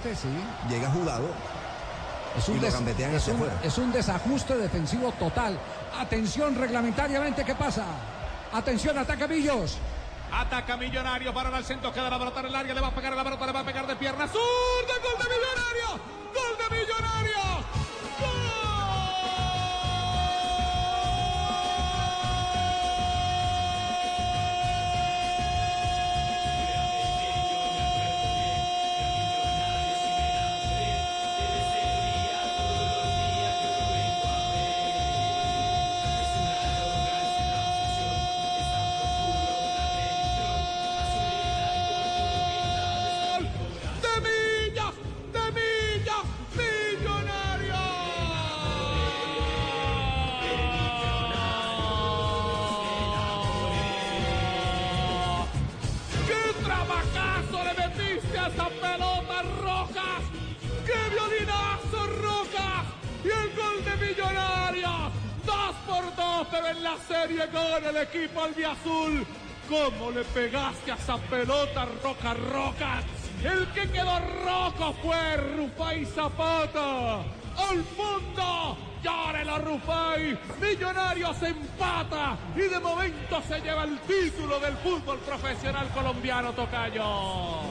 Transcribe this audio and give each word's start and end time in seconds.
Sí. 0.00 0.28
Llega 0.70 0.88
jugado. 0.90 1.28
Es 2.38 2.48
un, 2.48 2.56
Y 2.56 2.60
lo 2.60 2.64
des- 2.64 2.74
gambetean 2.74 3.10
es, 3.14 3.22
hacia 3.22 3.34
un, 3.34 3.40
afuera. 3.42 3.60
es 3.62 3.76
un 3.78 3.92
desajuste 3.92 4.56
defensivo 4.56 5.12
total. 5.12 5.58
Atención 6.00 6.56
reglamentariamente, 6.56 7.44
¿qué 7.44 7.54
pasa? 7.54 7.84
Atención, 8.54 8.96
ataca 8.96 9.28
Millos. 9.28 9.76
Ataca 10.32 10.78
Millonario 10.78 11.34
para 11.34 11.56
el 11.58 11.64
centro, 11.64 11.92
queda 11.92 12.08
la 12.08 12.18
pelota 12.18 12.40
en 12.40 12.46
el 12.46 12.56
área, 12.56 12.72
le 12.74 12.80
va 12.80 12.88
a 12.88 12.94
pegar 12.94 13.12
a 13.12 13.16
la 13.16 13.22
pelota, 13.24 13.44
le 13.46 13.52
va 13.52 13.60
a 13.60 13.64
pegar 13.64 13.86
de 13.86 13.94
pierna 13.96 14.26
zurda, 14.28 14.94
gol 15.02 15.18
de 15.18 15.28
Millonario, 15.28 16.04
gol 16.32 16.56
de 16.58 16.76
Millonario. 16.76 17.81
¿Cómo 69.72 70.10
le 70.10 70.22
pegaste 70.22 70.92
a 70.92 70.96
esa 70.96 71.16
pelota, 71.16 71.86
Roca 72.02 72.34
Rojas? 72.34 73.04
El 73.42 73.66
que 73.72 73.90
quedó 73.90 74.18
rojo 74.44 74.92
fue 75.02 75.36
Rufai 75.38 76.04
Zapata. 76.04 77.20
¡Al 77.56 77.82
fondo! 77.96 78.76
¡Llórelo, 79.02 79.58
Rufai! 79.60 80.38
Millonarios 80.60 81.42
empata 81.42 82.36
y 82.54 82.68
de 82.68 82.78
momento 82.78 83.42
se 83.48 83.62
lleva 83.62 83.84
el 83.84 83.98
título 84.00 84.60
del 84.60 84.76
fútbol 84.76 85.18
profesional 85.20 85.88
colombiano, 85.94 86.52
Tocayo. 86.52 87.62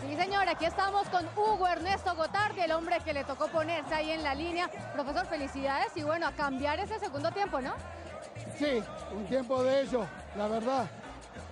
Sí, 0.00 0.16
señor, 0.16 0.48
aquí 0.48 0.64
estamos 0.64 1.10
con 1.10 1.26
Hugo 1.36 1.68
Ernesto 1.68 2.14
Gotardi, 2.14 2.62
el 2.62 2.72
hombre 2.72 2.96
que 3.04 3.12
le 3.12 3.24
tocó 3.24 3.48
ponerse 3.48 3.94
ahí 3.94 4.12
en 4.12 4.22
la 4.22 4.34
línea. 4.34 4.70
Profesor, 4.94 5.26
felicidades 5.26 5.94
y 5.94 6.02
bueno, 6.02 6.26
a 6.26 6.32
cambiar 6.32 6.80
ese 6.80 6.98
segundo 6.98 7.30
tiempo, 7.32 7.60
¿no? 7.60 7.74
Sí, 8.58 8.82
un 9.14 9.24
tiempo 9.26 9.62
de 9.62 9.82
ello, 9.82 10.06
la 10.36 10.48
verdad. 10.48 10.90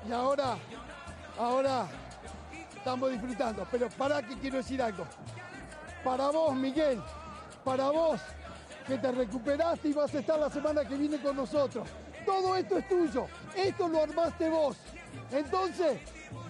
Y 0.09 0.13
ahora, 0.13 0.57
ahora 1.39 1.87
estamos 2.77 3.11
disfrutando. 3.11 3.67
Pero 3.71 3.89
para 3.91 4.23
que 4.23 4.37
quiero 4.39 4.59
decir 4.59 4.81
algo. 4.83 5.07
Para 6.05 6.31
vos, 6.31 6.55
Miguel, 6.55 7.01
para 7.65 7.91
vos, 7.91 8.21
que 8.87 8.99
te 8.99 9.13
recuperaste 9.13 9.89
y 9.89 9.93
vas 9.93 10.13
a 10.15 10.19
estar 10.19 10.39
la 10.39 10.51
semana 10.51 10.85
que 10.85 10.97
viene 10.97 11.21
con 11.21 11.37
nosotros. 11.37 11.89
Todo 12.27 12.57
esto 12.57 12.79
es 12.79 12.89
tuyo, 12.89 13.27
esto 13.57 13.89
lo 13.89 14.03
armaste 14.03 14.49
vos. 14.49 14.77
Entonces, 15.31 15.99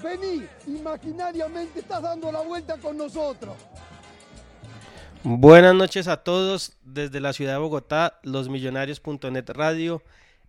vení, 0.02 0.46
imaginariamente 0.66 1.80
estás 1.80 2.02
dando 2.02 2.32
la 2.32 2.40
vuelta 2.40 2.76
con 2.78 2.96
nosotros. 2.96 3.54
Buenas 5.22 5.74
noches 5.74 6.08
a 6.08 6.16
todos 6.16 6.72
desde 6.82 7.20
la 7.20 7.32
ciudad 7.32 7.52
de 7.52 7.58
Bogotá, 7.58 8.18
losmillonarios.net 8.22 9.50
radio. 9.50 10.02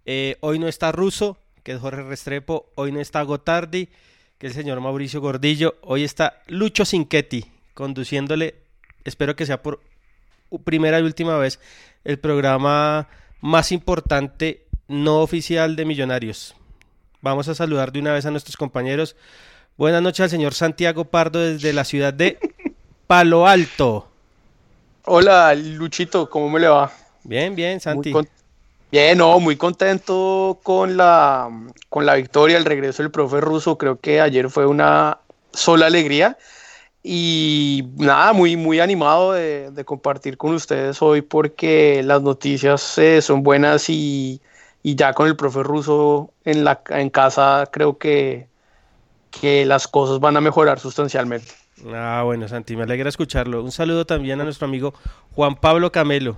Eh, 0.06 0.38
hoy 0.41 0.59
no 0.59 0.68
está 0.68 0.91
Russo, 0.91 1.38
que 1.64 1.74
es 1.74 1.80
Jorge 1.80 2.03
Restrepo. 2.03 2.69
Hoy 2.75 2.91
no 2.91 3.00
está 3.00 3.22
Gotardi, 3.22 3.88
que 4.38 4.47
es 4.47 4.56
el 4.58 4.64
señor 4.64 4.81
Mauricio 4.81 5.22
Gordillo. 5.22 5.75
Hoy 5.81 6.03
está 6.03 6.41
Lucho 6.47 6.86
Cinquetti, 6.86 7.46
conduciéndole, 7.74 8.56
espero 9.06 9.36
que 9.36 9.46
sea 9.46 9.62
por 9.62 9.80
primera 10.64 11.00
y 11.00 11.03
última 11.03 11.38
vez, 11.38 11.59
el 12.03 12.19
programa 12.19 13.08
más 13.41 13.72
importante 13.72 14.66
no 14.88 15.22
oficial 15.22 15.75
de 15.75 15.86
Millonarios. 15.86 16.56
Vamos 17.22 17.47
a 17.47 17.56
saludar 17.56 17.91
de 17.91 18.00
una 18.00 18.14
vez 18.14 18.25
a 18.25 18.31
nuestros 18.31 18.58
compañeros. 18.58 19.16
Buenas 19.78 20.02
noches 20.02 20.20
al 20.22 20.30
señor 20.30 20.53
Santiago 20.53 21.06
Pardo 21.06 21.40
desde 21.40 21.74
la 21.74 21.85
ciudad 21.85 22.14
de 22.14 22.38
Palo 23.08 23.47
Alto. 23.47 24.09
Hola, 25.06 25.56
Luchito, 25.56 26.30
¿cómo 26.30 26.50
me 26.50 26.59
le 26.59 26.68
va? 26.68 26.91
Bien, 27.24 27.56
bien, 27.56 27.80
Santi. 27.80 28.12
Muy 28.14 28.24
con- 28.24 28.30
Bien, 28.93 29.17
no, 29.17 29.39
muy 29.39 29.55
contento 29.55 30.59
con 30.61 30.97
la, 30.97 31.49
con 31.89 32.05
la 32.05 32.13
victoria, 32.13 32.57
el 32.57 32.63
regreso 32.63 33.01
del 33.01 33.11
profe 33.11 33.41
ruso. 33.41 33.75
Creo 33.75 33.99
que 33.99 34.21
ayer 34.21 34.51
fue 34.51 34.67
una 34.67 35.17
sola 35.51 35.87
alegría. 35.87 36.37
Y 37.01 37.85
nada, 37.97 38.33
muy, 38.33 38.55
muy 38.55 38.79
animado 38.79 39.31
de, 39.31 39.83
compartir 39.83 40.37
con 40.37 40.53
ustedes 40.53 41.01
hoy 41.01 41.23
porque 41.23 42.03
las 42.03 42.21
noticias 42.21 42.95
eh, 42.99 43.23
son 43.23 43.41
buenas 43.41 43.89
y, 43.89 44.39
y 44.83 44.93
ya 44.93 45.13
con 45.13 45.27
el 45.27 45.35
profe 45.35 45.63
ruso 45.63 46.29
en, 46.45 46.63
la, 46.63 46.83
en 46.89 47.09
casa 47.09 47.67
creo 47.71 47.97
que, 47.97 48.45
que 49.31 49.65
las 49.65 49.87
cosas 49.87 50.19
van 50.19 50.37
a 50.37 50.41
mejorar 50.41 50.79
sustancialmente. 50.79 51.47
Ah, 51.91 52.21
bueno, 52.23 52.47
Santi, 52.47 52.75
me 52.75 52.83
alegra 52.83 53.09
escucharlo. 53.09 53.63
Un 53.63 53.71
saludo 53.71 54.05
también 54.05 54.39
a 54.39 54.43
nuestro 54.43 54.67
amigo 54.67 54.93
Juan 55.31 55.55
Pablo 55.55 55.91
Camelo. 55.91 56.37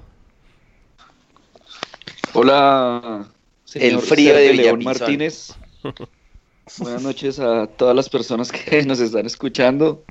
Hola, 2.38 3.30
señor 3.64 3.92
El 3.94 4.00
frío 4.00 4.36
de 4.36 4.54
León. 4.54 4.84
Martínez. 4.84 5.56
Buenas 6.80 7.02
noches 7.02 7.40
a 7.40 7.66
todas 7.66 7.96
las 7.96 8.10
personas 8.10 8.52
que 8.52 8.84
nos 8.86 9.00
están 9.00 9.26
escuchando, 9.26 10.04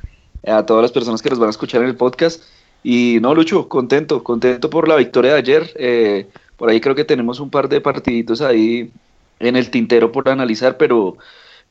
a 0.47 0.65
todas 0.65 0.81
las 0.81 0.91
personas 0.91 1.21
que 1.21 1.29
nos 1.29 1.39
van 1.39 1.49
a 1.49 1.51
escuchar 1.51 1.83
en 1.83 1.89
el 1.89 1.97
podcast. 1.97 2.43
Y 2.83 3.19
no, 3.21 3.35
Lucho, 3.35 3.69
contento, 3.69 4.25
contento 4.25 4.71
por 4.71 4.89
la 4.89 4.97
victoria 4.97 5.33
de 5.33 5.39
ayer. 5.39 5.73
Eh, 5.77 6.27
por 6.57 6.71
ahí 6.71 6.81
creo 6.81 6.95
que 6.95 7.05
tenemos 7.05 7.41
un 7.41 7.51
par 7.51 7.69
de 7.69 7.83
partiditos 7.83 8.41
ahí 8.41 8.91
en 9.39 9.57
el 9.57 9.71
tintero 9.71 10.11
por 10.11 10.27
analizar, 10.31 10.79
pero 10.79 11.19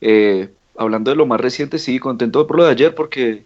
eh, 0.00 0.50
hablando 0.76 1.10
de 1.10 1.16
lo 1.16 1.26
más 1.26 1.40
reciente, 1.40 1.80
sí, 1.80 1.98
contento 1.98 2.46
por 2.46 2.58
lo 2.58 2.64
de 2.64 2.70
ayer 2.70 2.94
porque 2.94 3.44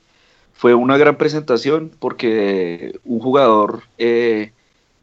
fue 0.52 0.74
una 0.74 0.98
gran 0.98 1.16
presentación, 1.16 1.90
porque 2.00 3.00
un 3.06 3.18
jugador 3.20 3.84
eh, 3.96 4.52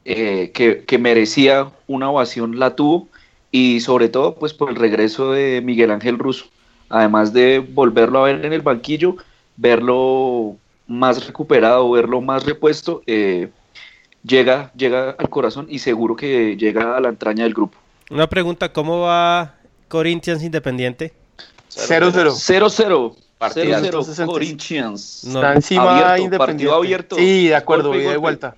eh, 0.06 0.52
que, 0.54 0.84
que 0.86 0.98
merecía 0.98 1.72
una 1.88 2.10
ovación 2.10 2.60
la 2.60 2.76
tuvo 2.76 3.08
y 3.52 3.80
sobre 3.82 4.10
todo 4.10 4.36
pues 4.36 4.54
por 4.54 4.70
el 4.70 4.76
regreso 4.76 5.32
de 5.32 5.62
Miguel 5.64 5.92
Ángel 5.92 6.20
Russo, 6.20 6.46
además 6.90 7.34
de 7.34 7.60
volverlo 7.60 8.20
a 8.20 8.24
ver 8.26 8.46
en 8.46 8.54
el 8.54 8.62
banquillo, 8.62 9.16
verlo 9.58 10.56
más 10.88 11.26
recuperado, 11.26 11.90
verlo 11.92 12.22
más 12.22 12.46
repuesto, 12.46 13.02
eh, 13.08 13.50
llega, 14.24 14.72
llega 14.76 15.12
al 15.18 15.30
corazón 15.30 15.68
y 15.70 15.80
seguro 15.80 16.16
que 16.16 16.56
llega 16.58 16.96
a 16.96 17.00
la 17.00 17.10
entraña 17.10 17.44
del 17.44 17.54
grupo. 17.54 17.78
Una 18.12 18.28
pregunta, 18.28 18.72
¿cómo 18.72 19.00
va 19.02 19.56
Corinthians 19.88 20.44
Independiente? 20.44 21.14
0-0. 21.72 22.32
0-0. 22.32 23.16
Partidazo. 23.38 24.02
0-0 24.02 24.26
Corinthians. 24.28 25.24
No. 25.26 25.40
Está 25.40 25.54
encima 25.54 25.92
Abierto, 25.92 26.24
Independiente. 26.24 26.38
partido 26.38 26.76
abierto. 26.76 27.16
Sí, 27.16 27.48
de 27.48 27.56
acuerdo, 27.56 27.90
Golpe 27.90 27.98
y 27.98 28.06
ida 28.06 28.12
y 28.12 28.16
golpe. 28.16 28.22
vuelta. 28.22 28.56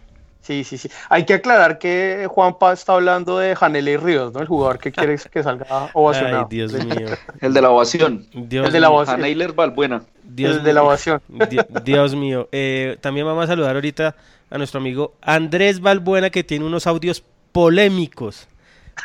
Sí, 0.48 0.64
sí, 0.64 0.78
sí. 0.78 0.90
Hay 1.10 1.26
que 1.26 1.34
aclarar 1.34 1.78
que 1.78 2.26
Juanpa 2.30 2.72
está 2.72 2.94
hablando 2.94 3.38
de 3.38 3.54
Janele 3.54 3.98
Ríos, 3.98 4.32
¿no? 4.34 4.40
El 4.40 4.48
jugador 4.48 4.80
que 4.80 4.94
quiere 4.94 5.18
que 5.30 5.44
salga 5.44 5.90
ovacionado. 5.94 6.44
Ay, 6.44 6.46
Dios 6.50 6.72
mío. 6.72 7.08
El 7.42 7.54
de 7.54 7.62
la 7.62 7.70
ovación. 7.70 8.26
Dios 8.34 8.66
El 8.68 8.72
de 8.72 8.80
la 8.80 8.88
mío. 8.88 8.98
ovación. 9.00 9.56
Valbuena. 9.58 10.04
Dios 10.24 10.58
el 10.58 10.64
de 10.64 10.72
la 10.74 10.84
ovación. 10.84 11.22
Di- 11.28 11.60
Dios 11.84 12.16
mío. 12.16 12.48
Eh, 12.54 12.98
también 13.02 13.26
vamos 13.28 13.44
a 13.44 13.48
saludar 13.48 13.76
ahorita 13.76 14.16
a 14.50 14.58
nuestro 14.58 14.80
amigo 14.80 15.16
Andrés 15.22 15.82
Balbuena 15.82 16.30
que 16.30 16.46
tiene 16.46 16.64
unos 16.64 16.88
audios 16.88 17.26
polémicos. 17.52 18.48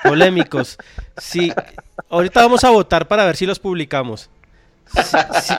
Polémicos. 0.05 0.79
Sí, 1.19 1.53
ahorita 2.09 2.41
vamos 2.43 2.63
a 2.63 2.71
votar 2.71 3.09
para 3.09 3.25
ver 3.25 3.35
si 3.37 3.47
los 3.47 3.59
publicamos. 3.59 4.31
Si, 4.95 5.03
si- 5.03 5.55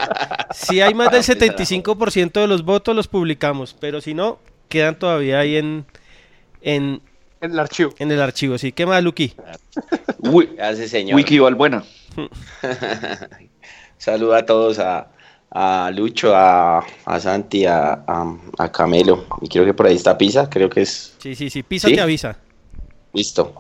si 0.53 0.81
hay 0.81 0.94
más 0.94 1.12
del 1.12 1.24
75% 1.24 2.39
de 2.39 2.47
los 2.47 2.63
votos, 2.63 2.95
los 2.95 3.09
publicamos. 3.09 3.75
Pero 3.77 4.00
si 4.00 4.13
no, 4.13 4.39
quedan 4.73 4.97
todavía 4.97 5.39
ahí 5.39 5.55
en, 5.57 5.85
en, 6.61 7.01
En 7.41 7.51
el 7.51 7.59
archivo. 7.59 7.93
en 7.99 8.11
el 8.11 8.19
archivo. 8.21 8.57
¿Sí? 8.57 8.71
¿Qué 8.71 8.85
más, 8.85 9.03
Luqui? 9.03 9.33
Hace 10.59 10.87
señor. 10.95 11.15
Wiki 11.15 11.37
Valbuena. 11.39 11.83
Saluda 13.97 14.39
a 14.39 14.45
todos, 14.45 14.79
a, 14.79 15.07
a 15.51 15.91
Lucho, 15.93 16.35
a, 16.35 16.83
a 17.05 17.19
Santi, 17.19 17.65
a, 17.65 17.93
a, 18.07 18.37
a 18.57 18.71
Camelo. 18.71 19.25
Y 19.41 19.47
creo 19.47 19.65
que 19.65 19.73
por 19.73 19.87
ahí 19.87 19.95
está 19.95 20.17
Pisa, 20.17 20.49
creo 20.49 20.69
que 20.69 20.81
es 20.81 21.15
Sí, 21.19 21.35
sí, 21.35 21.49
sí. 21.49 21.63
Pisa 21.63 21.87
¿Sí? 21.87 21.95
te 21.95 22.01
avisa. 22.01 22.37
listo. 23.13 23.53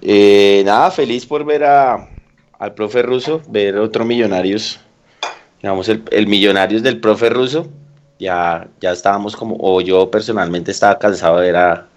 Eh, 0.00 0.62
nada, 0.64 0.90
feliz 0.92 1.26
por 1.26 1.44
ver 1.44 1.64
a, 1.64 2.08
al 2.58 2.74
profe 2.74 3.02
ruso, 3.02 3.42
ver 3.48 3.76
otro 3.78 4.04
Millonarios, 4.04 4.78
digamos, 5.60 5.88
el, 5.88 6.04
el 6.12 6.26
Millonarios 6.28 6.82
del 6.82 7.00
profe 7.00 7.28
ruso. 7.30 7.68
Ya, 8.18 8.68
ya 8.80 8.92
estábamos 8.92 9.36
como, 9.36 9.56
o 9.60 9.80
yo 9.80 10.10
personalmente 10.10 10.70
estaba 10.72 10.98
cansado 10.98 11.38
de 11.38 11.46
ver 11.46 11.56
a 11.56 11.88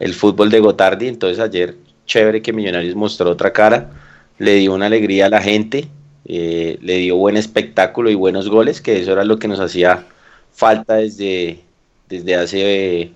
el 0.00 0.14
fútbol 0.14 0.50
de 0.50 0.60
Gotardi, 0.60 1.08
entonces 1.08 1.38
ayer 1.38 1.76
chévere 2.06 2.42
que 2.42 2.52
Millonarios 2.52 2.96
mostró 2.96 3.30
otra 3.30 3.52
cara, 3.52 3.90
le 4.38 4.56
dio 4.56 4.74
una 4.74 4.86
alegría 4.86 5.26
a 5.26 5.28
la 5.28 5.40
gente, 5.40 5.88
eh, 6.24 6.78
le 6.80 6.96
dio 6.98 7.16
buen 7.16 7.36
espectáculo 7.36 8.10
y 8.10 8.14
buenos 8.16 8.48
goles, 8.48 8.80
que 8.80 9.00
eso 9.00 9.12
era 9.12 9.24
lo 9.24 9.38
que 9.38 9.48
nos 9.48 9.60
hacía 9.60 10.04
falta 10.52 10.96
desde, 10.96 11.60
desde 12.08 12.34
hace 12.34 13.12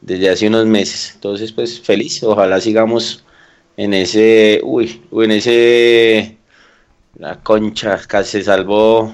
desde 0.00 0.30
hace 0.30 0.46
unos 0.48 0.66
meses. 0.66 1.12
Entonces, 1.14 1.52
pues 1.52 1.80
feliz, 1.80 2.22
ojalá 2.22 2.60
sigamos 2.60 3.24
en 3.76 3.94
ese, 3.94 4.60
uy, 4.64 5.02
uy, 5.10 5.24
en 5.26 5.30
ese, 5.32 6.38
la 7.18 7.42
concha, 7.42 7.98
casi 8.06 8.38
se 8.38 8.44
salvó 8.44 9.12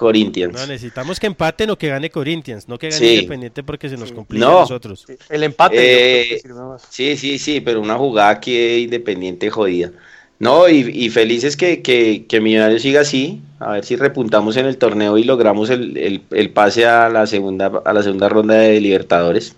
Corinthians. 0.00 0.54
No, 0.54 0.66
necesitamos 0.66 1.20
que 1.20 1.26
empaten 1.26 1.68
o 1.68 1.76
que 1.76 1.88
gane 1.88 2.08
Corinthians, 2.08 2.66
no 2.68 2.78
que 2.78 2.88
gane 2.88 2.98
Sí. 2.98 3.14
Independiente 3.16 3.62
porque 3.62 3.90
se 3.90 3.98
nos 3.98 4.10
complica 4.12 4.46
No. 4.46 4.58
a 4.58 4.60
nosotros. 4.62 5.04
El 5.28 5.42
empate. 5.42 5.76
Eh, 5.76 6.40
que. 6.42 6.50
Sí, 6.88 7.18
sí, 7.18 7.38
sí, 7.38 7.60
pero 7.60 7.82
una 7.82 7.96
jugada 7.96 8.30
aquí 8.30 8.56
de 8.56 8.78
independiente 8.80 9.50
jodida. 9.50 9.90
No, 10.38 10.70
y, 10.70 10.78
y 10.88 11.10
felices 11.10 11.54
que, 11.54 11.82
que, 11.82 12.24
que 12.26 12.40
Millonarios 12.40 12.80
siga 12.80 13.02
así, 13.02 13.42
a 13.58 13.72
ver 13.72 13.84
si 13.84 13.96
repuntamos 13.96 14.56
en 14.56 14.64
el 14.64 14.78
torneo 14.78 15.18
y 15.18 15.24
logramos 15.24 15.68
el, 15.68 15.98
el- 15.98 16.22
el 16.30 16.48
pase 16.48 16.86
a 16.86 17.10
la 17.10 17.26
segunda, 17.26 17.70
a 17.84 17.92
la 17.92 18.02
segunda 18.02 18.30
ronda 18.30 18.54
de 18.54 18.80
Libertadores. 18.80 19.54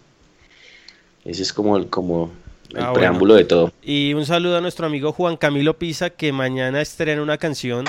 Ese 1.24 1.42
es 1.42 1.52
como 1.52 1.76
el, 1.76 1.86
como 1.86 2.32
el 2.70 2.78
Ah, 2.78 2.86
bueno. 2.86 2.94
preámbulo 2.94 3.34
de 3.34 3.44
todo. 3.44 3.72
Y 3.80 4.12
un 4.14 4.26
saludo 4.26 4.56
a 4.56 4.60
nuestro 4.60 4.86
amigo 4.86 5.12
Juan 5.12 5.36
Camilo 5.36 5.78
Pisa, 5.78 6.10
que 6.10 6.32
mañana 6.32 6.80
estrena 6.80 7.22
una 7.22 7.38
canción 7.38 7.84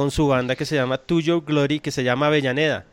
con 0.00 0.10
su 0.10 0.26
banda 0.28 0.56
que 0.56 0.64
se 0.64 0.76
llama 0.76 0.96
To 0.96 1.20
Your 1.20 1.44
Glory, 1.44 1.78
que 1.78 1.90
se 1.90 2.02
llama 2.02 2.28
Avellaneda, 2.28 2.86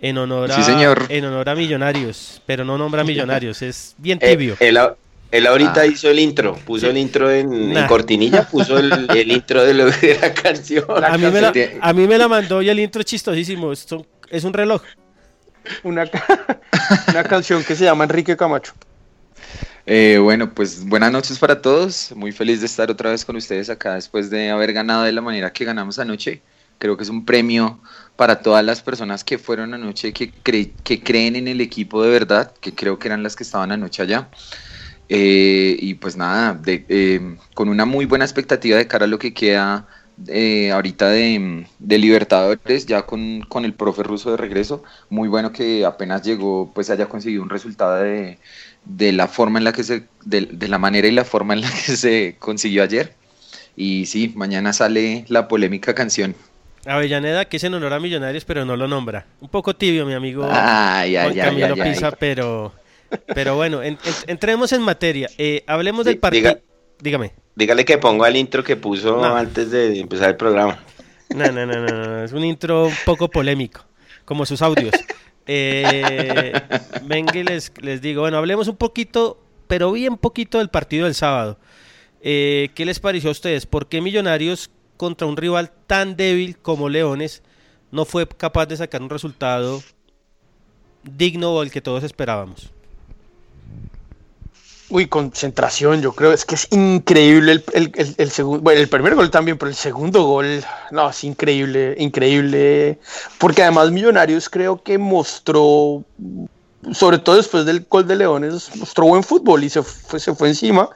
en 0.00 0.16
honor 0.16 0.52
a, 0.52 0.54
Sí, 0.54 0.62
señor. 0.62 1.06
En 1.08 1.24
honor 1.24 1.48
a 1.48 1.56
Millonarios, 1.56 2.40
pero 2.46 2.64
no 2.64 2.78
nombra 2.78 3.02
Millonarios, 3.02 3.62
es 3.62 3.96
bien 3.98 4.20
Eh, 4.22 4.30
tibio. 4.36 4.54
él, 4.60 4.76
a- 4.76 4.94
él 5.32 5.46
ahorita 5.48 5.80
Ah. 5.80 5.86
hizo 5.86 6.08
el 6.08 6.20
intro, 6.20 6.54
puso 6.64 6.88
el 6.88 6.98
intro 6.98 7.32
en, 7.32 7.52
en 7.52 7.72
Nah. 7.72 7.88
cortinilla, 7.88 8.48
puso 8.48 8.78
el, 8.78 8.92
el 9.10 9.32
intro 9.32 9.64
de, 9.64 9.74
lo, 9.74 9.86
de 9.86 10.18
la 10.22 10.32
canción. 10.32 10.84
a, 11.04 11.18
mí 11.18 11.26
me 11.32 11.40
la, 11.40 11.52
a 11.80 11.92
mí 11.92 12.06
me 12.06 12.16
la 12.16 12.28
mandó 12.28 12.62
y 12.62 12.68
el 12.68 12.78
intro 12.78 13.00
es 13.00 13.06
chistosísimo, 13.06 13.72
es, 13.72 13.80
son- 13.80 14.06
es 14.30 14.44
un 14.44 14.52
reloj. 14.52 14.82
Una, 15.82 16.04
una 17.08 17.24
canción 17.24 17.64
que 17.64 17.74
se 17.74 17.82
llama 17.86 18.04
Enrique 18.04 18.36
Camacho. 18.36 18.72
Eh, 19.84 20.18
bueno, 20.22 20.48
pues 20.54 20.84
buenas 20.84 21.10
noches 21.10 21.40
para 21.40 21.60
todos. 21.60 22.12
Muy 22.14 22.30
feliz 22.30 22.60
de 22.60 22.66
estar 22.66 22.88
otra 22.88 23.10
vez 23.10 23.24
con 23.24 23.34
ustedes 23.34 23.68
acá 23.68 23.94
después 23.96 24.30
de 24.30 24.48
haber 24.50 24.72
ganado 24.72 25.02
de 25.02 25.10
la 25.10 25.20
manera 25.20 25.52
que 25.52 25.64
ganamos 25.64 25.98
anoche. 25.98 26.40
Creo 26.82 26.96
que 26.96 27.04
es 27.04 27.10
un 27.10 27.24
premio 27.24 27.80
para 28.16 28.42
todas 28.42 28.64
las 28.64 28.82
personas 28.82 29.24
que 29.24 29.38
fueron 29.38 29.74
anoche, 29.74 30.12
que, 30.12 30.32
cre- 30.42 30.74
que 30.84 31.02
creen 31.02 31.36
en 31.36 31.48
el 31.48 31.60
equipo 31.60 32.02
de 32.02 32.10
verdad, 32.10 32.54
que 32.60 32.74
creo 32.74 32.98
que 32.98 33.08
eran 33.08 33.22
las 33.22 33.36
que 33.36 33.44
estaban 33.44 33.72
anoche 33.72 34.02
allá. 34.02 34.30
Eh, 35.08 35.76
y 35.80 35.94
pues 35.94 36.16
nada, 36.16 36.54
de- 36.54 36.86
eh, 36.88 37.36
con 37.54 37.68
una 37.68 37.84
muy 37.84 38.06
buena 38.06 38.24
expectativa 38.24 38.76
de 38.78 38.86
cara 38.88 39.04
a 39.04 39.08
lo 39.08 39.18
que 39.18 39.34
queda 39.34 39.88
eh, 40.28 40.70
ahorita 40.72 41.08
de, 41.10 41.66
de 41.78 41.98
Libertadores, 41.98 42.86
ya 42.86 43.06
con, 43.06 43.42
con 43.48 43.64
el 43.64 43.74
profe 43.74 44.02
ruso 44.02 44.30
de 44.30 44.36
regreso. 44.36 44.82
Muy 45.10 45.28
bueno 45.28 45.52
que 45.52 45.84
apenas 45.84 46.22
llegó, 46.22 46.72
pues 46.74 46.90
haya 46.90 47.08
conseguido 47.08 47.42
un 47.42 47.50
resultado 47.50 47.96
de, 48.02 48.40
de 48.84 49.12
la 49.12 49.28
forma 49.28 49.58
en 49.58 49.64
la 49.64 49.72
que 49.72 49.84
se, 49.84 50.08
de, 50.24 50.42
de 50.52 50.68
la 50.68 50.78
manera 50.78 51.08
y 51.08 51.12
la 51.12 51.24
forma 51.24 51.54
en 51.54 51.62
la 51.62 51.70
que 51.70 51.96
se 51.96 52.36
consiguió 52.38 52.82
ayer. 52.82 53.16
Y 53.76 54.06
sí, 54.06 54.32
mañana 54.36 54.72
sale 54.72 55.24
la 55.28 55.48
polémica 55.48 55.94
canción. 55.94 56.36
Avellaneda, 56.86 57.44
que 57.44 57.58
es 57.58 57.64
en 57.64 57.74
honor 57.74 57.92
a 57.92 58.00
Millonarios, 58.00 58.44
pero 58.44 58.64
no 58.64 58.76
lo 58.76 58.88
nombra. 58.88 59.26
Un 59.40 59.48
poco 59.48 59.74
tibio, 59.76 60.04
mi 60.04 60.14
amigo 60.14 60.44
Ay, 60.50 61.14
Juan 61.14 61.26
ay, 61.32 61.40
ay, 61.40 61.46
Camilo 61.46 61.74
ay. 61.84 61.90
Pisa, 61.92 62.10
pero, 62.12 62.72
pero 63.34 63.54
bueno, 63.56 63.82
en- 63.82 63.94
en- 64.04 64.14
entremos 64.26 64.72
en 64.72 64.82
materia. 64.82 65.28
Eh, 65.38 65.62
hablemos 65.66 66.04
del 66.04 66.16
Diga- 66.16 66.20
partido. 66.20 66.58
Dígame. 67.00 67.32
Dígale 67.54 67.84
que 67.84 67.98
ponga 67.98 68.28
el 68.28 68.36
intro 68.36 68.64
que 68.64 68.76
puso 68.76 69.16
No. 69.16 69.36
antes 69.36 69.70
de 69.70 69.98
empezar 70.00 70.30
el 70.30 70.36
programa. 70.36 70.78
No, 71.34 71.46
no, 71.52 71.66
no, 71.66 71.74
no, 71.74 71.86
no, 71.86 72.06
no, 72.08 72.24
es 72.24 72.32
un 72.32 72.44
intro 72.44 72.86
un 72.86 72.94
poco 73.04 73.28
polémico, 73.28 73.84
como 74.24 74.44
sus 74.46 74.60
audios. 74.62 74.92
Eh, 75.46 76.52
venga 77.02 77.36
y 77.38 77.42
les, 77.44 77.72
les 77.80 78.00
digo, 78.00 78.22
bueno, 78.22 78.38
hablemos 78.38 78.68
un 78.68 78.76
poquito, 78.76 79.42
pero 79.66 79.90
bien 79.92 80.16
poquito 80.16 80.58
del 80.58 80.68
partido 80.68 81.04
del 81.06 81.14
sábado. 81.14 81.58
Eh, 82.22 82.70
¿Qué 82.74 82.84
les 82.84 83.00
pareció 83.00 83.30
a 83.30 83.32
ustedes? 83.32 83.66
¿Por 83.66 83.88
qué 83.88 84.00
Millonarios 84.00 84.70
contra 85.02 85.26
un 85.26 85.36
rival 85.36 85.72
tan 85.88 86.16
débil 86.16 86.58
como 86.60 86.88
Leones 86.88 87.42
no 87.90 88.04
fue 88.04 88.28
capaz 88.28 88.66
de 88.66 88.76
sacar 88.76 89.02
un 89.02 89.10
resultado 89.10 89.84
digno 91.02 91.62
el 91.62 91.70
que 91.70 91.80
todos 91.80 92.02
esperábamos? 92.04 92.72
Uy, 94.88 95.08
concentración, 95.08 96.02
yo 96.02 96.12
creo. 96.14 96.32
Es 96.32 96.44
que 96.44 96.54
es 96.54 96.68
increíble 96.70 97.52
el, 97.52 97.64
el, 97.72 97.92
el- 97.94 98.14
el 98.18 98.30
segundo. 98.30 98.62
Bueno, 98.62 98.80
el 98.80 98.88
primer 98.88 99.14
gol 99.14 99.30
también, 99.30 99.56
pero 99.56 99.70
el 99.70 99.74
segundo 99.76 100.24
gol, 100.24 100.62
no, 100.90 101.08
es 101.08 101.24
increíble, 101.24 101.94
increíble. 101.98 102.98
Porque 103.38 103.62
además 103.62 103.90
Millonarios 103.90 104.50
creo 104.50 104.82
que 104.82 104.98
mostró, 104.98 106.04
sobre 106.92 107.18
todo 107.18 107.36
después 107.36 107.64
del 107.64 107.86
gol 107.88 108.06
de 108.06 108.16
Leones, 108.16 108.76
mostró 108.76 109.06
buen 109.06 109.22
fútbol 109.24 109.64
y 109.64 109.70
se 109.70 109.82
fue, 109.82 110.20
se 110.20 110.34
fue 110.34 110.48
encima. 110.48 110.90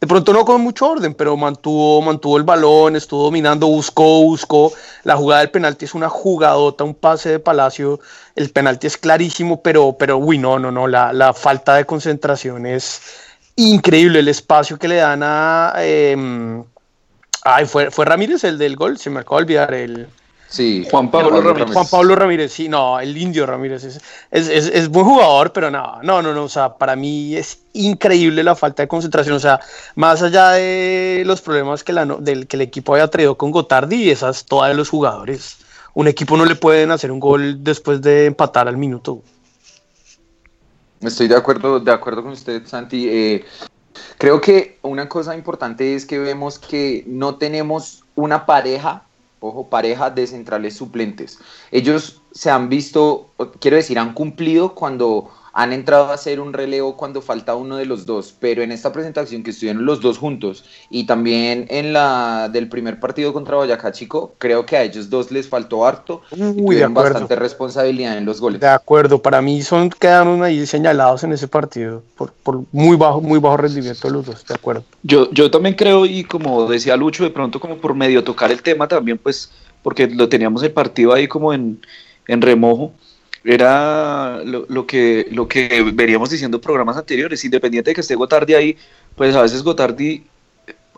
De 0.00 0.06
pronto 0.06 0.32
no 0.32 0.44
con 0.44 0.60
mucho 0.60 0.90
orden, 0.90 1.12
pero 1.14 1.36
mantuvo, 1.36 2.00
mantuvo 2.02 2.36
el 2.36 2.44
balón, 2.44 2.94
estuvo 2.94 3.24
dominando, 3.24 3.66
buscó, 3.66 4.22
buscó. 4.22 4.72
La 5.02 5.16
jugada 5.16 5.40
del 5.40 5.50
penalti 5.50 5.86
es 5.86 5.94
una 5.94 6.08
jugadota, 6.08 6.84
un 6.84 6.94
pase 6.94 7.30
de 7.30 7.38
Palacio. 7.40 7.98
El 8.36 8.50
penalti 8.50 8.86
es 8.86 8.96
clarísimo, 8.96 9.60
pero, 9.60 9.96
pero 9.98 10.18
uy, 10.18 10.38
no, 10.38 10.58
no, 10.60 10.70
no. 10.70 10.86
La, 10.86 11.12
la 11.12 11.34
falta 11.34 11.74
de 11.74 11.84
concentración 11.84 12.64
es 12.66 13.00
increíble. 13.56 14.20
El 14.20 14.28
espacio 14.28 14.78
que 14.78 14.86
le 14.86 14.96
dan 14.96 15.22
a. 15.24 15.72
eh, 15.78 16.62
ay, 17.42 17.66
fue, 17.66 17.90
fue 17.90 18.04
Ramírez 18.04 18.44
el 18.44 18.56
del 18.58 18.76
gol, 18.76 18.98
se 18.98 19.10
me 19.10 19.20
acaba 19.20 19.38
de 19.40 19.44
olvidar 19.44 19.74
el. 19.74 20.08
Sí, 20.50 20.86
Juan 20.90 21.10
Pablo 21.10 21.42
Ramírez. 21.42 21.74
Juan 21.74 21.86
Pablo 21.90 22.16
Ramírez, 22.16 22.52
sí, 22.52 22.70
no, 22.70 22.98
el 23.00 23.14
indio 23.16 23.44
Ramírez 23.44 23.84
es, 23.84 24.00
es, 24.30 24.48
es- 24.48 24.66
es 24.68 24.88
buen 24.88 25.04
jugador, 25.04 25.52
pero 25.52 25.70
no, 25.70 26.00
no, 26.02 26.22
no, 26.22 26.32
no, 26.32 26.44
o 26.44 26.48
sea, 26.48 26.74
para 26.78 26.96
mí 26.96 27.36
es 27.36 27.58
increíble 27.74 28.42
la 28.42 28.54
falta 28.54 28.82
de 28.82 28.88
concentración, 28.88 29.36
o 29.36 29.40
sea, 29.40 29.60
más 29.94 30.22
allá 30.22 30.52
de 30.52 31.22
los 31.26 31.42
problemas 31.42 31.84
que, 31.84 31.92
la, 31.92 32.06
no- 32.06 32.16
del, 32.16 32.46
que 32.46 32.56
el 32.56 32.62
equipo 32.62 32.94
había 32.94 33.08
traído 33.08 33.36
con 33.36 33.50
Gotardi, 33.50 34.10
esas 34.10 34.46
todas 34.46 34.70
de 34.70 34.74
los 34.74 34.88
jugadores, 34.88 35.58
un 35.92 36.08
equipo 36.08 36.34
no 36.38 36.46
le 36.46 36.54
pueden 36.54 36.92
hacer 36.92 37.12
un 37.12 37.20
gol 37.20 37.62
después 37.62 38.00
de 38.00 38.24
empatar 38.26 38.68
al 38.68 38.78
minuto. 38.78 39.22
Estoy 41.00 41.28
de 41.28 41.36
acuerdo, 41.36 41.78
de 41.78 41.92
acuerdo 41.92 42.22
con 42.22 42.32
usted, 42.32 42.66
Santi. 42.66 43.06
Eh, 43.08 43.44
creo 44.16 44.40
que 44.40 44.78
una 44.82 45.08
cosa 45.08 45.36
importante 45.36 45.94
es 45.94 46.06
que 46.06 46.18
vemos 46.18 46.58
que 46.58 47.04
no 47.06 47.36
tenemos 47.36 48.02
una 48.16 48.46
pareja, 48.46 49.04
ojo, 49.40 49.68
pareja 49.68 50.10
de 50.10 50.26
centrales 50.26 50.76
suplentes. 50.76 51.38
Ellos 51.70 52.22
se 52.32 52.50
han 52.50 52.68
visto, 52.68 53.30
quiero 53.60 53.76
decir, 53.76 53.98
han 53.98 54.14
cumplido 54.14 54.74
cuando 54.74 55.30
han 55.52 55.72
entrado 55.72 56.06
a 56.06 56.14
hacer 56.14 56.40
un 56.40 56.52
relevo 56.52 56.96
cuando 56.96 57.22
falta 57.22 57.54
uno 57.54 57.76
de 57.76 57.86
los 57.86 58.06
dos, 58.06 58.34
pero 58.38 58.62
en 58.62 58.72
esta 58.72 58.92
presentación 58.92 59.42
que 59.42 59.50
estuvieron 59.50 59.84
los 59.84 60.00
dos 60.00 60.18
juntos 60.18 60.64
y 60.90 61.04
también 61.04 61.66
en 61.68 61.92
la 61.92 62.48
del 62.52 62.68
primer 62.68 63.00
partido 63.00 63.32
contra 63.32 63.56
Boyacá 63.56 63.92
Chico, 63.92 64.34
creo 64.38 64.66
que 64.66 64.76
a 64.76 64.82
ellos 64.82 65.10
dos 65.10 65.30
les 65.30 65.48
faltó 65.48 65.86
harto 65.86 66.22
y 66.30 66.42
Uy, 66.42 66.50
de 66.50 66.62
tuvieron 66.62 66.94
bastante 66.94 67.36
responsabilidad 67.36 68.16
en 68.16 68.24
los 68.24 68.40
goles. 68.40 68.60
De 68.60 68.68
acuerdo, 68.68 69.20
para 69.20 69.42
mí 69.42 69.62
son 69.62 69.90
quedaron 69.90 70.42
ahí 70.42 70.66
señalados 70.66 71.24
en 71.24 71.32
ese 71.32 71.48
partido 71.48 72.02
por, 72.16 72.32
por 72.32 72.62
muy 72.72 72.96
bajo 72.96 73.20
muy 73.20 73.38
bajo 73.38 73.56
rendimiento 73.56 74.08
de 74.08 74.14
los 74.14 74.26
dos, 74.26 74.44
de 74.46 74.54
acuerdo. 74.54 74.84
Yo, 75.02 75.30
yo 75.32 75.50
también 75.50 75.74
creo, 75.74 76.06
y 76.06 76.24
como 76.24 76.68
decía 76.68 76.96
Lucho, 76.96 77.24
de 77.24 77.30
pronto 77.30 77.60
como 77.60 77.78
por 77.78 77.94
medio 77.94 78.24
tocar 78.24 78.50
el 78.50 78.62
tema 78.62 78.88
también, 78.88 79.18
pues, 79.18 79.50
porque 79.82 80.06
lo 80.06 80.28
teníamos 80.28 80.62
el 80.62 80.72
partido 80.72 81.12
ahí 81.12 81.28
como 81.28 81.52
en, 81.52 81.80
en 82.26 82.42
remojo, 82.42 82.92
era 83.48 84.42
lo, 84.44 84.66
lo 84.68 84.86
que, 84.86 85.26
lo 85.30 85.48
que 85.48 85.82
veríamos 85.94 86.30
diciendo 86.30 86.58
en 86.58 86.60
programas 86.60 86.96
anteriores, 86.96 87.44
independiente 87.44 87.90
de 87.90 87.94
que 87.94 88.00
esté 88.02 88.14
Gotardi 88.14 88.54
ahí, 88.54 88.76
pues 89.16 89.34
a 89.34 89.42
veces 89.42 89.62
Gotardi 89.62 90.22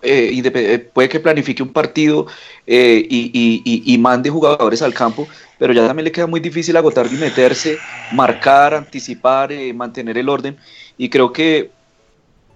eh, 0.03 0.43
eh, 0.45 0.79
puede 0.93 1.09
que 1.09 1.21
planifique 1.21 1.63
un 1.63 1.73
partido 1.73 2.27
eh, 2.67 3.07
y, 3.09 3.31
y- 3.33 3.63
y- 3.65 3.95
y 3.95 3.99
mande 3.99 4.31
jugadores 4.31 4.83
al 4.83 4.95
campo, 4.95 5.29
pero 5.59 5.73
ya 5.73 5.87
también 5.87 6.05
le 6.05 6.13
queda 6.13 6.27
muy 6.27 6.41
difícil 6.41 6.77
a 6.77 6.81
Gotardi 6.81 7.17
meterse, 7.17 7.79
marcar, 8.13 8.75
anticipar, 8.75 9.53
eh, 9.53 9.73
mantener 9.73 10.19
el 10.19 10.29
orden, 10.29 10.57
y 10.99 11.09
creo 11.09 11.33
que 11.33 11.71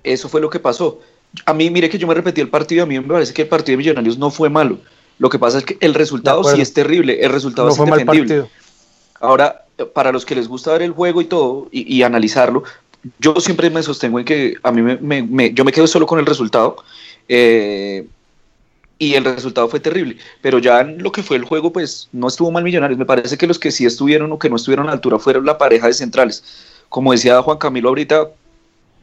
eso 0.02 0.28
fue 0.28 0.40
lo 0.40 0.50
que 0.50 0.58
pasó. 0.58 1.00
A 1.46 1.54
mí, 1.54 1.70
mire 1.70 1.88
que 1.88 1.98
yo 1.98 2.06
me 2.06 2.14
repetí 2.14 2.40
el 2.40 2.48
partido, 2.48 2.84
a 2.84 2.86
mí 2.86 2.98
me 2.98 3.06
parece 3.06 3.32
que 3.32 3.42
el 3.42 3.48
partido 3.48 3.74
de 3.74 3.78
Millonarios 3.78 4.18
no 4.18 4.30
fue 4.30 4.48
malo. 4.48 4.78
Lo 5.18 5.28
que 5.28 5.38
pasa 5.38 5.58
es 5.58 5.64
que 5.64 5.76
el 5.80 5.94
resultado 5.94 6.42
sí 6.44 6.60
es 6.60 6.72
terrible, 6.74 7.20
el 7.24 7.30
resultado 7.30 7.68
No 7.68 7.74
es 7.74 7.78
indefendible. 7.78 8.48
Ahora, 9.24 9.66
para 9.94 10.12
los 10.12 10.24
que 10.24 10.34
les 10.34 10.48
gusta 10.48 10.72
ver 10.72 10.82
el 10.82 10.92
juego 10.92 11.20
y 11.20 11.26
todo 11.26 11.68
y, 11.72 11.92
y 11.96 12.02
analizarlo, 12.02 12.62
yo 13.18 13.36
siempre 13.40 13.70
me 13.70 13.82
sostengo 13.82 14.18
en 14.18 14.24
que 14.24 14.54
a 14.62 14.72
mí 14.72 14.82
me, 14.82 14.96
me- 14.98 15.22
me- 15.22 15.52
yo 15.54 15.64
me 15.64 15.72
quedo 15.72 15.86
solo 15.86 16.06
con 16.06 16.18
el 16.18 16.26
resultado 16.26 16.76
eh, 17.28 18.08
y 18.98 19.14
el 19.14 19.24
resultado 19.24 19.68
fue 19.68 19.80
terrible. 19.80 20.18
Pero 20.40 20.58
ya 20.58 20.80
en 20.80 21.02
lo 21.02 21.12
que 21.12 21.22
fue 21.22 21.36
el 21.36 21.44
juego, 21.44 21.72
pues 21.72 22.08
no 22.12 22.28
estuvo 22.28 22.50
mal 22.50 22.64
Millonarios. 22.64 22.98
Me 22.98 23.06
parece 23.06 23.36
que 23.38 23.46
los 23.46 23.58
que 23.58 23.72
sí 23.72 23.84
estuvieron 23.86 24.32
o 24.32 24.38
que 24.38 24.50
no 24.50 24.56
estuvieron 24.56 24.86
a 24.86 24.88
la 24.88 24.94
altura 24.94 25.18
fueron 25.18 25.44
la 25.46 25.58
pareja 25.58 25.86
de 25.88 25.94
centrales. 25.94 26.44
Como 26.88 27.12
decía 27.12 27.42
Juan 27.42 27.58
Camilo 27.58 27.88
ahorita, 27.90 28.30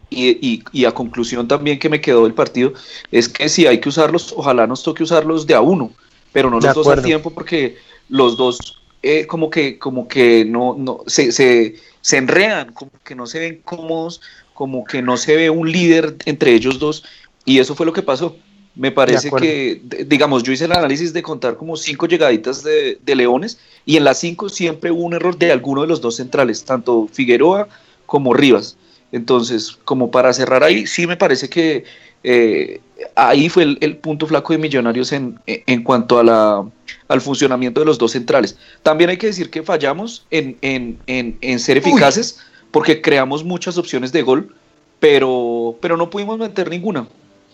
y, 0.10 0.30
y- 0.46 0.64
y 0.72 0.86
a 0.86 0.94
conclusión 0.94 1.48
también 1.48 1.80
que 1.80 1.90
me 1.90 2.02
quedó 2.02 2.24
del 2.24 2.34
partido, 2.34 2.74
es 3.12 3.30
que 3.30 3.50
si 3.50 3.66
hay 3.68 3.80
que 3.80 3.90
usarlos, 3.90 4.34
ojalá 4.36 4.68
nos 4.68 4.84
toque 4.84 5.04
usarlos 5.04 5.48
de 5.48 5.56
a 5.56 5.62
uno, 5.62 5.96
pero 6.32 6.50
no 6.50 6.60
De 6.60 6.68
los 6.68 6.76
dos 6.76 6.88
al 6.90 7.02
tiempo 7.02 7.32
porque 7.32 7.78
los 8.10 8.36
dos 8.38 8.81
eh, 9.04 9.26
como 9.28 9.50
que 9.50 9.80
como 9.80 10.08
que 10.08 10.46
no, 10.46 10.76
no 10.78 11.04
se, 11.08 11.32
se, 11.32 11.76
se 12.02 12.18
enredan, 12.18 12.74
como 12.74 12.92
que 13.04 13.16
no 13.16 13.26
se 13.26 13.40
ven 13.40 13.62
cómodos, 13.64 14.22
como 14.54 14.84
que 14.84 15.02
no 15.02 15.18
se 15.18 15.36
ve 15.36 15.50
un 15.50 15.72
líder 15.72 16.16
entre 16.26 16.54
ellos 16.54 16.80
dos 16.80 17.04
y 17.46 17.60
eso 17.60 17.76
fue 17.76 17.86
lo 17.86 17.94
que 17.94 18.04
pasó. 18.04 18.36
Me 18.74 18.92
parece 18.92 19.30
que, 19.32 19.82
digamos, 20.06 20.44
yo 20.44 20.54
hice 20.54 20.64
el 20.64 20.72
análisis 20.72 21.12
de 21.12 21.22
contar 21.22 21.58
como 21.58 21.76
cinco 21.76 22.08
llegaditas 22.08 22.64
de, 22.64 22.98
de 23.04 23.16
Leones 23.16 23.60
y 23.86 23.98
en 23.98 24.06
las 24.06 24.20
cinco 24.20 24.48
siempre 24.48 24.92
hubo 24.92 25.02
un 25.02 25.14
error 25.14 25.38
de 25.38 25.52
alguno 25.52 25.82
de 25.82 25.88
los 25.88 26.00
dos 26.00 26.16
centrales, 26.16 26.64
tanto 26.64 27.10
Figueroa 27.12 27.68
como 28.06 28.34
Rivas. 28.34 28.78
Entonces, 29.12 29.78
como 29.84 30.10
para 30.10 30.32
cerrar 30.32 30.64
ahí, 30.64 30.88
sí 30.88 31.06
me 31.06 31.18
parece 31.18 31.50
que 31.50 31.84
eh, 32.24 32.82
ahí 33.16 33.50
fue 33.50 33.64
el, 33.64 33.78
el 33.82 33.98
punto 33.98 34.28
flaco 34.28 34.54
de 34.54 34.60
Millonarios 34.60 35.12
en, 35.12 35.40
en 35.46 35.84
cuanto 35.84 36.20
a 36.20 36.24
la, 36.24 36.66
al 37.08 37.22
funcionamiento 37.22 37.80
de 37.80 37.86
los 37.86 37.98
dos 37.98 38.12
centrales. 38.12 38.58
También 38.84 39.10
hay 39.10 39.18
que 39.18 39.28
decir 39.28 39.50
que 39.50 39.64
fallamos 39.64 40.26
en, 40.32 40.58
en, 40.62 41.00
en, 41.08 41.38
en 41.42 41.60
ser 41.60 41.78
eficaces 41.78 42.40
porque 42.72 43.02
creamos 43.02 43.44
muchas 43.44 43.78
opciones 43.78 44.12
de 44.12 44.22
gol, 44.22 44.56
pero, 45.00 45.76
pero 45.82 45.98
no 45.98 46.10
pudimos 46.10 46.38
meter 46.38 46.70
ninguna. 46.70 47.08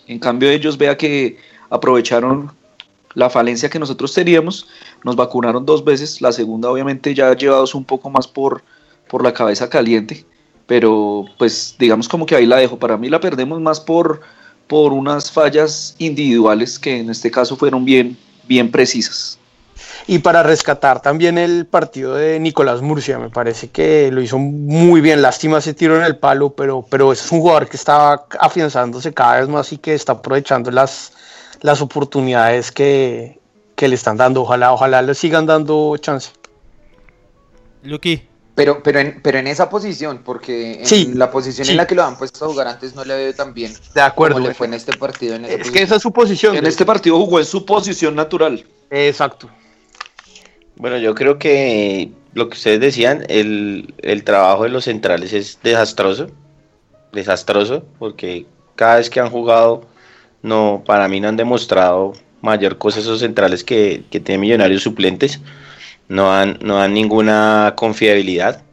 En 0.08 0.20
cambio, 0.20 0.50
ellos 0.50 0.78
vea 0.78 0.96
que 0.98 1.38
aprovecharon 1.70 2.52
la 3.14 3.30
falencia 3.30 3.70
que 3.70 3.80
nosotros 3.80 4.14
teníamos, 4.14 4.68
nos 5.04 5.16
vacunaron 5.16 5.66
dos 5.66 5.84
veces, 5.84 6.22
la 6.22 6.32
segunda 6.32 6.70
obviamente 6.70 7.16
ya 7.16 7.36
llevados 7.36 7.74
un 7.74 7.84
poco 7.84 8.12
más 8.12 8.28
por, 8.28 8.62
por 9.10 9.24
la 9.24 9.34
cabeza 9.34 9.70
caliente, 9.70 10.24
pero 10.68 11.26
pues 11.40 11.76
digamos 11.80 12.08
como 12.08 12.28
que 12.28 12.36
ahí 12.36 12.46
la 12.46 12.58
dejo. 12.58 12.78
Para 12.78 12.96
mí 12.96 13.10
la 13.10 13.20
perdemos 13.20 13.60
más 13.60 13.80
por, 13.80 14.22
por 14.68 14.94
unas 14.94 15.32
fallas 15.32 15.96
individuales 15.98 16.78
que 16.78 17.00
en 17.00 17.10
este 17.10 17.32
caso 17.32 17.56
fueron 17.56 17.86
bien, 17.86 18.18
bien 18.48 18.70
precisas. 18.72 19.40
Y 20.10 20.20
para 20.20 20.42
rescatar 20.42 21.02
también 21.02 21.38
el 21.38 21.66
partido 21.66 22.16
de 22.16 22.40
Nicolás 22.40 22.82
Murcia, 22.82 23.20
me 23.20 23.30
parece 23.30 23.70
que 23.70 24.10
lo 24.12 24.22
hizo 24.22 24.38
muy 24.38 25.02
bien. 25.02 25.22
Lástima 25.22 25.58
ese 25.58 25.74
tiro 25.74 25.98
en 25.98 26.04
el 26.04 26.18
palo, 26.18 26.52
pero, 26.52 26.86
pero 26.90 27.12
es 27.12 27.30
un 27.32 27.42
jugador 27.42 27.68
que 27.68 27.76
está 27.76 28.26
afianzándose 28.40 29.14
cada 29.14 29.42
vez 29.42 29.50
más 29.50 29.74
y 29.74 29.78
que 29.78 29.94
está 29.94 30.14
aprovechando 30.14 30.72
las, 30.72 31.12
las 31.62 31.82
oportunidades 31.82 32.72
que, 32.72 33.40
que 33.76 33.88
le 33.90 33.96
están 33.96 34.16
dando. 34.16 34.44
Ojalá, 34.44 34.72
ojalá 34.72 35.02
le 35.02 35.14
sigan 35.14 35.46
dando 35.46 35.98
chance. 35.98 36.32
Luqui. 37.84 38.24
Pero, 38.58 38.82
pero, 38.82 39.00
en, 39.00 39.20
pero 39.22 39.38
en 39.38 39.46
esa 39.46 39.70
posición, 39.70 40.22
porque 40.26 40.80
en 40.80 40.86
Sí, 40.88 41.12
la 41.14 41.30
posición 41.30 41.64
sí. 41.66 41.72
en 41.74 41.78
la 41.78 41.86
que 41.86 41.94
lo 41.94 42.04
han 42.04 42.18
puesto 42.18 42.44
a 42.44 42.48
jugar 42.48 42.68
antes 42.68 42.96
no 42.96 43.06
le 43.06 43.16
veo 43.16 43.32
tan 43.36 43.54
bien. 43.54 43.72
De 43.94 44.02
acuerdo. 44.02 44.38
Como 44.38 44.48
le 44.48 44.56
fue 44.56 44.66
en 44.66 44.74
este 44.74 44.98
partido. 44.98 45.36
En 45.36 45.46
esa 45.46 45.62
Es 45.62 45.70
que 45.70 45.84
esa 45.84 45.98
es 45.98 46.02
su 46.02 46.12
posición. 46.12 46.56
En 46.56 46.66
este 46.66 46.84
partido 46.84 47.18
jugó 47.18 47.38
en 47.38 47.46
su 47.46 47.64
posición 47.68 48.16
natural. 48.16 48.66
Exacto. 48.90 49.48
Bueno, 50.76 50.98
yo 50.98 51.14
creo 51.14 51.38
que 51.38 52.10
lo 52.34 52.50
que 52.50 52.58
ustedes 52.58 52.80
decían, 52.80 53.26
el, 53.30 53.94
el 54.00 54.24
trabajo 54.24 54.64
de 54.64 54.70
los 54.70 54.86
centrales 54.86 55.34
es 55.34 55.60
desastroso, 55.62 56.26
desastroso, 57.12 57.86
porque 58.00 58.48
cada 58.76 58.96
vez 58.96 59.12
que 59.12 59.20
han 59.20 59.30
jugado, 59.30 59.86
no, 60.42 60.82
para 60.84 61.08
mí 61.08 61.20
no 61.20 61.28
han 61.28 61.38
demostrado 61.38 62.14
mayor 62.42 62.80
cosa 62.80 63.02
esos 63.02 63.20
centrales 63.20 63.64
que, 63.64 64.04
que 64.10 64.20
tienen 64.20 64.42
millonarios 64.42 64.82
suplentes, 64.82 65.42
no 66.10 66.30
dan, 66.30 66.60
no 66.62 66.78
dan 66.78 66.94
ninguna 66.94 67.74
confiabilidad. 67.76 68.64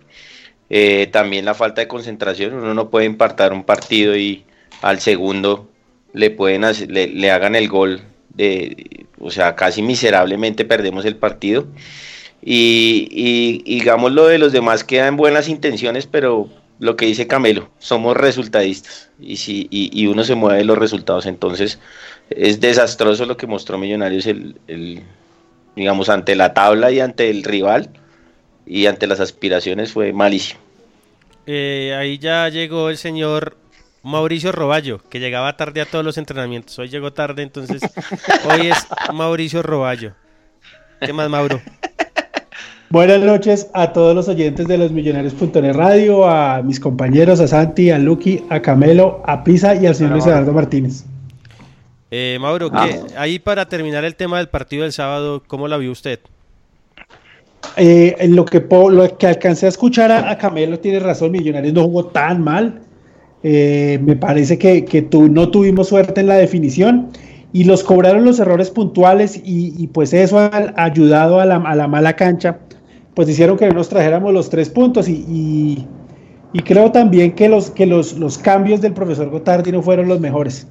Eh, 0.70 1.08
también 1.12 1.44
la 1.44 1.54
falta 1.54 1.80
de 1.82 1.88
concentración, 1.88 2.54
uno 2.54 2.74
no 2.74 2.90
puede 2.90 3.06
impartar 3.06 3.52
un 3.52 3.64
partido 3.64 4.16
y 4.16 4.44
al 4.82 5.00
segundo 5.00 5.68
le 6.12 6.30
pueden 6.30 6.62
le, 6.88 7.08
le 7.08 7.30
hagan 7.30 7.54
el 7.54 7.68
gol 7.68 8.02
de, 8.30 9.06
o 9.20 9.30
sea, 9.30 9.54
casi 9.56 9.82
miserablemente 9.82 10.64
perdemos 10.64 11.04
el 11.04 11.16
partido. 11.16 11.66
Y, 12.42 13.08
y- 13.10 13.62
digamos 13.74 14.12
lo 14.12 14.26
de 14.26 14.38
los 14.38 14.52
demás 14.52 14.84
queda 14.84 15.08
en 15.08 15.16
buenas 15.16 15.48
intenciones, 15.48 16.06
pero 16.06 16.48
lo 16.78 16.96
que 16.96 17.06
dice 17.06 17.26
Camelo, 17.26 17.70
somos 17.78 18.16
resultadistas 18.16 19.10
y, 19.20 19.36
si, 19.36 19.68
y, 19.70 20.06
uno 20.06 20.24
se 20.24 20.34
mueve 20.34 20.64
los 20.64 20.76
resultados. 20.78 21.26
Entonces 21.26 21.78
es 22.30 22.60
desastroso 22.60 23.24
lo 23.26 23.36
que 23.36 23.46
mostró 23.46 23.78
Millonarios, 23.78 24.26
el- 24.26 24.56
digamos, 25.76 26.08
ante 26.08 26.34
la 26.34 26.54
tabla 26.54 26.90
y 26.90 27.00
ante 27.00 27.30
el 27.30 27.42
rival 27.42 27.90
y 28.66 28.86
ante 28.86 29.06
las 29.06 29.20
aspiraciones 29.20 29.92
fue 29.92 30.12
malísimo. 30.12 30.60
Eh, 31.46 31.94
ahí 31.98 32.18
ya 32.18 32.48
llegó 32.48 32.88
el 32.88 32.96
señor 32.96 33.56
Mauricio 34.02 34.52
Roballo, 34.52 35.00
que 35.08 35.20
llegaba 35.20 35.56
tarde 35.56 35.80
a 35.80 35.86
todos 35.86 36.04
los 36.04 36.18
entrenamientos. 36.18 36.78
Hoy 36.78 36.88
llegó 36.88 37.12
tarde, 37.12 37.42
entonces 37.42 37.82
hoy 38.50 38.68
es 38.68 38.86
Mauricio 39.12 39.62
Roballo. 39.62 40.12
¿Qué 41.00 41.12
más, 41.12 41.28
Mauro? 41.28 41.60
Buenas 42.90 43.20
noches 43.20 43.68
a 43.74 43.92
todos 43.92 44.14
los 44.14 44.28
oyentes 44.28 44.68
de 44.68 44.78
los 44.78 44.92
Millonarios.net 44.92 45.72
Radio, 45.72 46.28
a 46.28 46.62
mis 46.62 46.78
compañeros, 46.78 47.40
a 47.40 47.48
Santi, 47.48 47.90
a 47.90 47.98
Lucky, 47.98 48.44
a 48.50 48.60
Camelo, 48.62 49.22
a 49.26 49.42
Pisa 49.42 49.74
y 49.74 49.86
al 49.86 49.94
señor 49.94 50.12
Luis 50.12 50.26
Eduardo 50.26 50.52
Martínez. 50.52 51.04
Eh, 52.16 52.38
Mauro, 52.40 52.70
¿qué? 52.70 53.00
ahí 53.16 53.40
para 53.40 53.66
terminar 53.68 54.04
el 54.04 54.14
tema 54.14 54.38
del 54.38 54.46
partido 54.48 54.84
del 54.84 54.92
sábado, 54.92 55.42
¿cómo 55.48 55.66
la 55.66 55.78
vio 55.78 55.90
usted? 55.90 56.20
Eh, 57.76 58.14
en 58.20 58.36
lo, 58.36 58.44
que 58.44 58.60
po- 58.60 58.88
lo 58.88 59.18
que 59.18 59.26
alcancé 59.26 59.66
a 59.66 59.70
escuchar 59.70 60.12
a, 60.12 60.30
a 60.30 60.38
Camelo 60.38 60.78
tiene 60.78 61.00
razón, 61.00 61.32
Millonarios 61.32 61.74
no 61.74 61.82
jugó 61.82 62.06
tan 62.06 62.40
mal. 62.40 62.82
Eh, 63.42 63.98
me 64.00 64.14
parece 64.14 64.56
que, 64.58 64.84
que 64.84 65.02
tu- 65.02 65.28
no 65.28 65.50
tuvimos 65.50 65.88
suerte 65.88 66.20
en 66.20 66.28
la 66.28 66.36
definición 66.36 67.08
y 67.52 67.64
los 67.64 67.82
cobraron 67.82 68.24
los 68.24 68.38
errores 68.38 68.70
puntuales 68.70 69.36
y, 69.44 69.74
y 69.76 69.88
pues 69.88 70.12
eso 70.12 70.38
ha 70.38 70.72
ayudado 70.76 71.40
a 71.40 71.44
la, 71.46 71.56
a 71.56 71.74
la 71.74 71.88
mala 71.88 72.14
cancha, 72.14 72.60
pues 73.14 73.28
hicieron 73.28 73.56
que 73.56 73.66
no 73.66 73.74
nos 73.74 73.88
trajéramos 73.88 74.32
los 74.32 74.48
tres 74.50 74.70
puntos 74.70 75.08
y, 75.08 75.24
y- 75.28 75.86
y 76.52 76.60
creo 76.60 76.92
también 76.92 77.32
que, 77.32 77.48
los, 77.48 77.70
que 77.72 77.86
los, 77.86 78.12
los 78.20 78.38
cambios 78.38 78.80
del 78.80 78.92
profesor 78.92 79.30
Gotardi 79.30 79.72
no 79.72 79.82
fueron 79.82 80.06
los 80.06 80.20
mejores. 80.20 80.68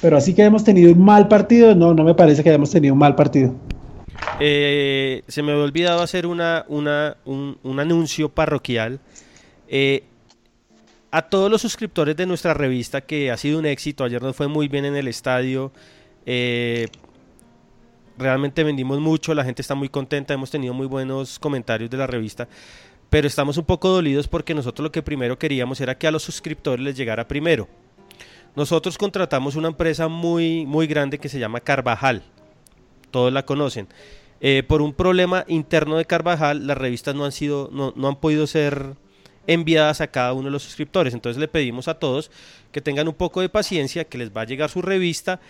Pero 0.00 0.16
así 0.16 0.34
que 0.34 0.42
hemos 0.44 0.64
tenido 0.64 0.92
un 0.92 1.02
mal 1.02 1.28
partido, 1.28 1.74
no, 1.74 1.94
no 1.94 2.04
me 2.04 2.14
parece 2.14 2.42
que 2.42 2.50
hayamos 2.50 2.70
tenido 2.70 2.92
un 2.92 2.98
mal 3.00 3.14
partido. 3.14 3.54
Eh, 4.40 5.22
se 5.28 5.42
me 5.42 5.52
había 5.52 5.64
olvidado 5.64 6.02
hacer 6.02 6.26
una, 6.26 6.64
una- 6.68 7.16
un, 7.24 7.56
un 7.62 7.80
anuncio 7.80 8.28
parroquial. 8.28 9.00
Eh, 9.68 10.04
a 11.10 11.22
todos 11.22 11.50
los 11.50 11.62
suscriptores 11.62 12.16
de 12.16 12.26
nuestra 12.26 12.54
revista, 12.54 13.00
que 13.00 13.30
ha 13.30 13.36
sido 13.36 13.58
un 13.58 13.66
éxito, 13.66 14.04
ayer 14.04 14.20
nos 14.20 14.34
fue 14.36 14.48
muy 14.48 14.68
bien 14.68 14.84
en 14.84 14.96
el 14.96 15.08
estadio. 15.08 15.72
eh, 16.26 16.88
realmente 18.18 18.62
vendimos 18.62 19.00
mucho, 19.00 19.34
la 19.34 19.44
gente 19.44 19.60
está 19.62 19.74
muy 19.74 19.88
contenta, 19.88 20.34
hemos 20.34 20.50
tenido 20.50 20.72
muy 20.74 20.86
buenos 20.86 21.38
comentarios 21.38 21.90
de 21.90 21.96
la 21.96 22.06
revista. 22.06 22.46
pero 23.10 23.26
estamos 23.28 23.56
un 23.58 23.64
poco 23.64 23.88
dolidos 23.90 24.26
porque 24.28 24.54
nosotros 24.54 24.82
lo 24.84 24.90
que 24.92 25.02
primero 25.02 25.38
queríamos 25.38 25.80
era 25.80 25.96
que 25.96 26.06
a 26.08 26.10
los 26.10 26.22
suscriptores 26.24 26.84
les 26.84 26.96
llegara 26.96 27.28
primero. 27.28 27.68
Nosotros 28.56 28.98
contratamos 28.98 29.56
una 29.56 29.68
empresa 29.68 30.08
muy, 30.08 30.64
muy 30.66 30.86
grande 30.86 31.18
que 31.18 31.28
se 31.28 31.38
llama 31.38 31.60
Carvajal, 31.60 32.22
todos 33.10 33.32
la 33.32 33.44
conocen. 33.44 33.88
Eh, 34.40 34.62
por 34.66 34.82
un 34.82 34.92
problema 34.92 35.44
interno 35.48 35.96
de 35.96 36.04
Carvajal, 36.04 36.66
las 36.66 36.76
revistas 36.76 37.14
no 37.14 37.24
han, 37.24 37.32
sido, 37.32 37.68
no, 37.72 37.92
no 37.96 38.08
han 38.08 38.16
podido 38.16 38.46
ser 38.46 38.94
enviadas 39.46 40.00
a 40.00 40.08
cada 40.08 40.32
uno 40.32 40.44
de 40.44 40.50
los 40.50 40.62
suscriptores. 40.62 41.14
Entonces 41.14 41.40
le 41.40 41.48
pedimos 41.48 41.88
a 41.88 41.94
todos 41.94 42.30
que 42.72 42.80
tengan 42.80 43.08
un 43.08 43.14
poco 43.14 43.40
de 43.40 43.48
paciencia, 43.48 44.04
que 44.04 44.18
les 44.18 44.30
va 44.30 44.42
a 44.42 44.46
llegar 44.46 44.70
su 44.70 44.82
revista 44.82 45.40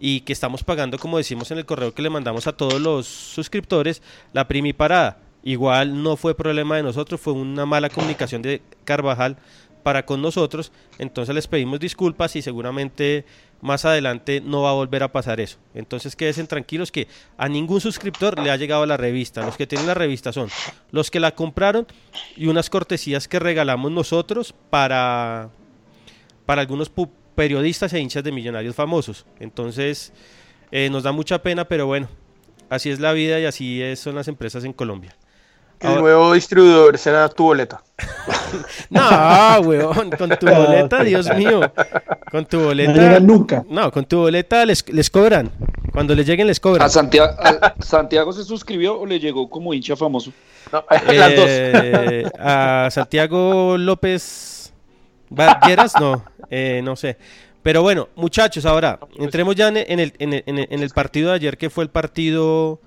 y 0.00 0.20
que 0.20 0.32
estamos 0.32 0.64
pagando, 0.64 0.98
como 0.98 1.18
decimos 1.18 1.50
en 1.50 1.58
el 1.58 1.66
correo 1.66 1.94
que 1.94 2.02
le 2.02 2.10
mandamos 2.10 2.46
a 2.46 2.56
todos 2.56 2.80
los 2.80 3.06
suscriptores, 3.06 4.02
la 4.32 4.48
primiparada. 4.48 5.18
Igual 5.42 6.02
no 6.02 6.16
fue 6.16 6.34
problema 6.34 6.76
de 6.76 6.82
nosotros, 6.82 7.20
fue 7.20 7.34
una 7.34 7.66
mala 7.66 7.90
comunicación 7.90 8.40
de 8.40 8.62
Carvajal 8.84 9.36
para 9.84 10.04
con 10.04 10.20
nosotros. 10.20 10.72
Entonces 10.98 11.32
les 11.32 11.46
pedimos 11.46 11.78
disculpas 11.78 12.34
y 12.34 12.42
seguramente 12.42 13.24
más 13.60 13.84
adelante 13.84 14.42
no 14.44 14.62
va 14.62 14.70
a 14.70 14.74
volver 14.74 15.04
a 15.04 15.12
pasar 15.12 15.38
eso. 15.38 15.58
Entonces 15.74 16.16
quédense 16.16 16.42
tranquilos 16.44 16.90
que 16.90 17.06
a 17.38 17.48
ningún 17.48 17.80
suscriptor 17.80 18.42
le 18.42 18.50
ha 18.50 18.56
llegado 18.56 18.84
la 18.86 18.96
revista. 18.96 19.44
Los 19.44 19.56
que 19.56 19.68
tienen 19.68 19.86
la 19.86 19.94
revista 19.94 20.32
son 20.32 20.48
los 20.90 21.12
que 21.12 21.20
la 21.20 21.36
compraron 21.36 21.86
y 22.36 22.48
unas 22.48 22.68
cortesías 22.68 23.28
que 23.28 23.38
regalamos 23.38 23.92
nosotros 23.92 24.54
para, 24.70 25.50
para 26.46 26.62
algunos 26.62 26.90
periodistas 27.36 27.92
e 27.92 28.00
hinchas 28.00 28.24
de 28.24 28.32
millonarios 28.32 28.74
famosos. 28.74 29.26
Entonces 29.38 30.12
eh, 30.72 30.90
nos 30.90 31.04
da 31.04 31.12
mucha 31.12 31.42
pena, 31.42 31.66
pero 31.66 31.86
bueno, 31.86 32.08
así 32.70 32.90
es 32.90 33.00
la 33.00 33.12
vida 33.12 33.38
y 33.38 33.44
así 33.44 33.96
son 33.96 34.16
las 34.16 34.28
empresas 34.28 34.64
en 34.64 34.72
Colombia. 34.72 35.14
El 35.80 36.00
nuevo 36.00 36.32
distribuidor 36.32 36.96
será 36.98 37.28
tu 37.28 37.44
boleta. 37.44 37.82
no, 38.90 39.60
weón, 39.60 40.10
con 40.10 40.30
tu 40.30 40.46
boleta, 40.46 41.04
Dios 41.04 41.28
mío. 41.36 41.60
Con 42.30 42.46
tu 42.46 42.60
boleta. 42.60 43.20
No 43.20 43.20
nunca. 43.20 43.64
No, 43.68 43.90
con 43.90 44.04
tu 44.04 44.18
boleta 44.18 44.64
les, 44.64 44.88
les 44.88 45.10
cobran. 45.10 45.50
Cuando 45.92 46.14
les 46.14 46.26
lleguen 46.26 46.46
les 46.46 46.58
cobran. 46.58 46.86
¿A 46.86 46.88
Santiago, 46.88 47.34
Santiago 47.80 48.32
se 48.32 48.44
suscribió 48.44 48.98
o 48.98 49.06
le 49.06 49.20
llegó 49.20 49.48
como 49.48 49.74
hincha 49.74 49.94
famoso? 49.94 50.32
No, 50.72 50.84
las 50.90 51.36
dos. 51.36 51.46
Eh, 51.48 52.24
a 52.38 52.88
Santiago 52.90 53.76
López 53.78 54.72
Bargueras, 55.30 55.94
no, 56.00 56.24
eh, 56.50 56.80
no 56.82 56.96
sé. 56.96 57.16
Pero 57.62 57.82
bueno, 57.82 58.08
muchachos, 58.16 58.66
ahora 58.66 58.98
entremos 59.18 59.54
ya 59.54 59.68
en 59.68 59.76
el, 59.76 60.12
en, 60.18 60.32
el, 60.32 60.42
en 60.46 60.82
el 60.82 60.90
partido 60.90 61.30
de 61.30 61.36
ayer, 61.36 61.56
que 61.56 61.70
fue 61.70 61.84
el 61.84 61.90
partido 61.90 62.80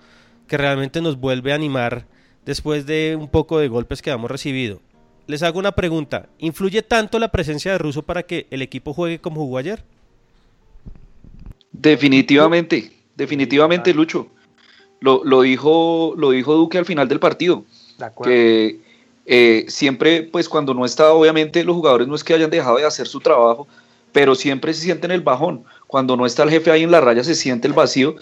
que 0.48 0.58
realmente 0.58 1.02
nos 1.02 1.18
vuelve 1.18 1.52
a 1.52 1.56
animar 1.56 2.06
después 2.48 2.86
de 2.86 3.18
un 3.20 3.28
poco 3.28 3.60
de 3.60 3.68
golpes 3.68 4.02
que 4.02 4.10
hemos 4.10 4.32
recibido. 4.32 4.80
Les 5.28 5.44
hago 5.44 5.60
una 5.60 5.74
pregunta. 5.74 6.30
¿Influye 6.40 6.82
tanto 6.82 7.20
la 7.20 7.28
presencia 7.28 7.74
de 7.74 7.78
Russo 7.78 8.02
para 8.02 8.24
que 8.24 8.48
el 8.50 8.62
equipo 8.62 8.94
juegue 8.94 9.20
como 9.20 9.42
jugó 9.42 9.58
ayer? 9.58 9.84
Definitivamente, 11.74 12.94
definitivamente, 13.16 13.94
Lucho. 13.94 14.30
Lo, 15.02 15.24
lo, 15.26 15.42
dijo, 15.42 16.16
lo 16.18 16.32
dijo 16.32 16.56
Duque 16.56 16.78
al 16.78 16.86
final 16.86 17.10
del 17.10 17.20
partido. 17.20 17.66
que 18.24 18.80
eh, 19.26 19.66
siempre, 19.68 20.24
pues 20.24 20.48
cuando 20.48 20.74
no 20.74 20.86
está, 20.86 21.12
obviamente 21.12 21.66
los 21.66 21.76
jugadores 21.76 22.08
no 22.08 22.16
es 22.16 22.24
que 22.24 22.34
hayan 22.34 22.50
dejado 22.50 22.78
de 22.78 22.86
hacer 22.86 23.08
su 23.08 23.20
trabajo, 23.20 23.68
pero 24.14 24.36
siempre 24.36 24.74
se 24.74 24.84
sienten 24.84 25.12
el 25.12 25.22
bajón. 25.22 25.66
Cuando 25.86 26.16
no 26.16 26.26
está 26.26 26.44
el 26.44 26.50
jefe 26.50 26.72
ahí 26.72 26.84
en 26.84 26.92
la 26.92 27.02
raya, 27.02 27.26
se 27.26 27.36
siente 27.36 27.68
el 27.68 27.74
vacío 27.74 28.16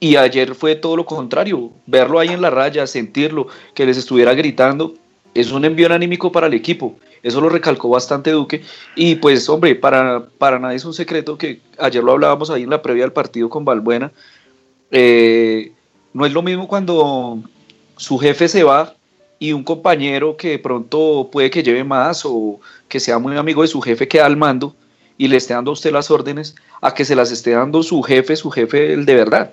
y 0.00 0.16
ayer 0.16 0.54
fue 0.54 0.76
todo 0.76 0.96
lo 0.96 1.04
contrario, 1.04 1.72
verlo 1.86 2.18
ahí 2.20 2.28
en 2.28 2.40
la 2.40 2.50
raya, 2.50 2.86
sentirlo, 2.86 3.48
que 3.74 3.86
les 3.86 3.96
estuviera 3.96 4.34
gritando, 4.34 4.94
es 5.34 5.50
un 5.50 5.64
envío 5.64 5.92
anímico 5.92 6.30
para 6.32 6.46
el 6.46 6.54
equipo. 6.54 6.96
Eso 7.22 7.40
lo 7.40 7.48
recalcó 7.48 7.88
bastante 7.88 8.30
Duque. 8.30 8.62
Y 8.94 9.16
pues, 9.16 9.48
hombre, 9.48 9.74
para, 9.74 10.24
para 10.38 10.58
nadie 10.58 10.76
es 10.76 10.84
un 10.84 10.94
secreto 10.94 11.36
que 11.36 11.60
ayer 11.78 12.02
lo 12.02 12.12
hablábamos 12.12 12.50
ahí 12.50 12.62
en 12.62 12.70
la 12.70 12.80
previa 12.80 13.02
del 13.02 13.12
partido 13.12 13.48
con 13.48 13.64
Valbuena. 13.64 14.12
Eh, 14.90 15.72
no 16.12 16.26
es 16.26 16.32
lo 16.32 16.42
mismo 16.42 16.68
cuando 16.68 17.42
su 17.96 18.18
jefe 18.18 18.48
se 18.48 18.62
va 18.62 18.94
y 19.38 19.52
un 19.52 19.64
compañero 19.64 20.36
que 20.36 20.50
de 20.50 20.58
pronto 20.58 21.28
puede 21.30 21.50
que 21.50 21.62
lleve 21.62 21.84
más 21.84 22.22
o 22.24 22.60
que 22.88 22.98
sea 22.98 23.18
muy 23.18 23.36
amigo 23.36 23.62
de 23.62 23.68
su 23.68 23.80
jefe 23.80 24.08
queda 24.08 24.26
al 24.26 24.36
mando 24.36 24.74
y 25.16 25.28
le 25.28 25.36
esté 25.36 25.54
dando 25.54 25.70
a 25.70 25.74
usted 25.74 25.92
las 25.92 26.10
órdenes 26.10 26.54
a 26.80 26.94
que 26.94 27.04
se 27.04 27.14
las 27.14 27.30
esté 27.30 27.50
dando 27.50 27.82
su 27.82 28.02
jefe, 28.02 28.36
su 28.36 28.50
jefe 28.50 28.92
el 28.92 29.04
de 29.04 29.14
verdad. 29.14 29.52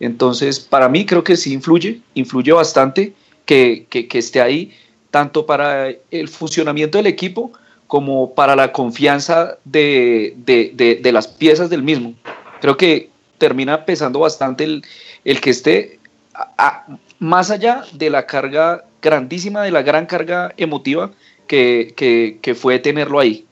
Entonces, 0.00 0.60
para 0.60 0.88
mí 0.88 1.06
creo 1.06 1.24
que 1.24 1.36
sí 1.36 1.52
influye, 1.52 2.00
influye 2.14 2.52
bastante 2.52 3.14
que, 3.44 3.86
esté 4.12 4.40
ahí, 4.40 4.72
tanto 5.10 5.46
para 5.46 5.88
el 6.10 6.28
funcionamiento 6.28 6.98
del 6.98 7.06
equipo 7.06 7.52
como 7.86 8.34
para 8.34 8.56
la 8.56 8.72
confianza 8.72 9.58
de, 9.64 10.34
las 11.12 11.28
piezas 11.28 11.70
del 11.70 11.82
mismo. 11.82 12.14
Creo 12.60 12.76
que 12.76 13.10
termina 13.38 13.84
pesando 13.84 14.20
bastante 14.20 14.64
el, 14.64 15.40
que 15.40 15.50
esté 15.50 15.98
más 17.18 17.50
allá 17.50 17.84
de 17.92 18.10
la 18.10 18.26
carga 18.26 18.84
grandísima, 19.00 19.62
de 19.62 19.70
la 19.70 19.82
gran 19.82 20.06
carga 20.06 20.52
emotiva 20.56 21.12
que, 21.46 21.94
que 22.42 22.54
fue 22.54 22.78
tenerlo 22.78 23.20
ahí. 23.20 23.45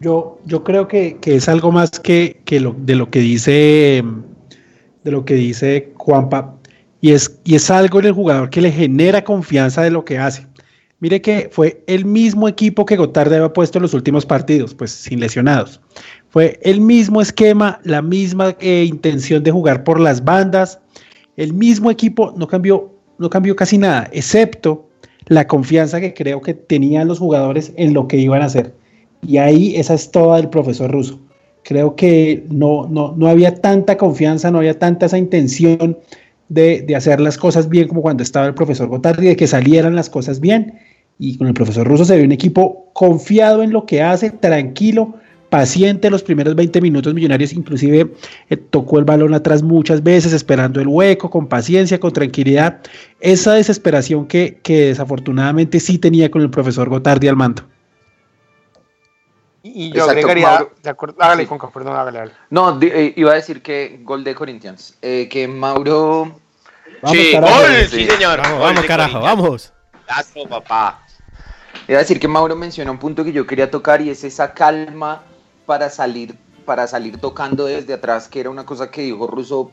Yo, 0.00 0.38
yo 0.44 0.64
creo 0.64 0.88
que, 0.88 1.18
es 1.24 1.48
algo 1.48 1.72
más 1.72 1.90
que, 2.00 2.40
lo, 2.60 2.74
de 2.78 2.94
lo 2.94 3.10
que 3.10 3.20
dice 3.20 4.02
de 5.04 5.10
lo 5.10 5.24
que 5.24 5.34
dice 5.34 5.92
Juanpa, 5.96 6.56
y 7.00 7.12
es, 7.12 7.38
y 7.44 7.54
es 7.54 7.70
algo 7.70 8.00
en 8.00 8.06
el 8.06 8.12
jugador 8.12 8.50
que 8.50 8.62
le 8.62 8.72
genera 8.72 9.22
confianza 9.22 9.82
de 9.82 9.90
lo 9.90 10.04
que 10.04 10.18
hace. 10.18 10.46
Mire 11.00 11.20
que 11.20 11.50
fue 11.52 11.84
el 11.86 12.06
mismo 12.06 12.48
equipo 12.48 12.86
que 12.86 12.96
Gotarde 12.96 13.36
había 13.36 13.52
puesto 13.52 13.76
en 13.78 13.82
los 13.82 13.92
últimos 13.92 14.24
partidos, 14.24 14.74
pues 14.74 14.90
sin 14.90 15.20
lesionados. 15.20 15.80
Fue 16.30 16.58
el 16.62 16.80
mismo 16.80 17.20
esquema, 17.20 17.78
la 17.84 18.00
misma 18.00 18.56
eh, 18.60 18.86
intención 18.88 19.42
de 19.42 19.50
jugar 19.50 19.84
por 19.84 20.00
las 20.00 20.24
bandas. 20.24 20.80
El 21.36 21.52
mismo 21.52 21.90
equipo 21.90 22.32
no 22.38 22.48
cambió, 22.48 22.90
no 23.18 23.28
cambió 23.28 23.54
casi 23.54 23.76
nada, 23.76 24.08
excepto 24.12 24.88
la 25.26 25.46
confianza 25.46 26.00
que 26.00 26.14
creo 26.14 26.40
que 26.40 26.54
tenían 26.54 27.08
los 27.08 27.18
jugadores 27.18 27.72
en 27.76 27.92
lo 27.92 28.08
que 28.08 28.16
iban 28.16 28.40
a 28.40 28.46
hacer. 28.46 28.74
Y 29.26 29.38
ahí 29.38 29.76
esa 29.76 29.94
es 29.94 30.10
toda 30.10 30.36
del 30.36 30.48
profesor 30.48 30.90
ruso. 30.90 31.20
Creo 31.62 31.96
que 31.96 32.44
no, 32.50 32.86
no, 32.88 33.14
no 33.16 33.26
había 33.26 33.54
tanta 33.54 33.96
confianza, 33.96 34.50
no 34.50 34.58
había 34.58 34.78
tanta 34.78 35.06
esa 35.06 35.18
intención 35.18 35.98
de, 36.48 36.82
de, 36.82 36.94
hacer 36.94 37.20
las 37.20 37.38
cosas 37.38 37.68
bien 37.68 37.88
como 37.88 38.02
cuando 38.02 38.22
estaba 38.22 38.46
el 38.46 38.54
profesor 38.54 38.88
Gotardi, 38.88 39.28
de 39.28 39.36
que 39.36 39.46
salieran 39.46 39.96
las 39.96 40.10
cosas 40.10 40.40
bien. 40.40 40.78
Y 41.18 41.38
con 41.38 41.46
el 41.46 41.54
profesor 41.54 41.86
ruso 41.86 42.04
se 42.04 42.16
ve 42.16 42.24
un 42.24 42.32
equipo 42.32 42.90
confiado 42.92 43.62
en 43.62 43.72
lo 43.72 43.86
que 43.86 44.02
hace, 44.02 44.30
tranquilo, 44.30 45.14
paciente 45.54 46.10
los 46.10 46.24
primeros 46.24 46.56
20 46.56 46.80
minutos 46.80 47.14
millonarios, 47.14 47.52
inclusive 47.52 48.10
eh, 48.50 48.56
tocó 48.56 48.98
el 48.98 49.04
balón 49.04 49.34
atrás 49.34 49.62
muchas 49.62 50.02
veces, 50.02 50.32
esperando 50.32 50.80
el 50.80 50.88
hueco, 50.88 51.30
con 51.30 51.46
paciencia, 51.46 52.00
con 52.00 52.12
tranquilidad. 52.12 52.80
Esa 53.20 53.54
desesperación 53.54 54.26
que, 54.26 54.58
que 54.64 54.86
desafortunadamente 54.86 55.78
sí 55.78 55.98
tenía 55.98 56.28
con 56.28 56.42
el 56.42 56.50
profesor 56.50 56.88
Gotardi 56.88 57.28
al 57.28 57.36
mando. 57.36 57.62
Y 59.66 59.90
yo 59.90 60.04
agregaría, 60.04 60.68
de 60.82 60.90
acuerdo, 60.90 61.16
hágale, 61.22 61.46
Conca, 61.46 61.70
perdón, 61.70 61.96
hágale, 61.96 62.30
No, 62.50 62.78
eh, 62.82 63.14
iba 63.16 63.32
a 63.32 63.36
decir 63.36 63.62
que 63.62 63.98
gol 64.02 64.22
de 64.22 64.34
Corinthians, 64.34 64.94
eh, 65.00 65.26
que 65.26 65.48
Mauro... 65.48 66.38
Vamos, 67.00 67.16
sí, 67.16 67.32
gol, 67.32 67.88
sí, 67.88 68.06
señor. 68.06 68.42
Vamos, 68.42 68.84
carajo, 68.84 69.20
vamos. 69.20 69.72
Lazo, 70.06 70.46
papá. 70.46 71.02
Iba 71.88 71.96
a 71.96 72.02
decir 72.02 72.20
que 72.20 72.28
Mauro 72.28 72.54
menciona 72.54 72.90
un 72.90 72.98
punto 72.98 73.24
que 73.24 73.32
yo 73.32 73.46
quería 73.46 73.70
tocar 73.70 74.02
y 74.02 74.10
es 74.10 74.22
esa 74.22 74.52
calma 74.52 75.22
para 75.64 75.88
salir, 75.88 76.36
para 76.66 76.86
salir 76.86 77.18
tocando 77.18 77.64
desde 77.64 77.94
atrás, 77.94 78.28
que 78.28 78.40
era 78.40 78.50
una 78.50 78.66
cosa 78.66 78.90
que 78.90 79.00
dijo 79.00 79.26
Russo 79.26 79.72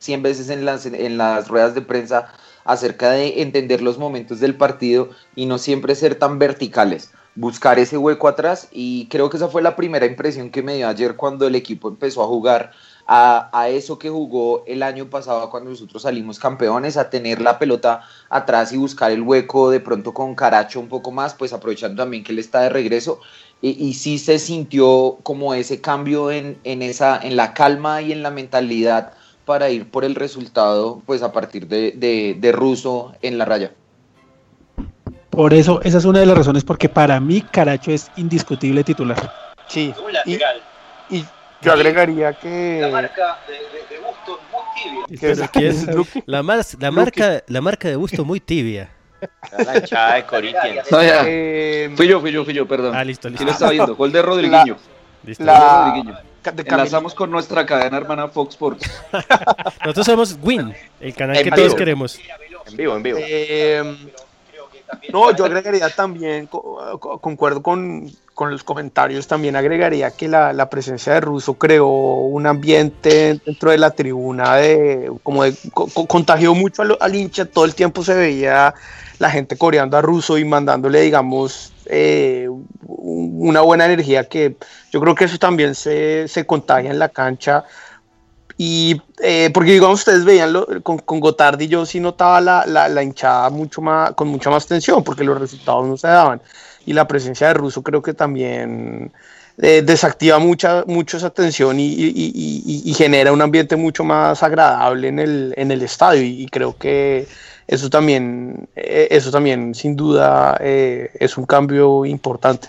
100 0.00 0.24
veces 0.24 0.50
en 0.50 0.64
las, 0.64 0.86
en 0.86 1.18
las 1.18 1.46
ruedas 1.46 1.76
de 1.76 1.82
prensa 1.82 2.32
acerca 2.64 3.12
de 3.12 3.42
entender 3.42 3.80
los 3.80 3.96
momentos 3.96 4.40
del 4.40 4.56
partido 4.56 5.10
y 5.36 5.46
no 5.46 5.58
siempre 5.58 5.94
ser 5.94 6.16
tan 6.16 6.40
verticales 6.40 7.12
buscar 7.40 7.78
ese 7.78 7.96
hueco 7.96 8.28
atrás 8.28 8.68
y 8.70 9.06
creo 9.06 9.30
que 9.30 9.38
esa 9.38 9.48
fue 9.48 9.62
la 9.62 9.74
primera 9.74 10.04
impresión 10.04 10.50
que 10.50 10.62
me 10.62 10.76
dio 10.76 10.86
ayer 10.86 11.16
cuando 11.16 11.46
el 11.46 11.54
equipo 11.54 11.88
empezó 11.88 12.22
a 12.22 12.26
jugar 12.26 12.72
a, 13.06 13.68
eso 13.70 13.98
que 13.98 14.10
jugó 14.10 14.62
el 14.66 14.82
año 14.82 15.08
pasado 15.08 15.50
cuando 15.50 15.70
nosotros 15.70 16.02
salimos 16.02 16.38
campeones, 16.38 16.96
a 16.96 17.10
tener 17.10 17.40
la 17.40 17.58
pelota 17.58 18.02
atrás 18.28 18.72
y 18.72 18.76
buscar 18.76 19.10
el 19.10 19.22
hueco 19.22 19.70
de 19.70 19.80
pronto 19.80 20.12
con 20.12 20.34
Caracho 20.34 20.78
un 20.78 20.88
poco 20.88 21.10
más, 21.10 21.34
pues 21.34 21.52
aprovechando 21.52 22.02
también 22.02 22.22
que 22.22 22.30
él 22.32 22.38
está 22.38 22.60
de 22.60 22.68
regreso. 22.68 23.20
Y, 23.62 23.70
y 23.84 23.94
sí 23.94 24.18
se 24.18 24.38
sintió 24.38 25.18
como 25.22 25.54
ese 25.54 25.80
cambio 25.80 26.30
en, 26.30 26.58
en, 26.62 26.82
esa, 26.82 27.18
en 27.20 27.36
la 27.36 27.52
calma 27.52 28.00
y 28.00 28.12
en 28.12 28.22
la 28.22 28.30
mentalidad 28.30 29.14
para 29.44 29.70
ir 29.70 29.90
por 29.90 30.04
el 30.04 30.14
resultado, 30.14 31.02
pues 31.06 31.22
a 31.22 31.32
partir 31.32 31.66
de, 31.66 31.92
de, 31.96 32.36
de 32.38 32.52
Russo 32.52 33.14
en 33.22 33.38
la 33.38 33.44
raya. 33.44 33.72
Por 35.30 35.54
eso, 35.54 35.80
esa 35.82 35.98
es 35.98 36.04
una 36.04 36.20
de 36.20 36.26
las 36.26 36.36
razones 36.36 36.64
porque 36.64 36.88
para 36.88 37.20
mí 37.20 37.40
Caracho 37.40 37.92
es 37.92 38.10
indiscutible 38.16 38.82
titular. 38.84 39.32
Sí. 39.68 39.94
Y, 40.26 41.24
yo 41.62 41.72
agregaría 41.72 42.32
que... 42.32 42.78
La 42.80 42.88
marca 42.88 43.38
de, 43.46 43.54
de, 43.94 44.00
gusto 44.00 44.40
muy 44.50 44.64
tibia. 45.06 45.36
la, 46.26 46.42
la, 46.78 46.90
marca, 46.90 47.42
la 47.46 47.60
marca 47.60 47.88
de 47.88 47.96
gusto 47.96 48.24
muy 48.24 48.40
tibia. 48.40 48.90
La 49.58 49.76
hinchada 49.76 50.14
de 50.14 50.24
Corinthians. 50.24 50.90
No, 50.90 51.02
ya. 51.02 51.22
Eh, 51.26 51.92
Fui 51.96 52.08
yo, 52.08 52.20
fui 52.20 52.32
yo, 52.32 52.44
fui 52.44 52.54
yo, 52.54 52.66
perdón. 52.66 52.94
Ah, 52.96 53.04
listo, 53.04 53.28
listo. 53.28 53.38
¿Quién 53.38 53.46
lo 53.48 53.52
está 53.52 53.70
viendo? 53.70 53.94
Gol 53.94 54.10
de 54.12 54.22
Rodriguinho. 54.22 54.76
Listo. 55.24 55.44
La- 55.44 55.58
Gol 55.58 55.68
de 55.68 56.00
Rodriguinho. 56.00 56.18
Enlazamos 56.42 57.14
con 57.14 57.30
nuestra 57.30 57.66
cadena 57.66 57.98
hermana 57.98 58.28
Fox 58.28 58.54
Sports. 58.54 58.90
Nosotros 59.84 60.06
somos 60.06 60.38
Win, 60.42 60.74
el 61.00 61.14
canal 61.14 61.36
En 61.36 61.44
que 61.44 61.50
vivo. 61.50 61.56
todos 61.56 61.74
queremos. 61.74 62.18
En 62.66 62.76
vivo, 62.78 62.96
en 62.96 63.02
vivo. 63.02 63.18
Eh, 63.20 63.96
no, 65.08 65.32
yo 65.32 65.44
agregaría 65.44 65.90
también, 65.90 66.46
co- 66.46 66.98
co- 67.00 67.20
concuerdo 67.20 67.62
con, 67.62 68.16
con 68.34 68.50
los 68.50 68.62
comentarios, 68.64 69.26
también 69.26 69.56
agregaría 69.56 70.14
que 70.16 70.28
la, 70.28 70.52
la 70.52 70.70
presencia 70.70 71.14
de 71.14 71.20
Russo 71.20 71.58
creó 71.58 71.88
un 71.88 72.46
ambiente 72.46 73.40
dentro 73.44 73.70
de 73.72 73.78
la 73.78 73.90
tribuna 73.94 74.56
de 74.56 75.10
como 75.22 75.42
de 75.44 75.58
co- 75.72 75.92
co- 75.92 76.06
contagió 76.06 76.54
mucho 76.54 76.82
al, 76.82 76.96
al 77.00 77.14
hincha, 77.14 77.44
todo 77.46 77.64
el 77.64 77.74
tiempo 77.74 78.02
se 78.04 78.14
veía 78.14 78.72
la 79.18 79.30
gente 79.30 79.56
coreando 79.58 79.96
a 79.96 80.02
Russo 80.02 80.38
y 80.38 80.44
mandándole, 80.44 81.00
digamos, 81.00 81.74
eh, 81.86 82.46
un- 82.48 83.48
una 83.48 83.60
buena 83.62 83.86
energía 83.86 84.28
que 84.28 84.56
yo 84.90 85.00
creo 85.00 85.14
que 85.14 85.24
eso 85.24 85.38
también 85.38 85.74
se, 85.74 86.28
se 86.28 86.46
contagia 86.46 86.90
en 86.90 86.98
la 86.98 87.08
cancha. 87.10 87.64
Y 88.62 89.00
eh, 89.22 89.48
porque 89.54 89.72
digamos 89.72 90.00
ustedes 90.00 90.22
veían 90.26 90.52
lo- 90.52 90.66
con, 90.82 90.98
con 90.98 91.18
Gotardi 91.18 91.66
yo 91.66 91.86
sí 91.86 91.98
notaba 91.98 92.42
la, 92.42 92.66
la, 92.66 92.88
la 92.90 93.02
hinchada 93.02 93.48
mucho 93.48 93.80
más, 93.80 94.10
con 94.12 94.28
mucha 94.28 94.50
más 94.50 94.66
tensión 94.66 95.02
porque 95.02 95.24
los 95.24 95.40
resultados 95.40 95.86
no 95.88 95.96
se 95.96 96.08
daban. 96.08 96.42
Y 96.84 96.92
la 96.92 97.08
presencia 97.08 97.46
de 97.46 97.54
Russo 97.54 97.82
creo 97.82 98.02
que 98.02 98.12
también 98.12 99.12
eh, 99.56 99.80
desactiva 99.82 100.38
mucha, 100.38 100.84
mucho 100.86 101.16
esa 101.16 101.30
tensión 101.30 101.80
y, 101.80 101.86
y- 101.86 102.12
y- 102.14 102.82
y- 102.84 102.92
genera 102.92 103.32
un 103.32 103.40
ambiente 103.40 103.76
mucho 103.76 104.04
más 104.04 104.42
agradable 104.42 105.08
en 105.08 105.20
el, 105.20 105.54
en 105.56 105.70
el 105.70 105.80
estadio. 105.80 106.22
Y, 106.22 106.42
y 106.42 106.46
creo 106.46 106.76
que 106.76 107.26
eso 107.66 107.88
también, 107.88 108.68
eh, 108.76 109.08
eso 109.10 109.30
también 109.30 109.74
sin 109.74 109.96
duda 109.96 110.58
eh, 110.60 111.10
es 111.18 111.38
un 111.38 111.46
cambio 111.46 112.04
importante. 112.04 112.68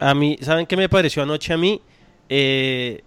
A 0.00 0.12
mí, 0.12 0.38
¿saben 0.42 0.66
qué 0.66 0.76
me 0.76 0.88
pareció 0.88 1.22
anoche 1.22 1.52
a 1.52 1.56
mí? 1.56 1.80
Eh, 2.28 3.00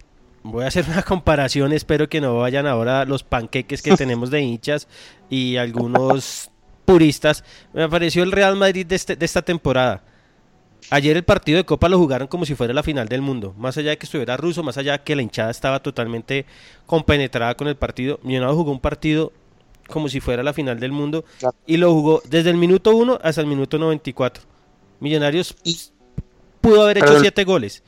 voy 0.44 0.64
a 0.64 0.68
hacer 0.68 0.84
una 0.88 1.02
comparación, 1.02 1.72
espero 1.72 2.08
que 2.08 2.20
no 2.20 2.36
vayan 2.38 2.66
ahora 2.66 3.04
los 3.04 3.24
panqueques 3.24 3.82
que 3.82 3.96
tenemos 3.96 4.30
de 4.30 4.40
hinchas 4.40 4.86
y 5.28 5.56
algunos 5.56 6.50
puristas. 6.84 7.42
Me 7.72 7.88
pareció 7.88 8.22
el 8.22 8.30
Real 8.32 8.54
Madrid 8.56 8.86
de, 8.86 8.94
este- 8.94 9.16
de 9.16 9.24
esta 9.24 9.42
temporada. 9.42 10.02
Ayer 10.90 11.16
el 11.16 11.24
partido 11.24 11.56
de 11.56 11.64
Copa 11.64 11.88
lo 11.88 11.96
jugaron 11.98 12.28
como 12.28 12.44
si 12.44 12.54
fuera 12.54 12.74
la 12.74 12.82
final 12.82 13.08
del 13.08 13.22
mundo. 13.22 13.54
Más 13.56 13.76
allá 13.78 13.90
de 13.90 13.96
que 13.96 14.04
estuviera 14.04 14.36
ruso, 14.36 14.62
más 14.62 14.76
allá 14.76 14.92
de 14.92 14.98
que 15.02 15.16
la 15.16 15.22
hinchada 15.22 15.50
estaba 15.50 15.80
totalmente 15.82 16.44
compenetrada 16.84 17.54
con 17.54 17.68
el 17.68 17.76
partido. 17.76 18.20
Millonarios 18.22 18.56
jugó 18.58 18.70
un 18.70 18.80
partido 18.80 19.32
como 19.88 20.10
si 20.10 20.20
fuera 20.20 20.42
la 20.42 20.52
final 20.52 20.78
del 20.78 20.92
mundo 20.92 21.24
y 21.66 21.78
lo 21.78 21.90
jugó 21.92 22.22
desde 22.28 22.50
el 22.50 22.56
minuto 22.58 22.94
1 22.94 23.18
hasta 23.22 23.40
el 23.40 23.46
minuto 23.46 23.78
94. 23.78 24.42
Millonarios 25.00 25.56
pudo 26.60 26.82
haber 26.82 26.98
hecho 26.98 27.06
Perdón. 27.06 27.22
7 27.22 27.44
goles. 27.44 27.82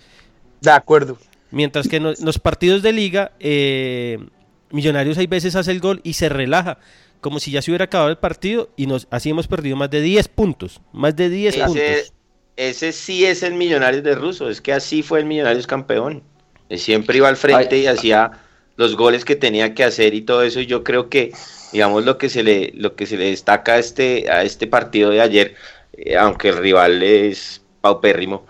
De 0.62 0.70
acuerdo. 0.70 1.18
Mientras 1.56 1.88
que 1.88 1.96
en 1.96 2.02
los- 2.02 2.38
partidos 2.38 2.82
de 2.82 2.92
liga, 2.92 3.32
eh, 3.40 4.18
Millonarios 4.70 5.16
hay 5.16 5.26
veces 5.26 5.56
hace 5.56 5.70
el 5.70 5.80
gol 5.80 6.00
y 6.02 6.12
se 6.12 6.28
relaja, 6.28 6.78
como 7.22 7.40
si 7.40 7.50
ya 7.50 7.62
se 7.62 7.70
hubiera 7.70 7.86
acabado 7.86 8.10
el 8.10 8.18
partido 8.18 8.68
y 8.76 8.86
nos 8.86 9.06
así 9.10 9.30
hemos 9.30 9.46
perdido 9.48 9.74
más 9.74 9.88
de 9.90 10.02
10 10.02 10.28
puntos, 10.28 10.82
más 10.92 11.16
de 11.16 11.30
10 11.30 11.54
Ese, 11.54 11.64
puntos. 11.64 12.12
ese 12.56 12.92
sí 12.92 13.24
es 13.24 13.42
el 13.42 13.54
Millonarios 13.54 14.02
de 14.02 14.14
Russo, 14.14 14.50
es 14.50 14.60
que 14.60 14.74
así 14.74 15.02
fue 15.02 15.20
el 15.20 15.24
Millonarios 15.24 15.66
campeón. 15.66 16.22
Él 16.68 16.78
Siempre 16.78 17.16
iba 17.16 17.28
al 17.28 17.36
frente 17.38 17.78
y 17.78 17.86
hacía 17.86 18.32
los 18.76 18.96
goles 18.96 19.24
que 19.24 19.34
tenía 19.36 19.72
que 19.72 19.84
hacer 19.84 20.12
y 20.12 20.20
todo 20.22 20.42
eso. 20.42 20.60
Y 20.60 20.66
yo 20.66 20.84
creo 20.84 21.08
que, 21.08 21.32
digamos, 21.72 22.04
lo 22.04 22.18
que 22.18 22.28
se 22.28 22.42
le, 22.42 22.72
lo 22.74 22.96
que 22.96 23.06
se 23.06 23.16
le 23.16 23.30
destaca 23.30 23.74
a 23.74 23.78
este, 23.78 24.28
a 24.30 24.42
este 24.42 24.66
partido 24.66 25.08
de 25.08 25.22
ayer, 25.22 25.54
eh, 25.94 26.16
aunque 26.18 26.48
el 26.50 26.58
rival 26.58 27.02
es 27.02 27.62
paupérrimo. 27.80 28.44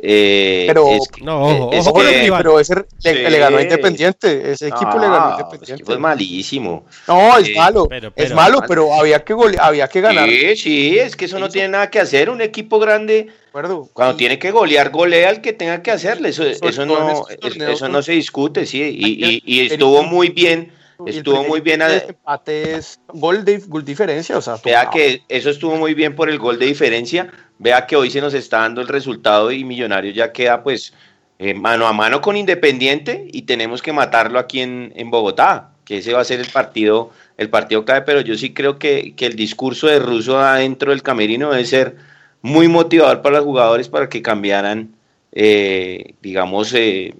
Eh, 0.00 0.64
Pero, 0.68 0.88
es 0.90 1.08
que- 1.08 1.24
No, 1.24 1.42
ojo, 1.42 1.70
es 1.72 1.80
ojo 1.86 1.92
con 1.94 2.06
el 2.06 2.12
que- 2.14 2.20
rival. 2.22 2.38
pero 2.42 2.60
ese 2.60 2.74
le, 2.76 2.84
Sí. 2.98 3.30
le 3.30 3.38
ganó 3.38 3.56
a 3.58 3.62
Independiente, 3.62 4.52
ese 4.52 4.68
equipo 4.68 4.92
le 4.98 5.06
ganó 5.06 5.14
a 5.16 5.28
Ah, 5.28 5.36
es 5.38 5.44
Independiente. 5.44 5.82
que 5.82 5.86
fue 5.86 5.98
malísimo. 5.98 6.86
No, 7.06 7.36
es 7.38 7.48
Eh, 7.48 7.54
malo, 7.56 7.86
pero- 7.88 8.12
es 8.14 8.32
malo, 8.34 8.62
pero 8.66 8.92
había 8.94 9.24
que 9.24 9.34
gole- 9.34 9.58
había 9.60 9.88
que 9.88 10.00
ganar. 10.00 10.28
Sí, 10.28 10.56
sí, 10.56 10.98
es 10.98 11.16
que 11.16 11.24
eso 11.24 11.38
no 11.38 11.48
tiene 11.48 11.68
nada 11.68 11.90
que 11.90 11.98
hacer. 12.00 12.30
Un 12.30 12.40
equipo 12.40 12.78
grande, 12.78 13.26
acuerdo. 13.48 13.88
cuando 13.92 14.16
tiene 14.16 14.38
que 14.38 14.50
golear, 14.50 14.90
golea 14.90 15.30
al 15.30 15.40
que 15.40 15.52
tenga 15.52 15.82
que 15.82 15.90
hacerle. 15.90 16.28
Eso, 16.28 16.44
eso, 16.44 16.86
no, 16.86 17.26
es- 17.28 17.40
torneos, 17.40 17.72
eso 17.74 17.88
¿no? 17.88 18.00
se 18.02 18.12
discute, 18.12 18.66
sí. 18.66 18.80
Y, 18.82 19.24
y- 19.24 19.42
y 19.44 19.60
El- 19.66 19.72
estuvo 19.72 20.02
muy 20.04 20.28
bien, 20.28 20.72
estuvo 21.06 21.44
muy 21.44 21.60
bien. 21.60 21.82
a- 21.82 21.94
empate 21.96 22.76
es 22.76 23.00
gol 23.08 23.44
de 23.44 23.58
gol 23.58 23.84
diferencia, 23.84 24.36
o 24.36 24.40
sea, 24.40 24.56
Vea 24.64 24.90
que 24.90 25.22
eso 25.28 25.50
estuvo 25.50 25.76
muy 25.76 25.94
bien 25.94 26.14
por 26.14 26.28
el 26.28 26.38
gol 26.38 26.58
de 26.58 26.66
diferencia. 26.66 27.30
Vea 27.58 27.86
que 27.86 27.96
hoy 27.96 28.10
se 28.10 28.20
nos 28.20 28.34
está 28.34 28.58
dando 28.60 28.80
el 28.80 28.88
resultado 28.88 29.50
y 29.50 29.64
Millonarios 29.64 30.14
ya 30.14 30.32
queda 30.32 30.62
pues 30.62 30.92
eh, 31.38 31.54
mano 31.54 31.86
a 31.86 31.92
mano 31.92 32.20
con 32.20 32.36
Independiente 32.36 33.26
y 33.32 33.42
tenemos 33.42 33.82
que 33.82 33.92
matarlo 33.92 34.38
aquí 34.38 34.60
en, 34.60 34.92
en 34.96 35.10
Bogotá, 35.10 35.70
que 35.84 35.98
ese 35.98 36.12
va 36.12 36.20
a 36.20 36.24
ser 36.24 36.40
el 36.40 36.48
partido, 36.48 37.10
el 37.36 37.48
partido 37.48 37.84
clave, 37.84 38.02
pero 38.02 38.20
yo 38.20 38.36
sí 38.36 38.52
creo 38.52 38.78
que, 38.78 39.14
que 39.16 39.26
el 39.26 39.36
discurso 39.36 39.86
de 39.86 39.98
Russo 40.00 40.38
adentro 40.38 40.90
del 40.90 41.02
camerino 41.02 41.50
debe 41.50 41.64
ser 41.64 41.96
muy 42.42 42.68
motivador 42.68 43.22
para 43.22 43.36
los 43.36 43.44
jugadores 43.44 43.88
para 43.88 44.08
que 44.08 44.22
cambiaran, 44.22 44.94
eh, 45.32 46.14
digamos, 46.22 46.72
eh, 46.74 47.14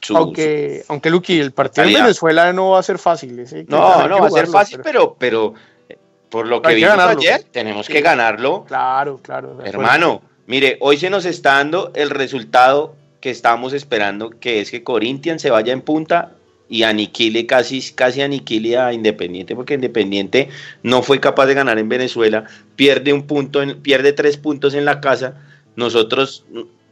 su, 0.00 0.16
aunque, 0.16 0.84
aunque 0.88 1.10
Luqui, 1.10 1.38
el 1.40 1.52
partido 1.52 1.86
en. 1.86 1.94
Venezuela 1.94 2.52
no 2.52 2.70
va 2.70 2.78
a 2.80 2.82
ser 2.82 2.98
fácil. 2.98 3.36
que- 3.48 3.64
No, 3.68 4.08
no 4.08 4.18
va 4.20 4.26
a 4.26 4.30
ser 4.30 4.46
fácil, 4.46 4.80
pero, 4.82 5.14
pero 5.18 5.54
eh, 5.88 5.96
por 6.28 6.46
lo 6.46 6.62
que 6.62 6.74
vimos 6.74 6.90
ganarlo. 6.90 7.20
ayer, 7.20 7.44
tenemos 7.50 7.86
Sí. 7.86 7.92
que 7.92 8.00
ganarlo. 8.00 8.64
Claro, 8.66 9.18
claro. 9.22 9.58
Hermano, 9.64 10.22
mire, 10.46 10.78
hoy 10.80 10.96
se 10.96 11.10
nos 11.10 11.24
está 11.24 11.54
dando 11.54 11.90
el 11.94 12.10
resultado 12.10 12.94
que 13.20 13.30
estamos 13.30 13.72
esperando, 13.74 14.30
que 14.30 14.60
es 14.60 14.70
que 14.70 14.82
Corinthians 14.82 15.42
se 15.42 15.50
vaya 15.50 15.72
en 15.72 15.82
punta 15.82 16.32
y 16.70 16.84
aniquile, 16.84 17.46
casi, 17.46 17.82
casi 17.92 18.22
aniquile 18.22 18.78
a 18.78 18.92
Independiente, 18.94 19.54
porque 19.56 19.74
Independiente 19.74 20.48
no 20.82 21.02
fue 21.02 21.20
capaz 21.20 21.46
de 21.46 21.54
ganar 21.54 21.78
en 21.78 21.88
Venezuela, 21.88 22.44
pierde 22.76 23.12
un 23.12 23.26
punto, 23.26 23.60
en- 23.60 23.82
pierde 23.82 24.12
tres 24.14 24.36
puntos 24.38 24.72
en 24.74 24.84
la 24.86 25.00
casa. 25.00 25.34
Nosotros 25.76 26.44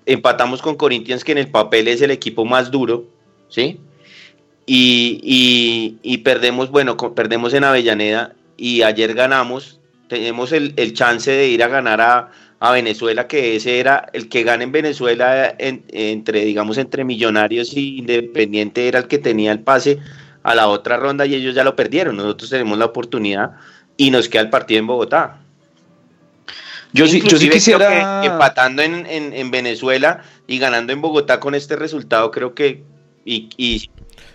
empatamos 0.09 0.61
con 0.63 0.77
Corinthians, 0.77 1.23
que 1.23 1.33
en 1.33 1.39
el 1.39 1.49
papel 1.51 1.87
es 1.89 2.03
el 2.03 2.11
equipo 2.11 2.45
más 2.45 2.71
duro, 2.71 3.05
¿sí? 3.49 3.79
Y, 4.67 5.21
y- 5.23 5.99
y 6.03 6.19
perdemos, 6.19 6.71
bueno, 6.71 6.97
perdemos 7.15 7.55
en 7.55 7.65
Avellaneda 7.65 8.35
y 8.57 8.83
ayer 8.83 9.15
ganamos. 9.15 9.81
Tenemos 10.09 10.53
el, 10.53 10.75
el 10.77 10.93
chance 10.95 11.31
de 11.31 11.49
ir 11.49 11.63
a 11.63 11.69
ganar 11.69 12.01
a, 12.01 12.31
a 12.61 12.73
Venezuela, 12.73 13.27
que 13.29 13.57
ese 13.57 13.79
era 13.79 14.09
el 14.13 14.29
que 14.29 14.43
gana 14.43 14.65
en 14.65 14.73
Venezuela 14.73 15.55
en- 15.59 15.85
entre, 15.89 16.45
digamos, 16.45 16.77
entre 16.79 17.05
Millonarios 17.05 17.75
y 17.77 17.99
Independiente 17.99 18.89
era 18.89 18.99
el 18.99 19.07
que 19.07 19.19
tenía 19.19 19.53
el 19.53 19.61
pase 19.61 19.99
a 20.43 20.55
la 20.55 20.69
otra 20.69 20.97
ronda 20.97 21.25
y 21.27 21.35
ellos 21.35 21.55
ya 21.55 21.65
lo 21.65 21.77
perdieron. 21.77 22.17
Nosotros 22.17 22.51
tenemos 22.51 22.79
la 22.79 22.87
oportunidad 22.87 23.53
y 23.97 24.11
nos 24.11 24.29
queda 24.29 24.43
el 24.43 24.51
partido 24.51 24.81
en 24.81 24.87
Bogotá. 24.87 25.41
Yo 26.93 27.07
sí, 27.07 27.21
yo 27.21 27.37
sí 27.37 27.49
quisiera. 27.51 28.21
que 28.23 28.27
empatando 28.29 28.83
en, 28.83 29.05
en- 29.07 29.33
en 29.33 29.51
Venezuela 29.51 30.23
y 30.47 30.59
ganando 30.59 30.93
en 30.93 31.01
Bogotá 31.03 31.39
con 31.41 31.55
este 31.55 31.77
resultado, 31.77 32.31
creo 32.31 32.55
que 32.55 32.83
y, 33.25 33.49
y 33.59 33.91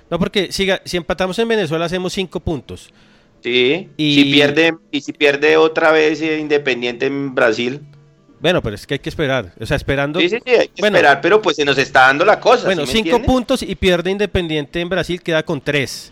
No, 0.10 0.20
porque 0.20 0.52
siga, 0.52 0.82
si 0.86 0.98
empatamos 0.98 1.38
en 1.40 1.48
Venezuela 1.48 1.86
hacemos 1.86 2.14
5 2.14 2.40
puntos. 2.42 2.92
sí, 3.44 3.90
Y- 3.98 4.16
si 4.16 4.32
pierde 4.32 4.76
y 4.92 5.02
si 5.02 5.14
pierde 5.14 5.58
otra 5.58 5.92
vez 5.92 6.22
eh, 6.22 6.40
Independiente 6.40 7.08
en 7.08 7.34
Brasil, 7.34 7.82
Bueno, 8.40 8.62
pero 8.62 8.76
es 8.76 8.86
que 8.86 8.96
hay 8.96 9.00
que 9.00 9.10
esperar. 9.10 9.54
O 9.60 9.66
sea, 9.66 9.78
esperando. 9.78 10.20
sí, 10.20 10.30
sí, 10.30 10.38
sí, 10.46 10.52
hay 10.52 10.68
que 10.68 10.82
Bueno. 10.82 10.98
esperar, 10.98 11.22
pero 11.22 11.42
pues 11.42 11.56
se 11.56 11.64
nos 11.66 11.78
está 11.78 12.02
dando 12.02 12.24
la 12.26 12.40
cosa. 12.40 12.66
Bueno, 12.66 12.82
¿sí 12.86 12.88
me 12.88 12.94
5 13.04 13.08
entiende? 13.16 13.26
puntos 13.26 13.64
y 13.64 13.74
pierde 13.76 14.12
Independiente 14.12 14.80
en 14.82 14.90
Brasil, 14.90 15.22
queda 15.24 15.44
con 15.44 15.60
3. 15.62 16.12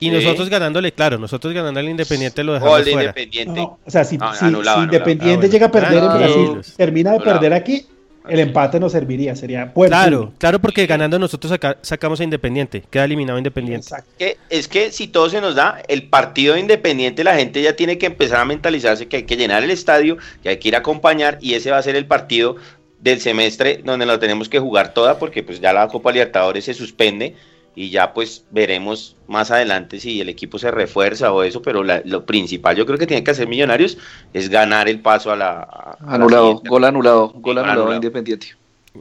Y 0.00 0.10
Sí. 0.10 0.14
nosotros 0.14 0.48
ganándole, 0.48 0.92
claro, 0.92 1.18
nosotros 1.18 1.52
ganándole 1.52 1.86
al 1.86 1.90
Independiente 1.90 2.44
lo 2.44 2.52
dejamos 2.54 2.74
Gol 2.76 2.84
de 2.84 2.92
fuera. 2.92 3.08
Independiente. 3.10 3.60
No, 3.60 3.78
o 3.84 3.90
sea, 3.90 4.04
si, 4.04 4.16
No, 4.18 4.32
si- 4.34 4.44
anulado, 4.44 4.44
si 4.44 4.44
anulado. 4.46 4.82
Independiente 4.84 5.32
Ah, 5.32 5.36
bueno. 5.38 5.52
llega 5.52 5.66
a 5.66 5.70
perder 5.72 5.92
en 6.04 6.10
Tranquilos. 6.10 6.52
Brasil, 6.54 6.74
termina 6.76 7.10
de 7.10 7.16
Anulado. 7.16 7.40
perder 7.40 7.52
aquí, 7.54 7.86
el 8.28 8.40
empate 8.40 8.78
nos 8.78 8.92
serviría, 8.92 9.34
sería 9.34 9.72
buen 9.74 9.88
Claro, 9.88 10.32
claro, 10.38 10.58
porque 10.60 10.86
ganando 10.86 11.18
nosotros 11.18 11.50
saca- 11.50 11.78
sacamos 11.82 12.20
a 12.20 12.24
Independiente, 12.24 12.84
queda 12.90 13.04
eliminado 13.06 13.38
Independiente. 13.38 13.86
Exacto. 13.86 14.10
que, 14.18 14.36
es 14.50 14.68
que 14.68 14.92
si 14.92 15.08
todo 15.08 15.30
se 15.30 15.40
nos 15.40 15.54
da, 15.54 15.82
el 15.88 16.04
partido 16.04 16.54
de 16.54 16.60
Independiente, 16.60 17.24
la 17.24 17.34
gente 17.36 17.62
ya 17.62 17.74
tiene 17.74 17.96
que 17.98 18.06
empezar 18.06 18.40
a 18.40 18.44
mentalizarse 18.44 19.08
que 19.08 19.16
hay 19.16 19.22
que 19.24 19.36
llenar 19.36 19.64
el 19.64 19.70
estadio, 19.70 20.18
que 20.42 20.50
hay 20.50 20.58
que 20.58 20.68
ir 20.68 20.74
a 20.76 20.78
acompañar 20.80 21.38
y 21.40 21.54
ese 21.54 21.70
va 21.70 21.78
a 21.78 21.82
ser 21.82 21.96
el 21.96 22.06
partido 22.06 22.56
del 23.00 23.20
semestre 23.20 23.80
donde 23.84 24.04
lo 24.06 24.18
tenemos 24.18 24.48
que 24.48 24.58
jugar 24.58 24.92
toda 24.92 25.18
porque 25.18 25.42
pues 25.42 25.60
ya 25.60 25.72
la 25.72 25.88
Copa 25.88 26.12
Libertadores 26.12 26.64
se 26.66 26.74
suspende 26.74 27.34
y 27.80 27.90
ya 27.90 28.12
pues 28.12 28.44
veremos 28.50 29.14
más 29.28 29.50
adelante 29.50 30.00
si 30.00 30.20
el 30.20 30.28
equipo 30.28 30.58
se 30.58 30.70
refuerza 30.70 31.32
o 31.32 31.42
eso, 31.44 31.62
pero 31.62 31.84
la- 31.84 32.02
lo 32.04 32.24
principal 32.26 32.74
yo 32.76 32.84
creo 32.86 32.98
que 32.98 33.06
tiene 33.06 33.22
que 33.22 33.30
hacer 33.30 33.46
Millonarios 33.48 33.96
es 34.34 34.48
ganar 34.48 34.88
el 34.88 35.00
paso 35.00 35.30
a 35.30 35.36
la... 35.36 35.50
a- 35.60 35.96
a 36.00 36.06
la 36.08 36.14
Anulado, 36.16 36.60
gol 36.68 36.84
anulado, 36.84 37.28
gol 37.36 37.58
anulado, 37.58 37.80
anulado. 37.82 37.94
Independiente. 37.94 38.48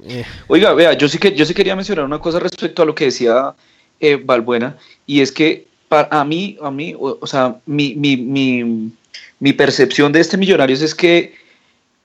Eh, 0.03 0.23
Oiga, 0.47 0.73
vea, 0.73 0.93
yo 0.93 1.07
sí 1.09 1.17
que 1.17 1.33
yo 1.33 1.43
sí 1.45 1.53
quería 1.55 1.75
mencionar 1.75 2.05
una 2.05 2.19
cosa 2.19 2.39
respecto 2.39 2.83
a 2.83 2.85
lo 2.85 2.93
que 2.93 3.05
decía 3.05 3.55
eh, 3.99 4.21
Balbuena, 4.23 4.77
y 5.07 5.21
es 5.21 5.31
que 5.31 5.65
para 5.87 6.07
a 6.11 6.23
mí, 6.23 6.57
a 6.61 6.69
mí, 6.69 6.93
o, 6.93 7.17
o 7.19 7.25
sea, 7.27 7.55
mi, 7.65 7.95
mi, 7.95 8.15
mi, 8.17 8.91
mi 9.39 9.53
percepción 9.53 10.11
de 10.11 10.19
este 10.19 10.37
Millonarios 10.37 10.81
es 10.83 10.93
que 10.93 11.33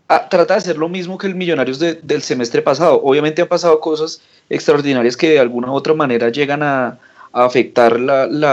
ah, 0.09 0.29
trata 0.29 0.55
de 0.55 0.59
hacer 0.59 0.79
lo 0.79 0.89
mismo 0.89 1.19
que 1.19 1.27
el 1.27 1.35
Millonarios 1.35 1.79
de- 1.79 1.95
del 2.03 2.23
semestre 2.23 2.63
pasado. 2.63 3.01
Obviamente 3.03 3.43
han 3.43 3.49
pasado 3.49 3.79
cosas 3.81 4.23
extraordinarias 4.53 5.17
que 5.17 5.31
de 5.31 5.41
alguna 5.41 5.73
u 5.73 5.75
otra 5.75 5.95
manera 5.95 6.29
llegan 6.29 6.63
a, 6.63 6.99
afectar 7.35 7.95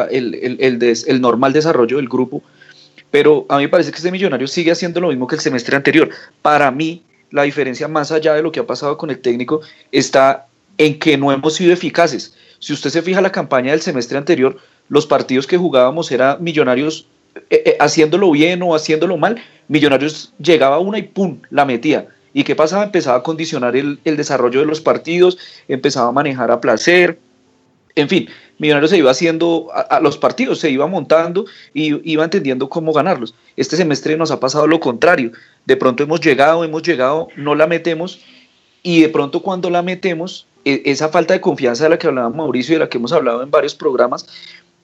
el, 0.09 1.21
normal 1.21 1.51
desarrollo 1.51 1.97
del 1.97 2.07
grupo, 2.07 2.41
pero 3.11 3.45
a 3.49 3.57
mí 3.57 3.63
me 3.63 3.69
parece 3.69 3.91
que 3.91 3.97
este 3.97 4.09
Millonarios 4.09 4.51
sigue 4.51 4.71
haciendo 4.71 5.01
lo 5.01 5.09
mismo 5.09 5.27
que 5.27 5.35
el 5.35 5.41
semestre 5.41 5.75
anterior. 5.75 6.09
Para 6.41 6.71
mí, 6.71 7.03
la 7.29 7.43
diferencia 7.43 7.89
más 7.89 8.09
allá 8.13 8.35
de 8.35 8.41
lo 8.41 8.53
que 8.53 8.61
ha 8.61 8.65
pasado 8.65 8.97
con 8.97 9.09
el 9.09 9.19
técnico 9.19 9.59
está 9.91 10.47
en 10.77 10.97
que 10.97 11.17
no 11.17 11.33
hemos 11.33 11.55
sido 11.55 11.73
eficaces. 11.73 12.33
Si 12.59 12.71
usted 12.71 12.89
se 12.89 13.01
fija 13.01 13.19
la 13.19 13.33
campaña 13.33 13.71
del 13.71 13.81
semestre 13.81 14.17
anterior, 14.17 14.55
los 14.87 15.05
partidos 15.05 15.45
que 15.45 15.57
jugábamos 15.57 16.09
era 16.09 16.37
Millonarios 16.39 17.05
eh, 17.49 17.63
eh, 17.65 17.77
haciéndolo 17.81 18.31
bien 18.31 18.63
o 18.63 18.75
haciéndolo 18.75 19.17
mal, 19.17 19.41
Millonarios 19.67 20.33
llegaba 20.39 20.79
una 20.79 20.99
y 20.99 21.03
¡pum! 21.03 21.39
la 21.49 21.65
metía. 21.65 22.07
¿Y 22.33 22.43
qué 22.43 22.55
pasaba? 22.55 22.83
Empezaba 22.83 23.17
a 23.17 23.23
condicionar 23.23 23.75
el, 23.75 23.99
el 24.05 24.17
desarrollo 24.17 24.59
de 24.59 24.65
los 24.65 24.81
partidos, 24.81 25.37
empezaba 25.67 26.09
a 26.09 26.11
manejar 26.11 26.51
a 26.51 26.61
placer, 26.61 27.19
en 27.95 28.07
fin, 28.07 28.29
Millonarios 28.59 28.91
se 28.91 28.97
iba 28.97 29.09
haciendo 29.09 29.69
a, 29.73 30.01
los 30.01 30.17
partidos, 30.17 30.59
se 30.59 30.69
iba 30.69 30.85
montando 30.85 31.45
y 31.73 32.11
iba 32.11 32.25
entendiendo 32.25 32.67
cómo 32.67 32.91
ganarlos. 32.91 33.33
Este 33.55 33.77
semestre 33.77 34.17
nos 34.17 34.31
ha 34.31 34.39
pasado 34.41 34.67
lo 34.67 34.81
contrario. 34.81 35.31
De 35.65 35.77
pronto 35.77 36.03
hemos 36.03 36.19
llegado, 36.19 36.65
hemos 36.65 36.83
llegado, 36.83 37.29
no 37.37 37.55
la 37.55 37.67
metemos 37.67 38.19
y 38.83 39.01
de 39.01 39.07
pronto 39.09 39.41
cuando 39.41 39.69
la 39.69 39.81
metemos, 39.81 40.45
e- 40.65 40.81
esa 40.85 41.07
falta 41.07 41.33
de 41.33 41.39
confianza 41.41 41.85
de 41.85 41.91
la 41.91 41.97
que 41.97 42.07
hablaba 42.07 42.29
Mauricio 42.29 42.73
y 42.73 42.75
de 42.75 42.79
la 42.79 42.89
que 42.89 42.97
hemos 42.97 43.13
hablado 43.13 43.41
en 43.43 43.49
varios 43.49 43.75
programas, 43.75 44.27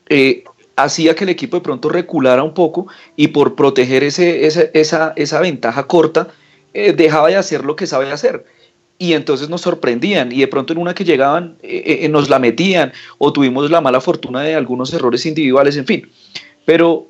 eh, 0.08 0.45
hacía 0.77 1.13
que 1.13 1.25
el 1.25 1.29
equipo 1.31 1.58
de 1.58 1.62
pronto 1.62 1.89
reculara 1.89 2.43
un 2.43 2.53
poco 2.53 2.88
y 3.17 3.27
por 3.27 3.55
proteger 3.55 4.05
ese- 4.05 4.47
esa, 4.73 5.12
esa 5.17 5.39
ventaja 5.41 5.84
corta, 5.86 6.29
eh, 6.76 6.94
dejaba 6.94 7.30
de 7.30 7.38
hacer 7.38 7.64
lo 7.66 7.76
que 7.76 7.88
sabe 7.88 8.12
hacer. 8.12 8.46
Y 8.98 9.14
entonces 9.14 9.50
nos 9.50 9.62
sorprendían 9.62 10.32
y 10.32 10.40
de 10.40 10.48
pronto 10.48 10.74
en 10.74 10.80
una 10.80 10.94
que 10.94 11.04
llegaban 11.04 11.58
eh, 11.64 12.00
eh, 12.04 12.10
nos 12.10 12.30
la 12.30 12.40
metían 12.40 12.94
o 13.18 13.32
tuvimos 13.34 13.70
la 13.72 13.82
mala 13.82 14.00
fortuna 14.02 14.42
de 14.42 14.56
algunos 14.56 14.94
errores 14.94 15.26
individuales, 15.26 15.76
en 15.78 15.86
fin. 15.86 16.10
Pero 16.66 17.08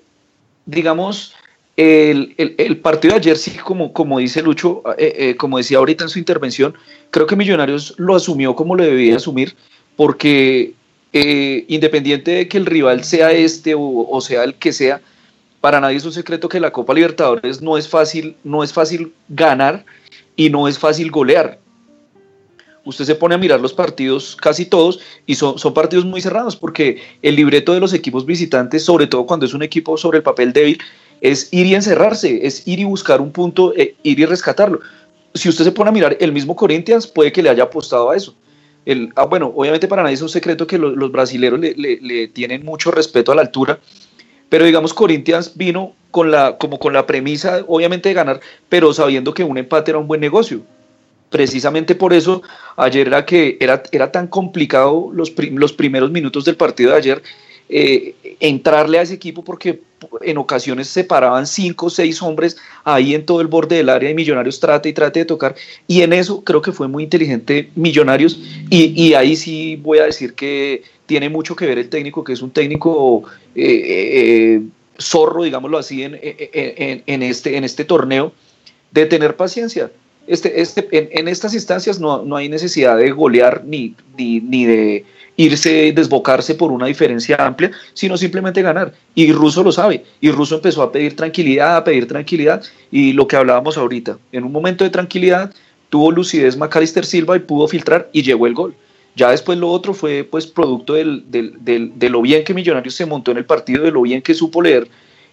digamos, 0.65 1.34
el, 1.78 2.34
el- 2.38 2.78
partido 2.78 3.13
de 3.13 3.19
ayer 3.19 3.38
sí, 3.38 3.51
como, 3.58 3.91
como 3.93 4.19
dice 4.19 4.41
Lucho, 4.41 4.82
como 5.38 5.58
decía 5.58 5.78
ahorita 5.78 6.06
en 6.06 6.10
su 6.10 6.19
intervención, 6.19 6.73
creo 7.12 7.28
que 7.28 7.36
Millonarios 7.36 7.93
lo 7.97 8.15
asumió 8.15 8.56
como 8.56 8.75
lo 8.75 8.84
debía 8.84 9.17
asumir, 9.17 9.56
porque 9.95 10.73
independiente 11.67 12.32
de 12.32 12.47
que 12.47 12.58
el 12.58 12.65
rival 12.65 13.04
sea 13.04 13.32
este 13.32 13.75
o, 13.75 14.08
o 14.10 14.21
sea 14.21 14.43
el 14.43 14.56
que 14.56 14.73
sea, 14.73 15.01
para 15.65 15.80
nadie 15.82 15.97
es 15.97 16.06
un 16.06 16.12
secreto 16.12 16.47
que 16.47 16.60
la 16.60 16.69
Copa 16.71 16.93
Libertadores 16.93 17.60
no 17.60 17.75
es 17.75 17.88
fácil, 17.89 18.36
no 18.43 18.62
es 18.63 18.71
fácil 18.71 19.12
ganar 19.30 19.84
y 20.36 20.51
no 20.51 20.67
es 20.67 20.78
fácil 20.78 21.10
golear. 21.10 21.58
Usted 22.84 23.04
se 23.06 23.15
pone 23.15 23.34
a 23.34 23.39
mirar 23.39 23.60
los 23.60 23.73
partidos, 23.73 24.36
casi 24.36 24.67
todos, 24.67 24.99
y 25.25 25.34
son, 25.34 25.58
son 25.58 25.73
partidos 25.73 26.06
muy 26.06 26.21
cerrados, 26.21 26.56
porque 26.56 27.01
el 27.23 27.36
libreto 27.36 27.73
de 27.73 27.80
los 27.80 27.93
equipos 27.93 28.28
visitantes, 28.28 28.86
sobre 28.86 29.08
todo 29.08 29.25
cuando 29.25 29.47
es 29.47 29.56
un 29.56 29.63
equipo 29.63 29.97
sobre 29.97 30.17
el 30.19 30.23
papel 30.23 30.54
débil, 30.54 30.78
es 31.21 31.51
ir 31.51 31.65
y 31.65 31.73
encerrarse, 31.73 32.45
es 32.45 32.67
ir 32.67 32.80
y 32.80 32.84
buscar 32.84 33.19
un 33.19 33.32
punto, 33.32 33.73
eh, 33.75 33.95
ir 34.04 34.19
y 34.19 34.25
rescatarlo. 34.25 34.82
Si 35.34 35.49
usted 35.49 35.63
se 35.63 35.71
pone 35.71 35.89
a 35.89 35.93
mirar 35.93 36.15
el 36.19 36.32
mismo 36.32 36.56
Corinthians, 36.56 37.08
puede 37.08 37.32
que 37.32 37.41
le 37.41 37.49
haya 37.49 37.63
apostado 37.63 38.12
a 38.12 38.15
eso. 38.15 38.36
El, 38.86 39.12
ah, 39.15 39.25
bueno, 39.25 39.51
obviamente 39.56 39.88
para 39.88 40.04
nadie 40.04 40.13
es 40.13 40.21
un 40.21 40.30
secreto 40.30 40.67
que 40.67 40.78
lo- 40.78 40.91
los 40.95 41.12
brasileros 41.12 41.60
le, 41.60 41.73
le- 41.73 41.97
le 42.04 42.28
tienen 42.28 42.63
mucho 42.63 42.91
respeto 42.91 43.32
a 43.32 43.36
la 43.36 43.41
altura, 43.41 43.80
pero 44.55 44.63
digamos 44.63 44.93
Corinthians 44.93 45.51
vino 45.57 45.95
con 46.11 46.31
la, 46.31 46.57
como 46.57 46.79
con 46.79 46.93
la 46.93 47.05
premisa, 47.05 47.65
obviamente, 47.67 48.07
de 48.07 48.15
ganar, 48.15 48.39
pero 48.69 48.93
sabiendo 48.93 49.33
que 49.33 49.43
un 49.43 49.57
empate 49.57 49.91
era 49.91 49.97
un 49.97 50.07
buen 50.07 50.21
negocio. 50.21 50.61
Precisamente 51.29 51.93
por 51.93 52.13
eso 52.13 52.41
ayer 52.77 53.07
era 53.07 53.25
que 53.25 53.57
era, 53.59 53.83
era 53.91 54.13
tan 54.13 54.27
complicado 54.27 55.09
los, 55.11 55.33
los 55.37 55.73
primeros 55.73 56.09
minutos 56.09 56.45
del 56.45 56.55
partido 56.55 56.91
de 56.91 56.97
ayer 56.97 57.21
eh, 57.69 58.15
entrarle 58.39 58.99
a 58.99 59.01
ese 59.01 59.13
equipo 59.15 59.43
porque 59.43 59.82
en 60.21 60.38
ocasiones 60.38 60.88
se 60.88 61.04
paraban 61.04 61.47
cinco 61.47 61.88
o 61.88 61.89
seis 61.89 62.21
hombres 62.21 62.58
ahí 62.84 63.15
en 63.15 63.25
todo 63.25 63.41
el 63.41 63.47
borde 63.47 63.78
del 63.78 63.89
área 63.89 64.10
y 64.10 64.13
Millonarios 64.13 64.60
trate 64.60 64.89
y 64.89 64.93
trate 64.93 65.19
de 65.19 65.25
tocar. 65.25 65.56
Y 65.88 66.01
en 66.01 66.13
eso 66.13 66.43
creo 66.43 66.62
que 66.62 66.71
fue 66.71 66.88
muy 66.88 67.04
inteligente 67.04 67.69
Millonarios 67.75 68.39
y, 68.69 68.93
y 69.01 69.13
ahí 69.15 69.36
sí 69.36 69.78
voy 69.82 69.99
a 69.99 70.06
decir 70.06 70.34
que 70.34 70.84
tiene 71.08 71.30
mucho 71.30 71.56
que 71.56 71.65
ver 71.65 71.80
el 71.80 71.89
técnico 71.89 72.23
que 72.23 72.34
es 72.34 72.41
un 72.41 72.51
técnico 72.51 73.23
eh, 73.56 73.82
eh, 74.58 74.62
zorro 74.99 75.43
digámoslo 75.43 75.78
así 75.78 76.04
en, 76.04 76.17
en- 76.21 77.23
este, 77.23 77.58
en 77.58 77.63
este 77.63 77.84
torneo 77.86 78.32
de 78.91 79.06
tener 79.08 79.36
paciencia. 79.36 79.91
Este, 80.28 80.62
este, 80.62 80.88
en, 80.91 81.10
en 81.12 81.28
estas 81.28 81.54
instancias 81.54 81.99
no, 81.99 82.23
no 82.23 82.36
hay 82.36 82.49
necesidad 82.49 82.97
de 82.97 83.12
golear 83.12 83.63
ni, 83.65 83.95
ni, 84.17 84.39
ni 84.39 84.65
de 84.65 85.06
irse, 85.37 85.91
desbocarse 85.93 86.55
por 86.55 86.71
una 86.71 86.87
diferencia 86.87 87.35
amplia, 87.39 87.71
sino 87.93 88.17
simplemente 88.17 88.61
ganar. 88.61 88.93
Y 89.15 89.31
Russo 89.31 89.63
lo 89.63 89.71
sabe. 89.71 90.03
Y 90.21 90.31
Russo 90.31 90.55
empezó 90.55 90.81
a 90.81 90.91
pedir 90.91 91.15
tranquilidad, 91.15 91.77
a 91.77 91.83
pedir 91.83 92.07
tranquilidad. 92.07 92.63
Y 92.91 93.13
lo 93.13 93.27
que 93.27 93.35
hablábamos 93.35 93.77
ahorita, 93.77 94.17
en 94.31 94.43
un 94.43 94.51
momento 94.51 94.83
de 94.83 94.89
tranquilidad, 94.89 95.53
tuvo 95.89 96.11
lucidez 96.11 96.57
Macalister 96.57 97.05
Silva 97.05 97.35
y 97.35 97.39
pudo 97.39 97.67
filtrar 97.67 98.09
y 98.13 98.21
llegó 98.23 98.47
el 98.47 98.53
gol. 98.53 98.75
Ya 99.15 99.31
después 99.31 99.57
lo 99.57 99.69
otro 99.69 99.93
fue 99.93 100.27
pues 100.29 100.45
producto 100.45 100.93
del, 100.93 101.23
del- 101.31 101.53
del- 101.63 101.97
de 101.97 102.09
lo 102.09 102.21
bien 102.21 102.43
que 102.43 102.53
Millonarios 102.53 102.95
se 102.95 103.05
montó 103.05 103.31
en 103.31 103.37
el 103.37 103.45
partido, 103.45 103.83
de 103.83 103.91
lo 103.91 104.01
bien 104.01 104.21
que 104.21 104.33
supo 104.33 104.61
leer 104.61 104.87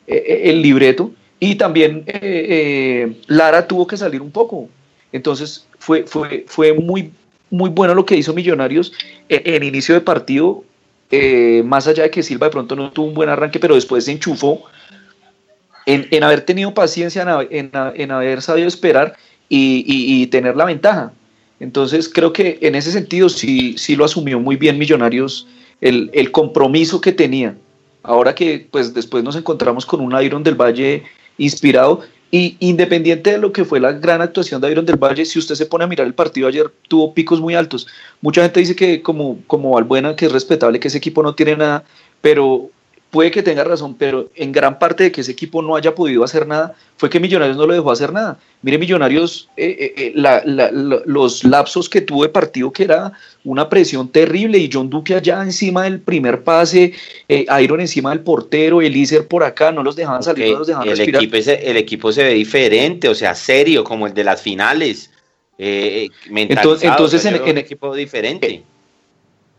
eh, 0.06 0.22
eh, 0.26 0.40
el 0.50 0.62
libreto. 0.62 1.10
Y 1.40 1.56
también 1.56 2.04
eh, 2.06 3.16
Lara 3.26 3.66
tuvo 3.66 3.86
que 3.86 3.96
salir 3.96 4.22
un 4.22 4.30
poco. 4.30 4.68
Entonces 5.10 5.66
fue, 5.78 6.04
fue, 6.06 6.44
fue 6.46 6.72
muy, 6.72 7.10
muy 7.52 7.70
bueno 7.70 7.94
lo 7.94 8.04
que 8.04 8.16
hizo 8.16 8.32
Millonarios 8.34 8.92
en, 9.28 9.42
en 9.54 9.62
inicio 9.62 9.94
de 9.94 10.00
partido, 10.00 10.64
eh, 11.10 11.62
más 11.64 11.86
allá 11.86 12.02
de 12.04 12.10
que 12.10 12.22
Silva 12.22 12.46
de 12.46 12.52
pronto 12.52 12.74
no 12.74 12.90
tuvo 12.90 13.06
un 13.06 13.14
buen 13.14 13.28
arranque, 13.28 13.60
pero 13.60 13.74
después 13.76 14.06
se 14.06 14.12
enchufó 14.12 14.64
en, 15.86 16.06
en 16.10 16.24
haber 16.24 16.42
tenido 16.42 16.72
paciencia, 16.74 17.26
en, 17.50 17.70
en 17.94 18.10
haber 18.10 18.40
sabido 18.42 18.68
esperar 18.68 19.16
y, 19.48 19.84
y- 19.86 20.22
y 20.22 20.26
tener 20.28 20.56
la 20.56 20.64
ventaja. 20.64 21.12
Entonces 21.60 22.08
creo 22.08 22.32
que 22.32 22.58
en 22.62 22.74
ese 22.74 22.90
sentido 22.90 23.28
sí, 23.28 23.76
sí 23.78 23.94
lo 23.96 24.04
asumió 24.04 24.40
muy 24.40 24.56
bien 24.56 24.78
Millonarios 24.78 25.46
el, 25.80 26.10
el 26.12 26.30
compromiso 26.32 27.00
que 27.00 27.12
tenía. 27.12 27.54
Ahora 28.02 28.34
que 28.34 28.66
pues 28.70 28.94
después 28.94 29.22
nos 29.22 29.36
encontramos 29.36 29.86
con 29.86 30.00
un 30.00 30.20
Iron 30.22 30.42
del 30.42 30.54
Valle 30.60 31.02
inspirado 31.38 32.00
y 32.35 32.57
independiente 32.61 33.33
de 33.33 33.38
lo 33.38 33.53
que 33.53 33.66
fue 33.66 33.79
la 33.79 33.92
gran 33.92 34.23
actuación 34.23 34.62
de 34.62 34.71
Iron 34.71 34.87
del 34.87 34.97
Valle, 34.97 35.27
si 35.27 35.38
usted 35.38 35.55
se 35.55 35.66
pone 35.66 35.85
a 35.85 35.87
mirar 35.87 36.07
el 36.07 36.14
partido 36.14 36.49
ayer, 36.49 36.73
tuvo 36.88 37.12
picos 37.12 37.42
muy 37.42 37.55
altos. 37.55 37.87
Mucha 38.23 38.40
gente 38.42 38.59
dice 38.59 38.75
que 38.75 39.03
como, 39.03 39.38
como 39.47 39.77
Albuena, 39.77 40.16
que 40.16 40.25
es 40.25 40.33
respetable, 40.33 40.81
que 40.81 40.88
ese 40.88 40.97
equipo 40.97 41.23
no 41.23 41.35
tiene 41.35 41.57
nada, 41.57 41.85
pero 42.23 42.71
puede 43.12 43.31
que 43.31 43.42
tenga 43.42 43.62
razón, 43.62 43.94
pero 43.94 44.31
en 44.35 44.53
gran 44.53 44.79
parte 44.79 45.05
de 45.05 45.12
que 45.12 45.20
ese 45.20 45.33
equipo 45.33 45.61
no 45.61 45.77
haya 45.77 45.94
podido 45.94 46.25
hacer 46.25 46.46
nada 46.46 46.75
fue 46.96 47.11
que 47.11 47.20
Millonarios 47.20 47.59
no 47.59 47.66
lo 47.66 47.75
dejó 47.75 47.90
hacer 47.92 48.11
nada. 48.11 48.38
Mire, 48.62 48.79
Millonarios, 48.79 49.51
eh, 49.59 49.77
eh, 49.79 49.94
eh, 49.98 50.12
la- 50.14 50.42
la- 50.46 50.70
la- 50.72 51.03
los 51.05 51.44
lapsos 51.44 51.90
que 51.90 52.01
tuvo 52.01 52.22
de 52.22 52.31
partido, 52.31 52.72
que 52.72 52.85
era 52.85 53.12
una 53.44 53.68
presión 53.68 54.09
terrible, 54.09 54.57
y 54.57 54.70
John 54.72 54.88
Duque 54.88 55.14
allá 55.14 55.42
encima 55.42 55.83
del 55.85 56.01
primer 56.01 56.42
pase, 56.42 56.94
eh, 57.29 57.44
Iron 57.62 57.83
encima 57.83 58.09
del 58.11 58.20
portero, 58.20 58.81
Elíser 58.81 59.29
por 59.29 59.44
acá, 59.44 59.70
no 59.72 59.83
los 59.83 59.94
dejaban 59.94 60.22
salir, 60.22 60.51
no 60.55 60.61
los 60.61 60.68
dejaban 60.68 60.88
el, 60.88 60.96
respirar. 60.96 61.22
equipo 61.22 61.37
ese- 61.37 61.70
el 61.70 61.77
equipo 61.77 62.12
se 62.12 62.22
ve 62.25 62.33
diferente, 62.33 63.11
o 63.11 63.14
sea, 63.14 63.35
serio, 63.35 63.85
como 63.85 64.07
el 64.07 64.14
de 64.14 64.25
las 64.25 64.40
finales. 64.40 65.11
Eh, 65.59 66.09
mentalizado, 66.31 66.92
entonces, 66.92 67.20
sea, 67.22 67.31
en- 67.33 67.37
en- 67.44 67.51
un 67.51 67.59
equipo 67.59 67.94
diferente. 67.94 68.62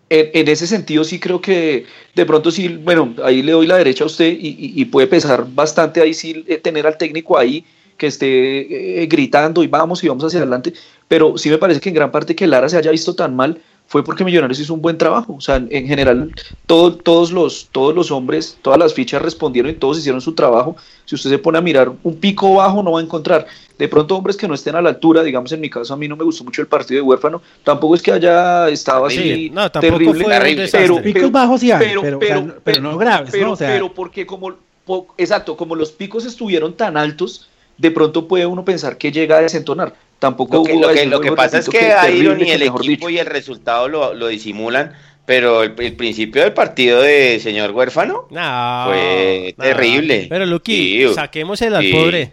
En, 0.09 0.29
en 0.33 0.47
ese 0.47 0.67
sentido 0.67 1.03
sí 1.03 1.19
creo 1.19 1.41
que 1.41 1.85
de 2.15 2.25
pronto 2.25 2.51
sí, 2.51 2.67
bueno, 2.69 3.13
ahí 3.23 3.41
le 3.41 3.51
doy 3.53 3.67
la 3.67 3.77
derecha 3.77 4.03
a 4.03 4.07
usted 4.07 4.27
y, 4.39 4.73
y- 4.81 4.85
puede 4.85 5.07
pesar 5.07 5.45
bastante 5.49 6.01
ahí 6.01 6.13
sí 6.13 6.43
eh, 6.47 6.57
tener 6.57 6.85
al 6.87 6.97
técnico 6.97 7.37
ahí 7.37 7.65
que 7.97 8.07
esté 8.07 9.03
eh, 9.03 9.05
gritando 9.07 9.63
y 9.63 9.67
vamos 9.67 10.03
y 10.03 10.07
vamos 10.07 10.23
hacia 10.25 10.39
adelante, 10.39 10.73
pero 11.07 11.37
sí 11.37 11.49
me 11.49 11.57
parece 11.57 11.79
que 11.79 11.89
en 11.89 11.95
gran 11.95 12.11
parte 12.11 12.35
que 12.35 12.47
Lara 12.47 12.67
se 12.69 12.77
haya 12.77 12.91
visto 12.91 13.15
tan 13.15 13.35
mal 13.35 13.61
fue 13.87 14.03
porque 14.03 14.23
Millonarios 14.23 14.59
hizo 14.59 14.73
un 14.73 14.81
buen 14.81 14.97
trabajo, 14.97 15.35
o 15.35 15.41
sea, 15.41 15.57
en, 15.57 15.67
en 15.69 15.87
general 15.87 16.31
todo- 16.65 16.95
todos, 16.95 17.31
los, 17.31 17.69
todos 17.71 17.93
los 17.93 18.09
hombres, 18.11 18.57
todas 18.61 18.79
las 18.79 18.93
fichas 18.93 19.21
respondieron 19.21 19.69
y 19.71 19.75
todos 19.75 19.99
hicieron 19.99 20.19
su 20.21 20.33
trabajo, 20.33 20.75
si 21.05 21.13
usted 21.15 21.29
se 21.29 21.37
pone 21.37 21.57
a 21.59 21.61
mirar 21.61 21.91
un 22.03 22.15
pico 22.15 22.55
bajo 22.55 22.81
no 22.81 22.93
va 22.93 22.99
a 22.99 23.03
encontrar, 23.03 23.45
de 23.77 23.87
pronto 23.87 24.15
hombres 24.15 24.35
que 24.37 24.47
no 24.47 24.53
estén 24.55 24.75
a 24.75 24.81
la 24.81 24.89
altura, 24.89 25.21
digamos 25.21 25.51
en 25.51 25.61
mi 25.61 25.69
caso 25.69 25.93
a 25.93 25.97
mí 25.97 26.07
no 26.07 26.15
me 26.15 26.23
gustó 26.23 26.43
mucho 26.43 26.61
el 26.61 26.67
partido 26.67 27.01
de 27.03 27.07
huérfano, 27.07 27.41
tampoco 27.63 27.93
es 27.95 28.01
que 28.01 28.11
haya 28.11 28.67
estado 28.69 29.05
así 29.05 29.17
Sí, 29.17 29.49
no, 29.53 29.69
tampoco 29.71 29.97
terrible, 29.97 30.23
fue 30.23 30.33
un 30.51 30.55
desastre. 30.55 30.81
pero, 30.81 31.01
Picos 31.03 31.31
bajos 31.31 31.59
sí 31.61 31.71
hay, 31.71 31.79
pero- 31.85 32.01
o 32.01 32.21
sea, 32.21 32.41
no- 32.41 32.53
pero 32.63 32.81
no 32.81 32.97
graves, 32.97 33.29
pero, 33.31 33.45
¿no? 33.47 33.51
O 33.53 33.55
sea- 33.55 33.69
pero 33.69 33.93
porque 33.93 34.25
como, 34.25 34.53
po- 34.85 35.07
exacto, 35.17 35.55
como 35.55 35.75
los 35.75 35.91
picos 35.91 36.25
estuvieron 36.25 36.73
tan 36.73 36.97
altos, 36.97 37.49
de 37.77 37.91
pronto 37.91 38.27
puede 38.27 38.45
uno 38.45 38.63
pensar 38.65 38.97
que 38.97 39.11
llega 39.11 39.37
a 39.37 39.41
desentonar. 39.41 39.93
Tampoco 40.19 40.57
Lo 40.57 40.63
que, 40.63 40.75
lo 40.75 40.89
que, 40.93 41.05
lo 41.05 41.19
que 41.19 41.31
pasa 41.33 41.57
es 41.57 41.67
que 41.69 41.79
terrible, 41.79 42.17
Iron 42.19 42.41
y 42.41 42.45
que 42.45 42.53
el 42.53 42.59
mejor 42.61 42.81
equipo 42.81 43.09
y 43.09 43.17
el 43.19 43.25
resultado 43.25 43.89
lo, 43.89 44.13
lo 44.13 44.27
disimulan, 44.27 44.93
pero 45.25 45.63
el, 45.63 45.73
el 45.77 45.95
principio 45.95 46.41
del 46.43 46.53
partido 46.53 47.01
de 47.01 47.39
señor 47.41 47.71
huérfano 47.71 48.27
No, 48.29 48.83
fue 48.85 49.53
no. 49.57 49.63
terrible. 49.63 50.27
Pero 50.29 50.45
Luqui, 50.45 51.07
Sí, 51.07 51.13
saquémosela 51.13 51.79
al 51.79 51.83
sí. 51.85 51.91
pobre. 51.91 52.31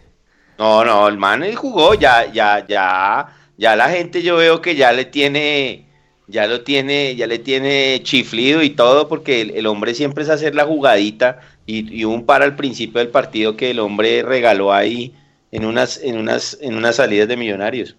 No, 0.58 0.84
no, 0.84 1.08
el 1.08 1.16
man 1.18 1.42
él 1.42 1.56
jugó, 1.56 1.94
ya, 1.94 2.30
ya, 2.32 2.64
ya, 2.68 3.28
ya 3.56 3.76
la 3.76 3.88
gente 3.88 4.22
yo 4.22 4.36
veo 4.36 4.60
que 4.60 4.74
ya 4.76 4.92
le 4.92 5.06
tiene, 5.06 5.86
ya 6.26 6.46
lo 6.46 6.62
tiene, 6.62 7.16
ya 7.16 7.26
le 7.26 7.38
tiene 7.38 8.00
chiflido 8.02 8.62
y 8.62 8.70
todo, 8.70 9.08
porque 9.08 9.40
el, 9.40 9.50
el 9.52 9.66
hombre 9.66 9.94
siempre 9.94 10.22
es 10.22 10.30
hacer 10.30 10.54
la 10.54 10.64
jugadita 10.66 11.40
y, 11.66 12.00
y 12.00 12.04
un 12.04 12.26
para 12.26 12.44
al 12.44 12.56
principio 12.56 12.98
del 13.00 13.08
partido 13.08 13.56
que 13.56 13.70
el 13.70 13.78
hombre 13.80 14.22
regaló 14.22 14.72
ahí 14.72 15.14
en 15.52 15.64
unas, 15.64 15.98
en 16.02 16.16
unas, 16.16 16.58
en 16.60 16.74
unas 16.74 16.96
salidas 16.96 17.28
de 17.28 17.36
millonarios. 17.36 17.96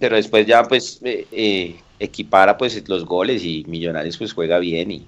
Pero 0.00 0.16
después 0.16 0.46
ya 0.46 0.62
pues 0.62 1.00
eh, 1.04 1.26
eh, 1.32 1.76
equipara 1.98 2.56
pues 2.56 2.88
los 2.88 3.04
goles 3.04 3.44
y 3.44 3.64
Millonarios 3.66 4.16
pues 4.16 4.32
juega 4.32 4.58
bien 4.58 4.90
y 4.92 5.06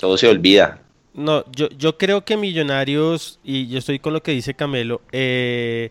todo 0.00 0.16
se 0.16 0.28
olvida. 0.28 0.80
No, 1.12 1.44
yo, 1.52 1.68
yo 1.68 1.96
creo 1.98 2.24
que 2.24 2.36
Millonarios, 2.36 3.38
y 3.44 3.68
yo 3.68 3.78
estoy 3.78 3.98
con 3.98 4.12
lo 4.14 4.22
que 4.22 4.32
dice 4.32 4.54
Camelo, 4.54 5.00
eh, 5.12 5.90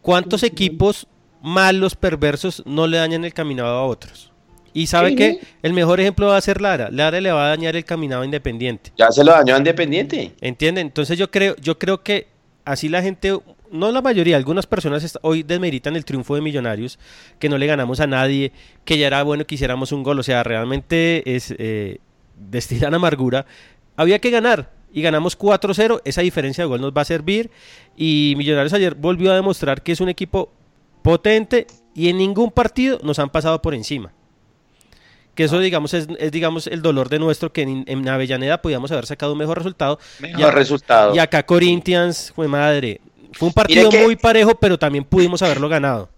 ¿cuántos 0.00 0.42
equipos 0.44 1.06
malos, 1.42 1.94
perversos, 1.94 2.62
no 2.64 2.86
le 2.86 2.98
dañan 2.98 3.24
el 3.24 3.34
caminado 3.34 3.68
a 3.68 3.84
otros? 3.84 4.30
Y 4.72 4.86
sabe 4.86 5.10
Sí. 5.10 5.16
que 5.16 5.40
el 5.62 5.72
mejor 5.72 6.00
ejemplo 6.00 6.28
va 6.28 6.36
a 6.36 6.40
ser 6.40 6.60
Lara. 6.60 6.90
Lara 6.92 7.20
le 7.20 7.32
va 7.32 7.46
a 7.46 7.48
dañar 7.48 7.74
el 7.74 7.84
caminado 7.84 8.22
a 8.22 8.24
Independiente. 8.24 8.92
Ya 8.96 9.10
se 9.10 9.24
lo 9.24 9.32
dañó 9.32 9.56
a 9.56 9.58
Independiente. 9.58 10.32
¿Entienden? 10.40 10.86
Entonces 10.86 11.18
yo 11.18 11.28
creo, 11.30 11.56
yo 11.56 11.76
creo 11.78 12.02
que 12.04 12.28
así 12.70 12.88
la 12.88 13.02
gente, 13.02 13.38
no 13.70 13.92
la 13.92 14.02
mayoría, 14.02 14.36
algunas 14.36 14.66
personas 14.66 15.18
hoy 15.22 15.42
desmeritan 15.42 15.96
el 15.96 16.04
triunfo 16.04 16.34
de 16.34 16.40
Millonarios, 16.40 16.98
que 17.38 17.48
no 17.48 17.58
le 17.58 17.66
ganamos 17.66 18.00
a 18.00 18.06
nadie, 18.06 18.52
que 18.84 18.98
ya 18.98 19.06
era 19.06 19.22
bueno 19.22 19.46
que 19.46 19.56
hiciéramos 19.56 19.92
un 19.92 20.02
gol. 20.02 20.18
O 20.18 20.22
sea, 20.22 20.42
realmente 20.42 21.22
es 21.34 21.54
eh, 21.58 21.98
destilan 22.36 22.94
amargura. 22.94 23.46
Había 23.96 24.18
que 24.18 24.30
ganar 24.30 24.70
y 24.92 25.02
ganamos 25.02 25.38
4-0. 25.38 26.00
Esa 26.04 26.22
diferencia 26.22 26.64
de 26.64 26.68
gol 26.68 26.80
nos 26.80 26.92
va 26.92 27.02
a 27.02 27.06
servir. 27.06 27.50
Y 27.96 28.34
Millonarios 28.36 28.72
ayer 28.72 28.94
volvió 28.94 29.32
a 29.32 29.34
demostrar 29.34 29.82
que 29.82 29.92
es 29.92 30.00
un 30.00 30.08
equipo 30.08 30.52
potente 31.02 31.66
y 31.94 32.08
en 32.08 32.18
ningún 32.18 32.50
partido 32.50 33.00
nos 33.02 33.18
han 33.18 33.30
pasado 33.30 33.60
por 33.62 33.74
encima. 33.74 34.12
Que 35.34 35.44
eso, 35.44 35.58
digamos, 35.58 35.94
es, 35.94 36.08
es, 36.18 36.32
digamos, 36.32 36.66
el 36.66 36.82
dolor 36.82 37.08
de 37.08 37.18
nuestro, 37.18 37.52
que 37.52 37.62
en, 37.62 37.84
en 37.86 38.08
Avellaneda 38.08 38.60
podíamos 38.60 38.90
haber 38.92 39.06
sacado 39.06 39.32
un 39.32 39.38
mejor 39.38 39.58
resultado. 39.58 39.98
Mejor 40.18 40.40
Y 40.40 40.42
a- 40.42 40.50
resultado. 40.50 41.14
Y 41.14 41.18
acá 41.18 41.44
Corinthians, 41.44 42.32
fue 42.34 42.48
madre. 42.48 43.00
Fue 43.32 43.48
un 43.48 43.54
partido 43.54 43.88
que- 43.90 44.02
muy 44.02 44.16
parejo, 44.16 44.54
pero 44.56 44.78
también 44.78 45.04
pudimos 45.04 45.40
haberlo 45.42 45.68
ganado. 45.68 46.08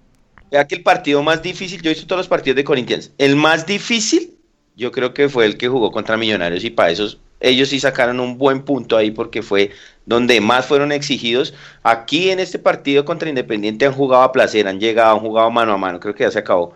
Vea 0.50 0.66
que 0.66 0.74
el 0.74 0.82
partido 0.82 1.22
más 1.22 1.42
difícil, 1.42 1.80
yo 1.82 1.90
he 1.90 1.94
visto 1.94 2.06
todos 2.06 2.20
los 2.20 2.28
partidos 2.28 2.56
de 2.56 2.64
Corinthians, 2.64 3.10
el 3.18 3.36
más 3.36 3.66
difícil 3.66 4.34
yo 4.76 4.90
creo 4.90 5.12
que 5.12 5.28
fue 5.28 5.44
el 5.46 5.58
que 5.58 5.68
jugó 5.68 5.90
contra 5.90 6.16
Millonarios 6.16 6.64
y 6.64 6.70
para 6.70 6.90
esos 6.90 7.18
ellos 7.40 7.68
sí 7.68 7.78
sacaron 7.80 8.20
un 8.20 8.38
buen 8.38 8.62
punto 8.62 8.96
ahí 8.96 9.10
porque 9.10 9.42
fue 9.42 9.70
donde 10.06 10.40
más 10.40 10.64
fueron 10.66 10.92
exigidos. 10.92 11.52
Aquí 11.82 12.30
en 12.30 12.38
este 12.40 12.58
partido 12.58 13.04
contra 13.04 13.28
Independiente 13.28 13.84
han 13.84 13.92
jugado 13.92 14.22
a 14.22 14.32
placer, 14.32 14.66
han 14.68 14.78
llegado, 14.80 15.14
han 15.14 15.20
jugado 15.20 15.50
mano 15.50 15.72
a 15.72 15.76
mano, 15.78 15.98
creo 16.00 16.14
que 16.14 16.24
ya 16.24 16.30
se 16.30 16.38
acabó. 16.38 16.74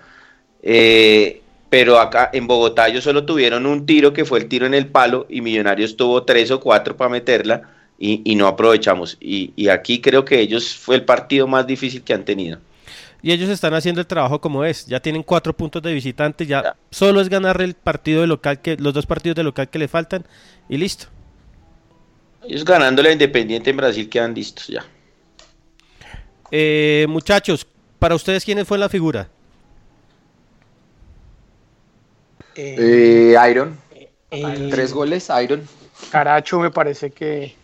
Eh, 0.62 1.40
pero 1.68 1.98
acá 1.98 2.30
en 2.32 2.46
Bogotá 2.46 2.88
ellos 2.88 3.04
solo 3.04 3.24
tuvieron 3.24 3.66
un 3.66 3.86
tiro 3.86 4.12
que 4.12 4.24
fue 4.24 4.38
el 4.38 4.48
tiro 4.48 4.66
en 4.66 4.74
el 4.74 4.86
palo 4.86 5.26
y 5.28 5.40
Millonarios 5.40 5.96
tuvo 5.96 6.22
tres 6.22 6.50
o 6.50 6.60
cuatro 6.60 6.96
para 6.96 7.10
meterla 7.10 7.62
y, 7.98 8.22
y 8.24 8.34
no 8.36 8.46
aprovechamos. 8.46 9.16
Y, 9.20 9.52
y 9.56 9.68
aquí 9.68 10.00
creo 10.00 10.24
que 10.24 10.40
ellos 10.40 10.74
fue 10.74 10.96
el 10.96 11.04
partido 11.04 11.46
más 11.46 11.66
difícil 11.66 12.02
que 12.02 12.14
han 12.14 12.24
tenido. 12.24 12.58
Y 13.22 13.32
ellos 13.32 13.48
están 13.48 13.74
haciendo 13.74 14.00
el 14.00 14.06
trabajo 14.06 14.40
como 14.40 14.64
es. 14.64 14.86
Ya 14.86 15.00
tienen 15.00 15.22
cuatro 15.22 15.56
puntos 15.56 15.82
de 15.82 15.92
visitante. 15.92 16.46
Ya 16.46 16.76
solo 16.90 17.20
es 17.20 17.28
ganar 17.28 17.60
el 17.60 17.74
partido 17.74 18.20
de 18.20 18.28
local 18.28 18.60
que 18.60 18.76
los 18.76 18.94
dos 18.94 19.06
partidos 19.06 19.34
de 19.34 19.42
local 19.42 19.68
que 19.68 19.78
le 19.78 19.88
faltan 19.88 20.24
y 20.68 20.76
listo. 20.76 21.06
Ellos 22.44 22.64
ganándole 22.64 23.08
a 23.08 23.12
Independiente 23.12 23.70
en 23.70 23.76
Brasil 23.76 24.08
quedan 24.08 24.34
listos 24.34 24.68
ya. 24.68 24.84
Eh, 26.52 27.06
muchachos, 27.08 27.66
para 27.98 28.14
ustedes 28.14 28.44
quiénes 28.44 28.68
fue 28.68 28.78
la 28.78 28.88
figura. 28.88 29.28
Eh, 32.56 33.36
Iron. 33.50 33.76
Eh, 34.30 34.68
Tres 34.70 34.92
goles, 34.92 35.30
Iron. 35.42 35.62
Caracho 36.10 36.58
me 36.60 36.70
parece 36.70 37.10
que... 37.10 37.54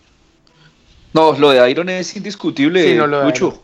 No, 1.12 1.32
lo 1.38 1.50
de 1.50 1.70
Iron 1.70 1.88
es 1.88 2.16
indiscutible, 2.16 2.82
Sí, 2.84 2.94
no, 2.94 3.06
lo 3.06 3.20
de 3.20 3.24
Lucho. 3.26 3.46
Iron. 3.48 3.60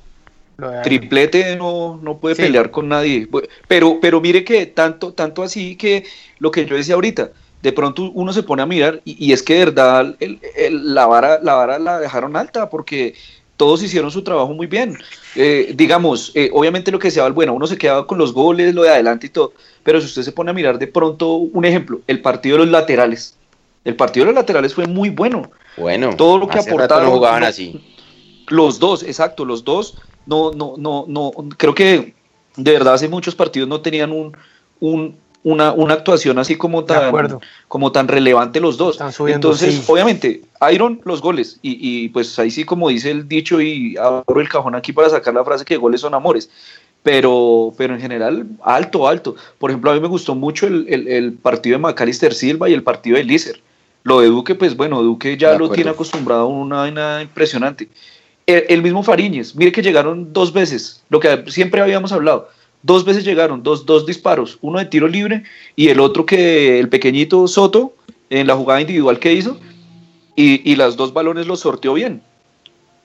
Lo 0.59 0.67
de 0.69 0.73
Iron. 0.75 0.83
Triplete 0.83 1.57
no, 1.57 1.99
no 2.03 2.19
puede 2.19 2.35
Sí. 2.35 2.43
pelear 2.43 2.71
con 2.71 2.89
nadie. 2.89 3.29
Pero, 3.67 3.99
pero 4.01 4.21
mire 4.21 4.45
que 4.45 4.67
tanto, 4.67 5.13
tanto 5.15 5.43
así 5.43 5.77
que 5.77 6.05
lo 6.39 6.51
que 6.51 6.67
yo 6.67 6.77
decía 6.77 6.95
ahorita, 6.97 7.31
de 7.63 7.73
pronto 7.73 8.11
uno 8.13 8.33
se 8.33 8.43
pone 8.43 8.63
a 8.63 8.67
mirar 8.67 9.01
y, 9.05 9.25
y 9.27 9.33
es 9.33 9.43
que 9.43 9.55
de 9.55 9.65
verdad 9.67 10.15
el- 10.21 10.39
el- 10.57 10.95
la, 10.95 11.07
vara, 11.07 11.39
la 11.43 11.55
vara 11.55 11.79
la 11.79 11.99
dejaron 11.99 12.37
alta 12.37 12.69
porque 12.69 13.15
todos 13.59 13.83
hicieron 13.83 14.11
su 14.11 14.23
trabajo 14.23 14.55
muy 14.55 14.67
bien. 14.67 14.97
Eh, 15.37 15.75
digamos, 15.77 16.33
eh, 16.35 16.49
obviamente 16.55 16.91
lo 16.91 16.99
que 16.99 17.09
decía 17.09 17.29
bueno, 17.29 17.53
uno 17.53 17.67
se 17.67 17.77
quedaba 17.77 18.07
con 18.07 18.17
los 18.17 18.33
goles, 18.33 18.75
lo 18.75 18.85
de 18.85 18.89
adelante 18.91 19.27
y 19.27 19.31
todo, 19.31 19.53
pero 19.83 20.01
si 20.01 20.07
usted 20.07 20.23
se 20.23 20.33
pone 20.33 20.51
a 20.51 20.55
mirar 20.55 20.79
de 20.79 20.87
pronto 20.87 21.35
un 21.35 21.65
ejemplo, 21.67 22.01
el 22.07 22.23
partido 22.23 22.57
de 22.57 22.65
los 22.65 22.73
laterales. 22.73 23.37
El 23.85 23.97
partido 23.97 24.25
de 24.25 24.33
los 24.33 24.41
laterales 24.41 24.73
fue 24.75 24.87
muy 24.87 25.11
bueno. 25.11 25.51
Bueno, 25.77 26.17
todo 26.17 26.39
lo 26.39 26.49
que 26.49 26.59
hace 26.59 26.71
rato 26.71 26.77
aportaron 26.85 27.11
no 27.11 27.17
jugaban 27.17 27.45
así. 27.45 27.81
los 28.49 28.79
dos, 28.79 29.03
exacto, 29.03 29.45
los 29.45 29.65
dos, 29.65 29.99
no, 30.27 30.53
no, 30.53 30.75
no, 30.79 31.05
no, 31.09 31.33
creo 31.57 31.75
que 31.75 32.15
de 32.57 32.73
verdad 32.73 32.95
hace 32.95 33.09
muchos 33.09 33.35
partidos 33.35 33.69
no 33.69 33.81
tenían 33.81 34.13
un, 34.13 34.37
un- 34.81 35.17
una, 35.45 35.73
una 35.73 35.95
actuación 35.95 36.39
así 36.39 36.57
como 36.57 36.85
tan, 36.85 37.39
como 37.69 37.93
tan 37.93 38.09
relevante 38.09 38.61
los 38.61 38.77
dos. 38.77 38.97
subiendo, 39.13 39.49
Entonces, 39.49 39.75
sí. 39.77 39.83
obviamente, 39.87 40.43
Iron 40.73 41.01
los 41.05 41.21
goles, 41.21 41.59
y, 41.63 41.79
y 41.81 42.09
pues 42.09 42.39
ahí 42.39 42.51
sí 42.51 42.65
como 42.65 42.89
dice 42.89 43.11
el 43.11 43.29
dicho, 43.29 43.61
y 43.61 43.97
abro 43.97 44.41
el 44.41 44.49
cajón 44.49 44.75
aquí 44.75 44.93
para 44.93 45.09
sacar 45.11 45.35
la 45.35 45.45
frase 45.45 45.65
que 45.65 45.77
goles 45.77 46.01
son 46.01 46.15
amores. 46.15 46.51
Pero, 47.03 47.73
pero 47.79 47.95
en 47.95 48.01
general, 48.01 48.47
alto, 48.63 49.07
alto. 49.07 49.37
Por 49.59 49.71
ejemplo, 49.71 49.91
a 49.91 49.95
mí 49.95 50.01
me 50.01 50.09
gustó 50.09 50.35
mucho 50.35 50.67
el, 50.67 50.85
el- 50.89 51.09
el 51.09 51.33
partido 51.33 51.75
de 51.77 51.83
Macalister 51.83 52.35
Silva 52.35 52.69
y 52.69 52.75
el 52.75 52.83
partido 52.83 53.17
de 53.17 53.25
Lícer. 53.25 53.61
Lo 54.03 54.21
de 54.21 54.27
Duque, 54.29 54.55
pues 54.57 54.77
bueno, 54.77 55.03
Duque 55.03 55.37
ya 55.37 55.57
lo 55.57 55.71
tiene 55.71 55.91
acostumbrado 55.91 56.43
a 56.43 56.47
una 56.47 56.77
vaina 56.79 57.23
impresionante. 57.23 57.89
El, 58.47 58.65
el 58.69 58.83
mismo 58.83 59.03
Fariñez, 59.03 59.55
mire 59.55 59.71
que 59.71 59.83
llegaron 59.83 60.33
dos 60.33 60.53
veces, 60.53 61.03
lo 61.09 61.21
que 61.21 61.45
siempre 61.49 61.81
habíamos 61.81 62.11
hablado. 62.13 62.49
Dos 62.83 63.05
veces 63.05 63.25
llegaron, 63.25 63.63
dos, 63.63 63.87
dos 63.87 64.05
disparos, 64.07 64.59
uno 64.61 64.79
de 64.79 64.87
tiro 64.87 65.07
libre 65.09 65.45
y 65.77 65.89
el 65.89 66.01
otro 66.01 66.27
que 66.27 66.79
el 66.79 66.89
pequeñito 66.89 67.47
Soto 67.47 67.95
en 68.31 68.47
la 68.47 68.55
jugada 68.57 68.81
individual 68.81 69.19
que 69.19 69.33
hizo 69.33 69.59
y, 70.39 70.71
y 70.71 70.77
las 70.77 70.97
dos 70.97 71.13
balones 71.13 71.49
los 71.49 71.61
sorteó 71.61 71.95
bien. 71.95 72.23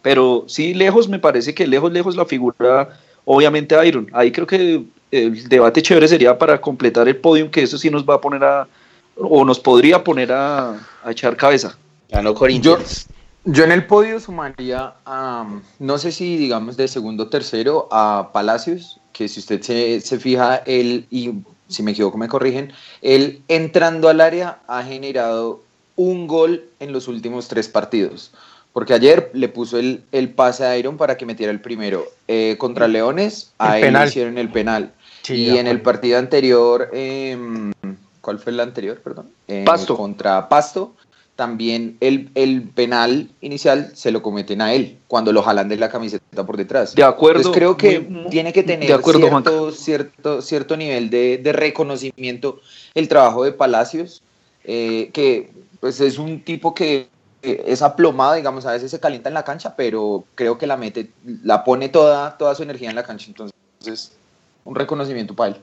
Pero 0.04 0.44
sí, 0.48 0.74
lejos, 0.76 1.08
me 1.10 1.18
parece 1.18 1.56
que 1.56 1.66
lejos, 1.66 1.92
lejos 1.92 2.16
la 2.16 2.26
figura, 2.26 2.90
obviamente 3.26 3.76
Iron. 3.88 4.08
Ahí 4.14 4.32
creo 4.32 4.46
que 4.46 4.84
el 5.12 5.50
debate 5.50 5.82
chévere 5.82 6.08
sería 6.08 6.38
para 6.38 6.62
completar 6.62 7.08
el 7.08 7.16
podium, 7.16 7.50
que 7.50 7.64
eso 7.64 7.78
sí 7.78 7.90
nos 7.90 8.04
va 8.04 8.16
a 8.16 8.22
poner 8.22 8.44
a, 8.44 8.68
o 9.16 9.44
nos 9.46 9.60
podría 9.60 10.04
poner 10.04 10.32
a, 10.32 10.74
a 11.04 11.12
echar 11.12 11.36
cabeza. 11.36 11.76
Ganó 12.10 12.36
Yo, 12.36 12.36
Corinthians. 12.36 13.08
yo 13.46 13.64
en 13.64 13.72
el 13.72 13.88
podio 13.88 14.20
sumaría 14.20 14.94
a, 15.06 15.48
no 15.80 15.98
sé 15.98 16.12
si 16.12 16.38
digamos 16.38 16.78
de 16.78 16.88
segundo 16.88 17.24
o 17.24 17.30
tercero, 17.30 17.88
a 17.92 18.30
Palacios, 18.32 19.00
que 19.12 19.28
si 19.28 19.40
usted 19.40 19.62
se, 19.62 20.02
se 20.02 20.20
fija, 20.20 20.58
él, 20.68 21.08
y 21.10 21.32
si 21.68 21.82
me 21.82 21.92
equivoco 21.92 22.18
me 22.18 22.28
corrigen, 22.28 22.74
él 23.02 23.42
entrando 23.48 24.10
al 24.10 24.22
área 24.22 24.60
ha 24.68 24.84
generado 24.84 25.62
un 25.96 26.28
gol 26.28 26.66
en 26.80 26.92
los 26.92 27.08
últimos 27.08 27.48
tres 27.48 27.68
partidos. 27.68 28.32
Porque 28.72 28.94
ayer 28.96 29.30
le 29.34 29.50
puso 29.50 29.78
el, 29.78 30.02
el 30.12 30.30
pase 30.30 30.66
a 30.66 30.76
Iron 30.78 30.98
para 30.98 31.16
que 31.16 31.28
metiera 31.28 31.52
el 31.52 31.62
primero. 31.62 32.06
Eh, 32.28 32.56
contra 32.58 32.88
Leones, 32.88 33.54
a 33.60 33.78
El 33.78 33.78
él 33.78 33.82
le 33.82 33.88
penal. 33.88 34.08
hicieron 34.08 34.38
el 34.40 34.50
penal. 34.50 34.92
Sí, 35.22 35.36
y 35.36 35.58
en 35.58 35.68
el 35.68 35.82
partido 35.82 36.18
anterior, 36.18 36.90
em, 36.92 37.72
¿cuál 38.20 38.40
fue 38.40 38.52
el 38.52 38.60
anterior? 38.60 39.00
Perdón. 39.04 39.30
Eh, 39.48 39.64
Pasto. 39.64 39.96
Contra 39.96 40.50
Pasto, 40.50 40.96
también 41.36 41.98
el, 42.00 42.30
el 42.34 42.64
penal 42.64 43.30
inicial 43.42 43.92
se 43.96 44.12
lo 44.12 44.24
cometen 44.24 44.60
a 44.62 44.74
él 44.74 44.98
cuando 45.08 45.32
lo 45.32 45.44
jalan 45.44 45.70
de 45.70 45.78
la 45.78 45.90
camiseta 45.90 46.44
por 46.44 46.58
detrás. 46.58 46.96
De 46.96 47.04
acuerdo, 47.04 47.40
Entonces 47.42 47.60
creo 47.60 47.78
que 47.78 48.00
muy- 48.00 48.30
tiene 48.32 48.52
que 48.54 48.64
tener 48.64 48.88
de 48.88 48.94
acuerdo, 48.96 49.22
cierto, 49.30 49.72
cierto, 49.72 50.42
cierto 50.42 50.78
nivel 50.78 51.10
de, 51.12 51.38
de 51.38 51.54
reconocimiento 51.54 52.60
el 52.96 53.08
trabajo 53.08 53.44
de 53.44 53.52
Palacios, 53.52 54.24
eh, 54.64 55.10
que 55.14 55.52
pues 55.84 56.00
es 56.00 56.18
un 56.18 56.40
tipo 56.40 56.74
que 56.74 57.10
eh, 57.42 57.64
es 57.68 57.82
aplomado, 57.82 58.36
digamos, 58.36 58.66
a 58.66 58.72
veces 58.72 58.90
se 58.90 59.02
calienta 59.02 59.28
en 59.28 59.34
la 59.34 59.44
cancha, 59.44 59.76
pero 59.76 60.24
creo 60.34 60.58
que 60.58 60.66
la 60.66 60.78
mete, 60.78 61.12
la 61.44 61.66
pone 61.66 61.90
toda, 61.90 62.38
toda 62.38 62.56
su 62.56 62.64
energía 62.64 62.90
en 62.90 62.96
la 62.96 63.04
cancha, 63.04 63.26
entonces 63.28 64.18
un 64.64 64.76
reconocimiento 64.76 65.36
para 65.36 65.56
él. 65.56 65.62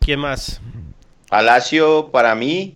¿Quién 0.00 0.18
más? 0.18 0.60
Palacio 1.28 2.10
para 2.10 2.34
mí 2.34 2.74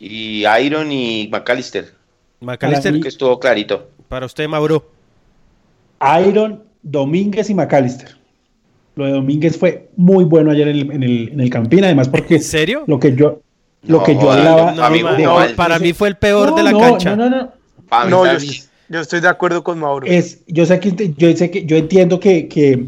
y 0.00 0.44
Iron 0.60 0.90
y 0.90 1.28
McAllister. 1.30 1.94
Macalister, 2.40 3.00
Que 3.00 3.06
estuvo 3.06 3.38
clarito. 3.38 3.90
para 4.08 4.26
usted, 4.26 4.48
Mauro. 4.48 4.90
Iron, 6.20 6.64
Domínguez 6.82 7.48
y 7.48 7.54
McAllister. 7.54 8.16
Lo 8.96 9.04
de 9.04 9.12
Domínguez 9.12 9.56
fue 9.56 9.88
muy 9.96 10.24
bueno 10.24 10.50
ayer 10.50 10.66
en 10.66 10.76
el, 10.76 10.90
en 10.90 11.02
el, 11.04 11.28
en 11.28 11.40
el 11.40 11.48
Campín, 11.48 11.84
además 11.84 12.08
porque... 12.08 12.34
¿En 12.34 12.42
serio? 12.42 12.82
Lo 12.88 12.98
que 12.98 13.14
yo, 13.14 13.40
lo 13.84 13.98
No, 13.98 14.04
que 14.04 14.14
yo 14.14 14.30
hablaba... 14.30 14.72
no, 14.72 14.84
amigo, 14.84 15.12
de- 15.12 15.22
no, 15.24 15.40
de- 15.40 15.54
para 15.54 15.78
mí 15.78 15.92
fue 15.92 16.08
el 16.08 16.16
peor 16.16 16.50
No, 16.50 16.56
de 16.56 16.62
la 16.62 16.72
no, 16.72 16.78
cancha. 16.80 17.16
No, 17.16 17.28
no, 17.28 17.36
no. 17.36 17.52
Yo, 18.08 18.38
yo 18.88 19.00
estoy 19.00 19.20
de 19.20 19.28
acuerdo 19.28 19.62
con 19.64 19.78
Mauro. 19.78 20.06
Es, 20.06 20.40
yo 20.46 20.64
sé 20.66 20.80
que 20.80 21.12
yo 21.16 21.36
sé 21.36 21.50
que 21.50 21.64
yo 21.66 21.76
entiendo 21.76 22.18
que, 22.20 22.48
que 22.48 22.86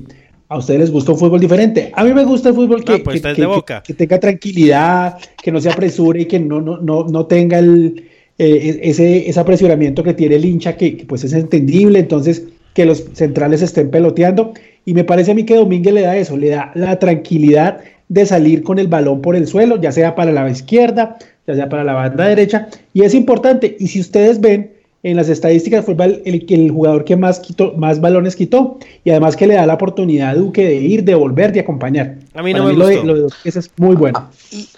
a 0.48 0.58
ustedes 0.58 0.80
les 0.80 0.90
gusta 0.90 1.12
un 1.12 1.18
fútbol 1.18 1.40
diferente. 1.40 1.92
A 1.94 2.04
mí 2.04 2.12
me 2.14 2.24
gusta 2.24 2.50
el 2.50 2.54
fútbol 2.54 2.84
que, 2.84 2.98
No, 2.98 3.04
pues 3.04 3.14
que- 3.14 3.16
está 3.18 3.30
el 3.30 3.36
que- 3.36 3.42
de 3.42 3.48
que- 3.48 3.54
Boca. 3.54 3.82
que 3.82 3.94
tenga 3.94 4.20
tranquilidad, 4.20 5.18
que 5.42 5.50
no 5.52 5.60
se 5.60 5.70
apresure 5.70 6.22
y 6.22 6.24
que 6.26 6.38
no, 6.38 6.60
no, 6.60 6.78
no, 6.78 7.04
no 7.04 7.26
tenga 7.26 7.58
el 7.58 8.08
eh, 8.38 8.80
ese, 8.82 9.28
ese 9.28 9.38
apresuramiento 9.40 10.02
que 10.02 10.12
tiene 10.14 10.36
el 10.36 10.44
hincha, 10.44 10.76
que, 10.76 10.96
que, 10.96 11.04
pues 11.06 11.22
es 11.24 11.32
entendible, 11.34 12.00
entonces 12.00 12.42
que 12.74 12.84
los 12.84 13.04
centrales 13.12 13.62
estén 13.62 13.90
peloteando. 13.90 14.52
Y 14.84 14.92
me 14.94 15.04
parece 15.04 15.30
a 15.30 15.34
mí 15.34 15.44
que 15.44 15.54
Domínguez 15.54 15.94
le 15.94 16.00
da 16.02 16.16
eso, 16.16 16.36
le 16.36 16.48
da 16.50 16.72
la 16.74 16.98
tranquilidad 16.98 17.78
de 18.14 18.26
salir 18.26 18.62
con 18.62 18.78
el 18.78 18.86
balón 18.86 19.20
por 19.20 19.34
el 19.34 19.46
suelo, 19.48 19.80
ya 19.80 19.90
sea 19.92 20.14
para 20.14 20.30
la 20.30 20.48
izquierda, 20.48 21.18
ya 21.46 21.54
sea 21.56 21.68
para 21.68 21.82
la 21.84 21.94
banda 21.94 22.26
derecha, 22.28 22.68
y 22.92 23.02
es 23.02 23.12
importante. 23.14 23.76
Y 23.80 23.88
si 23.88 24.00
ustedes 24.00 24.40
ven, 24.40 24.72
en 25.02 25.16
las 25.16 25.28
estadísticas 25.28 25.84
fue 25.84 25.94
el, 25.98 26.22
el, 26.24 26.46
el 26.48 26.70
jugador 26.70 27.04
que 27.04 27.16
más, 27.16 27.40
quitó, 27.40 27.72
más 27.76 28.00
balones 28.00 28.36
quitó, 28.36 28.78
y 29.04 29.10
además 29.10 29.36
que 29.36 29.46
le 29.46 29.54
da 29.54 29.66
la 29.66 29.74
oportunidad 29.74 30.30
a 30.30 30.34
Duque 30.34 30.64
de 30.64 30.76
ir, 30.76 31.02
de 31.04 31.14
volver, 31.14 31.52
de 31.52 31.60
acompañar. 31.60 32.14
A 32.34 32.42
mí 32.42 32.52
Para 32.52 32.64
no 32.64 32.70
me 32.70 32.76
lo 32.78 32.86
de- 32.86 32.94
gustó. 32.96 33.06
lo 33.08 33.14
de 33.14 33.20
Duque 33.22 33.36
es 33.44 33.70
muy 33.76 33.96
bueno. 33.96 34.30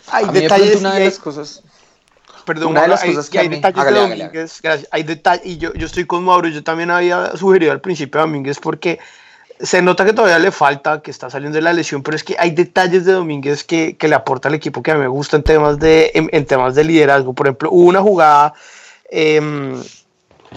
Hay 0.09 0.25
mí 0.27 0.33
de 0.33 0.41
detalles 0.41 0.77
una 0.81 0.89
y 0.89 0.93
de 0.93 0.99
hay- 0.99 1.05
las 1.05 1.19
cosas 1.19 1.63
Perdón, 2.47 2.69
Una 2.71 2.83
de 2.83 2.89
las 2.89 3.03
hay, 3.03 3.11
cosas 3.11 3.27
y 3.29 3.31
que 3.33 3.39
hay 3.41 3.49
mí- 3.49 3.57
detalles 3.57 3.79
hágale, 3.81 3.99
de 3.99 4.05
hágale, 4.05 4.25
Domínguez, 4.25 4.61
gracias. 4.63 4.89
Hay 4.93 5.03
detalles, 5.03 5.47
y 5.47 5.57
yo, 5.59 5.75
yo 5.75 5.85
estoy 5.87 6.05
con 6.05 6.23
Mauro, 6.25 6.47
yo 6.49 6.63
también 6.63 6.91
había 6.93 7.37
sugerido 7.37 7.73
al 7.73 7.81
principio 7.81 8.21
a 8.21 8.25
Domínguez 8.25 8.59
porque 8.63 9.01
se 9.61 9.83
nota 9.83 10.05
que 10.05 10.13
todavía 10.13 10.39
le 10.39 10.51
falta, 10.51 11.01
que 11.01 11.11
está 11.11 11.31
saliendo 11.31 11.57
de 11.57 11.63
la 11.63 11.73
lesión, 11.73 12.03
pero 12.03 12.17
es 12.17 12.25
que 12.25 12.37
hay 12.39 12.51
detalles 12.51 13.05
de 13.05 13.13
Domínguez 13.13 13.65
que, 13.65 13.97
que 13.97 14.09
le 14.09 14.15
aporta 14.15 14.49
al 14.49 14.55
equipo 14.55 14.83
que 14.83 14.91
a 14.91 14.95
mí 14.95 15.01
me 15.01 15.09
gusta 15.09 15.37
en 15.37 15.43
temas 15.43 15.79
de, 15.79 16.11
en, 16.15 16.47
temas 16.47 16.75
de 16.75 16.85
liderazgo. 16.85 17.33
Por 17.33 17.47
ejemplo, 17.47 17.71
hubo 17.71 17.89
una 17.89 18.03
jugada, 18.03 18.55
em, 19.11 19.83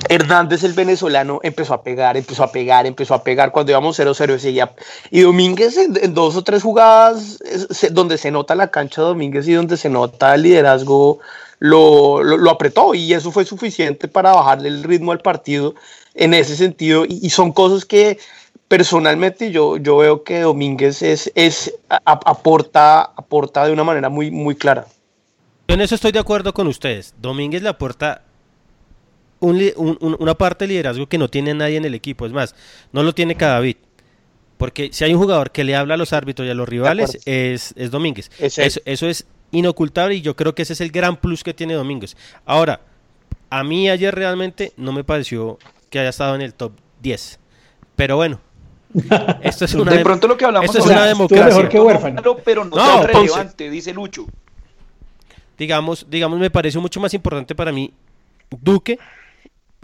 Hernández, 0.07 0.63
el 0.63 0.73
venezolano, 0.73 1.39
empezó 1.43 1.73
a 1.73 1.81
pegar, 1.81 2.15
empezó 2.15 2.43
a 2.43 2.51
pegar, 2.51 2.85
empezó 2.85 3.13
a 3.13 3.23
pegar 3.23 3.51
cuando 3.51 3.71
íbamos 3.71 3.97
0-0 3.99 4.35
y 4.35 4.39
seguía. 4.39 4.71
Y 5.11 5.21
Domínguez 5.21 5.77
en, 5.77 6.13
dos 6.13 6.35
o 6.35 6.43
tres 6.43 6.63
jugadas 6.63 7.39
donde 7.91 8.17
se 8.17 8.31
nota 8.31 8.55
la 8.55 8.69
cancha 8.69 9.01
de 9.01 9.07
Domínguez 9.07 9.47
y 9.47 9.53
donde 9.53 9.77
se 9.77 9.89
nota 9.89 10.35
el 10.35 10.43
liderazgo, 10.43 11.19
lo, 11.59 12.23
lo, 12.23 12.49
apretó 12.51 12.93
y 12.95 13.13
eso 13.13 13.31
fue 13.31 13.43
suficiente 13.43 14.07
para 14.07 14.31
bajarle 14.31 14.69
el 14.69 14.83
ritmo 14.83 15.11
al 15.11 15.19
partido 15.19 15.75
en 16.13 16.33
ese 16.33 16.55
sentido. 16.55 17.05
Y 17.05 17.29
son 17.31 17.51
cosas 17.51 17.83
que 17.83 18.19
personalmente 18.69 19.51
yo, 19.51 19.75
yo 19.75 19.97
veo 19.97 20.23
que 20.23 20.39
Domínguez 20.39 21.01
es, 21.01 21.29
es, 21.35 21.75
a- 21.89 21.99
aporta, 22.05 23.01
aporta 23.01 23.65
de 23.65 23.73
una 23.73 23.83
manera 23.83 24.07
muy, 24.07 24.31
muy 24.31 24.55
clara. 24.55 24.85
Yo 25.67 25.73
en 25.75 25.81
eso 25.81 25.95
estoy 25.95 26.13
de 26.13 26.19
acuerdo 26.19 26.53
con 26.53 26.67
ustedes. 26.67 27.13
Domínguez 27.21 27.61
le 27.61 27.69
aporta 27.69 28.21
un 29.41 29.61
un- 29.75 29.97
un- 29.99 30.17
una 30.19 30.35
parte 30.35 30.63
de 30.65 30.69
liderazgo 30.69 31.07
que 31.07 31.17
no 31.17 31.29
tiene 31.29 31.53
nadie 31.53 31.77
en 31.77 31.85
el 31.85 31.95
equipo. 31.95 32.25
Es 32.25 32.31
más, 32.31 32.55
no 32.93 33.03
lo 33.03 33.13
tiene 33.13 33.35
Cadavid. 33.35 33.75
Porque 34.57 34.89
si 34.91 35.03
hay 35.05 35.13
un 35.13 35.19
jugador 35.21 35.51
que 35.51 35.63
le 35.63 35.75
habla 35.75 35.93
a 35.93 35.97
los 35.97 36.11
árbitros 36.13 36.45
y 36.47 36.51
a 36.51 36.53
los 36.53 36.67
rivales, 36.67 37.17
es, 37.25 37.73
es 37.77 37.91
Domínguez. 37.91 38.29
Es 38.39 38.57
eso, 38.57 38.81
eso 38.85 39.07
es 39.07 39.25
inocultable 39.51 40.15
y 40.15 40.21
yo 40.21 40.35
creo 40.35 40.53
que 40.53 40.61
ese 40.63 40.73
es 40.73 40.81
el 40.81 40.91
gran 40.91 41.15
plus 41.17 41.43
que 41.43 41.53
tiene 41.53 41.73
Domínguez. 41.75 42.17
Ahora, 42.45 42.81
a 43.49 43.63
mí 43.63 43.89
ayer 43.89 44.13
realmente 44.13 44.73
no 44.77 44.91
me 44.91 45.03
pareció 45.03 45.57
que 45.89 45.99
haya 45.99 46.09
estado 46.09 46.35
en 46.35 46.41
el 46.41 46.53
top 46.53 46.73
10. 47.01 47.39
Pero 47.95 48.17
bueno, 48.17 48.41
esto 49.41 49.65
es 49.65 49.73
una, 49.75 49.91
De 49.91 50.03
pronto 50.03 50.27
lo 50.27 50.35
que 50.37 50.45
hablamos 50.45 50.65
esto 50.65 50.79
es 50.79 50.85
una 50.85 51.05
democracia. 51.05 51.45
mejor 51.45 51.69
que 51.69 51.79
huérfano. 51.79 52.21
Pero 52.43 52.65
no, 52.65 52.75
No, 52.75 53.01
tan 53.01 53.07
relevante, 53.07 53.69
dice 53.69 53.93
Lucho. 53.93 54.25
digamos, 55.57 56.07
digamos, 56.09 56.39
me 56.39 56.49
pareció 56.49 56.81
mucho 56.81 56.99
más 56.99 57.13
importante 57.13 57.53
para 57.53 57.71
mí 57.71 57.93
Duque 58.49 58.97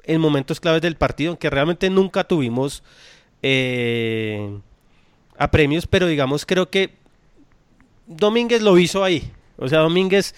en 0.03 0.21
momentos 0.21 0.59
claves 0.59 0.81
del 0.81 0.95
partido, 0.95 1.31
aunque 1.31 1.49
realmente 1.49 1.89
nunca 1.89 2.23
tuvimos 2.23 2.83
eh, 3.41 4.59
apremios, 5.37 5.87
pero 5.87 6.07
digamos, 6.07 6.45
creo 6.45 6.69
que 6.69 6.95
Domínguez 8.07 8.61
lo 8.61 8.77
hizo 8.77 9.03
ahí. 9.03 9.31
O 9.57 9.67
sea, 9.67 9.79
Domínguez, 9.79 10.35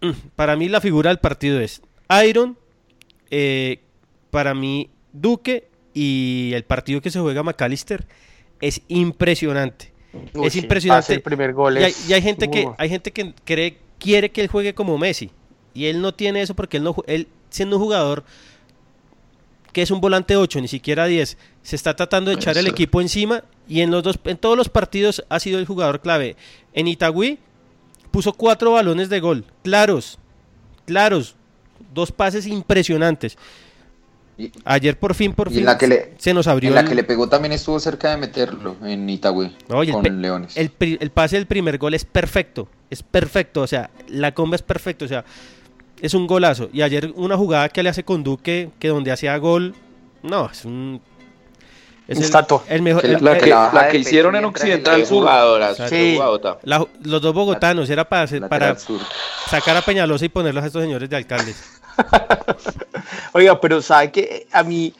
mm, 0.00 0.10
para 0.34 0.56
mí 0.56 0.68
la 0.68 0.80
figura 0.80 1.10
del 1.10 1.18
partido 1.18 1.60
es 1.60 1.82
Iron, 2.24 2.56
eh, 3.30 3.80
para 4.30 4.54
mí 4.54 4.90
Duque 5.12 5.65
y 5.96 6.52
el 6.52 6.62
partido 6.64 7.00
que 7.00 7.10
se 7.10 7.18
juega 7.18 7.42
McAllister 7.42 8.04
es 8.60 8.82
impresionante. 8.86 9.92
Uy, 10.34 10.46
es 10.46 10.54
impresionante. 10.56 11.04
pase 11.04 11.14
el 11.14 11.22
primer 11.22 11.54
gol 11.54 11.78
y, 11.78 11.84
hay, 11.84 11.90
es 11.90 12.10
y 12.10 12.12
hay 12.12 12.20
gente 12.20 12.50
que 12.50 12.68
hay 12.76 12.88
gente 12.90 13.12
que 13.12 13.32
cree, 13.44 13.78
quiere 13.98 14.30
que 14.30 14.42
él 14.42 14.48
juegue 14.48 14.74
como 14.74 14.98
Messi 14.98 15.30
y 15.72 15.86
él 15.86 16.02
no 16.02 16.12
tiene 16.12 16.42
eso 16.42 16.54
porque 16.54 16.76
él 16.76 16.84
no 16.84 16.94
él 17.06 17.28
siendo 17.48 17.76
un 17.76 17.82
jugador 17.82 18.24
que 19.72 19.80
es 19.80 19.90
un 19.90 20.02
volante 20.02 20.36
8, 20.36 20.60
ni 20.60 20.68
siquiera 20.68 21.06
10, 21.06 21.38
se 21.62 21.76
está 21.76 21.96
tratando 21.96 22.30
de 22.30 22.36
echar 22.36 22.58
el 22.58 22.66
equipo 22.66 23.00
encima 23.00 23.42
y 23.66 23.80
en 23.80 23.90
los 23.90 24.02
dos 24.02 24.18
en 24.24 24.36
todos 24.36 24.56
los 24.56 24.68
partidos 24.68 25.24
ha 25.30 25.40
sido 25.40 25.58
el 25.58 25.64
jugador 25.64 26.02
clave. 26.02 26.36
En 26.74 26.88
Itagüí 26.88 27.38
puso 28.10 28.34
cuatro 28.34 28.72
balones 28.72 29.08
de 29.08 29.20
gol, 29.20 29.46
claros, 29.62 30.18
claros, 30.84 31.36
dos 31.94 32.12
pases 32.12 32.46
impresionantes. 32.46 33.38
Y- 34.38 34.52
Ayer 34.66 34.98
por 34.98 35.14
fin, 35.14 35.32
por 35.32 35.50
fin 35.50 35.64
la 35.64 35.78
que 35.78 35.86
le, 35.86 36.12
se 36.18 36.34
nos 36.34 36.46
abrió 36.46 36.68
en 36.68 36.74
la 36.74 36.82
el- 36.82 36.88
que 36.88 36.94
le 36.94 37.04
pegó 37.04 37.26
también 37.28 37.52
estuvo 37.52 37.80
cerca 37.80 38.10
de 38.10 38.18
meterlo 38.18 38.76
en 38.84 39.08
Itagüí 39.08 39.56
No, 39.68 39.82
el 39.82 39.92
con 39.92 40.02
pe- 40.02 40.10
Leones. 40.10 40.56
El, 40.58 40.68
pri- 40.70 40.98
el 41.00 41.10
pase 41.10 41.36
del 41.36 41.46
primer 41.46 41.78
gol 41.78 41.94
es 41.94 42.04
perfecto, 42.04 42.68
es 42.90 43.02
perfecto, 43.02 43.62
o 43.62 43.66
sea, 43.66 43.88
la 44.08 44.32
comba 44.34 44.56
es 44.56 44.62
perfecto, 44.62 45.06
o 45.06 45.08
sea, 45.08 45.24
es 46.02 46.12
un 46.12 46.26
golazo. 46.26 46.68
Y 46.72 46.82
ayer 46.82 47.12
una 47.16 47.36
jugada 47.38 47.70
que 47.70 47.82
le 47.82 47.88
hace 47.88 48.04
con 48.04 48.22
Duque, 48.22 48.68
que 48.78 48.88
donde 48.88 49.10
hacía 49.10 49.36
gol, 49.38 49.74
no, 50.22 50.50
es 50.50 50.64
un... 50.66 51.00
Es 52.06 52.18
Un 52.18 52.24
el, 52.24 52.60
el 52.68 52.82
mejor... 52.82 53.02
Que 53.02 53.08
el- 53.08 53.12
la- 53.14 53.20
La 53.20 53.32
el- 53.32 53.42
que, 53.42 53.50
la 53.50 53.88
que 53.88 53.98
hicieron 53.98 54.34
en 54.36 54.40
el 54.40 54.44
Occidental. 54.44 55.04
Jugadoras, 55.06 55.76
Sí. 55.88 56.18
los 57.02 57.20
dos 57.22 57.34
bogotanos 57.34 57.88
era 57.90 58.06
para, 58.08 58.22
hacer- 58.24 58.46
para 58.48 58.68
lateral 58.68 58.78
sur. 58.78 59.00
sacar 59.50 59.76
a 59.76 59.82
Peñalosa 59.82 60.24
y 60.24 60.28
ponerlos 60.28 60.62
a 60.62 60.66
estos 60.66 60.82
señores 60.82 61.08
de 61.10 61.16
alcaldes. 61.16 61.80
Oiga, 63.32 63.60
pero 63.60 63.82
sabe 63.82 64.12
que 64.12 64.46
a 64.52 64.62
mí 64.62 64.94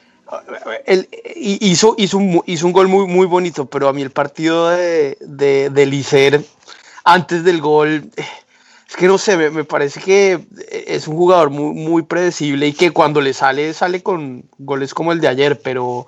él 0.86 1.08
hizo, 1.36 1.94
hizo, 1.98 2.18
un, 2.18 2.42
hizo 2.46 2.66
un 2.66 2.72
gol 2.72 2.88
muy, 2.88 3.06
muy 3.06 3.26
bonito, 3.26 3.66
pero 3.66 3.88
a 3.88 3.92
mí 3.92 4.02
el 4.02 4.10
partido 4.10 4.70
de, 4.70 5.16
de, 5.20 5.70
de 5.70 5.86
Licer 5.86 6.44
antes 7.04 7.44
del 7.44 7.60
gol, 7.60 8.10
eh, 8.16 8.24
es 8.88 8.94
que 8.94 9.08
no 9.08 9.18
sé, 9.18 9.36
me, 9.36 9.50
me 9.50 9.64
parece 9.64 10.00
que 10.00 10.38
es 10.86 11.08
un 11.08 11.16
jugador 11.16 11.50
muy, 11.50 11.74
muy 11.74 12.02
predecible 12.02 12.68
y 12.68 12.72
que 12.72 12.92
cuando 12.92 13.20
le 13.20 13.32
sale, 13.32 13.74
sale 13.74 14.02
con 14.02 14.44
goles 14.58 14.94
como 14.94 15.10
el 15.10 15.20
de 15.20 15.26
ayer, 15.26 15.60
pero 15.60 16.06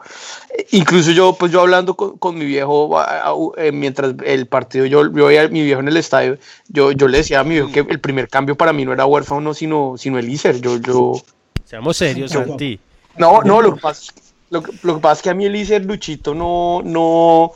eh, 0.57 0.66
incluso 0.70 1.11
yo, 1.11 1.35
pues 1.35 1.51
yo 1.51 1.61
hablando 1.61 1.95
con, 1.95 2.18
con 2.18 2.39
mi 2.39 2.45
viejo, 2.45 2.97
eh, 3.57 3.72
mientras 3.72 4.14
el 4.24 4.47
partido, 4.47 4.87
yo, 4.87 5.03
yo 5.12 5.26
veía 5.26 5.43
a 5.43 5.49
mi 5.49 5.64
viejo 5.64 5.81
en 5.81 5.89
el 5.89 5.97
estadio, 5.97 6.39
yo, 6.68 6.93
yo 6.93 7.09
le 7.09 7.18
decía 7.18 7.41
a 7.41 7.45
mi 7.45 7.55
viejo 7.55 7.72
que 7.72 7.81
el 7.81 7.99
primer 7.99 8.29
cambio 8.29 8.55
para 8.55 8.72
mí 8.72 8.85
no 8.85 8.93
era 8.93 9.07
huérfano, 9.07 9.55
sino, 9.55 9.97
sino 9.99 10.18
el 10.18 10.29
Iser, 10.29 10.61
yo, 10.61 10.76
yo, 10.76 11.14
Seamos 11.64 11.97
serios, 11.97 12.33
No. 12.33 12.47
Santi. 12.47 12.81
no, 13.16 13.43
no, 13.43 13.61
lo 13.61 13.74
que 13.74 13.81
pasa, 13.81 14.12
lo 14.51 14.62
que, 14.62 14.72
lo 14.83 14.95
que 14.95 15.01
pasa 15.01 15.14
es 15.14 15.22
que 15.22 15.31
a 15.31 15.35
mí 15.35 15.45
Eliezer 15.47 15.85
Luchito 15.85 16.35
no, 16.35 16.81
no 16.83 17.53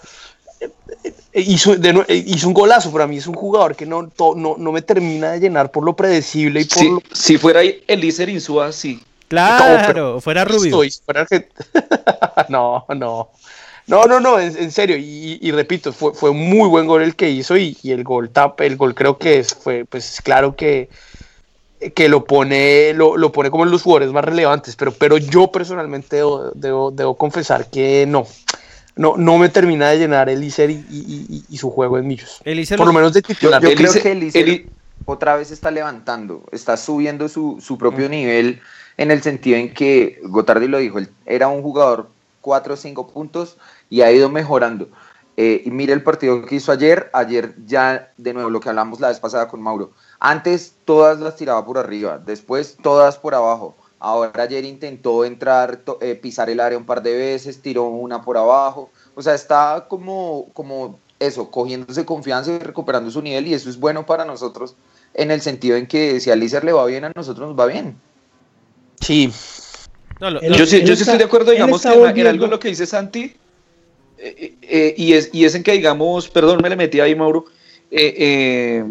eh, 0.60 0.68
eh, 1.04 1.14
hizo, 1.40 1.76
de 1.76 1.94
nue- 1.94 2.04
eh, 2.08 2.22
hizo 2.26 2.48
un 2.48 2.54
golazo, 2.54 2.90
pero 2.92 3.04
a 3.04 3.06
mí 3.06 3.16
es 3.16 3.26
un 3.26 3.34
jugador 3.34 3.74
que 3.74 3.86
no, 3.86 4.08
to- 4.08 4.34
no, 4.34 4.56
no 4.58 4.72
me 4.72 4.82
termina 4.82 5.32
de 5.32 5.40
llenar 5.40 5.70
por 5.70 5.84
lo 5.84 5.94
predecible 5.96 6.60
y 6.60 6.64
por 6.64 6.78
Si, 6.78 6.88
lo 6.88 7.02
si 7.12 7.38
fuera 7.38 7.60
Elícer 7.62 8.28
Insúa, 8.28 8.72
sí. 8.72 9.00
Claro, 9.28 10.20
fuera 10.20 10.44
Rubio. 10.44 10.82
Estoy, 10.82 10.90
fuera 11.04 11.26
no, 12.48 12.84
no. 12.94 13.30
No, 13.86 14.04
no, 14.04 14.20
no, 14.20 14.38
en, 14.38 14.56
en 14.56 14.70
serio, 14.70 14.96
y, 14.96 15.38
y 15.40 15.50
repito, 15.50 15.92
fue, 15.92 16.14
fue 16.14 16.30
un 16.30 16.48
muy 16.48 16.68
buen 16.68 16.86
gol 16.86 17.02
el 17.02 17.16
que 17.16 17.30
hizo 17.30 17.56
y, 17.56 17.76
y 17.82 17.90
el 17.90 18.04
gol 18.04 18.30
tap, 18.30 18.60
el 18.60 18.76
gol 18.76 18.94
creo 18.94 19.18
que 19.18 19.38
es, 19.40 19.54
fue, 19.54 19.84
pues 19.84 20.20
claro 20.22 20.54
que, 20.54 20.88
que 21.94 22.08
lo 22.08 22.24
pone, 22.24 22.92
lo, 22.94 23.16
lo 23.16 23.32
pone 23.32 23.50
como 23.50 23.64
en 23.64 23.72
los 23.72 23.82
jugadores 23.82 24.12
más 24.12 24.24
relevantes, 24.24 24.76
pero, 24.76 24.92
pero 24.92 25.18
yo 25.18 25.50
personalmente 25.50 26.16
debo, 26.16 26.52
debo, 26.54 26.90
debo 26.92 27.16
confesar 27.16 27.70
que 27.70 28.04
no, 28.06 28.24
no, 28.96 29.16
no 29.16 29.38
me 29.38 29.48
termina 29.48 29.88
de 29.90 29.98
llenar 29.98 30.28
el 30.28 30.42
Iser 30.44 30.70
y, 30.70 30.74
y- 30.90 31.26
y- 31.28 31.44
y 31.48 31.56
su 31.58 31.70
juego 31.70 31.98
en 31.98 32.06
Millos. 32.06 32.40
Eliezer 32.44 32.76
Por 32.78 32.86
lo- 32.88 32.92
menos 32.92 33.12
de 33.12 33.22
Yo, 33.22 33.26
titular. 33.26 33.62
yo 33.62 33.74
creo 33.74 33.90
Elise- 33.92 34.02
que 34.02 34.12
el 34.12 34.22
Iser 34.24 34.42
Eli- 34.48 34.70
otra 35.04 35.36
vez 35.36 35.50
está 35.50 35.70
levantando, 35.70 36.44
está 36.52 36.76
subiendo 36.76 37.28
su, 37.28 37.58
su 37.60 37.78
propio 37.78 38.08
nivel 38.08 38.60
en 38.96 39.10
el 39.10 39.22
sentido 39.22 39.56
en 39.56 39.72
que 39.74 40.20
Gotardi 40.24 40.68
lo 40.68 40.78
dijo, 40.78 40.98
él 40.98 41.08
era 41.26 41.48
un 41.48 41.62
jugador 41.62 42.08
4 42.40 42.74
o 42.74 42.76
5 42.76 43.08
puntos 43.08 43.56
y 43.88 44.02
ha 44.02 44.12
ido 44.12 44.28
mejorando. 44.28 44.88
Eh, 45.38 45.62
y 45.64 45.70
mire 45.70 45.94
el 45.94 46.02
partido 46.02 46.44
que 46.44 46.56
hizo 46.56 46.70
ayer, 46.72 47.08
ayer 47.14 47.54
ya 47.66 48.12
de 48.18 48.34
nuevo 48.34 48.50
lo 48.50 48.60
que 48.60 48.68
hablamos 48.68 49.00
la 49.00 49.08
vez 49.08 49.18
pasada 49.18 49.48
con 49.48 49.62
Mauro, 49.62 49.92
antes 50.20 50.74
todas 50.84 51.18
las 51.20 51.36
tiraba 51.36 51.64
por 51.64 51.78
arriba, 51.78 52.18
después 52.24 52.76
todas 52.82 53.16
por 53.16 53.34
abajo, 53.34 53.74
Ahora 54.04 54.42
ayer 54.42 54.64
intentó 54.64 55.24
entrar, 55.24 55.80
eh, 56.00 56.16
pisar 56.16 56.50
el 56.50 56.58
área 56.58 56.76
un 56.76 56.84
par 56.84 57.04
de 57.04 57.16
veces, 57.16 57.62
tiró 57.62 57.84
una 57.84 58.20
por 58.20 58.36
abajo. 58.36 58.90
O 59.14 59.22
sea, 59.22 59.32
está 59.32 59.86
como, 59.88 60.48
como 60.54 60.98
eso, 61.20 61.52
cogiéndose 61.52 62.04
confianza 62.04 62.50
y 62.50 62.58
recuperando 62.58 63.12
su 63.12 63.22
nivel 63.22 63.46
y 63.46 63.54
eso 63.54 63.70
es 63.70 63.78
bueno 63.78 64.04
para 64.04 64.24
nosotros 64.24 64.74
en 65.14 65.30
el 65.30 65.40
sentido 65.40 65.76
en 65.76 65.86
que 65.86 66.18
si 66.18 66.32
a 66.32 66.36
Lícer 66.36 66.64
le 66.64 66.72
va 66.72 66.84
bien, 66.86 67.04
a 67.04 67.12
nosotros 67.14 67.48
nos 67.48 67.56
va 67.56 67.66
bien. 67.66 67.94
Sí. 69.00 69.32
yo, 70.20 70.66
sí, 70.66 70.82
yo 70.82 70.96
sí 70.96 71.02
estoy 71.02 71.18
de 71.18 71.24
acuerdo, 71.24 71.52
digamos, 71.52 71.82
que 71.82 72.20
en, 72.20 72.26
algo 72.26 72.48
lo 72.48 72.58
que 72.58 72.68
dice 72.68 72.86
Santi, 72.86 73.36
eh, 74.18 74.56
eh, 74.62 74.94
y, 74.96 75.12
es, 75.12 75.30
y 75.32 75.44
es 75.44 75.54
en 75.54 75.62
que, 75.62 75.72
digamos, 75.72 76.28
perdón, 76.28 76.60
me 76.60 76.68
le 76.68 76.74
metí 76.74 76.98
ahí, 76.98 77.14
Mauro, 77.14 77.44
eh, 77.92 78.84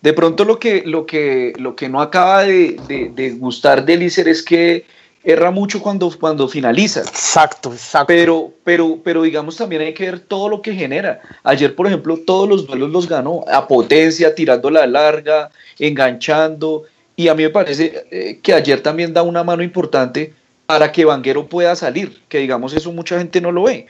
de 0.00 0.12
pronto 0.12 0.44
lo 0.44 0.58
que, 0.58 0.82
lo 0.84 1.06
que, 1.06 1.52
lo 1.58 1.76
que 1.76 1.88
no 1.88 2.00
acaba 2.00 2.44
de, 2.44 3.10
de, 3.14 3.30
gustar 3.32 3.84
de 3.84 3.96
Lícer 3.96 4.28
es 4.28 4.42
que 4.42 4.84
erra 5.24 5.50
mucho 5.50 5.80
cuando, 5.82 6.10
cuando 6.18 6.48
finaliza. 6.48 7.00
Exacto, 7.00 7.72
exacto. 7.72 8.06
Pero, 8.06 8.52
pero, 8.64 8.98
pero 9.02 9.22
digamos 9.22 9.56
también 9.56 9.82
hay 9.82 9.94
que 9.94 10.04
ver 10.04 10.20
todo 10.20 10.48
lo 10.48 10.62
que 10.62 10.74
genera. 10.74 11.20
Ayer, 11.42 11.74
por 11.74 11.86
ejemplo, 11.86 12.18
todos 12.24 12.48
los 12.48 12.66
duelos 12.66 12.90
los 12.90 13.08
ganó 13.08 13.44
a 13.52 13.66
potencia, 13.66 14.34
tirando 14.34 14.70
la 14.70 14.86
larga, 14.86 15.50
enganchando. 15.78 16.84
Y 17.16 17.28
a 17.28 17.34
mí 17.34 17.42
me 17.42 17.50
parece 17.50 18.06
eh, 18.10 18.38
que 18.42 18.54
ayer 18.54 18.80
también 18.80 19.12
da 19.12 19.22
una 19.22 19.42
mano 19.42 19.62
importante 19.62 20.32
para 20.66 20.92
que 20.92 21.04
Vanguero 21.04 21.46
pueda 21.46 21.74
salir, 21.74 22.20
que 22.28 22.38
digamos 22.38 22.74
eso 22.74 22.92
mucha 22.92 23.18
gente 23.18 23.40
no 23.40 23.50
lo 23.50 23.64
ve. 23.64 23.86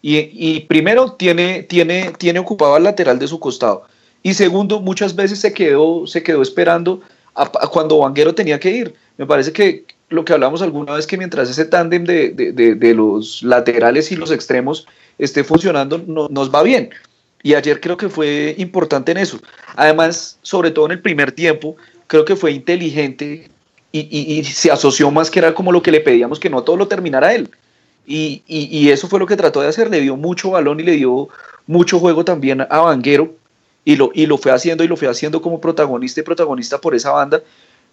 Y, 0.00 0.18
y 0.32 0.60
primero 0.60 1.12
tiene, 1.12 1.64
tiene, 1.64 2.12
tiene 2.18 2.38
ocupado 2.38 2.76
al 2.76 2.84
lateral 2.84 3.18
de 3.18 3.26
su 3.26 3.40
costado. 3.40 3.86
Y 4.22 4.34
segundo, 4.34 4.80
muchas 4.80 5.14
veces 5.14 5.40
se 5.40 5.52
quedó, 5.52 6.06
se 6.06 6.22
quedó 6.22 6.42
esperando 6.42 7.00
a 7.34 7.46
cuando 7.68 7.98
Vanguero 7.98 8.34
tenía 8.34 8.58
que 8.58 8.70
ir. 8.70 8.94
Me 9.16 9.26
parece 9.26 9.52
que, 9.52 9.84
lo 10.10 10.24
que 10.24 10.32
hablamos 10.32 10.62
alguna 10.62 10.94
vez, 10.94 11.06
que 11.06 11.18
mientras 11.18 11.50
ese 11.50 11.64
tándem 11.64 12.04
de, 12.04 12.30
de, 12.30 12.74
de, 12.74 12.94
los 12.94 13.42
laterales 13.42 14.10
y 14.10 14.16
los 14.16 14.30
extremos 14.30 14.86
esté 15.18 15.44
funcionando, 15.44 16.02
no, 16.06 16.28
nos 16.28 16.52
va 16.52 16.62
bien. 16.62 16.90
Y 17.42 17.54
ayer 17.54 17.80
creo 17.80 17.96
que 17.96 18.08
fue 18.08 18.54
importante 18.58 19.12
en 19.12 19.18
eso. 19.18 19.38
Además, 19.76 20.38
sobre 20.42 20.70
todo 20.70 20.86
en 20.86 20.92
el 20.92 21.02
primer 21.02 21.32
tiempo, 21.32 21.76
creo 22.06 22.24
que 22.24 22.36
fue 22.36 22.52
inteligente 22.52 23.50
y, 23.92 24.00
y, 24.00 24.44
se 24.44 24.70
asoció 24.70 25.10
más 25.10 25.30
que 25.30 25.38
era 25.38 25.54
como 25.54 25.72
lo 25.72 25.82
que 25.82 25.92
le 25.92 26.00
pedíamos, 26.00 26.40
que 26.40 26.50
no 26.50 26.62
todo 26.62 26.76
lo 26.76 26.88
terminara 26.88 27.34
él. 27.34 27.50
Y, 28.06 28.42
y, 28.46 28.88
eso 28.88 29.08
fue 29.08 29.18
lo 29.18 29.26
que 29.26 29.36
trató 29.36 29.60
de 29.60 29.68
hacer, 29.68 29.90
le 29.90 30.00
dio 30.00 30.16
mucho 30.16 30.50
balón 30.50 30.80
y 30.80 30.82
le 30.82 30.92
dio 30.92 31.28
mucho 31.66 31.98
juego 31.98 32.24
también 32.24 32.62
a 32.62 32.80
Vanguero 32.80 33.34
y 33.88 33.96
lo, 33.96 34.10
y 34.12 34.26
lo 34.26 34.36
fue 34.36 34.52
haciendo 34.52 34.84
y 34.84 34.88
lo 34.88 34.96
fue 34.96 35.08
haciendo 35.08 35.40
como 35.40 35.60
protagonista 35.60 36.20
y 36.20 36.22
protagonista 36.22 36.78
por 36.78 36.94
esa 36.94 37.10
banda 37.10 37.42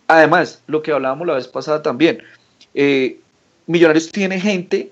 Además, 0.07 0.61
lo 0.67 0.81
que 0.81 0.91
hablábamos 0.91 1.25
la 1.25 1.33
vez 1.33 1.47
pasada 1.47 1.81
también, 1.81 2.21
eh, 2.73 3.17
Millonarios 3.67 4.11
tiene 4.11 4.39
gente 4.39 4.91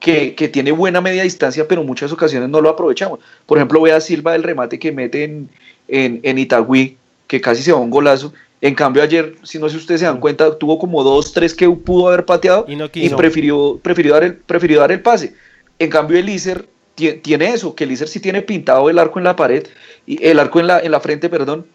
que, 0.00 0.32
tiene 0.52 0.72
buena 0.72 1.00
media 1.00 1.22
distancia, 1.22 1.68
pero 1.68 1.82
en 1.82 1.86
muchas 1.86 2.12
ocasiones 2.12 2.48
no 2.48 2.60
lo 2.60 2.70
aprovechamos. 2.70 3.20
Por 3.46 3.58
ejemplo, 3.58 3.80
voy 3.80 3.90
a 3.90 4.00
Silva 4.00 4.32
del 4.32 4.42
remate 4.42 4.78
que 4.78 4.92
mete 4.92 5.24
en, 5.24 5.50
en, 5.88 6.38
Itagüí, 6.38 6.96
que 7.26 7.40
casi 7.40 7.62
se 7.62 7.72
va 7.72 7.78
un 7.78 7.90
golazo. 7.90 8.32
En 8.62 8.74
cambio, 8.74 9.02
ayer, 9.02 9.36
si 9.42 9.58
no 9.58 9.68
sé 9.68 9.74
si 9.74 9.80
ustedes 9.80 10.00
se 10.00 10.06
dan 10.06 10.20
cuenta, 10.20 10.58
tuvo 10.58 10.78
como 10.78 11.02
dos, 11.02 11.32
tres 11.32 11.54
que 11.54 11.68
pudo 11.68 12.08
haber 12.08 12.24
pateado 12.24 12.64
y, 12.66 13.08
prefirió, 13.10 13.78
prefirió, 13.82 14.14
dar 14.14 14.24
el, 14.24 14.36
prefirió 14.36 14.80
dar 14.80 14.92
el 14.92 15.02
pase. 15.02 15.34
En 15.78 15.90
cambio, 15.90 16.18
el 16.18 16.28
Iser 16.28 16.66
tiene 16.94 17.46
eso, 17.46 17.74
que 17.74 17.84
el 17.84 17.92
Iser 17.92 18.08
sí 18.08 18.20
tiene 18.20 18.42
pintado 18.42 18.88
el 18.88 18.98
arco 18.98 19.18
en 19.18 19.24
la 19.24 19.36
pared, 19.36 19.66
y 20.06 20.24
el 20.24 20.38
arco 20.38 20.60
en 20.60 20.66
la, 20.66 20.80
en 20.80 20.90
la 20.90 21.00
frente, 21.00 21.28
perdón, 21.28 21.66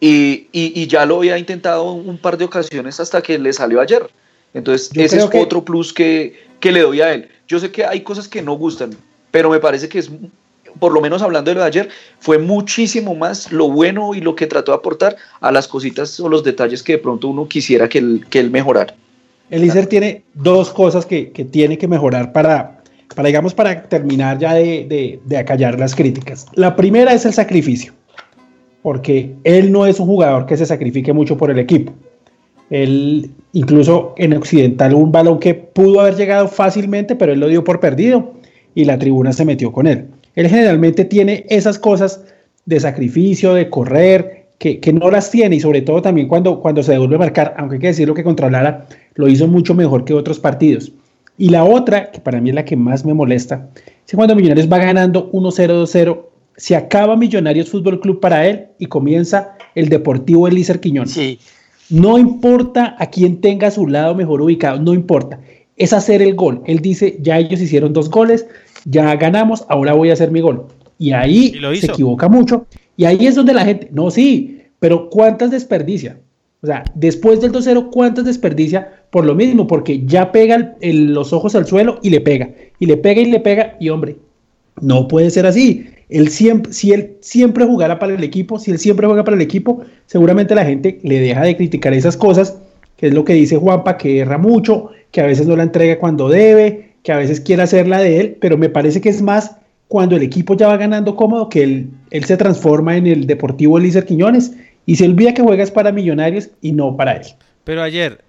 y, 0.00 0.48
y, 0.52 0.86
ya 0.86 1.06
lo 1.06 1.16
había 1.16 1.38
intentado 1.38 1.92
un 1.92 2.18
par 2.18 2.36
de 2.36 2.44
ocasiones 2.44 3.00
hasta 3.00 3.22
que 3.22 3.38
le 3.38 3.52
salió 3.52 3.80
ayer. 3.80 4.06
Entonces, 4.52 4.90
ese 4.94 5.16
es 5.16 5.24
otro 5.34 5.64
plus 5.64 5.92
que, 5.92 6.38
que, 6.60 6.70
le 6.70 6.80
doy 6.80 7.00
a 7.00 7.14
él. 7.14 7.28
Yo 7.48 7.58
sé 7.58 7.70
que 7.70 7.84
hay 7.84 8.02
cosas 8.02 8.28
que 8.28 8.42
no 8.42 8.54
gustan, 8.54 8.90
pero 9.30 9.48
me 9.48 9.58
parece 9.58 9.88
que 9.88 9.98
es, 9.98 10.10
por 10.78 10.92
lo 10.92 11.00
menos 11.00 11.22
hablando 11.22 11.50
de 11.50 11.54
lo 11.54 11.60
de 11.62 11.66
ayer, 11.66 11.88
fue 12.18 12.38
muchísimo 12.38 13.14
más 13.14 13.50
lo 13.52 13.70
bueno 13.70 14.14
y 14.14 14.20
lo 14.20 14.34
que 14.36 14.46
trató 14.46 14.72
de 14.72 14.78
aportar 14.78 15.16
a 15.40 15.50
las 15.50 15.66
cositas 15.66 16.20
o 16.20 16.28
los 16.28 16.44
detalles 16.44 16.82
que 16.82 16.92
de 16.92 16.98
pronto 16.98 17.28
uno 17.28 17.48
quisiera 17.48 17.88
que 17.88 17.98
él, 17.98 18.26
que 18.28 18.40
él 18.40 18.50
mejorara. 18.50 18.94
Elíser 19.50 19.86
tiene 19.86 20.24
dos 20.34 20.70
cosas 20.70 21.06
que, 21.06 21.30
que, 21.30 21.44
tiene 21.44 21.78
que 21.78 21.88
mejorar 21.88 22.32
para, 22.32 22.75
para, 23.14 23.28
digamos, 23.28 23.54
para 23.54 23.82
terminar 23.82 24.38
ya 24.38 24.54
de, 24.54 25.20
de, 25.24 25.36
acallar 25.36 25.78
las 25.78 25.94
críticas. 25.94 26.46
La 26.54 26.76
primera 26.76 27.12
es 27.12 27.24
el 27.24 27.32
sacrificio 27.32 27.92
porque 28.82 29.34
él 29.42 29.72
no 29.72 29.84
es 29.84 29.98
un 29.98 30.06
jugador 30.06 30.46
que 30.46 30.56
se 30.56 30.64
sacrifique 30.64 31.12
mucho 31.12 31.36
por 31.36 31.50
el 31.50 31.58
equipo. 31.58 31.92
Él, 32.70 33.30
incluso 33.52 34.14
en 34.16 34.32
Occidental, 34.34 34.94
un 34.94 35.10
balón 35.10 35.40
que 35.40 35.54
pudo 35.54 36.00
haber 36.00 36.14
llegado 36.14 36.46
fácilmente, 36.46 37.16
pero 37.16 37.32
él 37.32 37.40
lo 37.40 37.48
dio 37.48 37.64
por 37.64 37.80
perdido 37.80 38.34
y 38.76 38.84
la 38.84 38.96
tribuna 38.96 39.32
se 39.32 39.44
metió 39.44 39.72
con 39.72 39.88
él. 39.88 40.06
Él 40.36 40.48
generalmente 40.48 41.04
tiene 41.04 41.46
esas 41.48 41.80
cosas 41.80 42.22
de 42.64 42.78
sacrificio, 42.78 43.54
de 43.54 43.68
correr, 43.70 44.46
que, 44.58 44.92
no 44.92 45.10
las 45.10 45.30
tiene 45.30 45.56
y 45.56 45.60
sobre 45.60 45.82
todo 45.82 46.00
también 46.00 46.28
cuando, 46.28 46.60
cuando 46.60 46.82
se 46.82 46.92
devuelve 46.92 47.16
a 47.16 47.18
marcar, 47.18 47.54
aunque 47.58 47.74
hay 47.74 47.80
que 47.80 47.86
decirlo 47.88 48.14
que 48.14 48.24
contra 48.24 48.50
Lara 48.50 48.86
lo 49.14 49.28
hizo 49.28 49.46
mucho 49.46 49.74
mejor 49.74 50.04
que 50.04 50.14
otros 50.14 50.38
partidos. 50.38 50.92
Y 51.38 51.50
la 51.50 51.64
otra, 51.64 52.10
que 52.10 52.20
para 52.20 52.40
mí 52.40 52.50
es 52.50 52.54
la 52.54 52.64
que 52.64 52.76
más 52.76 53.04
me 53.04 53.14
molesta, 53.14 53.68
es 54.06 54.14
cuando 54.14 54.34
Millonarios 54.34 54.70
va 54.72 54.78
ganando 54.78 55.30
1-0, 55.32 55.82
2-0 55.82 56.20
se 56.56 56.74
acaba 56.74 57.16
Millonarios 57.16 57.70
Fútbol 57.70 58.00
Club 58.00 58.20
para 58.20 58.46
él 58.46 58.68
y 58.78 58.86
comienza 58.86 59.56
el 59.74 59.88
Deportivo 59.88 60.48
Elícer 60.48 60.80
Quiñones. 60.80 61.12
Sí. 61.12 61.38
No 61.90 62.18
importa 62.18 62.96
a 62.98 63.10
quién 63.10 63.40
tenga 63.40 63.68
a 63.68 63.70
su 63.70 63.86
lado 63.86 64.14
mejor 64.14 64.40
ubicado, 64.40 64.80
no 64.80 64.94
importa. 64.94 65.38
Es 65.76 65.92
hacer 65.92 66.22
el 66.22 66.34
gol. 66.34 66.62
Él 66.66 66.80
dice, 66.80 67.18
ya 67.20 67.38
ellos 67.38 67.60
hicieron 67.60 67.92
dos 67.92 68.10
goles, 68.10 68.46
ya 68.86 69.14
ganamos, 69.16 69.66
ahora 69.68 69.92
voy 69.92 70.10
a 70.10 70.14
hacer 70.14 70.30
mi 70.30 70.40
gol. 70.40 70.66
Y 70.98 71.12
ahí 71.12 71.54
se 71.78 71.86
equivoca 71.86 72.28
mucho. 72.28 72.66
Y 72.96 73.04
ahí 73.04 73.26
es 73.26 73.34
donde 73.34 73.52
la 73.52 73.64
gente, 73.64 73.90
no, 73.92 74.10
sí, 74.10 74.62
pero 74.78 75.10
¿cuántas 75.10 75.50
desperdicia? 75.50 76.18
O 76.62 76.66
sea, 76.66 76.84
después 76.94 77.40
del 77.42 77.52
2-0, 77.52 77.90
¿cuántas 77.92 78.24
desperdicia? 78.24 78.95
Por 79.10 79.24
lo 79.24 79.34
mismo, 79.34 79.66
porque 79.66 80.04
ya 80.04 80.32
pega 80.32 80.76
los 80.80 81.32
ojos 81.32 81.54
al 81.54 81.66
suelo 81.66 81.98
y 82.02 82.10
le 82.10 82.20
pega. 82.20 82.50
Y 82.78 82.86
le 82.86 82.96
pega 82.96 83.20
y 83.20 83.26
le 83.26 83.40
pega. 83.40 83.76
Y 83.80 83.88
hombre, 83.88 84.16
no 84.80 85.08
puede 85.08 85.30
ser 85.30 85.46
así 85.46 85.86
siempre, 86.28 86.72
si 86.72 86.92
él 86.92 87.16
siempre 87.20 87.64
jugara 87.64 87.98
para 87.98 88.14
el 88.14 88.22
equipo, 88.22 88.58
si 88.58 88.70
él 88.70 88.78
siempre 88.78 89.06
juega 89.06 89.24
para 89.24 89.36
el 89.36 89.42
equipo, 89.42 89.82
seguramente 90.06 90.54
la 90.54 90.64
gente 90.64 90.98
le 91.02 91.20
deja 91.20 91.42
de 91.42 91.56
criticar 91.56 91.92
esas 91.92 92.16
cosas, 92.16 92.56
que 92.96 93.08
es 93.08 93.14
lo 93.14 93.24
que 93.24 93.34
dice 93.34 93.56
Juanpa, 93.56 93.96
que 93.96 94.20
erra 94.20 94.38
mucho, 94.38 94.90
que 95.10 95.20
a 95.20 95.26
veces 95.26 95.46
no 95.46 95.56
la 95.56 95.64
entrega 95.64 95.98
cuando 95.98 96.28
debe, 96.28 96.94
que 97.02 97.12
a 97.12 97.18
veces 97.18 97.40
quiere 97.40 97.62
hacerla 97.62 98.00
de 98.00 98.20
él, 98.20 98.36
pero 98.40 98.56
me 98.56 98.68
parece 98.68 99.00
que 99.00 99.08
es 99.08 99.22
más 99.22 99.56
cuando 99.88 100.16
el 100.16 100.22
equipo 100.22 100.54
ya 100.54 100.68
va 100.68 100.76
ganando 100.76 101.14
cómodo, 101.14 101.48
que 101.48 101.62
él, 101.62 101.90
él 102.10 102.24
se 102.24 102.36
transforma 102.36 102.96
en 102.96 103.06
el 103.06 103.26
Deportivo 103.26 103.78
Elícer 103.78 104.04
Quiñones 104.04 104.52
y 104.84 104.96
se 104.96 105.04
olvida 105.04 105.34
que 105.34 105.42
juegas 105.42 105.70
para 105.70 105.92
Millonarios 105.92 106.50
y 106.60 106.72
no 106.72 106.96
para 106.96 107.16
él. 107.16 107.26
Pero 107.64 107.82
ayer, 107.82 108.20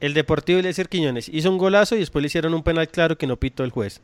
el 0.00 0.14
Deportivo 0.14 0.58
Elícer 0.58 0.88
Quiñones 0.88 1.28
hizo 1.28 1.50
un 1.50 1.58
golazo 1.58 1.96
y 1.96 2.00
después 2.00 2.22
le 2.22 2.26
hicieron 2.26 2.54
un 2.54 2.62
penal 2.62 2.88
claro 2.88 3.16
que 3.16 3.26
no 3.26 3.36
pitó 3.36 3.64
el 3.64 3.70
juez. 3.70 4.00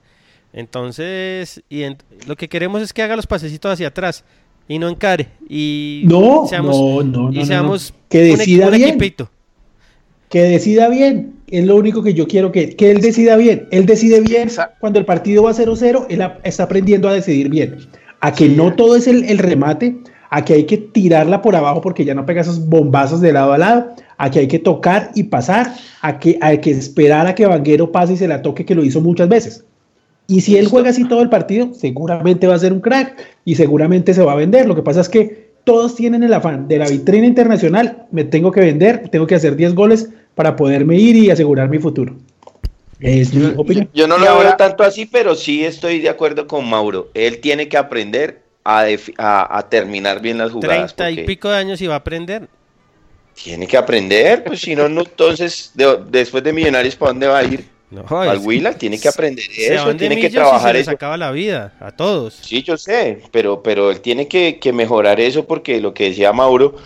Entonces, 0.52 1.62
y 1.70 1.84
lo 2.26 2.36
que 2.36 2.48
queremos 2.48 2.82
es 2.82 2.92
que 2.92 3.02
haga 3.02 3.16
los 3.16 3.26
pasecitos 3.26 3.72
hacia 3.72 3.88
atrás 3.88 4.24
y 4.68 4.78
no 4.78 4.88
encare. 4.88 5.28
Y 5.48 6.02
no, 6.04 6.46
seamos, 6.46 6.76
no, 7.06 7.30
no, 7.30 7.32
y 7.32 7.44
seamos 7.44 7.94
que 8.08 8.22
decida 8.22 8.70
bien. 8.70 8.98
Que 10.28 10.42
decida 10.42 10.88
bien. 10.88 11.34
Es 11.48 11.66
lo 11.66 11.76
único 11.76 12.02
que 12.02 12.14
yo 12.14 12.26
quiero 12.26 12.52
que, 12.52 12.74
que 12.74 12.90
él 12.90 13.00
decida 13.00 13.36
bien. 13.36 13.68
Él 13.70 13.84
decide 13.84 14.20
bien. 14.20 14.48
Cuando 14.80 14.98
el 14.98 15.04
partido 15.04 15.42
va 15.42 15.52
0-0, 15.52 16.06
él 16.08 16.22
está 16.44 16.62
aprendiendo 16.62 17.08
a 17.08 17.14
decidir 17.14 17.50
bien. 17.50 17.76
A 18.20 18.32
que 18.32 18.48
no 18.48 18.74
todo 18.74 18.96
es 18.96 19.06
el, 19.06 19.38
remate, 19.38 19.96
a 20.34 20.42
que 20.46 20.54
hay 20.54 20.64
que 20.64 20.78
tirarla 20.78 21.42
por 21.42 21.54
abajo 21.54 21.82
porque 21.82 22.06
ya 22.06 22.14
no 22.14 22.24
pega 22.24 22.40
esos 22.40 22.66
bombazos 22.66 23.20
de 23.20 23.34
lado 23.34 23.52
a 23.52 23.58
lado, 23.58 23.90
a 24.16 24.30
que 24.30 24.38
hay 24.38 24.48
que 24.48 24.58
tocar 24.58 25.10
y 25.14 25.24
pasar, 25.24 25.74
a 26.00 26.18
que 26.18 26.38
hay 26.40 26.56
que 26.56 26.70
esperar 26.70 27.26
a 27.26 27.34
que 27.34 27.44
Vanguero 27.44 27.92
pase 27.92 28.14
y 28.14 28.16
se 28.16 28.26
la 28.26 28.40
toque, 28.40 28.64
que 28.64 28.74
lo 28.74 28.82
hizo 28.82 29.02
muchas 29.02 29.28
veces. 29.28 29.62
Y 30.28 30.40
si 30.40 30.56
él 30.56 30.68
juega 30.68 30.88
así 30.88 31.06
todo 31.06 31.20
el 31.20 31.28
partido, 31.28 31.74
seguramente 31.74 32.46
va 32.46 32.54
a 32.54 32.58
ser 32.58 32.72
un 32.72 32.80
crack 32.80 33.22
y 33.44 33.56
seguramente 33.56 34.14
se 34.14 34.22
va 34.22 34.32
a 34.32 34.36
vender. 34.36 34.66
Lo 34.66 34.74
que 34.74 34.80
pasa 34.80 35.02
es 35.02 35.10
que 35.10 35.50
todos 35.64 35.96
tienen 35.96 36.22
el 36.22 36.32
afán 36.32 36.66
de 36.66 36.78
la 36.78 36.88
vitrina 36.88 37.26
internacional, 37.26 38.06
me 38.10 38.24
tengo 38.24 38.52
que 38.52 38.60
vender, 38.60 39.10
tengo 39.10 39.26
que 39.26 39.34
hacer 39.34 39.54
10 39.54 39.74
goles 39.74 40.08
para 40.34 40.56
poderme 40.56 40.96
ir 40.96 41.14
y 41.14 41.30
asegurar 41.30 41.68
mi 41.68 41.78
futuro. 41.78 42.16
Es 43.00 43.34
mi 43.34 43.52
opinión. 43.54 43.90
Yo 43.92 44.06
no 44.06 44.16
lo 44.16 44.38
veo 44.38 44.56
tanto 44.56 44.82
así, 44.82 45.04
pero 45.04 45.34
sí 45.34 45.62
estoy 45.62 46.00
de 46.00 46.08
acuerdo 46.08 46.46
con 46.46 46.70
Mauro. 46.70 47.10
Él 47.12 47.40
tiene 47.40 47.68
que 47.68 47.76
aprender 47.76 48.41
a, 48.64 49.58
a, 49.58 49.68
terminar 49.68 50.20
bien 50.20 50.38
las 50.38 50.52
jugadas. 50.52 50.94
Treinta 50.94 51.10
y 51.10 51.24
pico 51.24 51.48
de 51.48 51.56
años 51.56 51.80
y 51.80 51.86
va 51.86 51.94
a 51.94 51.98
aprender. 51.98 52.48
Tiene 53.34 53.66
que 53.66 53.76
aprender, 53.76 54.44
pues 54.44 54.60
si 54.60 54.76
no, 54.76 54.88
no 54.88 55.00
entonces 55.00 55.72
después 56.08 56.44
de 56.44 56.52
Millonarios, 56.52 56.94
¿para 56.96 57.12
dónde 57.12 57.26
va 57.26 57.38
a 57.38 57.44
ir? 57.44 57.64
No, 57.90 58.06
Al 58.08 58.38
Willa 58.38 58.72
tiene 58.72 58.98
que 58.98 59.08
aprender 59.08 59.44
eso, 59.54 59.94
tiene 59.96 60.18
que 60.18 60.30
trabajar 60.30 60.76
eso. 60.76 60.90
acaba 60.90 61.16
la 61.16 61.30
vida, 61.30 61.74
a 61.78 61.90
todos. 61.90 62.34
Sí, 62.34 62.62
yo 62.62 62.78
sé, 62.78 63.22
pero, 63.30 63.62
pero 63.62 63.90
él 63.90 64.00
tiene 64.00 64.28
que, 64.28 64.58
mejorar 64.72 65.20
eso 65.20 65.46
porque 65.46 65.80
lo 65.80 65.92
que 65.92 66.04
decía 66.04 66.32
Mauro, 66.32 66.76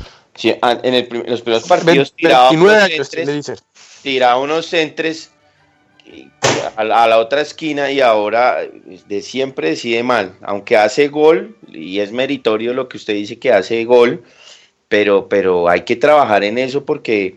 en, 0.43 1.09
los 1.27 1.43
primeros 1.43 1.69
partidos 1.69 2.13
tiraba 2.13 2.51
29 2.51 2.83
años, 2.83 3.15
le 3.15 3.33
dice. 3.33 3.55
tiraba 4.03 4.41
unos 4.41 4.67
centres 4.67 5.31
a 6.77 6.85
la, 6.85 7.19
otra 7.19 7.41
esquina 7.41 7.91
y 7.91 8.01
ahora 8.01 8.59
de 9.09 9.23
siempre 9.23 9.71
decide 9.71 10.03
mal, 10.03 10.35
aunque 10.43 10.77
hace 10.77 11.09
gol 11.09 11.57
y 11.73 12.01
es 12.01 12.13
meritorio 12.13 12.75
lo 12.75 12.89
que 12.89 12.97
usted 12.97 13.15
dice 13.15 13.39
que 13.39 13.53
hace 13.53 13.85
gol, 13.85 14.23
pero, 14.89 15.29
pero 15.29 15.69
hay 15.69 15.83
que 15.83 15.97
trabajar 15.97 16.45
en 16.45 16.59
eso 16.59 16.85
porque 16.85 17.37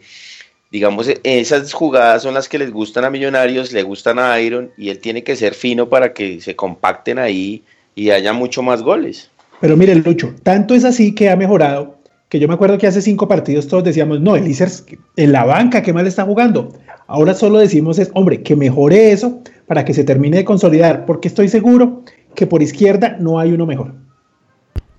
digamos, 0.71 1.09
esas 1.23 1.73
jugadas 1.73 2.23
son 2.23 2.33
las 2.33 2.47
que 2.47 2.59
les 2.59 2.71
gustan 2.71 3.05
a 3.05 3.09
Millonarios, 3.09 3.71
le 3.71 3.83
gustan 3.83 4.19
a 4.19 4.39
Iron 4.39 4.71
y 4.77 4.89
él 4.89 4.99
tiene 4.99 5.23
que 5.23 5.35
ser 5.35 5.53
fino 5.53 5.89
para 5.89 6.13
que 6.13 6.41
se 6.41 6.55
compacten 6.55 7.17
ahí 7.17 7.63
y 7.95 8.11
haya 8.11 8.33
mucho 8.33 8.61
más 8.61 8.81
goles. 8.81 9.31
Pero 9.61 9.75
mire, 9.75 9.95
Lucho, 9.95 10.33
tanto 10.43 10.75
es 10.75 10.85
así 10.85 11.13
que 11.13 11.29
ha 11.29 11.35
mejorado 11.35 11.98
que 12.29 12.39
yo 12.39 12.47
me 12.47 12.53
acuerdo 12.53 12.77
que 12.77 12.85
hace 12.87 13.01
cinco 13.01 13.27
partidos 13.27 13.67
todos 13.67 13.83
decíamos, 13.83 14.21
no, 14.21 14.35
el 14.35 14.47
Isers 14.47 14.85
en 15.15 15.31
la 15.31 15.45
banca, 15.45 15.81
qué 15.81 15.91
mal 15.91 16.05
está 16.05 16.23
jugando. 16.23 16.69
Ahora 17.07 17.33
solo 17.33 17.57
decimos 17.57 17.97
es, 17.97 18.11
hombre, 18.13 18.43
que 18.43 18.55
mejore 18.55 19.11
eso 19.11 19.41
para 19.65 19.83
que 19.83 19.95
se 19.95 20.03
termine 20.03 20.37
de 20.37 20.45
consolidar, 20.45 21.05
porque 21.07 21.27
estoy 21.27 21.49
seguro 21.49 22.03
que 22.35 22.45
por 22.45 22.61
izquierda 22.61 23.17
no 23.19 23.39
hay 23.39 23.51
uno 23.51 23.65
mejor. 23.65 23.95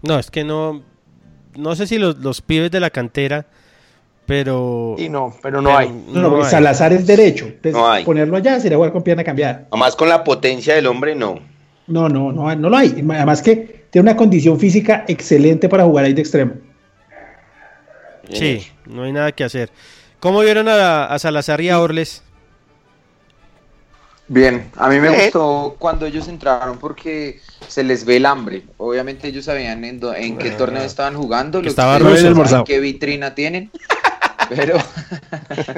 No, 0.02 0.18
es 0.18 0.30
que 0.30 0.42
no, 0.42 0.82
no 1.56 1.76
sé 1.76 1.86
si 1.86 1.98
los, 1.98 2.18
los 2.18 2.40
pibes 2.40 2.72
de 2.72 2.80
la 2.80 2.90
cantera, 2.90 3.46
pero... 4.26 4.96
Y 4.98 5.08
no, 5.08 5.32
pero 5.40 5.62
no 5.62 5.76
hay. 5.76 5.88
No, 6.12 6.22
no, 6.22 6.42
hay. 6.42 6.50
Salazar 6.50 6.92
es 6.92 7.06
derecho. 7.06 7.46
Entonces, 7.46 7.74
No 7.74 7.88
hay. 7.88 8.04
ponerlo 8.04 8.36
allá 8.36 8.58
sería 8.58 8.76
jugar 8.76 8.92
con 8.92 9.02
pierna 9.02 9.22
cambiada. 9.22 9.68
Nomás 9.70 9.94
con 9.94 10.08
la 10.08 10.24
potencia 10.24 10.74
del 10.74 10.86
hombre, 10.88 11.14
no. 11.14 11.38
No, 11.86 12.08
no, 12.08 12.32
no, 12.32 12.54
no 12.56 12.70
lo 12.70 12.76
hay. 12.76 13.04
Además 13.08 13.40
que 13.42 13.84
tiene 13.90 14.08
una 14.08 14.16
condición 14.16 14.58
física 14.58 15.04
excelente 15.06 15.68
para 15.68 15.84
jugar 15.84 16.04
ahí 16.04 16.12
de 16.12 16.22
extremo. 16.22 16.54
Sí, 18.32 18.66
no 18.86 19.02
hay 19.04 19.12
nada 19.12 19.32
que 19.32 19.44
hacer. 19.44 19.70
¿Cómo 20.20 20.40
vieron 20.40 20.68
a, 20.68 21.06
a 21.06 21.18
Salazar 21.18 21.60
y 21.60 21.70
a 21.70 21.80
Orles? 21.80 22.22
Bien, 24.28 24.70
a 24.76 24.88
mí 24.88 25.00
me 25.00 25.08
Eh. 25.08 25.22
gustó 25.24 25.74
cuando 25.78 26.06
ellos 26.06 26.28
entraron 26.28 26.78
porque 26.78 27.40
se 27.66 27.82
les 27.82 28.04
ve 28.04 28.16
el 28.18 28.26
hambre. 28.26 28.62
Obviamente 28.76 29.26
ellos 29.26 29.46
sabían 29.46 29.84
en, 29.84 29.98
do- 29.98 30.14
en 30.14 30.38
qué 30.38 30.50
torneo 30.52 30.82
estaban 30.84 31.16
jugando, 31.16 31.58
Que 31.58 31.64
lo 31.64 31.70
estaba 31.70 31.98
que 31.98 32.62
qué 32.64 32.78
vitrina 32.78 33.34
tienen, 33.34 33.70
pero 34.48 34.76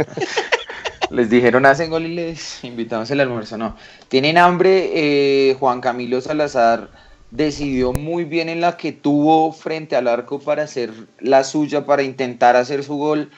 les 1.11 1.31
dijeron 1.31 1.65
hacen 1.65 1.89
gol 1.89 2.05
y 2.05 2.15
les 2.15 2.63
invitamos 2.65 3.11
el 3.11 3.21
almuerzo. 3.21 3.57
No, 3.57 3.77
tienen 4.09 4.37
hambre. 4.37 4.91
eh, 4.95 5.57
Juan 5.59 5.81
Camilo 5.81 6.21
Salazar 6.21 6.91
decidió 7.33 7.93
muy 7.95 8.25
bien 8.25 8.49
en 8.51 8.61
la 8.61 8.77
que 8.77 8.93
tuvo 8.93 9.53
frente 9.53 9.97
al 9.97 10.07
arco 10.07 10.39
para 10.39 10.65
hacer 10.65 10.93
la 11.19 11.45
suya, 11.45 11.87
para 11.87 12.03
intentar 12.03 12.57
hacer 12.57 12.85
su 12.85 12.97
gol. 12.97 13.31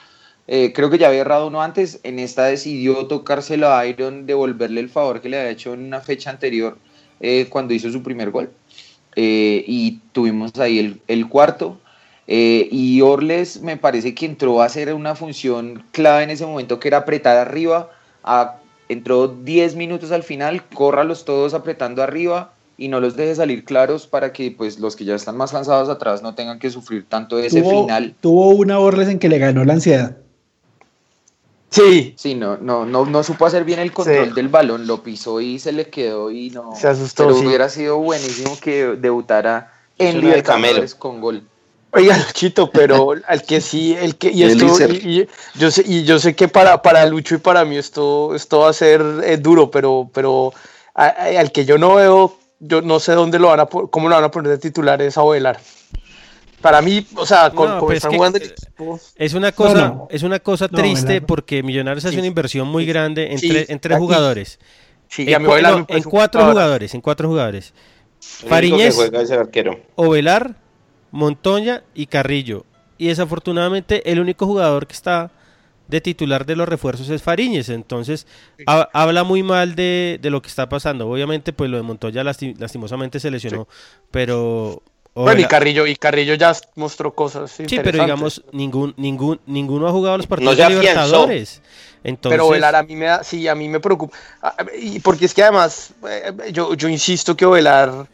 Eh, 0.47 0.73
creo 0.75 0.89
que 0.89 0.97
ya 0.97 1.07
había 1.07 1.21
errado 1.21 1.47
uno 1.47 1.61
antes. 1.61 2.01
En 2.03 2.19
esta 2.19 2.43
decidió 2.45 3.07
tocárselo 3.07 3.73
a 3.73 3.87
Iron, 3.87 4.25
devolverle 4.25 4.81
el 4.81 4.89
favor 4.89 5.21
que 5.21 5.29
le 5.29 5.39
había 5.39 5.51
hecho 5.51 5.73
en 5.73 5.85
una 5.85 6.01
fecha 6.01 6.29
anterior 6.29 6.77
eh, 7.21 7.47
cuando 7.49 7.73
hizo 7.73 7.89
su 7.89 8.03
primer 8.03 8.31
gol. 8.31 8.51
Eh, 9.15 9.63
y 9.65 9.99
tuvimos 10.11 10.51
ahí 10.59 10.99
el, 11.07 11.29
cuarto. 11.29 11.79
Y 12.27 13.01
Orles 13.01 13.61
me 13.61 13.77
parece 13.77 14.13
que 14.13 14.25
entró 14.25 14.61
a 14.61 14.65
hacer 14.65 14.93
una 14.93 15.15
función 15.15 15.83
clave 15.91 16.23
en 16.23 16.31
ese 16.31 16.45
momento 16.45 16.79
que 16.79 16.89
era 16.89 16.97
apretar 16.99 17.37
arriba. 17.37 17.91
a- 18.23 18.57
entró 18.89 19.27
10 19.27 19.75
minutos 19.75 20.11
al 20.11 20.21
final, 20.23 20.63
córralos 20.69 21.25
todos 21.25 21.53
apretando 21.55 22.03
arriba 22.03 22.54
y 22.77 22.87
no 22.89 22.99
los 22.99 23.15
deje 23.15 23.35
salir 23.35 23.63
claros 23.65 24.05
para 24.07 24.33
que 24.33 24.51
pues 24.51 24.79
los 24.79 24.95
que 24.95 25.05
ya 25.05 25.15
están 25.15 25.37
más 25.37 25.51
cansados 25.51 25.89
atrás 25.89 26.21
no 26.21 26.35
tengan 26.35 26.59
que 26.59 26.69
sufrir 26.69 27.05
tanto 27.07 27.39
ese 27.39 27.61
tuvo, 27.61 27.81
final. 27.83 28.15
tuvo 28.21 28.49
una 28.49 28.79
Orles 28.79 29.07
en 29.09 29.19
que 29.19 29.29
le 29.29 29.37
ganó 29.39 29.63
la 29.63 29.73
ansiedad. 29.73 30.17
Sí. 31.69 32.13
Sí, 32.17 32.35
no, 32.35 32.57
no, 32.57 32.85
no, 32.85 33.05
no 33.05 33.23
supo 33.23 33.45
hacer 33.45 33.65
bien 33.65 33.79
el 33.79 33.91
control 33.91 34.33
del 34.33 34.47
balón, 34.47 34.87
lo 34.87 35.03
pisó 35.03 35.41
y 35.41 35.59
se 35.59 35.73
le 35.73 35.89
quedó 35.89 36.31
y 36.31 36.49
no. 36.51 36.73
Se 36.75 36.87
asustó, 36.87 37.27
Pero 37.27 37.37
sí. 37.39 37.45
hubiera 37.45 37.67
sido 37.69 37.97
buenísimo 37.97 38.57
que 38.61 38.95
debutara 38.97 39.73
en. 39.97 40.21
Libertadores 40.21 40.95
con 40.95 41.19
gol. 41.19 41.43
Oiga, 41.91 42.17
Luchito, 42.17 42.69
pero 42.71 43.13
al 43.27 43.43
que 43.43 43.59
sí, 43.61 43.93
el 43.99 44.15
que 44.15 44.31
y 44.31 44.43
esto 44.43 44.65
Iser. 44.65 44.91
y, 45.05 45.21
y 45.21 45.27
yo 45.57 45.71
sé 45.71 45.83
y 45.85 46.03
yo 46.03 46.19
sé 46.19 46.35
que 46.35 46.47
para 46.49 46.81
para 46.81 47.05
Lucho 47.05 47.35
y 47.35 47.39
para 47.39 47.63
mí 47.65 47.77
esto 47.77 48.35
esto 48.35 48.59
va 48.59 48.69
a 48.69 48.73
ser 48.73 49.01
eh, 49.25 49.37
duro, 49.37 49.71
pero 49.71 50.09
pero 50.13 50.53
a- 50.93 51.05
a- 51.07 51.39
al 51.39 51.51
que 51.53 51.63
yo 51.65 51.77
no 51.77 51.95
veo, 51.95 52.37
yo 52.59 52.81
no 52.81 52.99
sé 52.99 53.13
dónde 53.13 53.39
lo 53.39 53.47
van 53.49 53.59
a 53.61 53.65
cómo 53.65 54.09
lo 54.09 54.15
van 54.15 54.23
a 54.23 54.31
poner 54.31 54.51
de 54.51 54.57
titular 54.57 55.01
es 55.01 55.17
a 55.17 55.23
Velar. 55.23 55.59
Para 56.61 56.81
mí, 56.81 57.05
o 57.15 57.25
sea, 57.25 57.51
con, 57.51 57.67
No, 57.69 57.75
como 57.75 57.87
pues 57.87 57.97
están 57.97 58.11
que- 58.11 58.17
jugando 58.17 58.37
el 58.39 58.43
equipo, 58.45 58.99
Es 59.15 59.33
una 59.35 59.51
cosa, 59.51 59.87
no. 59.89 60.07
es 60.09 60.23
una 60.23 60.39
cosa 60.39 60.67
No, 60.71 60.77
triste 60.79 61.21
porque 61.21 61.61
Millonarios 61.61 62.05
hace 62.05 62.13
Sí. 62.13 62.19
una 62.19 62.27
inversión 62.27 62.67
muy 62.67 62.85
grande 62.85 63.31
en, 63.31 63.37
Sí, 63.37 63.49
tres- 63.49 63.69
en 63.69 63.79
tres 63.79 63.95
aquí. 63.97 64.03
jugadores. 64.03 64.59
sí, 65.07 65.31
En, 65.31 65.43
no, 65.43 65.49
cuatro 65.49 66.39
jugador. 66.41 66.51
jugadores, 66.53 66.93
en 66.95 67.01
cuatro 67.01 67.27
jugadores. 67.29 67.73
Fariñez, 68.47 68.97
es. 68.97 69.31
Ovelar, 69.95 70.55
Montoya 71.11 71.83
y 71.93 72.07
Carrillo. 72.07 72.65
Y 72.97 73.07
desafortunadamente 73.09 74.09
el 74.11 74.19
único 74.19 74.47
jugador 74.47 74.87
que 74.87 74.93
está 74.93 75.29
de 75.87 76.01
titular 76.01 76.45
de 76.45 76.55
los 76.55 76.67
refuerzos 76.67 77.09
es 77.09 77.21
Fariñez. 77.21 77.69
Entonces 77.69 78.27
ha- 78.67 78.89
habla 78.93 79.23
muy 79.23 79.43
mal 79.43 79.75
de, 79.75 80.19
de 80.21 80.29
lo 80.29 80.41
que 80.41 80.47
está 80.49 80.67
pasando. 80.69 81.09
Obviamente 81.09 81.53
pues 81.53 81.69
lo 81.69 81.77
de 81.77 81.83
Montoya 81.83 82.23
lasti- 82.23 82.55
lastimosamente 82.57 83.19
se 83.19 83.31
lesionó. 83.31 83.67
Pero... 84.11 84.81
Bueno, 85.17 85.39
y 85.39 85.45
Carrillo 85.45 85.87
y 85.87 85.95
Carrillo 85.95 86.33
ya 86.33 86.53
mostró 86.75 87.15
cosas 87.15 87.49
Sí, 87.49 87.63
pero 87.81 88.03
digamos, 88.03 88.43
ningún, 88.51 88.93
ningún, 88.97 89.39
ninguno 89.45 89.87
ha 89.87 89.91
jugado 89.91 90.17
los 90.17 90.27
partidos 90.27 90.57
de. 90.57 90.67
Libertadores. 90.67 91.61
Entonces, 92.03 92.37
Pero 92.37 92.49
Velar 92.49 92.75
a 92.75 92.83
mí 92.83 92.97
me 92.97 93.05
da, 93.05 93.23
sí, 93.23 93.47
a 93.47 93.55
mí 93.55 93.69
me 93.69 93.79
preocupa. 93.79 94.15
Ah, 94.41 94.57
Y 94.77 94.99
porque 94.99 95.23
es 95.23 95.33
que 95.33 95.41
además, 95.41 95.91
eh, 96.09 96.51
yo, 96.51 96.73
yo 96.73 96.89
insisto 96.89 97.37
que 97.37 97.45
Velar 97.45 98.07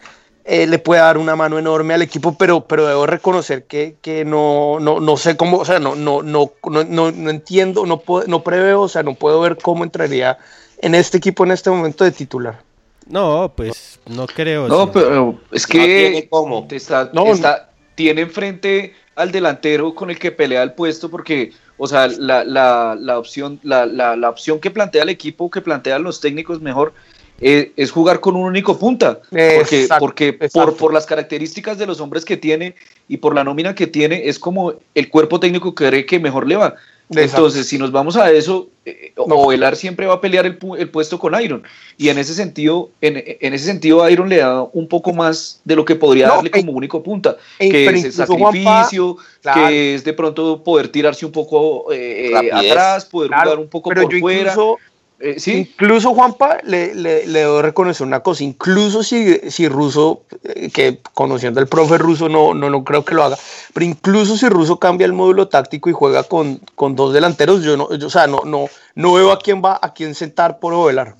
eh, 0.46 0.66
le 0.68 0.80
puede 0.80 1.02
dar 1.02 1.18
una 1.18 1.36
mano 1.36 1.60
enorme 1.60 1.94
al 1.94 2.02
equipo, 2.02 2.36
pero, 2.38 2.62
pero 2.68 2.88
debo 2.88 3.06
reconocer 3.06 3.66
que, 3.66 3.96
que 4.02 4.26
no, 4.26 4.80
no, 4.80 5.00
no 5.00 5.18
sé 5.18 5.38
cómo, 5.38 5.58
o 5.58 5.66
sea, 5.66 5.80
no, 5.80 5.96
no, 5.96 6.22
no, 6.24 6.52
no, 6.70 6.84
no, 6.84 7.12
no 7.12 7.30
entiendo, 7.30 7.86
no, 7.86 8.00
puedo, 8.00 8.28
no 8.28 8.44
preveo, 8.44 8.82
o 8.82 8.88
sea, 8.89 9.04
no 9.04 9.14
puedo 9.16 9.39
ver 9.42 9.58
cómo 9.58 9.84
entraría 9.84 10.38
en 10.80 10.96
este 10.96 11.18
equipo 11.18 11.44
en 11.46 11.52
este 11.52 11.70
momento 11.70 12.04
de 12.04 12.12
titular. 12.12 12.60
no, 13.08 13.52
pues 13.56 14.00
no 14.08 14.26
creo. 14.28 14.68
No, 14.68 14.86
sí. 14.86 14.89
pero 14.94 15.39
es 15.52 15.68
No 15.68 15.72
tiene 15.74 16.22
que 16.24 16.28
cómo. 16.30 16.66
te 16.68 16.76
está, 16.78 17.10
No, 17.14 17.28
está- 17.28 17.70
tiene 17.96 18.22
enfrente 18.22 18.96
al 19.16 19.32
delantero 19.32 19.94
con 19.94 20.10
el 20.10 20.18
que 20.18 20.32
pelea 20.32 20.64
el 20.64 20.74
puesto 20.74 21.10
porque, 21.12 21.52
o 21.78 21.86
sea, 21.88 22.08
la, 22.08 22.44
la, 22.44 22.96
la 23.00 23.20
opción, 23.20 23.60
la, 23.64 23.86
la, 23.86 24.16
la 24.16 24.30
opción 24.30 24.60
que 24.60 24.72
plantea 24.72 25.04
el 25.04 25.10
equipo, 25.10 25.52
que 25.52 25.62
plantean 25.62 26.02
los 26.02 26.20
técnicos 26.20 26.62
mejor, 26.62 26.94
eh, 27.42 27.72
es 27.76 27.92
jugar 27.92 28.20
con 28.20 28.36
un 28.36 28.44
único 28.46 28.78
punta. 28.78 29.20
Porque, 29.30 29.82
Exacto, 29.82 29.96
porque 30.00 30.28
exacto. 30.30 30.52
por, 30.54 30.78
por 30.78 30.94
las 30.94 31.06
características 31.06 31.78
de 31.78 31.88
los 31.88 32.00
hombres 32.00 32.24
que 32.24 32.38
tiene 32.38 32.76
y 33.08 33.18
por 33.18 33.36
la 33.36 33.44
nómina 33.44 33.76
que 33.76 33.88
tiene, 33.88 34.28
es 34.30 34.39
como 34.39 34.74
el 34.96 35.10
cuerpo 35.10 35.39
técnico 35.39 35.76
cree 35.76 36.06
que 36.06 36.20
mejor 36.20 36.48
le 36.48 36.56
va. 36.56 36.76
Exacto. 37.14 37.38
Entonces, 37.38 37.68
si 37.68 37.78
nos 37.78 37.92
vamos 37.92 38.16
a 38.16 38.32
eso, 38.32 38.70
eh, 38.86 39.12
Ovelar 39.18 39.76
siempre 39.76 40.06
va 40.06 40.14
a 40.14 40.22
pelear 40.22 40.46
el, 40.46 40.58
pu- 40.58 40.80
el 40.80 40.88
puesto 40.89 41.20
con 41.20 41.39
Iron. 41.42 41.62
Y 41.98 42.08
en 42.08 42.18
ese 42.18 42.34
sentido, 42.34 42.89
en, 43.02 43.22
en 43.42 43.54
ese 43.54 43.66
sentido, 43.66 44.08
Iron 44.10 44.30
le 44.30 44.38
da 44.38 44.64
un 44.64 44.88
poco 44.88 45.12
más 45.12 45.60
de 45.66 45.76
lo 45.76 45.84
que 45.84 45.96
podría 45.98 46.28
No, 46.28 46.36
darle 46.36 46.52
e- 46.54 46.60
como 46.62 46.72
único 46.72 47.04
punta, 47.04 47.36
e- 47.60 47.70
que 47.70 47.86
es 47.86 48.18
el 48.18 48.26
Juanpa, 48.28 48.86
sacrificio, 48.86 49.18
claro. 49.42 49.68
que 49.68 49.96
es 49.96 50.06
de 50.06 50.14
pronto 50.14 50.64
poder 50.64 50.88
tirarse 50.88 51.26
un 51.26 51.34
poco 51.34 51.92
eh, 51.92 52.32
atrás, 52.54 53.04
poder 53.04 53.28
Claro, 53.28 53.44
jugar 53.44 53.60
un 53.60 53.68
poco 53.70 53.89
pero 53.89 54.04
por 54.04 54.14
yo 54.14 54.20
fuera. 54.22 54.39
incluso, 54.52 54.78
Eh, 55.24 55.40
sí, 55.40 55.70
Incluso 55.72 56.16
Juanpa, 56.16 56.58
le, 56.64 56.96
le, 56.96 57.28
le 57.28 57.40
debo 57.40 57.62
reconocer 57.62 58.08
una 58.08 58.22
cosa, 58.22 58.44
incluso 58.44 59.04
si, 59.04 59.40
si 59.52 59.68
Russo, 59.68 60.24
eh, 60.44 60.72
que 60.72 61.00
conociendo 61.14 61.60
al 61.60 61.68
profe 61.68 62.00
Russo 62.00 62.28
no, 62.28 62.56
no, 62.56 62.72
no 62.72 62.84
creo 62.84 63.06
que 63.06 63.14
lo 63.14 63.24
haga, 63.24 63.38
pero 63.72 63.86
incluso 63.86 64.36
si 64.36 64.50
Russo 64.50 64.80
cambia 64.80 65.06
el 65.06 65.14
módulo 65.14 65.48
táctico 65.48 65.92
y 65.92 65.94
juega 65.94 66.24
con, 66.24 66.60
con 66.74 66.96
dos 66.96 67.14
delanteros, 67.14 67.62
yo 67.62 67.78
no, 67.78 67.96
yo, 67.96 68.08
o 68.08 68.10
sea, 68.10 68.26
no, 68.26 68.42
no, 68.46 68.68
no 68.96 69.14
veo 69.14 69.32
a 69.32 69.38
quién 69.38 69.62
va 69.64 69.80
a 69.80 69.94
quién 69.94 70.16
sentar 70.16 70.60
por 70.60 70.74
Ovelar. 70.74 71.16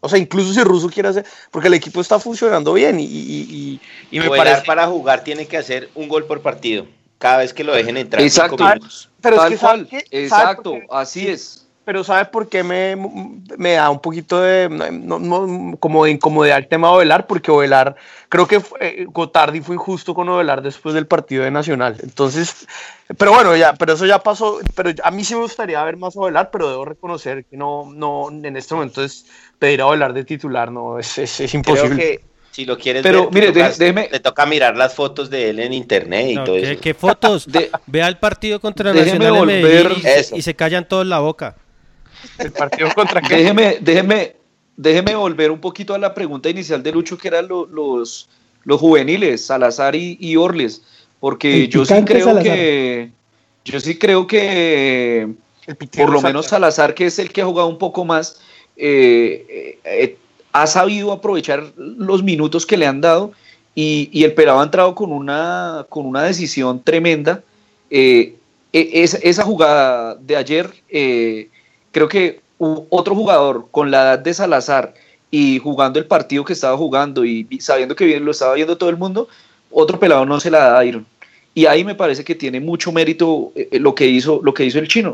O 0.00 0.08
sea, 0.08 0.18
incluso 0.18 0.52
si 0.52 0.62
Russo 0.62 0.88
quiere 0.88 1.08
hacer, 1.08 1.24
porque 1.50 1.68
el 1.68 1.74
equipo 1.74 2.02
está 2.02 2.18
funcionando 2.18 2.74
bien 2.74 3.00
y, 3.00 3.04
y, 3.04 3.08
y, 3.10 3.80
y 4.10 4.20
me 4.20 4.28
Ovelar 4.28 4.46
parece... 4.46 4.66
para 4.66 4.86
jugar 4.86 5.24
tiene 5.24 5.46
que 5.46 5.56
hacer 5.56 5.88
un 5.94 6.08
gol 6.08 6.26
por 6.26 6.42
partido. 6.42 6.86
Cada 7.18 7.38
vez 7.38 7.54
que 7.54 7.64
lo 7.64 7.74
dejen 7.74 7.96
entrar. 7.96 8.22
Exacto. 8.22 8.58
cinco 8.58 8.68
minutos. 8.68 9.08
Pero 9.22 9.36
es 9.36 9.42
tal 9.42 9.50
que 9.50 9.56
¿sabe 9.56 9.86
cual. 9.86 9.88
qué? 9.88 10.00
¿Sabe 10.00 10.24
Exacto, 10.24 10.74
así 10.90 11.28
es. 11.28 11.65
Pero 11.86 12.02
¿sabe 12.02 12.24
por 12.24 12.48
qué 12.48 12.64
me, 12.64 12.96
me 13.56 13.74
da 13.74 13.88
un 13.90 14.00
poquito 14.00 14.40
de, 14.40 14.68
no- 14.68 15.20
no- 15.20 15.76
como 15.78 16.04
de 16.04 16.10
incomodidad 16.10 16.58
el 16.58 16.66
tema 16.66 16.88
de 16.88 16.94
Ovelar? 16.96 17.28
Porque 17.28 17.52
Ovelar, 17.52 17.94
creo 18.28 18.48
que 18.48 18.60
eh, 18.80 19.06
Gotardi 19.08 19.60
fue 19.60 19.76
injusto 19.76 20.12
con 20.12 20.28
Ovelar 20.28 20.62
después 20.62 20.96
del 20.96 21.06
partido 21.06 21.44
de 21.44 21.52
Nacional. 21.52 21.96
Entonces, 22.02 22.66
pero 23.16 23.32
bueno, 23.32 23.54
ya, 23.54 23.74
pero 23.74 23.92
eso 23.92 24.04
ya 24.04 24.18
pasó. 24.18 24.58
Pero 24.74 24.90
a 25.04 25.10
mí 25.12 25.22
sí 25.22 25.36
me 25.36 25.42
gustaría 25.42 25.82
ver 25.84 25.96
más 25.96 26.16
a 26.16 26.20
Ovelar, 26.20 26.50
pero 26.50 26.68
debo 26.68 26.84
reconocer 26.84 27.44
que 27.44 27.56
no, 27.56 27.88
no, 27.94 28.30
en 28.30 28.56
este 28.56 28.74
momento 28.74 29.04
es 29.04 29.24
pedir 29.60 29.80
a 29.80 29.86
Ovelar 29.86 30.12
de 30.12 30.24
titular, 30.24 30.72
no, 30.72 30.98
es, 30.98 31.16
es, 31.18 31.38
es 31.38 31.50
Creo 31.52 31.60
imposible. 31.60 31.96
que 31.96 32.20
si 32.50 32.64
lo 32.64 32.76
quieres 32.76 33.04
Pero, 33.04 33.30
ver, 33.30 33.32
mire, 33.34 33.46
le 33.46 33.52
toca- 33.52 33.68
deje- 33.68 33.78
déjeme- 33.78 34.10
le 34.10 34.18
toca 34.18 34.44
mirar 34.46 34.76
las 34.76 34.92
fotos 34.92 35.30
de 35.30 35.50
él 35.50 35.60
en 35.60 35.72
internet 35.72 36.26
y 36.30 36.34
No, 36.34 36.42
todo 36.42 36.56
¿qué, 36.56 36.72
eso. 36.72 36.80
qué 36.80 36.94
fotos? 36.94 37.46
De- 37.52 37.70
Vea 37.86 38.08
el 38.08 38.18
partido 38.18 38.58
contra 38.60 38.92
Nacional 38.92 39.20
de 39.34 39.38
volver- 39.40 39.62
Medellín 39.62 39.98
y 39.98 40.00
se, 40.02 40.18
Eso. 40.18 40.36
y 40.36 40.42
se 40.42 40.56
callan 40.56 40.88
todos 40.88 41.06
la 41.06 41.20
boca. 41.20 41.54
El 42.38 42.52
partido 42.52 42.92
contra 42.94 43.20
qué? 43.20 43.36
Déjeme, 43.36 43.78
déjeme, 43.80 44.36
déjeme 44.76 45.14
volver 45.14 45.50
un 45.50 45.60
poquito 45.60 45.94
a 45.94 45.98
la 45.98 46.12
pregunta 46.14 46.48
inicial 46.50 46.82
de 46.82 46.92
Lucho, 46.92 47.16
que 47.16 47.28
eran 47.28 47.48
lo- 47.48 47.66
los, 47.66 48.28
los 48.64 48.80
juveniles, 48.80 49.44
Salazar 49.44 49.94
y, 49.94 50.16
y 50.20 50.36
Orles, 50.36 50.82
porque 51.20 51.64
El 51.64 51.68
yo 51.70 51.84
sí 51.84 51.94
creo 52.04 52.24
Salazar. 52.26 52.42
que, 52.42 53.10
yo 53.64 53.80
sí 53.80 53.98
creo 53.98 54.26
que 54.26 55.28
por 55.96 56.10
lo 56.10 56.20
menos 56.20 56.46
Salazar, 56.46 56.94
que 56.94 57.06
es 57.06 57.18
el 57.18 57.32
que 57.32 57.42
ha 57.42 57.46
jugado 57.46 57.68
un 57.68 57.78
poco 57.78 58.04
más, 58.04 58.40
eh, 58.76 59.46
eh, 59.48 59.78
eh, 59.84 60.16
ha 60.52 60.66
sabido 60.66 61.12
aprovechar 61.12 61.72
los 61.76 62.22
minutos 62.22 62.64
que 62.66 62.76
le 62.76 62.86
han 62.86 63.00
dado 63.00 63.32
y, 63.74 64.08
y 64.12 64.24
el 64.24 64.32
Pelado 64.34 64.60
ha 64.60 64.64
entrado 64.64 64.94
con 64.94 65.12
una, 65.12 65.84
con 65.88 66.06
una 66.06 66.22
decisión 66.22 66.82
tremenda. 66.82 67.42
Eh, 67.90 68.34
e- 68.72 68.90
esa, 69.02 69.18
esa 69.18 69.42
jugada 69.42 70.14
de 70.14 70.36
ayer, 70.36 70.70
eh, 70.88 71.48
creo 71.96 72.08
que 72.08 72.40
otro 72.58 73.14
jugador 73.14 73.68
con 73.70 73.90
la 73.90 74.02
edad 74.02 74.18
de 74.18 74.34
Salazar 74.34 74.92
y 75.30 75.58
jugando 75.60 75.98
el 75.98 76.04
partido 76.04 76.44
que 76.44 76.52
estaba 76.52 76.76
jugando 76.76 77.24
y 77.24 77.48
sabiendo 77.58 77.96
que 77.96 78.20
lo 78.20 78.32
estaba 78.32 78.52
viendo 78.52 78.76
todo 78.76 78.90
el 78.90 78.98
mundo, 78.98 79.28
otro 79.70 79.98
pelado 79.98 80.26
no 80.26 80.38
se 80.38 80.50
la 80.50 80.58
da 80.58 80.78
a 80.78 80.84
Iron. 80.84 81.06
Y 81.54 81.64
ahí 81.64 81.84
me 81.84 81.94
parece 81.94 82.22
que 82.22 82.34
tiene 82.34 82.60
mucho 82.60 82.92
mérito 82.92 83.50
eh, 83.54 83.68
eh, 83.70 83.80
lo, 83.80 83.94
que 83.94 84.06
hizo, 84.06 84.42
lo 84.42 84.52
que 84.52 84.66
hizo 84.66 84.78
el 84.78 84.88
chino, 84.88 85.12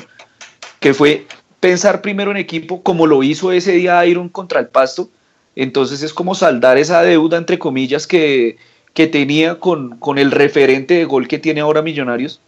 que 0.81 0.93
fue 0.93 1.25
pensar 1.61 2.03
primero 2.03 2.33
en 2.33 2.37
equipo 2.37 2.83
como 2.83 3.07
lo 3.07 3.23
hizo 3.23 3.53
ese 3.53 3.71
día 3.75 4.05
Iron 4.05 4.29
contra 4.29 4.59
el 4.59 4.67
Pasto. 4.67 5.09
Entonces 5.55 6.03
es 6.03 6.13
como 6.13 6.35
saldar 6.35 6.79
esa 6.79 7.01
deuda, 7.03 7.39
entre 7.39 7.61
comillas, 7.61 8.09
que, 8.09 8.57
que 8.93 9.07
tenía 9.07 9.61
con, 9.61 9.99
con 9.99 10.19
el 10.19 10.33
referente 10.33 10.95
de 10.95 11.05
gol 11.05 11.29
que 11.29 11.39
tiene 11.39 11.61
ahora 11.61 11.81
Millonarios 11.81 12.41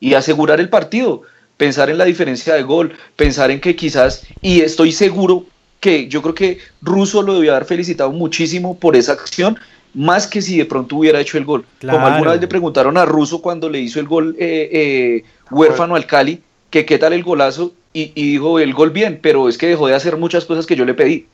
y 0.00 0.14
asegurar 0.14 0.60
el 0.60 0.70
partido, 0.70 1.22
pensar 1.56 1.90
en 1.90 1.98
la 1.98 2.04
diferencia 2.04 2.54
de 2.54 2.62
gol, 2.62 2.92
pensar 3.16 3.50
en 3.50 3.60
que 3.60 3.76
quizás, 3.76 4.24
y 4.42 4.60
estoy 4.60 4.92
seguro 4.92 5.46
que 5.80 6.08
yo 6.08 6.22
creo 6.22 6.34
que 6.34 6.58
Russo 6.82 7.22
lo 7.22 7.34
debió 7.34 7.52
haber 7.54 7.66
felicitado 7.66 8.10
muchísimo 8.10 8.78
por 8.78 8.96
esa 8.96 9.12
acción, 9.12 9.58
más 9.94 10.26
que 10.26 10.42
si 10.42 10.56
de 10.58 10.64
pronto 10.64 10.96
hubiera 10.96 11.20
hecho 11.20 11.38
el 11.38 11.44
gol. 11.44 11.64
Como 11.80 11.90
Claro. 12.00 12.06
alguna 12.06 12.32
vez 12.32 12.40
le 12.40 12.48
preguntaron 12.48 12.96
a 12.96 13.04
Russo 13.04 13.40
cuando 13.40 13.68
le 13.68 13.80
hizo 13.80 14.00
el 14.00 14.06
gol 14.08 14.34
eh, 14.38 14.68
eh, 14.72 15.24
huérfano 15.50 15.94
al 15.94 16.06
Cali, 16.06 16.40
que 16.70 16.84
qué 16.84 16.98
tal 16.98 17.12
el 17.12 17.22
golazo, 17.22 17.72
y, 17.92 18.10
y 18.16 18.32
dijo 18.32 18.58
el 18.58 18.74
gol 18.74 18.90
bien, 18.90 19.20
pero 19.22 19.48
es 19.48 19.56
que 19.56 19.68
dejó 19.68 19.86
de 19.86 19.94
hacer 19.94 20.16
muchas 20.16 20.44
cosas 20.46 20.66
que 20.66 20.74
yo 20.74 20.84
le 20.84 20.94
pedí. 20.94 21.26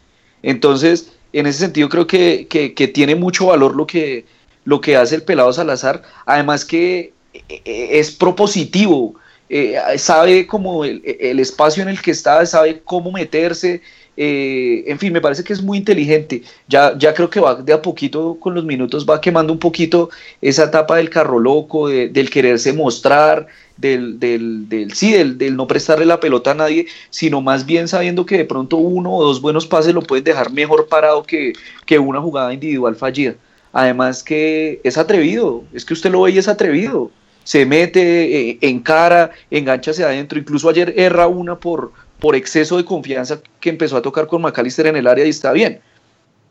Entonces, 0.43 1.13
en 1.33 1.47
ese 1.47 1.61
sentido 1.61 1.89
creo 1.89 2.07
que, 2.07 2.47
que- 2.51 2.75
que 2.75 2.89
tiene 2.89 3.15
mucho 3.15 3.47
valor 3.47 3.75
lo 3.77 3.87
que, 3.87 4.27
lo 4.65 4.81
que 4.81 4.97
hace 4.97 5.15
el 5.15 5.23
pelado 5.23 5.53
Salazar, 5.53 6.03
además 6.27 6.65
que 6.65 7.13
eh, 7.33 7.43
eh, 7.49 7.89
es 7.93 8.11
propositivo, 8.11 9.15
eh, 9.51 9.77
sabe 9.99 10.47
como 10.47 10.85
el, 10.85 11.03
el 11.05 11.41
espacio 11.41 11.83
en 11.83 11.89
el 11.91 12.01
que 12.01 12.13
está, 12.13 12.45
sabe 12.47 12.81
cómo 12.85 13.13
meterse, 13.13 13.83
eh, 14.17 14.85
en 14.87 14.99
fin, 14.99 15.13
me 15.13 15.21
parece 15.21 15.45
que 15.45 15.53
es 15.53 15.63
muy 15.63 15.79
inteligente. 15.79 16.43
Ya, 16.69 16.97
ya 16.99 17.15
creo 17.15 17.31
que 17.31 17.41
va 17.41 17.55
de 17.57 17.73
a 17.73 17.83
poquito 17.83 18.39
con 18.41 18.55
los 18.55 18.65
minutos, 18.65 19.07
va 19.09 19.21
quemando 19.21 19.53
un 19.53 19.59
poquito 19.59 20.11
esa 20.41 20.65
etapa 20.65 20.97
del 20.97 21.11
carro 21.11 21.39
loco, 21.39 21.89
de- 21.89 22.09
del 22.09 22.31
quererse 22.31 22.73
mostrar, 22.73 23.47
del, 23.77 24.19
del, 24.21 24.69
del- 24.69 24.93
sí, 24.95 25.13
del, 25.13 25.39
del 25.39 25.57
no 25.57 25.67
prestarle 25.67 26.07
la 26.07 26.21
pelota 26.21 26.51
a 26.53 26.55
nadie, 26.55 26.87
sino 27.11 27.41
más 27.41 27.67
bien 27.67 27.89
sabiendo 27.89 28.27
que 28.27 28.37
de 28.39 28.45
pronto 28.45 28.77
uno 28.77 29.15
o 29.17 29.25
dos 29.25 29.41
buenos 29.41 29.67
pases 29.67 29.95
lo 29.95 30.03
pueden 30.03 30.25
dejar 30.25 30.53
mejor 30.53 30.89
parado 30.89 31.23
que, 31.25 31.55
que 31.87 31.99
una 31.99 32.21
jugada 32.21 32.53
individual 32.53 32.97
fallida. 32.97 33.35
Además 33.73 34.23
que 34.25 34.81
es 34.85 34.99
atrevido, 34.99 35.69
es 35.73 35.85
que 35.85 35.95
usted 35.95 36.11
lo 36.11 36.23
ve 36.23 36.33
y 36.33 36.39
es 36.39 36.49
atrevido. 36.49 37.11
Se 37.45 37.67
mete, 37.67 38.51
eh, 38.51 38.59
encara, 38.61 39.31
engancha 39.51 39.91
hacia 39.91 40.07
adentro. 40.07 40.39
Incluso 40.39 40.69
ayer 40.69 40.95
erra 40.97 41.27
una 41.27 41.57
por, 41.59 41.93
por 42.19 42.37
exceso 42.37 42.77
de 42.77 42.85
confianza 42.85 43.41
que 43.61 43.71
empezó 43.71 43.97
a 43.97 44.03
tocar 44.03 44.27
con 44.27 44.43
McAllister 44.43 44.87
en 44.87 44.97
el 44.97 45.07
área 45.07 45.25
y 45.25 45.31
está 45.31 45.53
bien. 45.53 45.81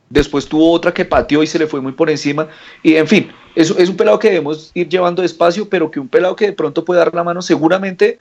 Después 0.09 0.47
tuvo 0.47 0.71
otra 0.71 0.93
que 0.93 1.05
pateó 1.05 1.43
y 1.43 1.47
se 1.47 1.59
le 1.59 1.67
fue 1.67 1.81
muy 1.81 1.91
por 1.91 2.09
encima. 2.09 2.47
Y 2.81 2.95
en 2.95 3.07
fin, 3.07 3.31
es, 3.55 3.69
es 3.71 3.89
un 3.89 3.95
pelado 3.95 4.17
que 4.17 4.29
debemos 4.29 4.71
ir 4.73 4.89
llevando 4.89 5.21
despacio, 5.21 5.69
pero 5.69 5.91
que 5.91 5.99
un 5.99 6.07
pelado 6.07 6.35
que 6.35 6.47
de 6.47 6.53
pronto 6.53 6.83
puede 6.83 6.99
dar 6.99 7.13
la 7.13 7.23
mano, 7.23 7.41
seguramente 7.41 8.19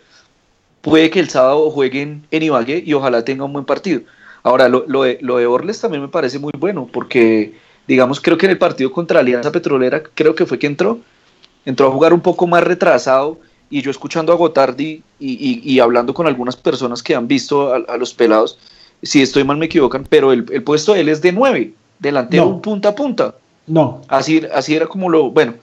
puede 0.82 1.10
que 1.10 1.20
el 1.20 1.30
sábado 1.30 1.70
jueguen 1.70 2.26
en 2.30 2.42
Ibagué 2.42 2.82
y 2.84 2.92
ojalá 2.92 3.24
tenga 3.24 3.44
un 3.44 3.52
buen 3.52 3.64
partido. 3.64 4.02
Ahora, 4.42 4.68
lo, 4.68 4.84
lo 4.86 5.02
de, 5.02 5.18
lo 5.20 5.38
de 5.38 5.46
Orles 5.46 5.80
también 5.80 6.02
me 6.02 6.08
parece 6.08 6.38
muy 6.38 6.52
bueno, 6.56 6.88
porque, 6.92 7.54
digamos, 7.86 8.20
creo 8.20 8.38
que 8.38 8.46
en 8.46 8.52
el 8.52 8.58
partido 8.58 8.92
contra 8.92 9.20
Alianza 9.20 9.50
Petrolera, 9.50 10.02
creo 10.14 10.34
que 10.34 10.46
fue 10.46 10.58
que 10.58 10.66
entró, 10.66 11.00
entró 11.68 11.88
a 11.88 11.90
jugar 11.90 12.14
un 12.14 12.20
poco 12.20 12.46
más 12.46 12.64
retrasado 12.64 13.38
y 13.68 13.82
yo 13.82 13.90
escuchando 13.90 14.32
a 14.32 14.36
Gotardi 14.36 15.02
y, 15.20 15.32
y- 15.32 15.60
y 15.62 15.80
hablando 15.80 16.14
con 16.14 16.26
algunas 16.26 16.56
personas 16.56 17.02
que 17.02 17.14
han 17.14 17.28
visto 17.28 17.74
a, 17.74 17.76
a 17.86 17.96
los 17.98 18.14
pelados, 18.14 18.58
si 19.02 19.20
estoy 19.20 19.44
mal 19.44 19.58
me 19.58 19.66
equivocan, 19.66 20.06
pero 20.08 20.32
el, 20.32 20.46
el 20.50 20.62
puesto 20.62 20.94
de 20.94 21.00
él 21.02 21.08
es 21.10 21.20
de 21.20 21.32
9, 21.32 21.74
delantero 21.98 22.44
No. 22.46 22.50
un 22.52 22.62
punta 22.62 22.88
a 22.88 22.94
punta. 22.94 23.34
No. 23.66 24.00
Así, 24.08 24.40
así 24.54 24.74
era 24.74 24.86
como 24.86 25.10
lo, 25.10 25.30
bueno, 25.30 25.54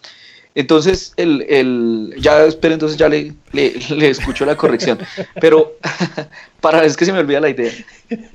entonces 0.55 1.13
el, 1.17 1.45
el 1.49 2.15
ya 2.17 2.43
espera, 2.45 2.73
entonces 2.73 2.97
ya 2.97 3.09
le, 3.09 3.33
le, 3.51 3.73
le 3.89 4.09
escucho 4.09 4.45
la 4.45 4.55
corrección, 4.55 4.97
pero 5.39 5.73
para, 6.61 6.83
es 6.85 6.95
que 6.97 7.05
se 7.05 7.13
me 7.13 7.19
olvida 7.19 7.39
la 7.41 7.49
idea, 7.49 7.71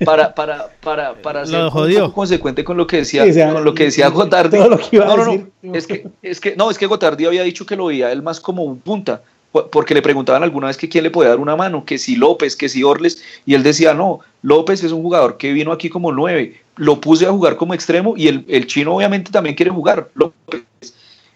para, 0.05 0.33
para, 0.33 0.69
para, 0.81 1.15
para 1.15 1.45
ser 1.45 1.55
un 1.65 1.71
poco 2.01 2.13
consecuente 2.13 2.63
con 2.63 2.77
lo 2.77 2.87
que 2.87 2.97
decía, 2.97 3.23
Sí, 3.25 3.31
o 3.31 3.33
sea, 3.33 3.53
con 3.53 3.63
lo 3.63 3.73
que 3.73 3.85
decía 3.85 4.07
Gotardi, 4.09 4.57
todo 4.57 4.69
lo 4.69 4.77
que 4.77 4.95
iba 4.95 5.05
a 5.05 5.07
no, 5.09 5.17
no, 5.17 5.25
no, 5.25 5.31
decir. 5.31 5.47
es 5.73 5.87
que, 5.87 6.07
es 6.21 6.39
que, 6.39 6.55
no, 6.55 6.69
es 6.71 6.77
que 6.77 6.85
Gotardi 6.85 7.25
había 7.25 7.43
dicho 7.43 7.65
que 7.65 7.75
lo 7.75 7.85
veía 7.87 8.11
él 8.11 8.21
más 8.21 8.39
como 8.39 8.63
un 8.63 8.79
punta, 8.79 9.23
po- 9.51 9.67
porque 9.69 9.93
le 9.93 10.01
preguntaban 10.01 10.43
alguna 10.43 10.67
vez 10.67 10.77
que 10.77 10.87
quién 10.89 11.03
le 11.03 11.09
podía 11.11 11.29
dar 11.29 11.39
una 11.39 11.55
mano, 11.55 11.83
que 11.85 11.97
si 11.97 12.15
López, 12.15 12.55
que 12.55 12.69
si 12.69 12.83
Orles, 12.83 13.23
y 13.45 13.55
él 13.55 13.63
decía, 13.63 13.93
no, 13.93 14.19
López 14.43 14.83
es 14.83 14.91
un 14.91 15.01
jugador 15.01 15.37
que 15.37 15.51
vino 15.53 15.71
aquí 15.71 15.89
como 15.89 16.11
nueve, 16.11 16.61
lo 16.75 17.01
puse 17.01 17.25
a 17.25 17.31
jugar 17.31 17.57
como 17.57 17.73
extremo 17.73 18.13
y 18.15 18.27
el, 18.27 18.45
el 18.47 18.67
chino 18.67 18.95
obviamente 18.95 19.31
también 19.31 19.55
quiere 19.55 19.71
jugar, 19.71 20.09
López. 20.13 20.61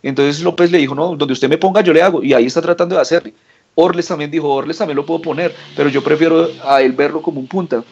Entonces 0.10 0.42
López 0.44 0.72
le 0.72 0.78
dijo, 0.78 0.94
no, 0.94 1.16
donde 1.16 1.34
usted 1.34 1.50
me 1.50 1.58
ponga 1.58 1.82
yo 1.82 1.92
le 1.92 2.02
hago, 2.02 2.24
y 2.24 2.34
ahí 2.34 2.46
está 2.46 2.62
tratando 2.62 2.96
de 2.96 3.02
hacerle. 3.02 3.34
Orles 3.74 4.08
también 4.08 4.30
dijo, 4.30 4.48
Orles 4.54 4.78
también 4.78 4.96
lo 4.96 5.06
puedo 5.06 5.22
poner, 5.22 5.54
pero 5.76 5.90
yo 5.90 6.04
prefiero 6.04 6.48
a 6.64 6.82
él 6.82 6.94
verlo 6.94 7.22
como 7.22 7.40
un 7.40 7.48
punta. 7.48 7.84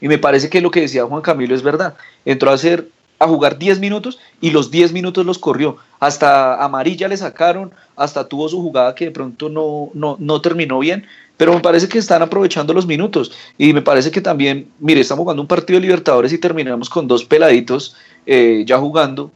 Y 0.00 0.08
me 0.08 0.18
parece 0.18 0.50
que 0.50 0.60
lo 0.60 0.70
que 0.70 0.80
decía 0.80 1.04
Juan 1.04 1.22
Camilo 1.22 1.54
es 1.54 1.62
verdad. 1.62 1.94
Entró 2.24 2.50
a 2.50 2.54
hacer 2.54 2.88
a 3.20 3.28
jugar 3.28 3.56
10 3.56 3.78
minutos 3.78 4.18
y 4.40 4.50
los 4.50 4.72
10 4.72 4.92
minutos 4.92 5.24
los 5.24 5.38
corrió. 5.38 5.76
Hasta 6.00 6.62
amarilla 6.62 7.06
le 7.06 7.16
sacaron, 7.16 7.70
hasta 7.94 8.28
tuvo 8.28 8.48
su 8.48 8.60
jugada 8.60 8.96
que 8.96 9.06
de 9.06 9.10
pronto 9.12 9.48
no, 9.48 9.90
no, 9.94 10.16
no 10.18 10.40
terminó 10.40 10.80
bien, 10.80 11.06
pero 11.36 11.54
me 11.54 11.60
parece 11.60 11.88
que 11.88 11.98
están 11.98 12.22
aprovechando 12.22 12.74
los 12.74 12.86
minutos. 12.86 13.30
Y 13.56 13.72
me 13.72 13.82
parece 13.82 14.10
que 14.10 14.20
también, 14.20 14.72
mire, 14.80 15.00
estamos 15.00 15.22
jugando 15.22 15.42
un 15.42 15.48
partido 15.48 15.78
de 15.78 15.86
Libertadores 15.86 16.32
y 16.32 16.38
terminamos 16.38 16.90
con 16.90 17.06
dos 17.06 17.24
peladitos 17.24 17.94
eh, 18.26 18.64
ya 18.66 18.78
jugando. 18.78 19.30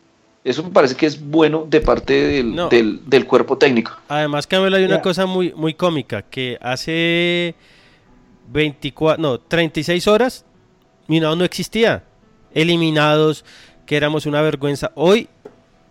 Eso 0.46 0.62
me 0.62 0.70
parece 0.70 0.94
que 0.94 1.06
es 1.06 1.20
bueno 1.20 1.66
de 1.68 1.80
parte 1.80 2.12
del, 2.14 2.54
No. 2.54 2.68
del, 2.68 3.00
del 3.04 3.26
cuerpo 3.26 3.58
técnico. 3.58 3.92
Además, 4.08 4.46
Camilo, 4.46 4.76
hay 4.76 4.84
una 4.84 5.02
cosa 5.02 5.26
muy, 5.26 5.52
muy 5.54 5.74
cómica, 5.74 6.22
que 6.22 6.56
hace 6.60 7.56
24, 8.52 9.20
no, 9.20 9.40
36 9.40 10.06
horas, 10.06 10.44
Minado 11.08 11.34
no 11.36 11.44
existía. 11.44 12.04
Eliminados, 12.54 13.44
que 13.86 13.96
éramos 13.96 14.24
una 14.26 14.40
vergüenza. 14.40 14.92
Hoy 14.94 15.28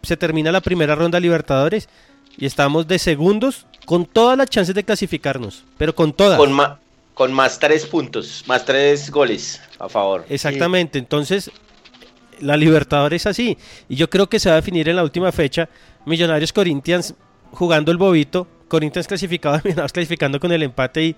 se 0.02 0.18
termina 0.18 0.52
la 0.52 0.62
primera 0.62 0.96
ronda 0.96 1.18
de 1.18 1.22
Libertadores 1.22 1.90
y 2.38 2.46
estamos 2.46 2.88
de 2.88 2.98
segundos 3.00 3.66
con 3.86 4.06
todas 4.06 4.38
las 4.38 4.50
chances 4.50 4.74
de 4.74 4.84
clasificarnos, 4.84 5.64
pero 5.78 5.94
con 5.94 6.12
todas. 6.14 6.38
Con, 6.40 6.52
ma- 6.54 6.80
con 7.14 7.32
más 7.34 7.60
tres 7.60 7.86
puntos, 7.86 8.44
más 8.48 8.66
tres 8.66 9.12
goles 9.12 9.62
a 9.80 9.88
favor. 9.90 10.26
Exactamente, 10.30 10.98
entonces 10.98 11.52
la 12.42 12.58
Libertadores 12.58 13.24
es 13.24 13.28
así. 13.28 13.58
Y 13.90 13.96
yo 13.96 14.10
creo 14.10 14.28
que 14.28 14.40
se 14.40 14.50
va 14.50 14.56
a 14.56 14.62
definir 14.62 14.88
en 14.90 14.96
la 14.96 15.04
última 15.04 15.32
fecha. 15.32 15.70
Millonarios 16.06 16.52
Corinthians 16.54 17.14
jugando 17.52 17.92
el 17.92 17.98
bobito. 17.98 18.48
Corinthians 18.68 19.08
clasificado, 19.08 19.60
Millonarios 19.64 19.94
clasificando 19.94 20.40
con 20.40 20.52
el 20.52 20.64
empate 20.64 21.04
y 21.04 21.16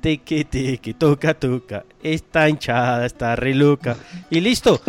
teque, 0.00 0.44
teque, 0.44 0.94
toca, 0.94 1.34
toca. 1.34 1.84
Está 2.02 2.48
hinchada, 2.48 3.06
está 3.06 3.36
re 3.36 3.54
loca. 3.54 3.96
Y 4.30 4.40
listo. 4.40 4.80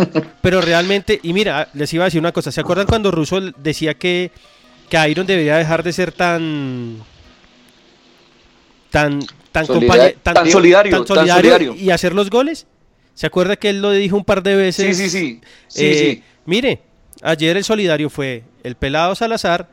Pero 0.42 0.60
realmente, 0.62 1.20
y 1.22 1.34
mira, 1.34 1.70
les 1.74 1.94
iba 1.94 2.04
a 2.04 2.08
decir 2.08 2.20
una 2.20 2.32
cosa. 2.32 2.52
¿Se 2.52 2.62
acuerdan 2.62 2.88
cuando 2.88 3.12
Russo 3.12 3.40
decía 3.58 3.94
que, 3.94 4.32
que 4.90 5.10
Iron 5.10 5.26
debería 5.28 5.58
dejar 5.58 5.84
de 5.84 5.94
ser 5.94 6.12
tan. 6.12 6.98
tan. 8.90 9.20
tan, 9.52 9.66
Solidar- 9.68 9.80
compañe- 9.98 10.16
tan 10.24 10.50
solidario, 10.50 11.04
tan 11.04 11.08
solidario. 11.08 11.76
y 11.76 11.90
hacer 11.92 12.14
los 12.16 12.30
goles? 12.30 12.66
¿Se 13.14 13.28
acuerda 13.28 13.56
que 13.56 13.70
él 13.70 13.82
lo 13.82 13.92
dijo 13.92 14.16
un 14.18 14.26
par 14.26 14.42
de 14.44 14.56
veces? 14.56 14.98
Sí, 14.98 15.10
sí, 15.10 15.10
sí. 15.10 15.42
Sí, 15.68 15.86
Eh, 15.86 15.94
sí. 16.16 16.24
Mire, 16.46 16.80
ayer 17.22 17.56
el 17.58 17.64
solidario 17.64 18.10
fue 18.10 18.44
el 18.64 18.76
pelado 18.76 19.14
Salazar 19.16 19.68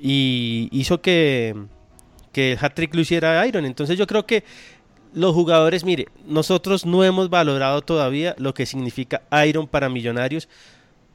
y 0.00 0.68
hizo 0.72 1.00
que, 1.00 1.54
que 2.32 2.52
el 2.52 2.58
hat-trick 2.58 2.94
lo 2.94 3.00
hiciera 3.02 3.46
Iron. 3.46 3.64
Entonces 3.66 3.98
yo 3.98 4.06
creo 4.06 4.26
que 4.26 4.44
los 5.14 5.34
jugadores, 5.34 5.84
mire, 5.84 6.08
nosotros 6.26 6.86
no 6.86 7.04
hemos 7.04 7.28
valorado 7.30 7.82
todavía 7.82 8.34
lo 8.38 8.54
que 8.54 8.66
significa 8.66 9.22
Iron 9.46 9.66
para 9.66 9.88
Millonarios 9.88 10.48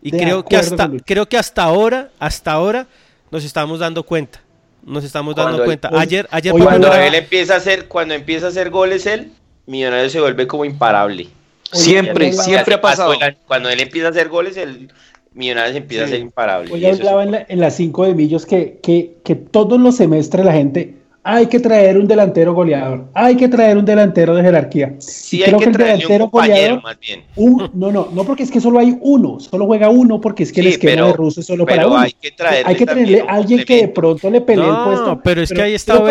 y 0.01 0.11
De 0.11 0.19
creo 0.19 0.45
que 0.45 0.55
hasta 0.55 0.89
creo 1.05 1.27
que 1.27 1.37
hasta 1.37 1.63
ahora, 1.63 2.11
hasta 2.19 2.51
ahora 2.51 2.87
nos 3.31 3.43
estamos 3.43 3.79
dando 3.79 4.03
cuenta. 4.03 4.41
Nos 4.85 5.03
estamos 5.03 5.35
dando 5.35 5.57
Cuando 5.57 5.63
él- 5.63 5.67
cuenta. 5.79 5.89
Ayer 5.99 6.27
ayer 6.31 6.53
Cuando 6.53 6.93
él 6.93 7.15
empieza 7.15 7.55
a 7.55 7.57
hacer, 7.57 7.87
cuando 7.87 8.13
empieza 8.13 8.45
a 8.45 8.49
hacer 8.49 8.69
goles 8.69 9.05
él, 9.07 9.31
Millonarios 9.65 10.13
se 10.13 10.21
vuelve 10.21 10.47
como 10.47 10.63
imparable. 10.63 11.27
Siempre, 11.71 12.31
siempre 12.33 12.75
ha 12.75 12.81
pasado. 12.81 13.09
Cuando 13.09 13.25
él- 13.25 13.37
Cuando 13.47 13.69
él 13.69 13.79
empieza 13.79 14.07
a 14.07 14.11
hacer 14.11 14.29
goles, 14.29 14.57
el 14.57 14.89
Millonarios 15.33 15.75
empieza 15.75 16.05
a 16.05 16.07
ser 16.07 16.19
imparable. 16.19 16.73
Hoy 16.73 16.83
es- 16.85 16.97
hablaba 16.99 17.23
en, 17.23 17.31
la- 17.31 17.45
en 17.47 17.59
las 17.59 17.75
5 17.75 18.05
de 18.05 18.15
Millos 18.15 18.45
que, 18.45 18.79
que, 18.81 19.17
que 19.23 19.35
todos 19.35 19.79
los 19.79 19.95
semestres 19.95 20.43
la 20.43 20.53
gente 20.53 20.95
hay 21.29 21.47
que 21.47 21.59
traer 21.59 21.97
un 21.97 22.07
delantero 22.07 22.53
goleador, 22.53 23.07
hay 23.13 23.35
que 23.35 23.49
traer 23.49 23.77
un 23.77 23.83
delantero 23.83 24.33
de 24.33 24.41
jerarquía. 24.43 24.95
Sí, 24.99 25.39
Y 25.39 25.43
hay 25.43 25.47
creo 25.49 25.59
que 25.59 25.65
el 25.65 25.71
un 25.71 25.77
delantero 25.77 26.27
goleador, 26.29 26.81
más 26.81 26.97
bien. 27.01 27.23
un- 27.35 27.69
no, 27.73 27.91
no, 27.91 28.07
no 28.13 28.23
porque 28.23 28.43
es 28.43 28.49
que 28.49 28.61
solo 28.61 28.79
hay 28.79 28.97
uno, 29.01 29.37
solo 29.41 29.65
juega 29.65 29.89
uno 29.89 30.21
porque 30.21 30.43
es 30.43 30.53
que 30.53 30.61
el 30.61 30.67
Sí, 30.67 30.73
esquema 30.73 30.93
pero- 30.93 31.07
de 31.07 31.13
Russo 31.13 31.41
es 31.41 31.45
solo 31.45 31.65
para 31.65 31.81
pero 31.81 31.89
uno. 31.89 31.99
hay 31.99 32.13
que 32.13 32.31
traerle 32.31 32.63
Hay 32.65 32.75
que 32.77 32.85
traerle 32.85 33.21
a 33.27 33.33
alguien 33.33 33.63
que 33.65 33.75
de 33.81 33.87
pronto 33.89 34.29
le 34.31 34.39
pelee 34.41 34.65
No, 34.65 34.79
el 34.79 34.85
puesto. 34.97 35.21
pero 35.21 35.41
es 35.41 35.51
que 35.51 35.61
ahí 35.61 35.73
está 35.75 35.95
no 35.95 36.05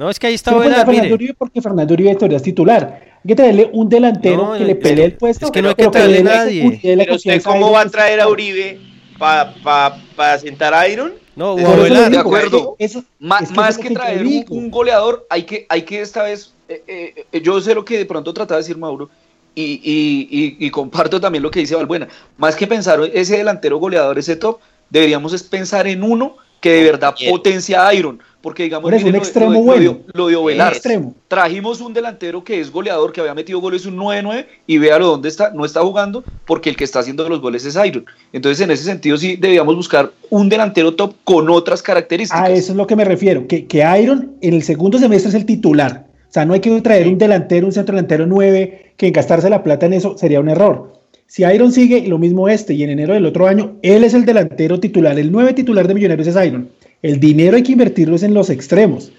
No, 0.00 0.08
es 0.08 0.18
que 0.18 0.28
ahí 0.28 0.34
está 0.34 0.58
Fernando 0.58 0.90
mire. 0.92 1.12
Uribe 1.12 1.34
porque 1.34 1.60
Fernando 1.60 1.92
Uribe 1.92 2.14
todavía 2.14 2.38
es 2.38 2.42
titular. 2.42 3.02
Hay 3.22 3.28
que 3.28 3.34
traerle 3.36 3.68
un 3.70 3.86
delantero 3.86 4.46
No, 4.46 4.52
que 4.58 4.64
le 4.64 4.74
pelee 4.74 5.04
el 5.04 5.12
puesto. 5.12 5.44
es 5.44 5.52
que 5.52 5.60
no 5.60 5.68
hay 5.68 5.74
que 5.74 5.88
traerle 5.88 6.24
la 6.24 6.36
nadie. 6.36 6.80
Pero 6.82 7.16
usted, 7.16 7.42
¿cómo 7.42 7.70
va 7.72 7.82
a 7.82 7.84
que 7.84 7.90
traer 7.90 8.18
a 8.22 8.26
Uribe 8.28 8.80
para 9.18 9.52
pa, 9.62 9.98
pa 10.16 10.38
sentar 10.38 10.72
a 10.72 10.88
Iron? 10.88 11.12
No, 11.36 11.54
De 11.54 12.16
acuerdo. 12.16 12.76
eso- 12.78 13.04
Ma- 13.18 13.40
es 13.40 13.50
que 13.50 13.54
más 13.54 13.76
que 13.76 13.88
que 13.88 13.94
traer 13.94 14.24
un, 14.48 14.70
goleador, 14.70 15.26
hay 15.28 15.42
que, 15.42 15.66
hay 15.68 15.82
que 15.82 16.00
esta 16.00 16.22
vez, 16.22 16.54
eh, 16.66 16.82
eh, 16.88 17.26
eh, 17.30 17.40
yo 17.42 17.60
sé 17.60 17.74
lo 17.74 17.84
que 17.84 17.98
de 17.98 18.06
pronto 18.06 18.32
trataba 18.32 18.56
de 18.56 18.62
decir 18.62 18.78
Mauro, 18.78 19.10
y, 19.54 19.64
y- 19.84 20.28
y- 20.30 20.66
y 20.66 20.70
comparto 20.70 21.20
también 21.20 21.42
lo 21.42 21.50
que 21.50 21.60
dice 21.60 21.74
Valbuena, 21.76 22.08
más 22.38 22.56
que 22.56 22.66
pensar 22.66 23.00
ese 23.12 23.36
delantero 23.36 23.76
goleador, 23.76 24.18
ese 24.18 24.36
top, 24.36 24.60
deberíamos 24.88 25.34
es 25.34 25.42
pensar 25.42 25.86
en 25.86 26.02
uno 26.02 26.36
que 26.58 26.70
de 26.72 26.84
verdad 26.84 27.14
potencia 27.28 27.86
a 27.86 27.92
Iron, 27.94 28.18
porque 28.42 28.62
digamos, 28.62 28.84
Por 28.84 28.94
eso, 28.94 29.04
miren 29.04 29.20
un 29.20 29.24
extremo 29.24 29.52
lo 29.52 29.60
bueno. 29.60 29.98
lo. 30.12 30.26
Un 30.26 30.60
extremo. 30.60 31.14
Trajimos 31.28 31.80
un 31.80 31.92
delantero 31.92 32.42
que 32.42 32.60
es 32.60 32.70
goleador, 32.70 33.12
que 33.12 33.20
había 33.20 33.34
metido 33.34 33.60
goles 33.60 33.86
un 33.86 33.96
9-9 33.96 34.46
y 34.66 34.78
véalo 34.78 35.06
dónde 35.06 35.28
está, 35.28 35.50
no 35.50 35.64
está 35.64 35.80
jugando 35.82 36.24
porque 36.46 36.70
el 36.70 36.76
que 36.76 36.84
está 36.84 37.00
haciendo 37.00 37.28
los 37.28 37.40
goles 37.40 37.64
es 37.64 37.76
Iron. 37.84 38.04
Entonces, 38.32 38.60
en 38.62 38.70
ese 38.70 38.84
sentido, 38.84 39.16
sí 39.16 39.36
debíamos 39.36 39.76
buscar 39.76 40.10
un 40.30 40.48
delantero 40.48 40.94
top 40.94 41.14
con 41.24 41.50
otras 41.50 41.82
características. 41.82 42.42
A 42.42 42.50
eso 42.50 42.72
es 42.72 42.76
lo 42.76 42.86
que 42.86 42.96
me 42.96 43.04
refiero, 43.04 43.46
que, 43.46 43.66
que 43.66 43.84
Iron 44.00 44.32
en 44.40 44.54
el 44.54 44.62
segundo 44.62 44.98
semestre 44.98 45.28
es 45.28 45.34
el 45.34 45.46
titular. 45.46 46.06
O 46.28 46.32
sea, 46.32 46.44
no 46.44 46.54
hay 46.54 46.60
que 46.60 46.80
traer 46.80 47.08
un 47.08 47.18
delantero, 47.18 47.66
un 47.66 47.72
centro 47.72 47.94
delantero 47.94 48.26
9, 48.26 48.92
que 48.96 49.08
en 49.08 49.12
gastarse 49.12 49.50
la 49.50 49.62
plata 49.62 49.86
en 49.86 49.94
eso 49.94 50.16
sería 50.16 50.40
un 50.40 50.48
error. 50.48 51.00
Si 51.26 51.44
Iron 51.44 51.70
sigue, 51.70 52.08
lo 52.08 52.18
mismo 52.18 52.48
este, 52.48 52.74
y 52.74 52.82
en 52.82 52.90
enero 52.90 53.14
del 53.14 53.26
otro 53.26 53.46
año, 53.46 53.76
él 53.82 54.02
es 54.02 54.14
el 54.14 54.24
delantero 54.24 54.80
titular, 54.80 55.16
el 55.18 55.30
9 55.30 55.54
titular 55.54 55.86
de 55.86 55.94
Millonarios 55.94 56.26
es 56.26 56.46
Iron. 56.46 56.68
El 57.02 57.18
dinero 57.20 57.56
hay 57.56 57.62
que 57.62 57.72
invertirlo 57.72 58.16
es 58.16 58.22
en 58.22 58.34
los 58.34 58.50
extremos. 58.50 59.12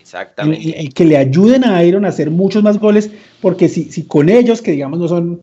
Exactamente. 0.00 0.62
el- 0.68 0.74
el 0.86 0.94
que 0.94 1.04
le 1.04 1.16
ayuden 1.16 1.64
a 1.64 1.82
Iron 1.82 2.04
a 2.04 2.08
hacer 2.08 2.30
muchos 2.30 2.62
más 2.62 2.78
goles, 2.78 3.10
porque 3.40 3.68
si, 3.68 3.84
si 3.84 4.04
con 4.04 4.28
ellos, 4.28 4.62
que 4.62 4.70
digamos 4.70 5.00
no 5.00 5.08
son 5.08 5.40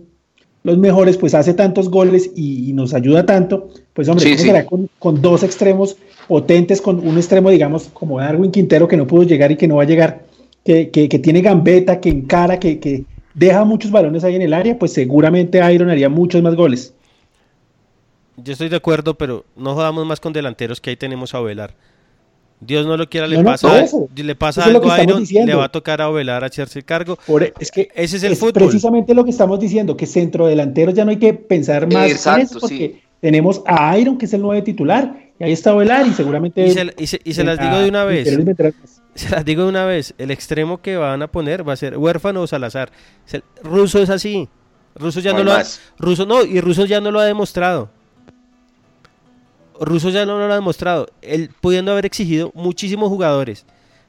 los 0.64 0.78
mejores, 0.78 1.18
pues 1.18 1.34
hace 1.34 1.54
tantos 1.54 1.90
goles 1.90 2.32
y, 2.38 2.70
y 2.70 2.74
nos 2.74 2.94
ayuda 2.94 3.26
tanto, 3.26 3.68
pues 3.94 4.08
hombre, 4.08 4.24
Sí, 4.24 4.32
¿cómo 4.32 4.42
sí. 4.42 4.48
será 4.48 4.66
con, 4.66 4.90
con 5.00 5.22
dos 5.22 5.44
extremos 5.44 5.98
potentes, 6.30 6.80
con 6.82 7.06
un 7.06 7.18
extremo, 7.18 7.50
digamos, 7.50 7.90
como 7.94 8.20
Darwin 8.20 8.52
Quintero, 8.52 8.88
que 8.88 8.96
no 8.96 9.06
pudo 9.06 9.24
llegar 9.24 9.52
y 9.52 9.58
que 9.58 9.68
no 9.68 9.76
va 9.76 9.84
a 9.84 9.88
llegar, 9.88 10.24
que, 10.64 10.90
que- 10.90 11.10
que 11.10 11.20
tiene 11.20 11.42
gambeta, 11.42 12.00
que 12.00 12.08
encara, 12.08 12.58
que, 12.58 12.80
que 12.80 13.04
deja 13.34 13.66
muchos 13.66 13.92
balones 13.92 14.24
ahí 14.24 14.36
en 14.36 14.44
el 14.44 14.54
área, 14.54 14.80
pues 14.80 14.94
seguramente 14.94 15.60
Iron 15.74 15.90
haría 15.90 16.08
muchos 16.08 16.42
más 16.42 16.56
goles. 16.56 16.94
Yo 18.38 18.54
estoy 18.54 18.70
de 18.70 18.76
acuerdo, 18.78 19.14
pero 19.16 19.46
no 19.56 19.74
jodamos 19.76 20.06
más 20.06 20.20
con 20.20 20.34
delanteros 20.34 20.82
que 20.82 20.90
ahí 20.90 20.96
tenemos 20.96 21.34
a 21.34 21.40
Ovelar. 21.40 21.74
Dios 22.60 22.86
no 22.86 22.96
lo 22.96 23.10
quiera, 23.10 23.28
le 23.28 23.36
No, 23.38 23.44
no, 23.44 23.50
pasa, 23.52 23.84
eso. 23.84 24.08
le 24.16 24.36
pasa 24.36 24.62
Eso 24.62 24.70
algo 24.70 24.90
a 24.92 25.04
Iron, 25.04 25.20
diciendo. 25.20 25.48
le 25.52 25.56
va 25.56 25.66
a 25.66 25.70
tocar 25.70 26.02
a 26.02 26.10
Ovelar 26.10 26.44
a 26.44 26.48
hacerse 26.48 26.82
cargo. 26.82 27.18
Por, 27.28 27.44
e, 27.44 27.54
es 27.60 27.70
que 27.72 27.90
Ese 27.94 28.18
es 28.18 28.24
el 28.24 28.32
es 28.34 28.40
fútbol. 28.40 28.54
precisamente 28.54 29.14
lo 29.14 29.24
que 29.26 29.32
estamos 29.32 29.60
diciendo, 29.60 29.98
que 29.98 30.06
centro 30.06 30.48
delanteros 30.48 30.94
ya 30.94 31.04
no 31.04 31.12
hay 31.12 31.18
que 31.18 31.34
pensar 31.34 31.92
más 31.92 32.10
Exacto, 32.10 32.40
en 32.40 32.46
eso, 32.48 32.60
porque 32.62 32.76
sí. 32.78 33.02
tenemos 33.20 33.62
a 33.66 33.98
Iron, 33.98 34.18
que 34.18 34.26
es 34.26 34.34
el 34.34 34.42
nueve 34.42 34.62
titular, 34.62 35.14
y 35.40 35.44
ahí 35.44 35.52
está 35.52 35.74
Velar, 35.74 36.08
y 36.08 36.14
seguramente... 36.14 36.66
Y 36.66 36.72
se, 36.72 36.94
y 36.98 37.08
se- 37.08 37.22
y 37.24 37.34
se 37.34 37.44
las 37.44 37.60
digo 37.60 37.78
de 37.80 37.90
una 37.90 38.06
vez. 38.06 38.30
Se 39.16 39.30
las 39.30 39.44
digo 39.46 39.64
de 39.64 39.70
una 39.70 39.86
vez. 39.86 40.16
El 40.18 40.32
extremo 40.32 40.82
que 40.82 40.96
van 40.98 41.22
a 41.22 41.28
poner 41.28 41.68
va 41.68 41.74
a 41.74 41.76
ser 41.78 41.98
huérfano 41.98 42.42
o 42.42 42.48
Salazar. 42.48 42.92
El- 43.32 43.44
Russo 43.62 44.02
es 44.02 44.10
así. 44.10 44.48
Russo 44.96 45.20
ya 45.20 45.34
No 45.34 45.44
lo 45.44 45.52
ha, 45.52 45.58
más. 45.58 45.82
Russo 46.00 46.26
no, 46.26 46.44
y 46.46 46.62
Russo 46.62 46.86
ya 46.86 47.02
no 47.02 47.12
lo 47.12 47.20
ha 47.20 47.26
demostrado. 47.26 47.90
Russo 49.86 50.10
ya 50.10 50.26
no 50.26 50.38
lo 50.38 50.52
ha 50.52 50.56
demostrado. 50.56 51.08
Él 51.22 51.50
pudiendo 51.62 51.92
haber 51.92 52.06
exigido 52.06 52.52
muchísimos 52.54 53.10
jugadores, 53.10 53.66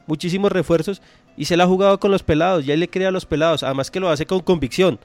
muchísimos 0.07 0.53
refuerzos, 0.53 1.01
y 1.37 1.47
se 1.47 1.57
la 1.57 1.65
ha 1.65 1.67
jugado 1.67 1.99
con 2.01 2.11
los 2.11 2.23
pelados. 2.23 2.65
Ya 2.65 2.75
él 2.75 2.81
le 2.81 2.89
crea 2.89 3.09
a 3.09 3.13
los 3.13 3.27
pelados. 3.27 3.63
Además 3.63 3.91
que 3.91 4.01
lo 4.01 4.09
hace 4.11 4.27
con 4.27 4.41
convicción. 4.41 4.99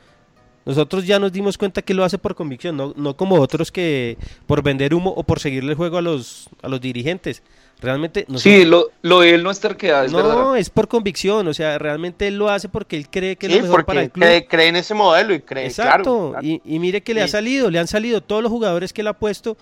Nosotros 0.66 1.08
ya 1.08 1.18
nos 1.18 1.32
dimos 1.32 1.58
cuenta 1.58 1.82
que 1.82 1.94
lo 1.96 2.04
hace 2.04 2.18
por 2.20 2.36
convicción, 2.36 2.78
no, 2.78 2.94
no 2.96 3.16
como 3.16 3.38
otros 3.40 3.72
que 3.72 4.18
por 4.46 4.62
vender 4.62 4.94
humo 4.94 5.10
o 5.16 5.24
por 5.24 5.40
seguirle 5.40 5.72
el 5.72 5.78
juego 5.78 5.98
a 5.98 6.02
los, 6.02 6.48
a 6.62 6.68
los 6.68 6.80
dirigentes. 6.80 7.42
Realmente 7.82 8.26
nosotros- 8.28 8.44
Sí, 8.44 8.66
lo, 8.66 8.90
lo 9.02 9.22
de 9.22 9.36
él 9.36 9.42
no 9.42 9.50
es 9.52 9.60
terquedad, 9.62 10.06
es 10.06 10.12
verdad. 10.14 10.34
no, 10.36 10.56
es 10.58 10.70
por 10.70 10.88
convicción, 10.90 11.48
o 11.48 11.54
sea, 11.54 11.80
realmente 11.80 12.28
él 12.28 12.36
lo 12.38 12.50
hace 12.50 12.68
porque 12.70 12.98
él 12.98 13.10
cree 13.10 13.38
que 13.38 13.48
es 13.48 13.56
lo 13.56 13.62
mejor 13.64 13.86
para 13.86 14.02
el 14.04 14.12
club. 14.12 14.26
cree, 14.26 14.46
cree 14.46 14.68
en 14.68 14.76
ese 14.76 14.94
modelo 14.94 15.34
y 15.34 15.40
cree, 15.40 15.66
Exacto, 15.66 16.32
claro. 16.32 16.46
Y, 16.46 16.62
y 16.66 16.78
mire 16.78 17.02
que 17.02 17.14
le 17.14 17.22
ha 17.24 17.28
salido, 17.30 17.72
le 17.72 17.80
han 17.80 17.88
salido 17.88 18.22
todos 18.22 18.44
los 18.44 18.52
jugadores 18.52 18.92
que 18.94 19.00
él 19.02 19.08
ha 19.08 19.14
puesto. 19.18 19.58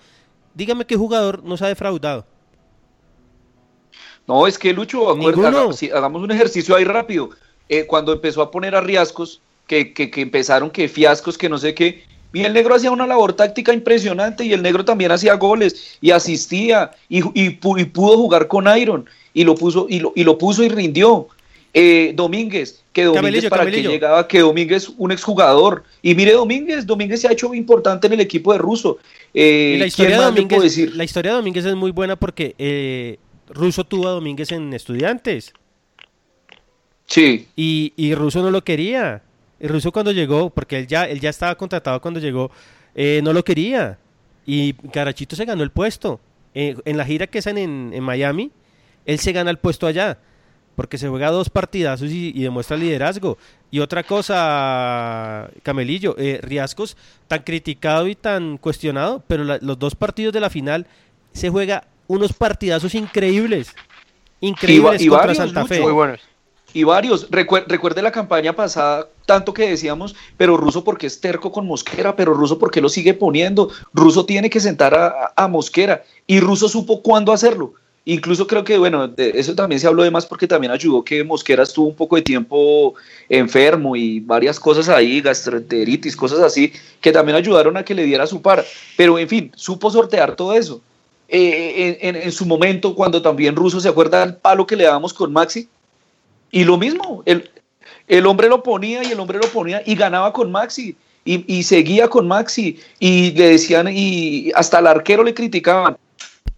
Dígame 0.58 0.84
qué 0.84 0.96
jugador 0.96 1.44
nos 1.44 1.62
ha 1.62 1.68
defraudado. 1.68 2.26
No, 4.26 4.44
es 4.44 4.58
que 4.58 4.72
Lucho, 4.72 5.08
acuérdate, 5.08 5.72
sí, 5.72 5.88
hagamos 5.88 6.20
un 6.20 6.32
ejercicio 6.32 6.74
ahí 6.74 6.82
rápido. 6.82 7.30
Eh, 7.68 7.86
cuando 7.86 8.12
empezó 8.12 8.42
a 8.42 8.50
poner 8.50 8.74
a 8.74 8.80
riascos, 8.80 9.40
que, 9.68 9.94
que, 9.94 10.10
que 10.10 10.20
empezaron 10.20 10.68
que 10.68 10.88
fiascos, 10.88 11.38
que 11.38 11.48
no 11.48 11.58
sé 11.58 11.76
qué, 11.76 12.02
y 12.32 12.42
el 12.42 12.54
negro 12.54 12.74
hacía 12.74 12.90
una 12.90 13.06
labor 13.06 13.34
táctica 13.34 13.72
impresionante 13.72 14.44
y 14.44 14.52
el 14.52 14.62
negro 14.62 14.84
también 14.84 15.12
hacía 15.12 15.34
goles 15.34 15.96
y 16.00 16.10
asistía 16.10 16.90
y, 17.08 17.20
y 17.40 17.56
y 17.60 17.84
pudo 17.84 18.16
jugar 18.16 18.48
con 18.48 18.66
Iron 18.76 19.08
y 19.34 19.44
lo 19.44 19.54
puso 19.54 19.86
y 19.88 20.00
lo, 20.00 20.12
y 20.16 20.24
lo 20.24 20.38
puso 20.38 20.64
y 20.64 20.70
rindió. 20.70 21.28
Eh, 21.74 22.12
Domínguez, 22.14 22.82
que 22.92 23.04
Domínguez 23.04 23.48
para 23.48 23.70
que 23.70 23.82
llegaba, 23.82 24.26
que 24.26 24.40
Domínguez 24.40 24.90
un 24.96 25.12
exjugador. 25.12 25.84
Y 26.02 26.14
mire 26.14 26.32
Domínguez, 26.32 26.86
Domínguez 26.86 27.20
se 27.20 27.28
ha 27.28 27.32
hecho 27.32 27.54
importante 27.54 28.06
en 28.06 28.14
el 28.14 28.20
equipo 28.20 28.52
de 28.52 28.58
Russo. 28.58 28.98
Eh, 29.34 29.76
la 29.78 29.86
historia, 29.86 30.16
¿quién 30.16 30.20
de 30.20 30.26
Domínguez, 30.26 30.62
decir? 30.62 30.96
la 30.96 31.04
historia 31.04 31.32
de 31.32 31.36
Domínguez 31.36 31.64
es 31.64 31.74
muy 31.76 31.90
buena 31.90 32.16
porque 32.16 32.54
eh, 32.58 33.18
Russo 33.50 33.84
tuvo 33.84 34.08
a 34.08 34.12
Domínguez 34.12 34.50
en 34.52 34.72
estudiantes. 34.72 35.52
Sí. 37.06 37.48
Y, 37.56 37.92
y 37.96 38.14
Russo 38.14 38.42
no 38.42 38.50
lo 38.50 38.64
quería. 38.64 39.22
Y 39.60 39.66
Russo 39.66 39.92
cuando 39.92 40.12
llegó, 40.12 40.50
porque 40.50 40.78
él 40.78 40.86
ya, 40.86 41.04
él 41.04 41.20
ya 41.20 41.30
estaba 41.30 41.54
contratado 41.56 42.00
cuando 42.00 42.20
llegó, 42.20 42.50
eh, 42.94 43.20
no 43.22 43.32
lo 43.32 43.44
quería. 43.44 43.98
Y 44.46 44.72
Carachito 44.72 45.36
se 45.36 45.44
ganó 45.44 45.62
el 45.62 45.70
puesto. 45.70 46.20
Eh, 46.54 46.76
en 46.84 46.96
la 46.96 47.04
gira 47.04 47.26
que 47.26 47.38
hacen 47.38 47.58
en, 47.58 47.90
en 47.92 48.02
Miami, 48.02 48.50
él 49.04 49.18
se 49.18 49.32
gana 49.32 49.50
el 49.50 49.58
puesto 49.58 49.86
allá. 49.86 50.18
Porque 50.78 50.96
se 50.96 51.08
juega 51.08 51.32
dos 51.32 51.50
partidazos 51.50 52.08
y, 52.12 52.30
y 52.36 52.42
demuestra 52.44 52.76
liderazgo. 52.76 53.36
Y 53.72 53.80
otra 53.80 54.04
cosa, 54.04 55.50
Camelillo, 55.64 56.14
eh, 56.18 56.38
Riascos, 56.40 56.96
tan 57.26 57.42
criticado 57.42 58.06
y 58.06 58.14
tan 58.14 58.58
cuestionado, 58.58 59.24
pero 59.26 59.42
la- 59.42 59.58
los 59.60 59.76
dos 59.76 59.96
partidos 59.96 60.32
de 60.32 60.38
la 60.38 60.50
final 60.50 60.86
se 61.32 61.50
juega 61.50 61.82
unos 62.06 62.32
partidazos 62.32 62.94
increíbles. 62.94 63.74
Increíbles 64.40 65.02
y 65.02 65.08
contra 65.08 65.34
Santa 65.34 65.64
Fe. 65.66 65.74
Lucho. 65.78 65.84
Muy 65.86 65.92
buenos. 65.94 66.20
Y 66.72 66.84
varios. 66.84 67.28
Recuer- 67.28 67.64
recuerde 67.66 68.00
la 68.00 68.12
campaña 68.12 68.52
pasada, 68.54 69.08
tanto 69.26 69.52
que 69.52 69.68
decíamos, 69.68 70.14
pero 70.36 70.56
Russo 70.56 70.84
porque 70.84 71.08
es 71.08 71.20
terco 71.20 71.50
con 71.50 71.66
Mosquera, 71.66 72.14
pero 72.14 72.34
Russo 72.34 72.56
porque 72.60 72.80
lo 72.80 72.88
sigue 72.88 73.14
poniendo. 73.14 73.68
Russo 73.92 74.24
tiene 74.26 74.48
que 74.48 74.60
sentar 74.60 74.94
a- 74.94 75.32
a 75.34 75.48
Mosquera 75.48 76.04
y 76.28 76.38
Russo 76.38 76.68
supo 76.68 77.02
cuándo 77.02 77.32
hacerlo. 77.32 77.74
Incluso 78.10 78.46
creo 78.46 78.64
que, 78.64 78.78
bueno, 78.78 79.06
de 79.06 79.32
eso 79.34 79.54
también 79.54 79.78
se 79.78 79.86
habló 79.86 80.02
de 80.02 80.10
más 80.10 80.24
porque 80.24 80.46
también 80.46 80.72
ayudó 80.72 81.04
que 81.04 81.22
Mosquera 81.22 81.62
estuvo 81.62 81.88
un 81.88 81.94
poco 81.94 82.16
de 82.16 82.22
tiempo 82.22 82.94
enfermo 83.28 83.96
y 83.96 84.20
varias 84.20 84.58
cosas 84.58 84.88
ahí, 84.88 85.20
gastroenteritis, 85.20 86.16
cosas 86.16 86.40
así, 86.40 86.72
que 87.02 87.12
también 87.12 87.36
ayudaron 87.36 87.76
a 87.76 87.84
que 87.84 87.94
le 87.94 88.04
diera 88.04 88.26
su 88.26 88.40
par. 88.40 88.64
Pero 88.96 89.18
en 89.18 89.28
fin, 89.28 89.52
supo 89.54 89.90
sortear 89.90 90.36
todo 90.36 90.54
eso. 90.54 90.80
Eh, 91.28 91.98
en, 92.00 92.32
su 92.32 92.46
momento, 92.46 92.94
cuando 92.94 93.20
también 93.20 93.54
Russo 93.54 93.78
se 93.78 93.90
acuerda 93.90 94.24
del 94.24 94.36
palo 94.36 94.66
que 94.66 94.76
le 94.76 94.84
dábamos 94.84 95.12
con 95.12 95.30
Maxi, 95.30 95.68
y 96.50 96.64
lo 96.64 96.78
mismo, 96.78 97.22
el, 97.26 97.50
el 98.06 98.24
hombre 98.24 98.48
lo 98.48 98.62
ponía 98.62 99.04
y 99.04 99.12
el 99.12 99.20
hombre 99.20 99.36
lo 99.36 99.48
ponía 99.48 99.82
y 99.84 99.94
ganaba 99.94 100.32
con 100.32 100.50
Maxi. 100.50 100.96
Y, 101.26 101.44
y 101.46 101.62
seguía 101.62 102.08
con 102.08 102.26
Maxi. 102.26 102.80
Y 102.98 103.32
le 103.32 103.50
decían, 103.50 103.86
y 103.92 104.50
hasta 104.54 104.78
al 104.78 104.86
arquero 104.86 105.22
le 105.22 105.34
criticaban. 105.34 105.98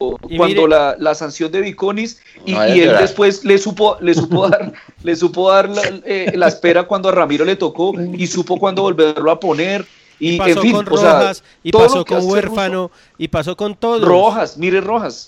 Cuando 0.00 0.46
mire- 0.46 0.68
la, 0.68 0.96
la 0.98 1.14
sanción 1.14 1.52
de 1.52 1.60
Viconis 1.60 2.22
y, 2.46 2.52
No 2.52 2.62
él 2.64 2.96
después 2.98 3.44
le 3.44 3.58
supo, 3.58 3.98
le 4.00 4.14
supo 4.14 4.48
dar, 4.48 4.72
le 5.02 5.14
supo 5.14 5.50
dar 5.50 5.68
la, 5.68 5.82
eh, 6.06 6.32
la 6.34 6.48
espera 6.48 6.84
cuando 6.84 7.10
a 7.10 7.12
Ramiro 7.12 7.44
le 7.44 7.54
tocó 7.54 7.92
y 8.00 8.26
supo 8.26 8.58
cuándo 8.58 8.80
volverlo 8.80 9.30
a 9.30 9.38
poner. 9.38 9.86
Y, 10.18 10.34
Y 10.34 10.38
pasó 10.38 10.50
en 10.50 10.60
fin, 10.62 10.72
con 10.72 10.88
o 10.90 10.96
sea, 10.96 11.12
Rojas, 11.18 11.44
y 11.62 11.70
todo 11.70 11.82
pasó 11.82 12.04
con 12.06 12.24
Huérfano, 12.24 12.90
y 13.18 13.28
pasó 13.28 13.56
con 13.56 13.74
todos. 13.74 14.02
Rojas, 14.02 14.56
mire 14.56 14.80
Rojas. 14.80 15.26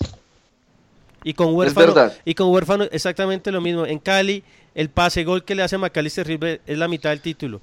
Y 1.23 1.33
con 1.35 1.53
Huérfano, 1.55 1.93
y 2.25 2.33
con 2.33 2.49
Huérfano 2.51 2.83
exactamente 2.91 3.51
lo 3.51 3.61
mismo. 3.61 3.85
En 3.85 3.99
Cali, 3.99 4.43
el 4.75 4.89
pase 4.89 5.23
gol 5.23 5.43
que 5.43 5.55
le 5.55 5.63
hace 5.63 5.77
McAllister 5.77 6.25
Silva 6.27 6.49
es 6.65 6.77
la 6.77 6.87
mitad 6.87 7.11
del 7.11 7.21
título. 7.21 7.61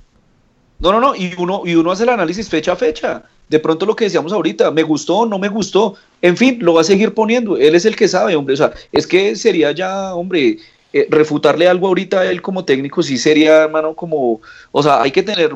No, 0.80 0.92
no, 0.92 1.00
no, 1.00 1.14
y 1.14 1.34
uno, 1.36 1.62
y 1.64 1.74
uno 1.74 1.92
hace 1.92 2.04
el 2.04 2.08
análisis 2.08 2.48
fecha 2.48 2.72
a 2.72 2.76
fecha. 2.76 3.22
De 3.48 3.58
pronto 3.58 3.84
lo 3.84 3.94
que 3.96 4.04
decíamos 4.04 4.32
ahorita, 4.32 4.70
me 4.70 4.82
gustó, 4.82 5.26
no 5.26 5.38
me 5.38 5.48
gustó, 5.48 5.96
en 6.22 6.36
fin, 6.36 6.58
lo 6.60 6.74
va 6.74 6.80
a 6.80 6.84
seguir 6.84 7.14
poniendo. 7.14 7.56
Él 7.56 7.74
es 7.74 7.84
el 7.84 7.96
que 7.96 8.08
sabe, 8.08 8.36
hombre. 8.36 8.54
O 8.54 8.56
sea, 8.56 8.72
es 8.92 9.06
que 9.06 9.36
sería 9.36 9.72
ya, 9.72 10.14
hombre, 10.14 10.58
eh, 10.92 11.06
refutarle 11.10 11.68
algo 11.68 11.86
ahorita 11.88 12.20
a 12.20 12.30
él 12.30 12.42
como 12.42 12.64
técnico, 12.64 13.02
sí 13.02 13.18
sería, 13.18 13.64
hermano, 13.64 13.94
como, 13.94 14.40
o 14.72 14.82
sea, 14.82 15.02
hay 15.02 15.10
que 15.12 15.22
tener 15.22 15.54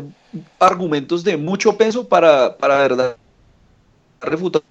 argumentos 0.58 1.24
de 1.24 1.36
mucho 1.36 1.76
peso 1.76 2.06
para, 2.06 2.56
para 2.56 2.78
verdad 2.78 3.16
refutar. 4.20 4.62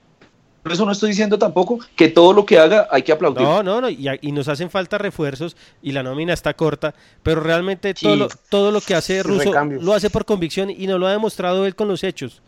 Por 0.63 0.71
eso 0.71 0.85
no 0.85 0.93
estoy 0.93 1.09
diciendo 1.09 1.37
tampoco 1.37 1.79
que 1.95 2.07
todo 2.07 2.31
lo 2.31 2.45
que 2.45 2.57
haga 2.57 2.87
hay 2.89 3.03
que 3.03 3.11
aplaudir. 3.11 3.43
No, 3.43 3.61
no, 3.61 3.81
no, 3.81 3.89
y, 3.89 4.07
y 4.21 4.31
nos 4.31 4.47
hacen 4.47 4.69
falta 4.69 4.97
refuerzos 4.97 5.57
y 5.81 5.91
la 5.91 6.03
nómina 6.03 6.33
está 6.33 6.53
corta, 6.53 6.95
pero 7.21 7.41
realmente 7.41 7.93
todo, 7.93 8.15
lo, 8.15 8.29
todo 8.49 8.71
lo 8.71 8.79
que 8.79 8.95
hace 8.95 9.21
Russo 9.23 9.51
lo 9.81 9.93
hace 9.93 10.09
por 10.09 10.23
convicción 10.23 10.69
y 10.69 10.87
nos 10.87 11.01
lo 11.01 11.07
ha 11.07 11.11
demostrado 11.11 11.65
él 11.65 11.75
con 11.75 11.89
los 11.89 12.03
hechos. 12.05 12.41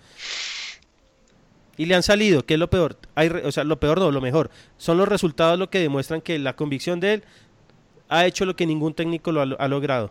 Y 1.78 1.88
le 1.88 1.95
han 1.95 2.03
salido, 2.03 2.45
que 2.45 2.53
es 2.53 2.59
lo 2.59 2.70
peor. 2.70 2.95
Hay, 3.16 3.28
o 3.28 3.51
sea, 3.51 3.66
lo 3.66 3.82
peor 3.82 3.99
no, 3.99 4.09
lo 4.09 4.22
mejor. 4.22 4.49
Son 4.78 4.97
los 4.97 5.09
resultados 5.09 5.59
lo 5.59 5.70
que 5.70 5.80
demuestran 5.80 6.22
que 6.22 6.39
la 6.39 6.55
convicción 6.55 7.01
de 7.01 7.16
él 7.16 7.24
ha 8.07 8.26
hecho 8.26 8.45
lo 8.45 8.55
que 8.55 8.66
ningún 8.66 8.93
técnico 8.93 9.34
lo 9.34 9.41
ha, 9.41 9.55
ha 9.59 9.68
logrado. 9.68 10.09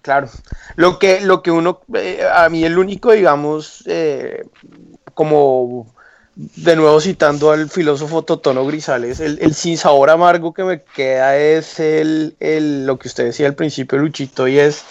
Claro. 0.00 0.30
Lo 0.76 0.98
que, 0.98 1.20
lo 1.20 1.42
que 1.42 1.50
uno, 1.50 1.82
eh, 1.92 2.22
a 2.32 2.48
mí 2.48 2.64
el 2.64 2.78
único, 2.78 3.12
digamos, 3.12 3.84
eh, 3.86 4.46
como 5.12 5.92
de 6.40 6.76
nuevo 6.76 7.00
citando 7.00 7.50
al 7.50 7.68
filósofo 7.68 8.22
Totono 8.22 8.64
Grisales, 8.64 9.18
el, 9.18 9.40
el 9.42 9.54
sinsabor 9.54 10.08
amargo 10.08 10.54
que 10.54 10.62
me 10.62 10.82
queda 10.84 11.36
es 11.36 11.80
el, 11.80 12.36
el- 12.38 12.86
lo 12.86 12.96
que 12.96 13.08
usted 13.08 13.24
decía 13.24 13.48
al 13.48 13.56
principio, 13.56 13.98
Luchito, 13.98 14.46
y 14.46 14.56
es 14.60 14.84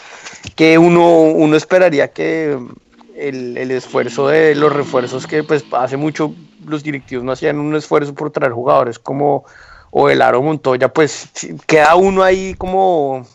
que 0.56 0.78
uno, 0.78 1.22
uno 1.22 1.56
esperaría 1.56 2.10
que 2.10 2.58
el, 3.16 3.58
el 3.58 3.72
esfuerzo 3.72 4.28
de 4.28 4.56
los 4.56 4.74
refuerzos 4.74 5.26
que 5.26 5.41
pues 5.43 5.64
hace 5.72 5.95
mucho 5.95 6.36
los 6.66 6.84
directivos 6.84 7.24
no 7.24 7.32
hacían 7.32 7.60
un 7.60 7.74
esfuerzo 7.78 8.14
por 8.14 8.30
traer 8.32 8.52
jugadores 8.52 9.00
como 9.00 9.45
o 9.89 10.10
el 10.10 10.22
Aro 10.22 10.41
Montoya, 10.41 10.89
pues 10.89 11.30
queda 11.66 11.95
uno 11.95 12.24
ahí 12.24 12.56
como 12.56 13.26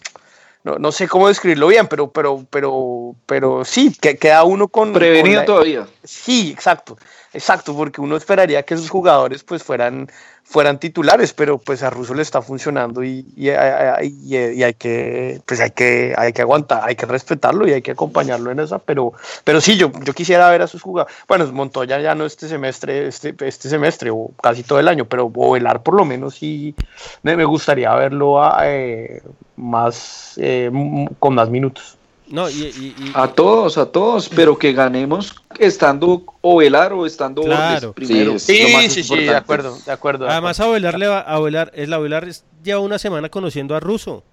no, 0.65 0.79
no 0.79 0.93
sé 0.93 1.09
cómo 1.09 1.29
describirlo 1.29 1.67
bien, 1.69 1.87
pero, 1.89 2.11
pero, 2.13 2.45
pero, 2.51 3.17
pero 3.25 3.65
sí, 3.65 3.91
que 4.01 4.17
queda 4.19 4.45
uno 4.45 4.69
con. 4.69 4.93
Prevenido 4.93 5.25
con 5.25 5.35
la- 5.41 5.45
todavía. 5.47 5.87
Sí, 6.05 6.51
exacto, 6.53 6.99
exacto, 7.33 7.75
porque 7.77 8.01
uno 8.01 8.17
esperaría 8.17 8.63
que 8.63 8.75
esos 8.75 8.91
jugadores 8.91 9.43
pues 9.45 9.63
fueran, 9.63 10.09
fueran 10.45 10.79
titulares, 10.79 11.33
pero 11.33 11.59
pues 11.59 11.83
a 11.83 11.91
Russo 11.91 12.15
le 12.15 12.23
está 12.23 12.43
funcionando 12.43 13.03
y, 13.05 13.27
y, 13.37 13.49
y- 13.51 14.37
y 14.37 14.63
hay 14.63 14.75
que, 14.75 15.41
pues 15.47 15.61
hay 15.61 15.71
que, 15.71 16.15
hay 16.17 16.33
que 16.33 16.43
aguantar, 16.43 16.83
hay 16.85 16.95
que 16.97 17.07
respetarlo 17.07 17.67
y 17.67 17.73
hay 17.73 17.83
que 17.83 17.93
acompañarlo 17.93 18.51
en 18.51 18.61
esa, 18.61 18.79
pero, 18.79 19.13
pero 19.45 19.61
sí, 19.61 19.77
yo, 19.77 19.91
yo 20.05 20.13
quisiera 20.13 20.51
ver 20.51 20.63
a 20.63 20.67
sus 20.67 20.83
jugadores. 20.83 21.15
Bueno, 21.29 21.51
Montoya 21.53 22.01
ya 22.01 22.15
no 22.15 22.27
este 22.27 22.49
semestre, 22.49 23.07
este, 23.09 23.35
este 23.41 23.69
semestre 23.69 24.11
o 24.11 24.31
casi 24.43 24.63
todo 24.63 24.79
el 24.81 24.89
año, 24.89 25.05
pero 25.07 25.29
Bovelar 25.29 25.83
por 25.83 25.95
lo 25.95 26.05
menos 26.05 26.35
sí 26.37 26.75
me, 27.23 27.37
me 27.37 27.45
gustaría 27.45 27.95
verlo 27.95 28.43
a, 28.43 28.59
eh, 28.69 29.23
más 29.57 30.35
eh, 30.37 30.71
con 31.19 31.35
más 31.35 31.49
minutos. 31.51 31.97
No, 32.29 32.49
y, 32.49 32.55
y- 32.55 32.95
y- 32.99 33.13
A 33.15 33.29
todos, 33.29 33.77
a 33.79 33.87
todos, 33.87 34.29
pero 34.29 34.57
que 34.59 34.73
ganemos 34.73 35.35
estando 35.59 36.25
Ovelar 36.41 36.93
o 36.93 37.05
estando 37.05 37.43
Claro. 37.43 37.93
Primero. 37.93 38.39
Sí, 38.39 38.89
sí, 38.89 39.03
sí, 39.03 39.17
de 39.17 39.37
acuerdo, 39.37 39.77
de 39.85 39.93
acuerdo. 39.93 40.25
de 40.25 40.31
Además, 40.33 40.59
a 40.61 40.69
Ovelar 40.69 40.99
le 40.99 41.09
va, 41.09 41.21
a 41.21 41.39
Ovelar, 41.39 41.71
es 41.75 41.89
la 41.89 41.99
Ovelar 41.99 42.27
lleva 42.63 42.81
una 42.81 42.99
semana 42.99 43.29
conociendo 43.29 43.77
a 43.77 43.81
Russo. 43.81 44.25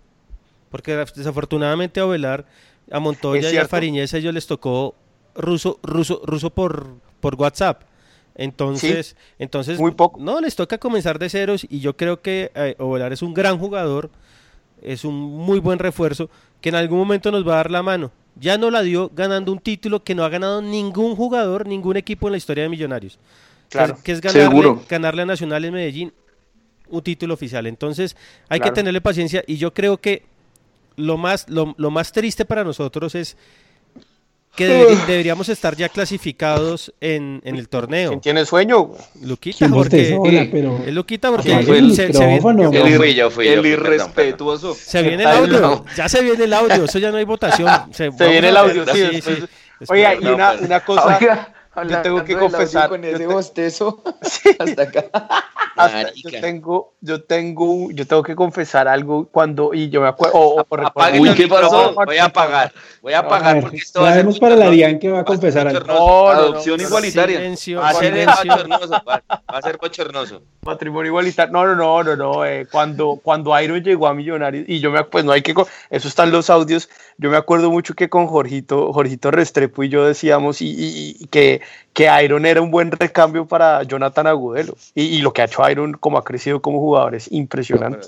Porque 0.69 0.95
desafortunadamente 1.15 1.99
a 1.99 2.05
Ovelar, 2.05 2.45
a 2.91 2.99
Montoya 2.99 3.51
y 3.51 3.57
a. 3.57 3.67
Fariñez 3.67 4.13
ellos 4.13 4.33
les 4.33 4.47
tocó 4.47 4.95
ruso, 5.35 5.79
ruso, 5.83 6.21
ruso 6.25 6.49
por, 6.51 6.87
por 7.19 7.35
WhatsApp. 7.35 7.83
Entonces, 8.35 9.17
entonces 9.37 9.79
muy 9.79 9.91
poco. 9.91 10.19
no, 10.21 10.39
les 10.39 10.55
toca 10.55 10.77
comenzar 10.77 11.19
de 11.19 11.29
ceros 11.29 11.65
y 11.69 11.81
yo 11.81 11.97
creo 11.97 12.21
que 12.21 12.51
eh, 12.55 12.75
Ovelar 12.79 13.11
es 13.11 13.21
un 13.21 13.33
gran 13.33 13.57
jugador, 13.57 14.09
es 14.81 15.03
un 15.03 15.15
muy 15.15 15.59
buen 15.59 15.77
refuerzo 15.79 16.29
que 16.61 16.69
en 16.69 16.75
algún 16.75 16.97
momento 16.99 17.31
nos 17.31 17.47
va 17.47 17.53
a 17.53 17.57
dar 17.57 17.71
la 17.71 17.83
mano. 17.83 18.11
Ya 18.35 18.57
no 18.57 18.71
la 18.71 18.81
dio 18.81 19.11
ganando 19.13 19.51
un 19.51 19.59
título 19.59 20.03
que 20.03 20.15
no 20.15 20.23
ha 20.23 20.29
ganado 20.29 20.61
ningún 20.61 21.15
jugador, 21.15 21.67
ningún 21.67 21.97
equipo 21.97 22.27
en 22.27 22.31
la 22.33 22.37
historia 22.37 22.63
de 22.63 22.69
Millonarios. 22.69 23.19
Claro. 23.69 23.97
Que 24.03 24.11
es 24.13 24.21
ganarle, 24.21 24.43
Seguro. 24.43 24.83
ganarle 24.89 25.21
a 25.23 25.25
Nacional 25.25 25.65
en 25.65 25.73
Medellín 25.73 26.13
un 26.89 27.01
título 27.01 27.33
oficial. 27.33 27.67
Entonces 27.67 28.15
hay 28.47 28.59
Claro. 28.59 28.73
que 28.73 28.75
tenerle 28.79 29.01
paciencia 29.01 29.43
y 29.45 29.57
yo 29.57 29.73
creo 29.73 29.97
que 29.97 30.23
lo 30.95 31.17
más, 31.17 31.47
lo, 31.49 31.75
lo 31.77 31.91
más 31.91 32.11
triste 32.11 32.45
para 32.45 32.63
nosotros 32.63 33.13
es 33.15 33.37
que 34.55 34.67
deberíamos 35.07 35.47
estar 35.47 35.75
ya 35.75 35.87
clasificados 35.89 36.93
en, 36.99 37.41
en 37.45 37.55
el 37.55 37.69
torneo. 37.69 38.09
¿Quién 38.09 38.21
tiene 38.21 38.45
sueño? 38.45 38.91
Luquita, 39.21 39.57
¿Quién 39.59 39.71
porque 39.71 39.97
bostezó, 39.97 40.21
hola, 40.21 40.47
pero- 40.51 40.79
es 40.85 40.93
Luquita 40.93 41.29
porque 41.29 41.49
se, 41.49 41.55
el 41.59 41.65
se- 41.95 42.07
viene, 42.07 42.37
El 43.37 43.59
el 43.59 43.65
irrespetuoso. 43.65 44.73
se 44.75 45.01
viene 45.01 45.23
el 45.23 45.29
audio. 45.29 45.85
Ya 45.95 46.09
se 46.09 46.21
viene 46.21 46.43
el 46.43 46.53
audio. 46.53 46.83
Eso 46.85 46.99
ya 46.99 47.11
no 47.11 47.17
hay 47.17 47.25
votación. 47.25 47.69
Se, 47.93 48.11
Se 48.11 48.27
viene 48.29 48.49
el 48.49 48.57
audio, 48.57 48.85
sí, 48.93 49.05
sí, 49.13 49.21
sí. 49.21 49.31
Oiga, 49.87 50.13
y 50.15 50.25
una, 50.25 50.51
pues. 50.51 50.61
una 50.61 50.79
cosa, 50.83 51.17
Oiga, 51.19 51.53
yo 51.87 52.01
tengo 52.01 52.23
que 52.23 52.33
hablando 52.33 52.57
confesar, 52.57 52.89
Con 52.89 53.03
ese 53.03 53.17
te- 53.17 53.27
bostezo 53.27 54.03
hasta 54.59 54.81
acá. 54.83 55.05
hasta- 55.75 56.11
yo 56.15 56.29
tengo, 56.41 56.93
yo 57.01 57.23
tengo, 57.23 57.91
yo 57.91 58.05
tengo 58.07 58.23
que 58.23 58.35
confesar 58.35 58.87
algo 58.87 59.27
cuando, 59.31 59.73
y 59.73 59.89
yo 59.89 60.01
me 60.01 60.07
acuerdo, 60.07 60.37
o, 60.37 60.55
o 60.55 60.75
recuerdo- 60.75 60.87
Apaguen 60.87 61.21
Uy, 61.21 61.33
¿qué 61.35 61.47
pasó? 61.47 61.93
Voy 62.05 62.17
a 62.17 62.25
apagar. 62.25 62.73
Voy 63.01 63.13
a 63.13 63.19
A 63.19 63.21
apagar 63.21 63.53
ver, 63.55 63.63
porque 63.63 63.77
esto 63.77 64.01
va 64.01 64.09
a 64.09 64.13
ser. 64.13 64.39
para 64.39 64.55
la 64.57 64.69
Dian 64.69 64.99
que 64.99 65.09
va 65.09 65.19
a 65.21 65.25
confesar 65.25 65.67
algo. 65.67 65.85
No, 65.87 65.95
no, 65.95 66.23
no, 66.23 66.27
Adopción 66.29 66.81
igualitaria. 66.81 67.37
Silencio, 67.37 67.79
Va 67.79 67.89
a 67.89 67.93
ser 67.93 68.13
silencio. 68.13 68.51
bochornoso. 68.51 68.89
Va, 69.07 69.23
va 69.29 69.43
a 69.57 69.61
ser 69.61 69.77
bochornoso. 69.77 70.41
Patrimonio 70.61 71.09
igualitario. 71.09 71.53
No, 71.53 71.65
no, 71.65 71.75
no, 71.75 72.03
no, 72.03 72.15
no. 72.15 72.45
eh, 72.45 72.67
cuando, 72.69 73.19
cuando 73.23 73.57
Iron 73.61 73.81
llegó 73.81 74.07
a 74.07 74.13
Millonarios, 74.13 74.65
y 74.67 74.79
yo 74.81 74.91
me 74.91 74.97
acuerdo, 74.99 75.11
pues 75.11 75.25
no 75.25 75.31
hay 75.31 75.41
que, 75.41 75.53
eso 75.89 76.07
están 76.09 76.31
los 76.31 76.49
audios. 76.49 76.89
Yo 77.17 77.29
me 77.29 77.37
acuerdo 77.37 77.71
mucho 77.71 77.93
que 77.93 78.09
con 78.09 78.27
Jorgito, 78.27 78.91
Jorgito 78.91 79.31
Restrepo 79.31 79.83
y 79.83 79.89
yo 79.89 80.05
decíamos 80.05 80.61
y, 80.61 80.67
y- 80.69 81.15
y 81.19 81.27
que, 81.27 81.61
que 81.93 82.07
Iron 82.23 82.45
era 82.45 82.61
un 82.61 82.71
buen 82.71 82.91
recambio 82.91 83.45
para 83.45 83.83
Jonathan 83.83 84.27
Agudelo. 84.27 84.75
Y, 84.95 85.03
y 85.03 85.21
lo 85.21 85.33
que 85.33 85.41
ha 85.41 85.45
hecho 85.45 85.67
Iron, 85.69 85.93
como 85.93 86.17
ha 86.17 86.23
crecido 86.23 86.61
como 86.61 86.79
jugador, 86.79 87.15
es 87.15 87.31
impresionante. 87.31 88.07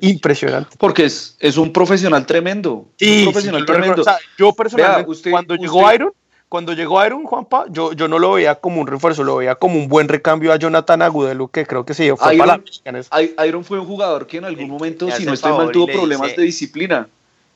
Impresionante. 0.00 0.76
Porque 0.78 1.04
es, 1.04 1.36
es 1.40 1.56
un 1.56 1.72
profesional 1.72 2.24
tremendo. 2.26 2.86
Sí, 2.96 3.18
un 3.26 3.32
profesional 3.32 3.60
sí, 3.62 3.66
tremendo. 3.66 4.00
O 4.00 4.04
sea, 4.04 4.18
yo 4.38 4.52
personalmente, 4.52 5.02
Vea, 5.04 5.10
usted- 5.10 5.30
cuando 5.30 5.54
usted- 5.54 5.62
llegó 5.64 5.92
Iron, 5.92 6.12
cuando 6.48 6.72
llegó 6.72 7.04
Iron, 7.04 7.24
Juanpa, 7.24 7.66
yo, 7.70 7.92
yo 7.92 8.08
no 8.08 8.18
lo 8.18 8.32
veía 8.32 8.54
como 8.54 8.80
un 8.80 8.86
refuerzo, 8.86 9.24
lo 9.24 9.36
veía 9.36 9.54
como 9.56 9.78
un 9.78 9.88
buen 9.88 10.08
recambio 10.08 10.52
a 10.52 10.56
Jonathan 10.56 11.02
Agudelo, 11.02 11.48
que 11.48 11.66
creo 11.66 11.84
que 11.84 11.92
se 11.94 12.04
dio 12.04 12.16
fue 12.16 12.34
Iron- 12.36 12.46
para 12.46 13.02
la 13.36 13.46
Iron 13.46 13.64
fue 13.64 13.78
un 13.80 13.86
jugador 13.86 14.26
que 14.26 14.38
en 14.38 14.44
algún 14.44 14.68
momento, 14.68 15.10
si 15.10 15.24
no 15.24 15.32
estoy 15.34 15.52
mal, 15.52 15.70
tuvo 15.72 15.86
le 15.88 15.92
problemas 15.92 16.28
dice- 16.28 16.40
de 16.40 16.46
disciplina. 16.46 17.08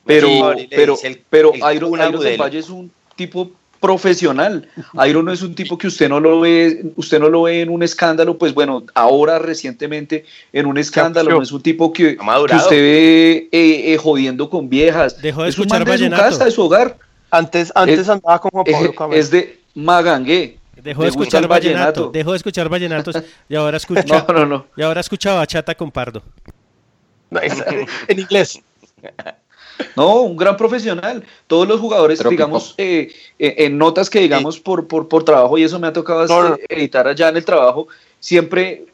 Pero, 0.05 0.53
le 0.55 0.67
pero, 0.67 0.97
el- 1.03 1.21
pero 1.29 1.53
el 1.53 1.75
Iron, 1.75 1.89
Kun 1.91 1.99
Iron 1.99 2.11
del 2.11 2.15
Agudelo. 2.15 2.43
Valle 2.43 2.59
es 2.59 2.69
un 2.69 2.91
tipo 3.15 3.51
profesional. 3.81 4.69
Iron 5.05 5.25
no 5.25 5.33
es 5.33 5.41
un 5.41 5.53
tipo 5.55 5.77
que 5.77 5.87
usted 5.87 6.07
no 6.07 6.19
lo 6.21 6.39
ve, 6.39 6.93
usted 6.95 7.19
no 7.19 7.27
lo 7.27 7.41
ve 7.41 7.61
en 7.61 7.69
un 7.69 7.83
escándalo, 7.83 8.37
pues 8.37 8.53
bueno, 8.53 8.83
ahora 8.93 9.39
recientemente 9.39 10.23
en 10.53 10.67
un 10.67 10.77
escándalo, 10.77 11.31
no 11.31 11.41
es 11.41 11.51
un 11.51 11.61
tipo 11.61 11.91
que, 11.91 12.15
usted 12.53 12.69
ve 12.81 13.49
eh, 13.51 13.93
eh, 13.93 13.97
jodiendo 13.97 14.49
con 14.49 14.69
viejas. 14.69 15.21
Dejó 15.21 15.43
de 15.43 15.49
es 15.49 15.57
un 15.57 15.63
escuchar 15.63 15.79
man 15.79 15.91
de 15.91 15.97
su 15.97 16.03
vallenato. 16.03 16.23
casa, 16.23 16.45
de 16.45 16.51
su 16.51 16.61
hogar. 16.61 16.97
Antes, 17.31 17.71
antes 17.75 17.99
Es- 17.99 18.09
andaba 18.09 18.39
con 18.39 18.51
Juan 18.51 18.65
Pablo 18.71 18.93
Cabello. 18.93 19.19
es 19.19 19.31
de 19.31 19.59
Magangué. 19.73 20.57
Dejó 20.81 21.03
de 21.03 21.09
escuchar 21.09 21.47
vallenato. 21.47 21.77
vallenato. 22.03 22.11
Dejó 22.11 22.31
de 22.31 22.37
escuchar 22.37 22.69
vallenatos 22.69 23.15
y 23.49 23.55
ahora 23.55 23.77
escucha, 23.77 24.25
No, 24.27 24.33
no, 24.33 24.45
no. 24.45 24.65
y 24.77 24.81
ahora 24.83 25.01
escucha 25.01 25.33
bachata 25.33 25.75
con 25.75 25.91
Pardo. 25.91 26.21
En 28.07 28.19
inglés. 28.19 28.61
No, 29.95 30.21
un 30.21 30.37
gran 30.37 30.57
profesional. 30.57 31.23
Todos 31.47 31.67
los 31.67 31.79
jugadores, 31.79 32.19
Pero 32.19 32.29
digamos, 32.29 32.75
eh, 32.77 33.11
eh, 33.39 33.55
en 33.59 33.77
notas 33.77 34.09
que 34.09 34.19
digamos 34.19 34.59
por, 34.59 34.87
por, 34.87 35.07
por 35.07 35.23
trabajo, 35.23 35.57
y 35.57 35.63
eso 35.63 35.79
me 35.79 35.87
ha 35.87 35.93
tocado 35.93 36.25
No, 36.27 36.49
no. 36.49 36.57
editar 36.69 37.07
allá 37.07 37.29
en 37.29 37.37
el 37.37 37.45
trabajo, 37.45 37.87
siempre 38.19 38.85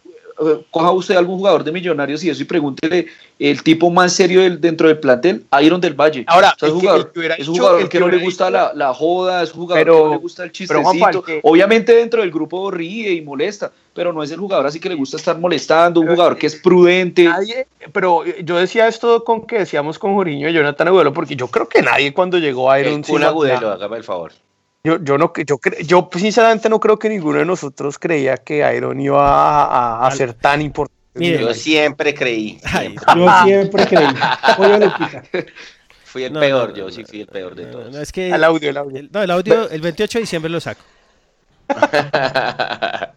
coja 0.72 0.92
usted 0.92 1.16
algún 1.16 1.38
jugador 1.38 1.64
de 1.64 1.72
millonarios 1.72 2.24
y 2.24 2.30
eso 2.30 2.42
y 2.42 2.46
pregúntele 2.46 3.08
el 3.40 3.64
tipo 3.64 3.90
más 3.90 4.14
serio 4.14 4.42
del, 4.42 4.60
dentro 4.62 4.88
del 4.88 5.00
plantel, 5.00 5.46
Iron 5.62 5.80
del 5.82 5.94
Valle. 5.94 6.24
Ahora, 6.28 6.54
O 6.56 6.60
sea, 6.60 6.68
es 6.70 6.74
que- 6.74 6.80
jugador, 6.80 7.12
el 7.16 7.36
que 7.36 7.42
es 7.42 7.48
un 7.48 7.56
jugador 7.58 7.82
que, 7.84 7.90
que 7.90 8.00
no 8.00 8.08
le 8.08 8.18
gusta 8.18 8.46
dicho- 8.48 8.58
la, 8.58 8.72
la 8.74 8.94
joda, 8.94 9.44
es 9.44 9.54
un 9.54 9.62
jugador 9.62 9.84
Pero- 9.84 9.98
que 9.98 10.04
no 10.06 10.12
le 10.12 10.18
gusta 10.18 10.44
el 10.44 10.50
pero, 10.50 10.54
chistecito. 10.58 10.84
Juanpa, 10.84 11.10
el 11.12 11.24
que- 11.24 11.40
Obviamente 11.44 11.94
dentro 11.96 12.22
del 12.22 12.32
grupo 12.32 12.70
ríe 12.72 13.12
y 13.14 13.22
molesta, 13.22 13.72
pero 13.94 14.14
no 14.14 14.22
es 14.24 14.32
el 14.32 14.38
jugador 14.40 14.66
así 14.68 14.80
que 14.80 14.90
le 14.90 14.96
gusta 14.96 15.18
estar 15.18 15.38
molestando, 15.40 16.02
un 16.02 16.08
jugador 16.10 16.38
que 16.38 16.48
es 16.48 16.56
prudente. 16.56 17.24
Nadie, 17.26 17.68
pero 17.92 18.24
yo 18.26 18.58
decía 18.58 18.88
esto 18.88 19.24
con 19.24 19.46
que 19.48 19.60
decíamos 19.60 19.98
con 20.00 20.14
Joriño 20.16 20.50
y 20.50 20.54
Jonathan 20.54 20.88
Agudelo, 20.90 21.14
porque 21.14 21.36
yo 21.36 21.48
creo 21.48 21.68
que 21.68 21.82
nadie 21.82 22.14
cuando 22.14 22.38
llegó 22.38 22.70
a 22.72 22.80
Iron 22.80 22.94
El 22.94 23.02
Kun 23.06 23.24
Agudelo, 23.24 23.70
hágame 23.72 23.98
el 23.98 24.04
favor. 24.04 24.32
Yo, 24.84 25.04
yo 25.04 25.18
no, 25.18 25.34
yo, 25.46 25.58
yo 25.86 26.10
sinceramente 26.14 26.70
no 26.70 26.80
creo 26.80 26.98
que 26.98 27.10
ninguno 27.10 27.40
de 27.40 27.46
nosotros 27.46 27.98
creía 28.00 28.38
que 28.38 28.58
Iron 28.76 29.00
iba 29.02 29.64
a, 29.66 30.08
a- 30.08 30.12
ser 30.12 30.34
tan 30.34 30.62
importante 30.62 30.96
Mire. 31.16 31.40
Yo 31.42 31.54
siempre 31.54 32.14
creí. 32.14 32.60
siempre. 32.60 33.04
Yo 33.16 33.28
siempre 33.44 33.88
creí. 33.88 34.08
Fui 36.06 36.24
el 36.24 36.34
No, 36.34 36.40
peor, 36.40 36.70
no, 36.70 36.76
yo 36.76 36.84
no, 36.86 36.92
sí 36.92 37.04
fui 37.04 37.22
el 37.22 37.28
peor 37.28 37.56
de 37.56 37.66
todos. 37.66 37.92
No, 37.92 38.00
es 38.00 38.12
que 38.12 38.32
Al 38.32 38.44
audio, 38.44 38.70
el 38.70 38.78
audio. 38.78 38.98
el- 39.00 39.10
no, 39.12 39.22
el 39.24 39.32
audio 39.32 39.68
el 39.70 39.82
28 39.82 40.20
de 40.20 40.22
diciembre 40.22 40.50
lo 40.52 40.60
saco. 40.62 40.82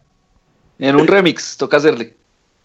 En 0.79 0.97
un 0.97 1.07
remix, 1.07 1.59
toca 1.59 1.77
hacerle. 1.77 2.17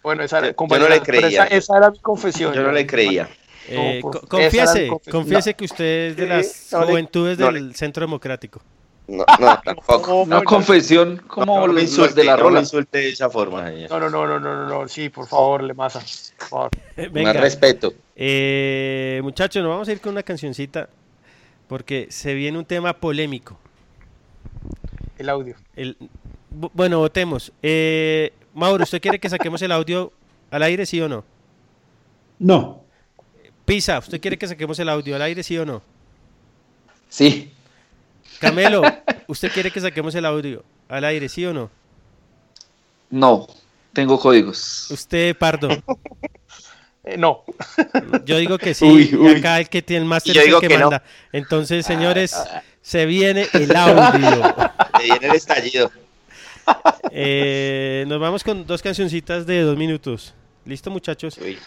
Bueno, 0.02 0.22
esa, 0.22 0.40
Yo- 0.40 0.46
yo 0.46 0.56
compañera, 0.56 0.88
no 0.88 0.94
le 0.94 1.00
pero 1.02 1.20
creía. 1.20 1.44
Esa, 1.44 1.54
esa 1.54 1.76
era 1.76 1.90
mi 1.90 1.98
confesión. 1.98 2.54
Yo 2.54 2.62
no 2.62 2.72
le 2.72 2.86
creía. 2.86 3.28
Eh, 3.68 4.00
confiese, 4.28 4.88
confiese 5.10 5.50
No. 5.50 5.56
que 5.58 5.64
usted 5.66 5.84
es 6.12 6.16
de 6.16 6.26
las 6.26 6.68
juventudes 6.70 7.38
no 7.38 7.52
del 7.52 7.74
Centro 7.74 8.00
Democrático. 8.06 8.62
No, 9.08 9.24
no, 9.38 9.60
tampoco. 9.64 10.22
Una 10.22 10.42
confesión 10.42 11.18
como 11.28 11.60
no, 11.60 11.66
los 11.68 11.82
insulte, 11.82 12.14
de 12.14 12.24
la 12.24 12.36
no 12.36 12.42
rola. 12.44 12.60
insulte 12.60 12.98
de 12.98 13.08
esa 13.10 13.30
forma. 13.30 13.70
No, 13.70 14.00
no, 14.00 14.10
no, 14.10 14.26
no, 14.26 14.40
no, 14.40 14.66
no, 14.66 14.68
no, 14.82 14.88
sí, 14.88 15.08
por 15.08 15.26
favor, 15.28 15.62
le 15.62 15.74
masa. 15.74 16.00
Por 16.38 16.48
favor. 16.48 16.70
Venga. 16.96 17.32
Más 17.32 17.36
respeto. 17.40 17.92
Eh, 18.16 19.20
muchachos, 19.22 19.62
nos 19.62 19.70
vamos 19.70 19.88
a 19.88 19.92
ir 19.92 20.00
con 20.00 20.12
una 20.12 20.22
cancioncita 20.22 20.88
porque 21.68 22.06
se 22.10 22.34
viene 22.34 22.58
un 22.58 22.64
tema 22.64 22.92
polémico. 22.94 23.58
El 25.18 25.28
audio. 25.28 25.54
El, 25.76 25.96
bu- 26.52 26.70
bueno, 26.74 26.98
votemos. 26.98 27.52
Eh, 27.62 28.32
Mauro, 28.54 28.82
¿usted 28.84 29.00
quiere 29.00 29.18
que 29.20 29.28
saquemos 29.30 29.62
el 29.62 29.72
audio 29.72 30.12
al 30.50 30.62
aire, 30.62 30.84
sí 30.86 31.00
o 31.00 31.08
no? 31.08 31.24
No. 32.38 32.82
Pisa, 33.64 33.98
¿usted 33.98 34.20
quiere 34.20 34.36
que 34.38 34.46
saquemos 34.46 34.78
el 34.78 34.88
audio 34.88 35.16
al 35.16 35.22
aire, 35.22 35.42
sí 35.42 35.56
o 35.58 35.64
no? 35.66 35.82
Sí. 37.08 37.52
Camelo, 38.40 38.82
¿usted 39.26 39.50
quiere 39.52 39.70
que 39.70 39.80
saquemos 39.80 40.14
el 40.14 40.26
audio 40.26 40.64
al 40.88 41.04
aire, 41.04 41.28
sí 41.28 41.44
o 41.46 41.52
no? 41.52 41.70
No, 43.10 43.46
tengo 43.92 44.18
códigos. 44.18 44.90
Usted, 44.90 45.36
Pardo. 45.36 45.68
Eh, 47.08 47.16
no. 47.16 47.44
Yo 48.24 48.36
digo 48.36 48.58
que 48.58 48.74
sí, 48.74 48.84
Uy, 48.84 49.36
acá 49.36 49.60
el 49.60 49.68
que 49.68 49.80
tiene 49.80 50.02
el 50.02 50.08
máster 50.08 50.36
es 50.36 50.48
el 50.48 50.58
que, 50.58 50.68
no. 50.70 50.80
manda. 50.80 51.04
Entonces, 51.32 51.86
señores, 51.86 52.36
se 52.82 53.06
viene 53.06 53.46
el 53.52 53.74
audio. 53.76 54.42
Le 54.98 55.04
viene 55.04 55.26
el 55.28 55.34
estallido. 55.36 55.92
Eh, 57.12 58.04
nos 58.08 58.20
vamos 58.20 58.42
con 58.42 58.66
dos 58.66 58.82
cancioncitas 58.82 59.46
de 59.46 59.62
dos 59.62 59.76
minutos. 59.76 60.34
¿Listo, 60.64 60.90
muchachos? 60.90 61.38
Uy. 61.38 61.58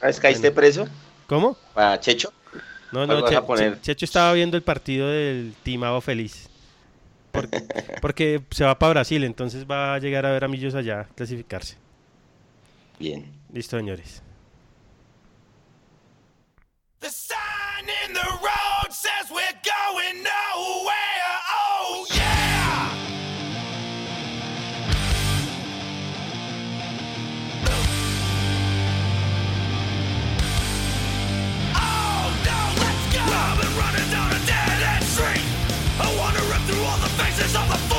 ¿Sabes 0.00 0.18
caíste 0.18 0.50
preso? 0.50 0.88
¿Cómo? 1.26 1.58
Para 1.74 2.00
Checho. 2.00 2.32
No, 2.92 3.06
¿Cuál 3.06 3.08
no, 3.08 3.24
Che-? 3.24 3.70
Che- 3.74 3.80
Checho 3.80 4.04
estaba 4.04 4.32
viendo 4.32 4.56
el 4.56 4.62
partido 4.62 5.08
del 5.08 5.54
Timao 5.62 6.00
Feliz. 6.00 6.48
Porque, 7.32 7.62
porque 8.02 8.42
se 8.50 8.64
va 8.64 8.78
para 8.78 8.90
Brasil, 8.90 9.22
entonces 9.24 9.64
va 9.70 9.94
a 9.94 9.98
llegar 9.98 10.26
a 10.26 10.32
ver 10.32 10.44
a 10.44 10.48
Millos 10.48 10.74
allá 10.74 11.02
a 11.02 11.04
clasificarse. 11.04 11.76
Bien. 12.98 13.30
Listo, 13.52 13.76
señores. 13.76 14.22
The 17.00 17.08
sign 17.10 17.88
in 18.06 18.12
the 18.14 18.20
all 37.40 37.46
the 37.46 37.48
faces 37.48 37.56
of 37.56 37.68
the 37.68 37.89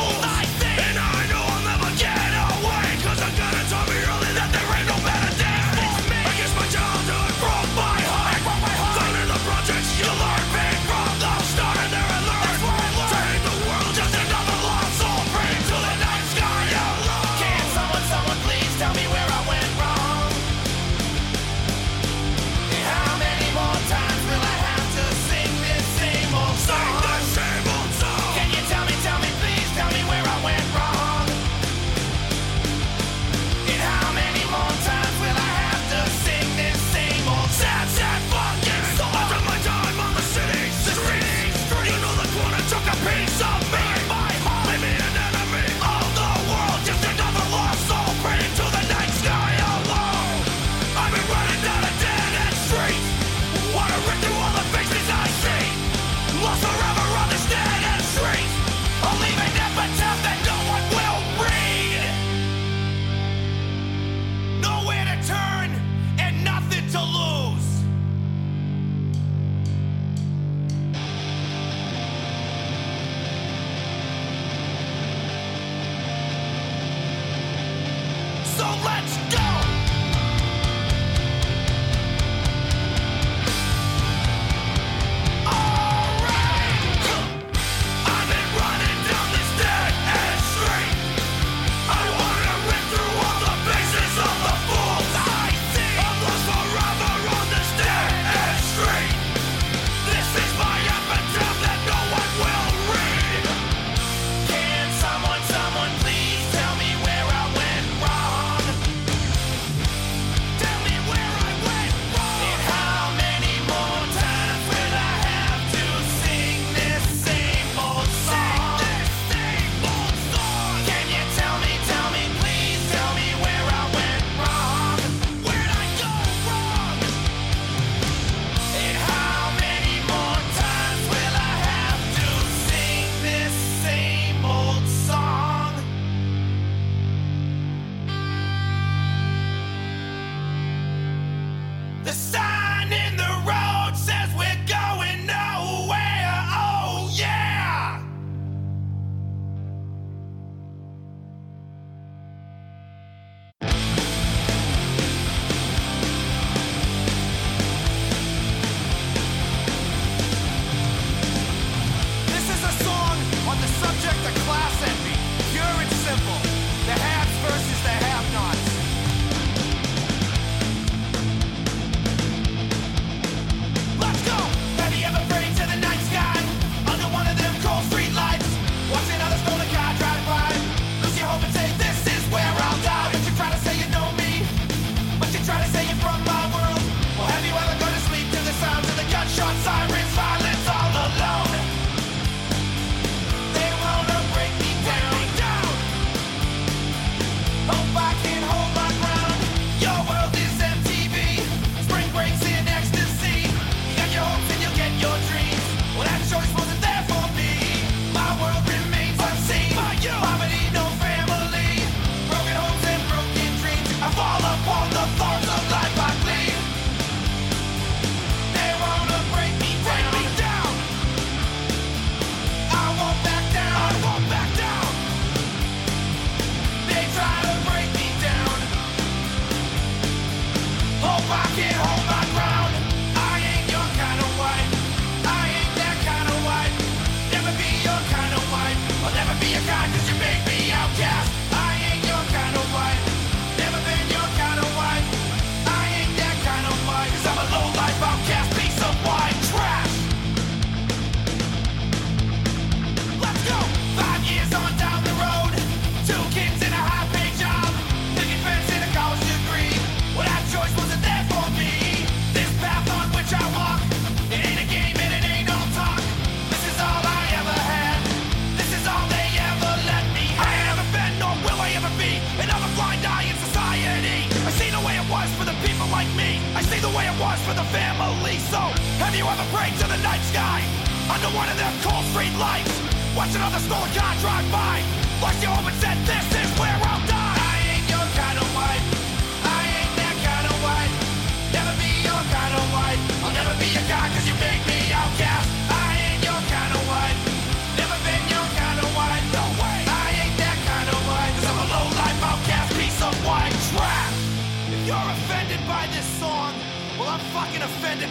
like 276.01 276.15
me. 276.17 276.41
I 276.57 276.61
see 276.65 276.79
the 276.81 276.89
way 276.97 277.05
it 277.05 277.17
was 277.21 277.37
for 277.45 277.53
the 277.53 277.67
family. 277.69 278.37
So, 278.49 278.61
have 278.97 279.13
you 279.13 279.21
ever 279.21 279.45
prayed 279.53 279.77
to 279.81 279.85
the 279.85 279.99
night 280.01 280.23
sky 280.33 280.65
under 281.13 281.29
one 281.37 281.45
of 281.45 281.57
their 281.61 281.73
cold 281.85 282.05
street 282.09 282.33
lights? 282.41 282.73
Watch 283.13 283.35
another 283.37 283.61
stolen 283.61 283.91
car 283.93 284.13
drive 284.17 284.47
by. 284.49 284.81
Watched 285.21 285.43
you 285.43 285.49
home 285.53 285.67
and 285.69 285.77
said, 285.77 285.97
"This 286.09 286.25
is 286.41 286.49
where 286.57 286.80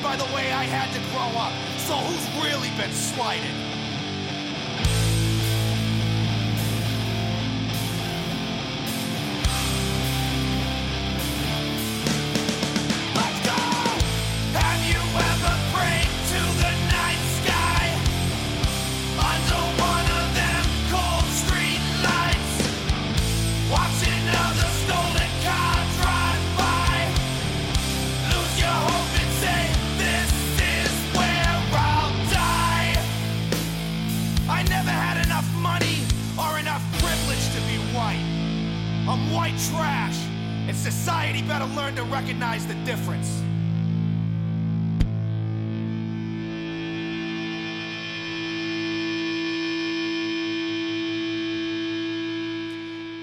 by 0.03 0.17
the 0.17 0.25
way 0.35 0.53
I 0.53 0.65
had 0.65 0.93
to 0.95 1.01
grow 1.13 1.31
up. 1.41 1.53
So 1.79 1.95
who's 1.95 2.45
really 2.45 2.71
been 2.77 2.93
slighted? 2.93 3.70
Trash, 39.69 40.17
and 40.69 40.77
society 40.77 41.43
better 41.43 41.67
learn 41.77 41.95
to 41.95 42.03
recognize 42.05 42.67
the 42.67 42.75
difference. 42.85 43.29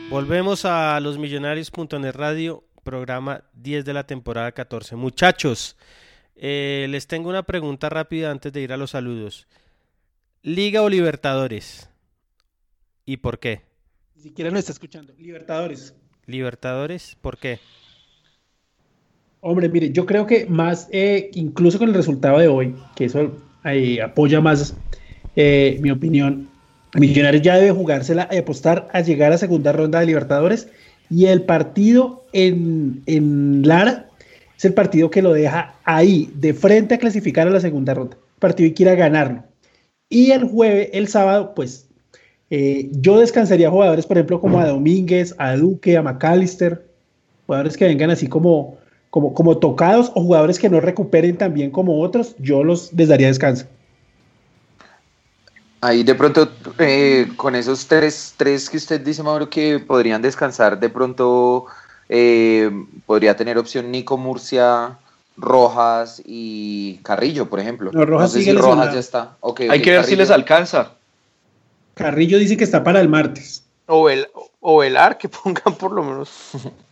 Volvemos 0.10 0.64
a 0.64 1.00
los 1.02 1.18
millonarios.net 1.18 2.16
radio, 2.16 2.64
programa 2.84 3.44
10 3.56 3.84
de 3.84 3.94
la 3.94 4.06
temporada 4.06 4.54
14. 4.54 4.96
Muchachos, 4.96 5.76
eh, 6.36 6.88
les 6.90 7.08
tengo 7.08 7.30
una 7.30 7.44
pregunta 7.44 7.90
rápida 7.90 8.32
antes 8.32 8.54
de 8.54 8.62
ir 8.62 8.72
a 8.72 8.78
los 8.78 8.92
saludos. 8.92 9.48
¿Liga 10.44 10.82
o 10.82 10.90
Libertadores? 10.90 11.90
¿Y 13.06 13.18
por 13.18 13.40
qué? 13.40 13.64
Ni 14.16 14.22
siquiera 14.22 14.50
nos 14.50 14.60
está 14.60 14.72
escuchando. 14.72 15.14
Libertadores. 15.18 15.94
Libertadores, 16.28 17.18
¿por 17.22 17.38
qué? 17.38 17.60
Hombre, 19.40 19.70
mire, 19.70 19.92
yo 19.92 20.06
creo 20.06 20.28
que 20.28 20.46
más, 20.46 20.90
eh, 20.92 21.32
incluso 21.34 21.80
con 21.80 21.90
el 21.90 21.96
resultado 21.96 22.38
de 22.38 22.48
hoy, 22.48 22.76
que 22.96 23.06
eso 23.06 23.32
eh, 23.64 24.02
apoya 24.02 24.42
más 24.42 24.76
eh, 25.36 25.80
mi 25.82 25.90
opinión, 25.90 26.50
Millonarios 26.96 27.44
ya 27.44 27.56
debe 27.56 27.72
jugársela 27.72 28.28
y 28.32 28.38
apostar 28.38 28.88
a 28.92 29.02
llegar 29.02 29.32
a 29.32 29.38
segunda 29.38 29.72
ronda 29.72 30.00
de 30.00 30.08
Libertadores. 30.08 30.68
Y 31.10 31.26
el 31.26 31.44
partido 31.44 32.26
en, 32.34 33.04
en 33.06 33.68
Lara 33.68 34.10
es 34.58 34.66
el 34.66 34.74
partido 34.74 35.10
que 35.10 35.22
lo 35.22 35.34
deja 35.34 35.76
ahí, 35.84 36.32
de 36.34 36.54
frente 36.54 36.96
a 36.96 36.98
clasificar 36.98 37.48
a 37.48 37.52
la 37.52 37.60
segunda 37.60 37.94
ronda. 37.94 38.18
Partido 38.40 38.70
y 38.70 38.74
quiera 38.74 38.96
ganarlo. 38.96 39.44
Y 40.10 40.32
el 40.32 40.46
jueves, 40.46 40.90
el 40.94 41.08
sábado, 41.08 41.54
pues 41.56 41.87
eh, 42.50 42.90
yo 42.92 43.20
descansaría 43.20 43.70
jugadores, 43.70 44.06
por 44.06 44.18
ejemplo, 44.18 44.40
como 44.40 44.60
a 44.60 44.68
Domínguez, 44.68 45.36
a 45.38 45.56
Duque, 45.56 45.98
a 45.98 46.02
McAllister, 46.02 46.86
jugadores 47.46 47.76
que 47.76 47.86
vengan 47.86 48.10
así 48.10 48.28
como, 48.28 48.78
como, 49.10 49.34
como 49.34 49.58
tocados 49.58 50.12
o 50.16 50.22
jugadores 50.22 50.58
que 50.60 50.70
no 50.70 50.80
recuperen 50.80 51.38
tan 51.38 51.54
bien 51.54 51.72
como 51.72 52.02
otros, 52.02 52.36
yo 52.40 52.64
los 52.64 52.94
les 52.94 53.10
daría 53.10 53.28
descanso. 53.28 53.66
Ahí 55.82 56.04
de 56.04 56.16
pronto, 56.16 56.50
eh, 56.80 57.28
con 57.36 57.56
esos 57.56 57.86
tres, 57.86 58.34
tres 58.36 58.70
que 58.70 58.78
usted 58.78 59.02
dice, 59.02 59.22
Mauro, 59.24 59.50
que 59.50 59.80
podrían 59.80 60.22
descansar, 60.22 60.80
de 60.80 60.90
pronto 60.90 61.66
eh, 62.10 62.72
podría 63.06 63.36
tener 63.36 63.58
opción 63.58 63.92
Nico 63.92 64.18
Murcia, 64.18 64.98
Rojas 65.36 66.22
y 66.26 67.00
Carrillo, 67.04 67.48
por 67.48 67.60
ejemplo. 67.60 67.92
No, 67.94 68.06
Rojas 68.06 68.32
sé 68.32 68.40
sigue 68.40 68.52
si 68.52 68.58
Rojas 68.58 68.88
lesionado. 68.88 68.94
ya 68.94 69.00
está. 69.00 69.38
Hay 69.70 69.82
que 69.82 69.92
ver 69.92 70.04
si 70.06 70.16
les 70.16 70.32
alcanza. 70.32 70.97
Carrillo 71.98 72.38
dice 72.40 72.56
que 72.56 72.64
está 72.64 72.84
para 72.84 73.02
el 73.02 73.10
martes. 73.10 73.64
O, 73.88 74.06
Vel- 74.10 74.28
o 74.62 74.78
Velar, 74.80 75.18
que 75.18 75.28
pongan 75.44 75.76
por 75.78 75.92
lo 75.92 76.04
menos. 76.04 76.30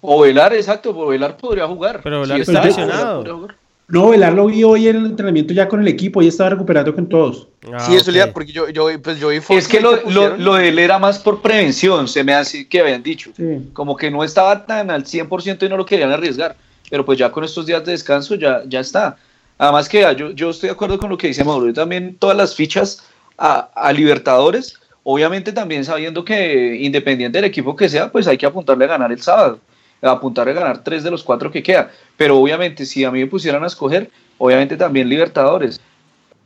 O 0.02 0.22
Velar, 0.22 0.54
exacto, 0.54 0.90
o 0.90 1.08
Velar 1.08 1.38
podría 1.38 1.68
jugar. 1.68 2.02
Pero 2.04 2.22
Velar 2.22 2.42
está, 2.42 2.64
lesionado. 2.66 3.48
No, 3.88 4.10
Velar 4.10 4.34
lo 4.34 4.48
vi 4.48 4.64
hoy 4.64 4.88
en 4.88 4.96
el 4.96 5.06
entrenamiento 5.06 5.54
ya 5.54 5.68
con 5.68 5.80
el 5.80 5.88
equipo 5.88 6.22
y 6.22 6.28
estaba 6.28 6.50
recuperando 6.50 6.96
con 6.96 7.08
todos. 7.08 7.48
Ah, 7.72 7.80
sí, 7.80 7.94
eso 7.96 8.10
ok. 8.10 8.16
le 8.18 8.28
porque 8.28 8.52
yo, 8.52 8.68
yo, 8.70 8.88
pues 9.02 9.20
yo 9.20 9.28
vi 9.30 9.40
Es 9.50 9.68
que 9.68 9.80
lo, 9.80 10.10
lo, 10.10 10.38
lo 10.38 10.56
de 10.56 10.70
él 10.70 10.80
era 10.80 10.98
más 10.98 11.20
por 11.20 11.42
prevención, 11.42 12.08
se 12.08 12.24
me 12.24 12.34
hace 12.34 12.68
que 12.68 12.80
habían 12.80 13.04
dicho. 13.04 13.30
Sí. 13.38 13.70
Como 13.74 13.96
que 13.96 14.10
no 14.10 14.24
estaba 14.24 14.66
tan 14.66 14.90
al 14.90 15.04
100% 15.06 15.66
y 15.66 15.70
no 15.70 15.78
lo 15.78 15.86
querían 15.86 16.12
arriesgar. 16.12 16.56
Pero 16.90 17.06
pues 17.06 17.20
ya 17.20 17.32
con 17.32 17.44
estos 17.44 17.66
días 17.68 17.86
de 17.86 17.92
descanso 17.92 18.36
ya, 18.36 18.64
ya 18.68 18.80
está. 18.80 19.18
Además 19.58 19.88
que 19.88 20.02
yo, 20.18 20.32
yo 20.32 20.50
estoy 20.50 20.70
de 20.70 20.74
acuerdo 20.74 20.98
con 20.98 21.10
lo 21.10 21.18
que 21.18 21.28
dice 21.28 21.44
Mauro. 21.44 21.68
Yo 21.68 21.74
también 21.74 22.16
todas 22.18 22.36
las 22.36 22.56
fichas 22.56 23.04
a, 23.38 23.70
a 23.76 23.94
Libertadores, 23.94 24.80
obviamente 25.06 25.54
también 25.54 25.86
sabiendo 25.86 26.26
que 26.26 26.76
independiente 26.82 27.38
del 27.38 27.46
equipo 27.46 27.76
que 27.76 27.88
sea, 27.88 28.12
pues 28.12 28.28
hay 28.28 28.38
que 28.38 28.46
apuntarle 28.46 28.86
a 28.86 28.90
ganar 28.90 29.12
el 29.12 29.22
sábado. 29.22 29.60
Apuntarle 30.02 30.52
a 30.52 30.56
ganar 30.56 30.84
tres 30.84 31.04
de 31.04 31.12
los 31.12 31.24
cuatro 31.24 31.52
que 31.52 31.64
queda. 31.64 31.92
Pero 32.18 32.38
obviamente 32.38 32.86
si 32.86 33.06
a 33.06 33.12
mí 33.12 33.20
me 33.20 33.28
pusieran 33.28 33.64
a 33.64 33.68
escoger, 33.68 34.10
obviamente 34.40 34.76
también 34.76 35.08
Libertadores. 35.08 35.80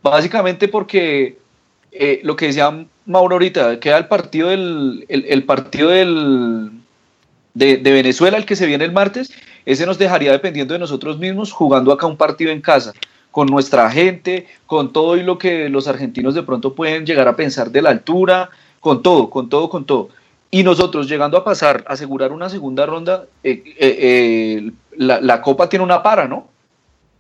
Básicamente 0.04 0.68
porque 0.68 1.38
eh, 1.92 2.20
lo 2.24 2.36
que 2.36 2.48
decía 2.48 2.86
Mauro 3.06 3.36
ahorita, 3.36 3.80
queda 3.80 3.98
el 3.98 4.08
partido 4.08 4.50
del, 4.50 5.06
el, 5.08 5.26
el 5.28 5.44
partido 5.44 5.90
del, 5.90 6.70
de, 7.54 7.78
de 7.78 7.92
Venezuela, 7.92 8.38
el 8.38 8.46
que 8.46 8.56
se 8.56 8.66
viene 8.66 8.86
el 8.86 8.92
martes, 8.92 9.32
ese 9.66 9.86
nos 9.86 9.98
dejaría 9.98 10.32
dependiendo 10.32 10.74
de 10.74 10.80
nosotros 10.80 11.18
mismos, 11.18 11.52
jugando 11.52 11.92
acá 11.92 12.08
un 12.08 12.18
partido 12.18 12.52
en 12.52 12.62
casa, 12.62 12.94
con 13.32 13.48
nuestra 13.48 13.90
gente, 13.92 14.48
con 14.66 14.92
todo 14.92 15.16
y 15.18 15.24
lo 15.24 15.38
que 15.38 15.70
los 15.70 15.88
argentinos 15.88 16.34
de 16.36 16.44
pronto 16.44 16.74
pueden 16.74 17.06
llegar 17.06 17.28
a 17.28 17.36
pensar 17.36 17.70
de 17.72 17.82
la 17.82 17.90
altura, 17.92 18.50
con 18.80 19.02
todo, 19.04 19.30
con 19.30 19.50
todo, 19.50 19.70
con 19.70 19.86
todo. 19.86 20.10
Y 20.52 20.64
nosotros 20.64 21.08
llegando 21.08 21.38
a 21.38 21.44
pasar, 21.44 21.84
asegurar 21.88 22.32
una 22.32 22.50
segunda 22.50 22.86
ronda, 22.88 23.26
eh, 23.44 23.62
eh, 23.78 23.98
eh, 24.00 24.72
la, 24.98 25.22
la 25.22 25.42
Copa 25.42 25.70
tiene 25.70 25.84
una 25.86 26.02
para, 26.02 26.28
¿no? 26.28 26.48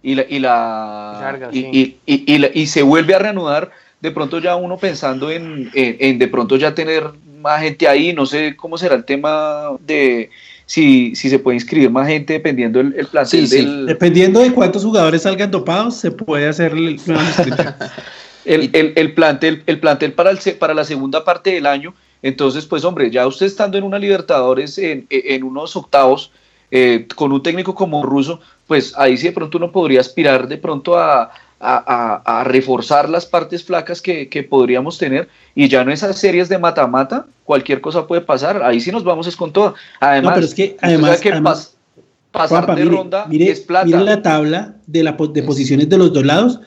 Y 0.01 0.15
la, 0.15 0.25
y, 0.27 0.39
la, 0.39 1.17
Larga, 1.21 1.49
y, 1.51 1.61
sí. 1.61 1.99
y- 2.05 2.23
y- 2.35 2.61
y 2.61 2.67
se 2.67 2.81
vuelve 2.81 3.13
a 3.13 3.19
reanudar 3.19 3.69
de 3.99 4.11
pronto 4.11 4.39
ya 4.39 4.55
uno 4.55 4.77
pensando 4.77 5.29
en, 5.29 5.69
en- 5.73 5.97
en 5.99 6.17
de 6.17 6.27
pronto 6.27 6.55
ya 6.55 6.73
tener 6.73 7.03
más 7.41 7.61
gente 7.61 7.87
ahí, 7.87 8.13
no 8.13 8.25
sé 8.25 8.55
cómo 8.55 8.77
será 8.77 8.95
el 8.95 9.05
tema 9.05 9.71
de 9.81 10.29
si, 10.69 11.15
si 11.15 11.31
se 11.31 11.39
puede 11.39 11.55
inscribir 11.55 11.89
más 11.89 12.07
gente 12.07 12.33
dependiendo 12.33 12.79
el, 12.79 12.93
el 12.95 13.07
plantel 13.07 13.47
Sí, 13.47 13.65
Dependiendo 13.87 14.39
de 14.39 14.53
cuántos 14.53 14.83
jugadores 14.85 15.23
salgan 15.23 15.49
dopados, 15.49 15.95
se 15.95 16.11
puede 16.11 16.47
hacer 16.47 16.73
el 16.73 16.99
el, 18.45 18.69
el- 18.73 18.93
el 18.95 19.13
plantel, 19.15 19.63
el 19.65 19.79
plantel 19.79 20.13
para, 20.13 20.29
el, 20.29 20.37
para 20.59 20.75
la 20.75 20.83
segunda 20.83 21.25
parte 21.25 21.51
del 21.53 21.65
año. 21.65 21.95
Entonces, 22.21 22.67
pues 22.67 22.83
hombre, 22.85 23.09
ya 23.09 23.25
usted 23.25 23.47
estando 23.47 23.79
en 23.79 23.83
una 23.83 23.97
Libertadores, 23.97 24.77
en, 24.77 25.07
en 25.09 25.43
unos 25.43 25.75
octavos, 25.75 26.31
eh, 26.69 27.07
con 27.15 27.31
un 27.31 27.41
técnico 27.41 27.73
como 27.73 28.03
Russo, 28.03 28.39
pues 28.67 28.93
ahí 28.95 29.17
sí 29.17 29.25
de 29.27 29.33
pronto 29.33 29.57
uno 29.57 29.71
podría 29.71 30.01
aspirar 30.01 30.47
de 30.47 30.57
pronto 30.57 30.99
a, 30.99 31.31
a, 31.59 32.21
a- 32.25 32.39
a 32.39 32.43
reforzar 32.43 33.09
las 33.09 33.25
partes 33.25 33.63
flacas 33.63 34.01
que, 34.01 34.29
que 34.29 34.43
podríamos 34.43 34.97
tener 34.97 35.27
y 35.55 35.67
ya 35.67 35.81
en 35.81 35.89
esas 35.89 36.17
series 36.17 36.47
de 36.49 36.57
mata-mata 36.57 37.25
cualquier 37.43 37.81
cosa 37.81 38.07
puede 38.07 38.21
pasar, 38.21 38.63
ahí 38.63 38.79
sí 38.79 38.91
nos 38.91 39.03
vamos 39.03 39.27
es 39.27 39.35
con 39.35 39.51
todo. 39.51 39.75
Además, 39.99 40.29
No, 40.31 40.35
pero 40.35 40.45
es 40.47 40.53
que 40.55 40.77
además, 40.81 41.19
que 41.19 41.31
además- 41.31 41.75
pas- 41.75 42.01
pasar 42.31 42.49
Juanpa, 42.65 42.75
de 42.75 42.85
mire, 42.85 42.95
ronda 42.95 43.25
mire- 43.27 43.49
es 43.51 43.59
plata. 43.61 43.85
mire 43.87 43.99
la 44.03 44.21
tabla 44.21 44.75
de, 44.87 45.03
la, 45.03 45.11
de 45.33 45.43
posiciones 45.43 45.89
de 45.89 45.97
los 45.97 46.13
dos 46.13 46.25
lados 46.25 46.59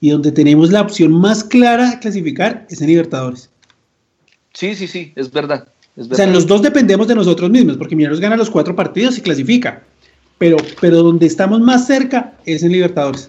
y 0.00 0.10
donde 0.10 0.30
tenemos 0.32 0.70
la 0.70 0.80
opción 0.82 1.12
más 1.12 1.42
clara 1.42 1.90
de 1.90 1.98
clasificar 1.98 2.66
es 2.70 2.80
en 2.80 2.86
Libertadores. 2.86 3.50
Sí, 4.54 4.74
sí, 4.74 4.86
sí, 4.86 5.12
es 5.16 5.30
verdad. 5.30 5.68
Es 5.96 6.06
O 6.10 6.14
sea, 6.14 6.24
en 6.24 6.30
verdad. 6.30 6.34
los 6.34 6.46
dos 6.46 6.62
dependemos 6.62 7.08
de 7.08 7.16
nosotros 7.16 7.50
mismos, 7.50 7.76
porque 7.76 7.96
Millonarios 7.96 8.20
gana 8.20 8.36
los 8.36 8.48
cuatro 8.48 8.74
partidos 8.76 9.18
y 9.18 9.20
clasifica. 9.20 9.82
Pero, 10.38 10.56
pero 10.80 11.02
donde 11.02 11.26
estamos 11.26 11.60
más 11.60 11.86
cerca 11.88 12.34
es 12.46 12.62
en 12.62 12.70
Libertadores. 12.72 13.28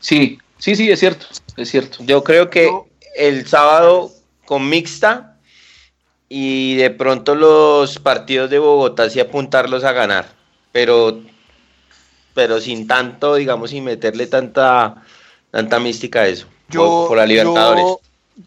Sí, 0.00 0.38
sí, 0.58 0.74
sí, 0.74 0.90
es 0.90 0.98
cierto, 0.98 1.26
es 1.56 1.70
cierto. 1.70 1.98
Yo 2.04 2.24
creo 2.24 2.50
que 2.50 2.70
el 3.16 3.46
sábado 3.46 4.10
con 4.46 4.68
mixta 4.68 5.36
y 6.28 6.76
de 6.76 6.90
pronto 6.90 7.34
los 7.34 7.98
partidos 7.98 8.50
de 8.50 8.58
Bogotá 8.58 9.08
sí 9.10 9.20
apuntarlos 9.20 9.84
a 9.84 9.92
ganar, 9.92 10.26
pero 10.72 11.20
pero 12.34 12.60
sin 12.60 12.86
tanto, 12.86 13.34
digamos, 13.34 13.70
sin 13.70 13.84
meterle 13.84 14.26
tanta 14.26 15.02
tanta 15.50 15.78
mística 15.80 16.20
a 16.20 16.28
eso. 16.28 16.46
por, 16.72 17.08
por 17.08 17.16
la 17.18 17.26
Libertadores. 17.26 17.84
Yo, 17.84 18.00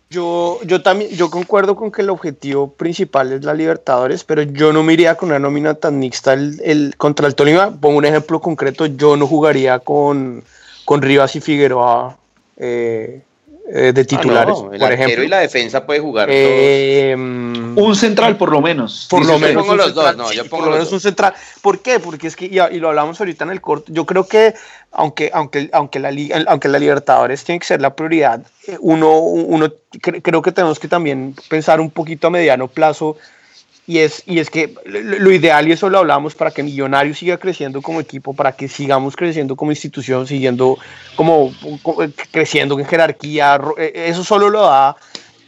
yo, 0.10 0.60
yo 0.66 0.82
también, 0.82 1.12
yo 1.12 1.30
concuerdo 1.30 1.76
con 1.76 1.92
que 1.92 2.02
el 2.02 2.10
objetivo 2.10 2.72
principal 2.72 3.34
es 3.34 3.44
la 3.44 3.54
Libertadores, 3.54 4.24
pero 4.24 4.42
yo 4.42 4.72
no 4.74 4.82
me 4.82 4.94
iría 4.94 5.16
con 5.16 5.30
una 5.30 5.40
nómina 5.40 5.74
tan 5.76 6.00
mixta 6.00 6.34
el, 6.34 6.60
el- 6.64 6.96
contra 6.98 7.28
el 7.28 7.36
Tolima. 7.36 7.70
Pongo 7.80 7.98
un 7.98 8.06
ejemplo 8.06 8.40
concreto, 8.40 8.86
yo 8.86 9.18
no 9.18 9.28
jugaría 9.28 9.80
con, 9.80 10.44
con 10.86 11.02
Rivas 11.02 11.36
y 11.36 11.42
Figueroa 11.42 12.18
eh, 12.58 13.22
eh, 13.74 13.92
de 13.94 14.02
Ah, 14.02 14.04
titulares, 14.06 14.56
no, 14.62 14.74
el 14.74 14.80
por 14.80 14.92
ejemplo. 14.92 15.24
y 15.24 15.28
la 15.28 15.40
defensa 15.40 15.86
puede 15.86 16.00
jugar. 16.02 16.28
Eh, 16.32 17.16
Un 17.16 17.96
central 17.96 18.36
por 18.38 18.52
lo 18.52 18.62
menos. 18.62 19.08
Por 19.10 19.26
lo 19.26 19.34
Yo 19.34 19.40
menos 19.40 19.62
pongo 19.64 19.72
un 19.72 19.78
los 19.78 19.94
dos, 19.96 20.18
no, 20.18 20.32
yo 20.34 20.44
pongo 20.44 20.58
por 20.64 20.66
lo 20.66 20.72
menos 20.78 20.92
un 20.92 21.00
central. 21.00 21.34
¿Por 21.62 21.80
qué? 21.80 22.00
Porque 22.00 22.28
es 22.28 22.36
que, 22.36 22.46
y, 22.46 22.60
y 22.60 22.80
lo 22.80 22.90
hablamos 22.90 23.20
ahorita 23.20 23.46
en 23.46 23.52
el 23.52 23.62
corto, 23.62 23.92
yo 23.94 24.06
creo 24.06 24.28
que 24.28 24.54
aunque, 24.92 25.32
aunque, 25.34 25.70
aunque, 25.72 26.00
la, 26.00 26.12
liga- 26.12 26.44
aunque 26.48 26.68
la 26.68 26.78
Libertadores 26.78 27.44
tiene 27.44 27.60
que 27.60 27.66
ser 27.66 27.82
la 27.82 27.96
prioridad, 27.96 28.42
eh, 28.68 28.78
uno, 28.82 29.18
uno 29.20 29.68
cre- 29.94 30.22
creo 30.22 30.42
que 30.42 30.52
tenemos 30.52 30.78
que 30.78 30.88
también 30.90 31.34
pensar 31.50 31.80
un 31.80 31.90
poquito 31.90 32.28
a 32.28 32.30
mediano 32.30 32.68
plazo 32.68 33.18
y 33.86 34.00
es, 34.00 34.24
y 34.26 34.40
es 34.40 34.50
que 34.50 34.74
lo, 34.86 35.32
ideal, 35.32 35.68
y 35.68 35.74
eso 35.74 35.90
lo 35.90 36.00
hablamos, 36.00 36.36
para 36.36 36.52
que 36.52 36.64
Millonarios 36.64 37.18
siga 37.18 37.38
creciendo 37.38 37.82
como 37.82 38.00
equipo, 38.00 38.34
para 38.34 38.54
que 38.54 38.68
sigamos 38.68 39.16
creciendo 39.16 39.56
como 39.56 39.72
institución, 39.72 40.26
siguiendo 40.26 40.78
como, 41.16 41.54
creciendo 42.32 42.80
en 42.80 42.86
jerarquía, 42.86 43.58
ro- 43.58 43.76
eh, 43.78 43.92
eso 44.08 44.24
solo 44.24 44.50
lo 44.50 44.62
da 44.62 44.96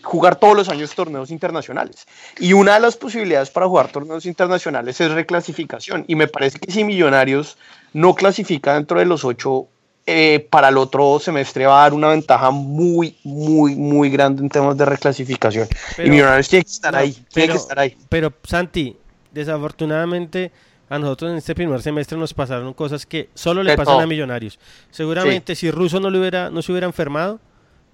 jugar 0.03 0.36
todos 0.36 0.56
los 0.56 0.70
años 0.70 0.94
torneos 0.94 1.32
internacionales. 1.32 2.06
Y 2.40 2.53
una 2.53 2.76
de 2.76 2.82
las 2.82 2.95
posibilidades 2.95 3.49
para 3.49 3.68
jugar 3.68 3.91
torneos 3.91 4.26
internacionales 4.26 5.02
es 5.02 5.12
reclasificación. 5.12 6.06
Y 6.07 6.16
me 6.16 6.28
parece 6.28 6.60
que 6.60 6.72
si 6.72 6.84
Millonarios 6.84 7.57
no 7.94 8.14
clasifica 8.14 8.76
dentro 8.76 8.99
de 8.99 9.06
los 9.06 9.26
ocho, 9.26 9.68
eh, 10.07 10.48
para 10.52 10.69
el 10.69 10.77
otro 10.77 11.19
semestre 11.19 11.65
va 11.65 11.80
a 11.80 11.82
dar 11.84 11.94
una 11.94 12.10
ventaja 12.10 12.52
muy, 12.52 13.18
muy, 13.23 13.76
muy 13.76 14.10
grande 14.10 14.44
en 14.44 14.49
temas 14.49 14.77
de 14.77 14.86
reclasificación. 14.86 15.68
Pero- 15.95 16.07
y 16.07 16.11
Millonarios 16.11 16.48
tiene 16.48 16.64
que 16.65 16.72
estar 16.72 16.94
No, 16.94 16.99
ahí, 16.99 17.11
tiene 17.11 17.27
pero- 17.34 17.53
que 17.53 17.57
estar 17.57 17.80
ahí. 17.80 17.98
Pero, 18.10 18.34
Santi, 18.44 18.95
desafortunadamente 19.32 20.52
a 20.90 20.99
nosotros 20.99 21.32
en 21.32 21.38
este 21.38 21.56
primer 21.56 21.82
semestre 21.82 22.18
nos 22.18 22.34
pasaron 22.34 22.73
cosas 22.73 23.06
que 23.07 23.30
solo 23.34 23.64
le 23.64 23.76
pasan 23.76 23.99
a 24.02 24.06
Millonarios. 24.06 24.60
Seguramente 24.91 25.56
si 25.56 25.72
Russo 25.72 25.99
no, 25.99 26.10
le 26.11 26.19
hubiera, 26.19 26.49
no 26.52 26.61
se 26.61 26.72
hubiera 26.72 26.86
enfermado, 26.86 27.40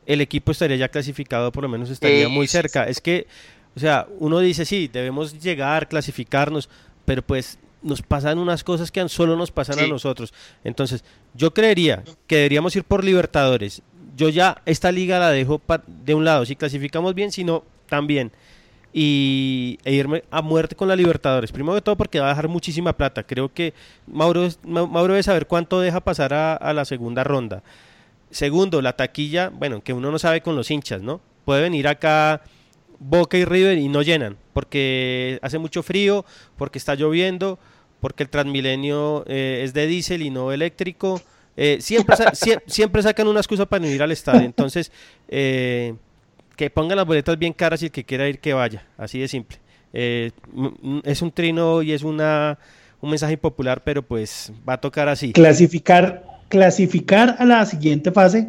el 0.06 0.20
equipo 0.20 0.52
estaría 0.52 0.76
ya 0.78 0.90
clasificado, 0.90 1.52
por 1.52 1.64
lo 1.64 1.70
menos 1.70 1.90
estaría 1.90 2.28
muy 2.28 2.48
cerca. 2.48 2.84
Es 2.84 3.00
que, 3.00 3.28
o 3.76 3.80
sea, 3.80 4.08
uno 4.20 4.40
dice, 4.40 4.66
sí, 4.66 4.90
debemos 4.92 5.40
llegar, 5.40 5.88
clasificarnos, 5.88 6.68
pero 7.06 7.22
pues 7.22 7.58
nos 7.82 8.02
pasan 8.02 8.38
unas 8.38 8.64
cosas 8.64 8.92
que 8.92 9.08
solo 9.10 9.36
nos 9.36 9.52
pasan 9.52 9.80
a 9.80 9.88
nosotros. 9.88 10.34
Entonces, 10.64 11.04
yo 11.34 11.54
creería 11.54 12.04
que 12.28 12.38
deberíamos 12.38 12.76
ir 12.76 12.84
por 12.84 13.04
Libertadores. 13.04 13.82
Yo 14.16 14.30
ya 14.30 14.62
esta 14.66 14.92
liga 14.92 15.20
la 15.20 15.30
dejo 15.30 15.62
de 15.88 16.14
un 16.14 16.26
lado, 16.26 16.46
si 16.46 16.56
clasificamos 16.56 17.16
bien, 17.16 17.32
si 17.32 17.44
no, 17.44 17.64
también. 17.88 18.32
Y 18.94 19.80
e 19.86 19.94
irme 19.94 20.24
a 20.32 20.42
muerte 20.42 20.76
con 20.76 20.88
la 20.88 20.96
Libertadores. 20.96 21.52
Primero 21.52 21.76
de 21.76 21.82
todo 21.82 21.96
porque 21.96 22.20
va 22.20 22.28
a 22.28 22.30
dejar 22.30 22.50
muchísima 22.50 22.94
plata. 22.94 23.24
Creo 23.24 23.54
que 23.54 23.74
Mauro, 24.06 24.48
Mauro 24.64 25.14
debe 25.14 25.24
saber 25.24 25.48
cuánto 25.48 25.80
deja 25.80 26.02
pasar 26.02 26.34
a, 26.34 26.56
a 26.56 26.74
la 26.74 26.86
segunda 26.86 27.24
ronda. 27.24 27.64
Segundo, 28.30 28.82
la 28.82 28.94
taquilla, 28.94 29.50
bueno, 29.50 29.82
que 29.82 29.94
uno 29.94 30.12
no 30.12 30.20
sabe 30.20 30.42
con 30.42 30.56
los 30.56 30.70
hinchas, 30.72 31.02
¿no? 31.02 31.22
Puede 31.46 31.62
venir 31.62 31.88
acá 31.88 32.42
Boca 33.04 33.36
y 33.36 33.46
River 33.46 33.80
y 33.80 33.88
no 33.88 34.04
llenan, 34.04 34.38
porque 34.54 35.40
hace 35.42 35.58
mucho 35.58 35.82
frío, 35.82 36.24
porque 36.56 36.78
está 36.78 36.94
lloviendo, 36.94 37.58
porque 38.02 38.24
el 38.24 38.30
Transmilenio 38.30 39.24
eh, 39.28 39.62
es 39.64 39.74
de 39.74 39.88
diésel 39.88 40.22
y 40.24 40.30
no 40.30 40.52
eléctrico. 40.52 41.22
Eh, 41.56 41.78
siempre, 41.80 42.16
sa- 42.18 42.32
sie- 42.34 42.62
siempre 42.66 43.02
sacan 43.04 43.28
una 43.28 43.40
excusa 43.40 43.66
para 43.66 43.82
no 43.86 43.88
ir 43.90 44.02
al 44.04 44.12
estadio. 44.12 44.42
Entonces, 44.42 44.92
eh, 45.30 45.94
que 46.58 46.70
pongan 46.70 46.98
las 46.98 47.06
boletas 47.06 47.38
bien 47.40 47.54
caras 47.54 47.82
y 47.82 47.86
el 47.86 47.92
que 47.92 48.04
quiera 48.04 48.28
ir 48.28 48.40
que 48.40 48.54
vaya, 48.54 48.86
así 48.98 49.20
de 49.20 49.28
simple. 49.28 49.58
Eh, 49.94 50.32
es 51.04 51.22
un 51.22 51.32
trino 51.32 51.82
y 51.82 51.92
es 51.94 52.04
una 52.04 52.58
un 53.02 53.10
mensaje 53.10 53.34
impopular, 53.34 53.82
pero 53.84 54.04
pues 54.04 54.52
va 54.68 54.74
a 54.74 54.78
tocar 54.82 55.10
así. 55.10 55.34
Clasificar, 55.34 56.24
clasificar 56.50 57.36
a 57.40 57.46
la 57.46 57.66
siguiente 57.66 58.12
fase 58.12 58.46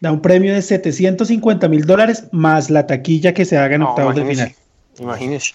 da 0.00 0.12
un 0.12 0.20
premio 0.20 0.52
de 0.52 0.60
750 0.60 1.68
mil 1.68 1.86
dólares 1.86 2.24
más 2.30 2.68
la 2.68 2.86
taquilla 2.86 3.32
que 3.32 3.46
se 3.46 3.56
haga 3.56 3.76
en 3.76 3.80
No, 3.80 3.90
octavos 3.90 4.14
de 4.14 4.24
final. 4.26 4.52
Imagínese. 5.00 5.54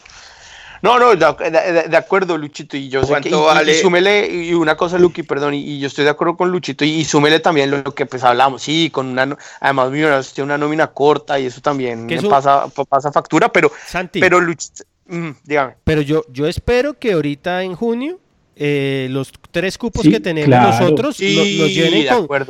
No, 0.82 0.98
no, 1.00 1.16
de, 1.16 1.26
de- 1.52 1.84
de 1.90 1.98
acuerdo, 1.98 2.38
Luchito, 2.38 2.78
y 2.78 2.90
yo 2.90 3.02
sé 3.04 3.08
que, 3.22 3.30
y, 3.30 3.32
¿Cuánto 3.32 3.38
y- 3.38 3.42
y 3.42 3.46
vale? 3.46 3.82
súmele, 3.82 4.28
y 4.34 4.54
una 4.54 4.76
cosa, 4.78 4.98
Luqui, 4.98 5.24
perdón, 5.24 5.54
y, 5.54 5.60
y 5.60 5.80
yo 5.80 5.88
estoy 5.88 6.04
de 6.06 6.12
acuerdo 6.12 6.38
con 6.38 6.52
Luchito, 6.52 6.86
y, 6.86 6.92
y 6.92 7.06
súmele 7.06 7.40
también 7.40 7.70
lo, 7.72 7.84
que 7.94 8.06
pues 8.06 8.24
hablamos, 8.24 8.62
sí, 8.62 8.90
con 8.92 9.08
una, 9.08 9.26
no- 9.26 9.38
además 9.60 9.92
Millonarios 9.92 10.34
tiene 10.34 10.46
una 10.46 10.58
nómina 10.58 10.88
corta, 10.88 11.40
y 11.40 11.46
eso 11.48 11.62
también 11.62 12.08
Que 12.08 12.16
me 12.16 12.20
eso- 12.22 12.30
pasa, 12.30 12.66
pasa 12.90 13.12
factura, 13.12 13.52
pero, 13.52 13.72
Santi. 13.88 14.20
pero 14.20 14.40
Luchito, 14.40 14.84
mm, 15.08 15.30
dígame. 15.44 15.76
Pero 15.84 16.02
yo, 16.02 16.24
yo 16.32 16.48
espero 16.48 16.94
que 16.98 17.14
ahorita 17.14 17.64
en 17.64 17.76
junio 17.76 18.20
eh, 18.62 19.08
los 19.10 19.32
tres 19.52 19.78
cupos 19.78 20.02
Sí, 20.04 20.12
que 20.12 20.20
tenemos 20.20 20.48
claro. 20.50 20.70
nosotros 20.84 21.16
Sí, 21.16 21.34
lo- 21.34 21.64
los 21.64 21.74
llenen 21.74 22.06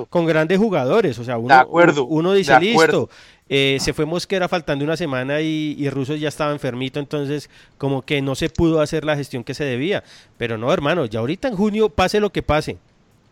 con, 0.10 0.26
grandes 0.26 0.58
jugadores. 0.58 1.20
O 1.20 1.24
sea, 1.24 1.38
uno, 1.38 1.54
De 1.54 1.62
acuerdo, 1.62 2.06
uno 2.06 2.34
dice, 2.34 2.58
de 2.60 2.72
acuerdo. 2.72 3.02
listo, 3.02 3.16
eh, 3.50 3.78
se 3.80 3.94
fue 3.94 4.06
Mosquera 4.06 4.48
faltando 4.48 4.86
una 4.86 4.96
semana 4.96 5.42
y, 5.42 5.76
y 5.78 5.90
Russo 5.90 6.16
ya 6.16 6.28
estaba 6.30 6.52
enfermito, 6.52 7.00
entonces 7.00 7.50
como 7.78 8.04
que 8.04 8.22
no 8.22 8.36
se 8.36 8.50
pudo 8.50 8.80
hacer 8.82 9.04
la 9.04 9.16
gestión 9.16 9.44
que 9.44 9.54
se 9.54 9.64
debía. 9.66 10.04
Pero 10.38 10.58
no, 10.58 10.72
hermano, 10.72 11.06
ya 11.06 11.20
ahorita 11.20 11.48
en 11.48 11.56
junio, 11.56 11.90
pase 11.90 12.20
lo 12.20 12.32
que 12.32 12.44
pase, 12.44 12.78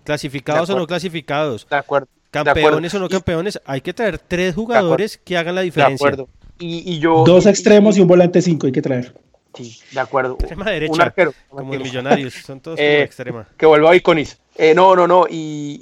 clasificados 0.03 0.67
De 0.67 0.73
o 0.73 0.77
no 0.79 0.87
clasificados, 0.87 1.67
De 1.69 1.75
acuerdo. 1.75 2.07
de 2.33 2.39
acuerdo. 2.39 2.53
campeones 2.61 2.93
o 2.93 2.99
no 2.99 3.05
Y- 3.05 3.09
campeones, 3.09 3.61
hay 3.65 3.81
que 3.81 3.93
traer 3.93 4.17
tres 4.19 4.55
jugadores 4.55 5.17
que 5.17 5.37
hagan 5.37 5.55
la 5.55 5.61
De 5.61 5.65
diferencia. 5.65 5.95
acuerdo. 6.07 6.27
Y, 6.59 6.91
y 6.93 6.99
yo. 6.99 7.23
Dos 7.25 7.45
y- 7.45 7.49
extremos 7.49 7.97
y 7.97 8.01
un 8.01 8.07
volante 8.07 8.41
5 8.41 8.65
hay 8.67 8.73
que 8.73 8.81
traer. 8.81 9.13
Sí, 9.53 9.79
de 9.91 9.99
acuerdo. 9.99 10.37
Extrema 10.39 10.69
derecha, 10.69 10.93
Un 10.93 11.01
arquero. 11.01 11.33
como 11.49 11.63
Mentira. 11.71 11.83
Millonarios, 11.83 12.33
son 12.33 12.59
todos 12.59 12.77
como 12.77 12.87
Eh, 12.87 13.01
extrema. 13.03 13.47
que 13.57 13.65
vuelva 13.65 13.91
a 13.91 13.95
Iconis. 13.95 14.37
Eh, 14.59 14.73
no, 14.73 14.95
no, 14.95 15.07
no. 15.07 15.25
Y, 15.29 15.79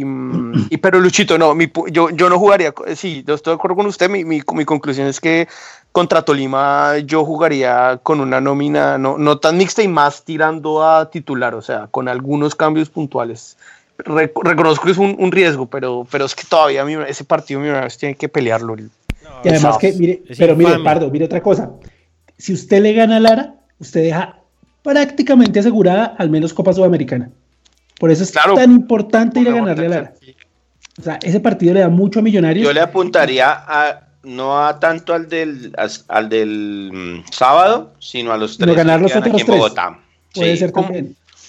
y, 0.00 0.04
mm, 0.04 0.68
y- 0.70 0.76
pero 0.76 1.00
Luchito, 1.00 1.36
no, 1.38 1.54
mi 1.54 1.70
yo, 1.90 2.10
yo 2.10 2.28
no 2.28 2.38
jugaría. 2.38 2.72
Sí, 2.94 3.24
yo 3.26 3.34
estoy 3.34 3.52
de 3.52 3.54
acuerdo 3.56 3.76
con 3.76 3.86
usted. 3.86 4.08
Mi, 4.08 4.24
mi, 4.24 4.40
mi 4.54 4.64
conclusión 4.64 5.08
es 5.08 5.20
que 5.20 5.48
contra 5.90 6.22
Tolima 6.22 6.98
yo 6.98 7.24
jugaría 7.24 7.98
con 8.02 8.20
una 8.20 8.40
nómina 8.40 8.96
no, 8.96 9.18
no 9.18 9.38
tan 9.38 9.58
mixta 9.58 9.82
y 9.82 9.88
más 9.88 10.24
tirando 10.24 10.82
a 10.82 11.10
titular, 11.10 11.54
o 11.54 11.62
sea, 11.62 11.88
con 11.90 12.08
algunos 12.08 12.54
cambios 12.54 12.88
puntuales. 12.88 13.58
Re- 13.98 14.32
reconozco 14.42 14.86
que 14.86 14.92
es 14.92 14.98
un, 14.98 15.16
un 15.18 15.30
riesgo, 15.32 15.66
pero, 15.66 16.06
pero 16.10 16.24
es 16.24 16.34
que 16.34 16.44
todavía 16.48 16.84
mi- 16.84 16.94
ese 17.06 17.24
partido 17.24 17.60
Millonarios 17.60 17.98
tiene 17.98 18.14
que 18.14 18.28
pelearlo. 18.28 18.74
el- 18.74 18.90
Y 19.44 19.48
además 19.48 19.78
que, 19.78 19.92
mire, 19.94 20.22
pero 20.38 20.54
mire. 20.56 20.78
Pardo, 20.84 21.10
mire 21.10 21.24
otra 21.24 21.42
cosa. 21.42 21.72
Si 22.38 22.52
usted 22.52 22.80
le 22.80 22.92
gana 22.92 23.16
a 23.16 23.20
Lara, 23.20 23.54
usted 23.78 24.02
deja 24.02 24.38
prácticamente 24.82 25.58
asegurada 25.60 26.14
al 26.18 26.30
menos 26.30 26.54
Copa 26.54 26.72
Sudamericana. 26.72 27.30
Por 28.02 28.10
eso 28.10 28.24
es 28.24 28.32
Claro. 28.32 28.54
tan 28.54 28.72
importante 28.72 29.38
ir 29.38 29.48
a 29.48 29.52
ganarle 29.52 29.86
a 29.86 29.88
Lara. 29.88 30.12
O 30.98 31.02
sea, 31.02 31.20
ese 31.22 31.38
partido 31.38 31.72
le 31.72 31.78
da 31.80 31.88
mucho 31.88 32.18
a 32.18 32.22
Millonarios. 32.22 32.66
Yo 32.66 32.72
le 32.72 32.80
apuntaría 32.80 33.52
a 33.52 34.08
no 34.24 34.58
a 34.66 34.80
tanto 34.80 35.14
al 35.14 35.28
del 35.28 35.72
al 36.08 36.28
del 36.28 36.90
mm, 36.92 37.30
sábado, 37.30 37.92
sino 38.00 38.32
a 38.32 38.36
los 38.36 38.58
No, 38.58 38.66
tres 38.66 38.76
ganar 38.76 39.00
los 39.00 39.12
otros 39.14 39.32
aquí 39.32 39.40
en 39.42 39.46
tres. 39.46 39.56
Bogotá. 39.56 40.00
Puede 40.34 40.50
Sí. 40.54 40.56
ser 40.58 40.72
¿Cómo? 40.72 40.90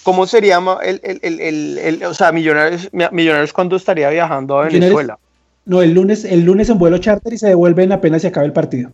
¿Cómo 0.04 0.26
sería 0.28 0.60
el, 0.84 1.00
el, 1.02 1.18
el, 1.22 1.40
el, 1.40 1.78
el- 1.78 2.04
o 2.04 2.14
sea, 2.14 2.30
Millonarios, 2.30 2.88
Millonarios 3.10 3.52
cuando 3.52 3.74
estaría 3.74 4.08
viajando 4.10 4.60
a 4.60 4.66
Venezuela? 4.66 5.18
No, 5.64 5.82
el 5.82 5.92
lunes, 5.92 6.24
el 6.24 6.44
lunes 6.44 6.70
en 6.70 6.78
vuelo 6.78 6.98
charter 6.98 7.32
y 7.32 7.38
se 7.38 7.48
devuelven 7.48 7.90
apenas 7.90 8.22
se 8.22 8.28
acaba 8.28 8.46
el 8.46 8.52
partido. 8.52 8.92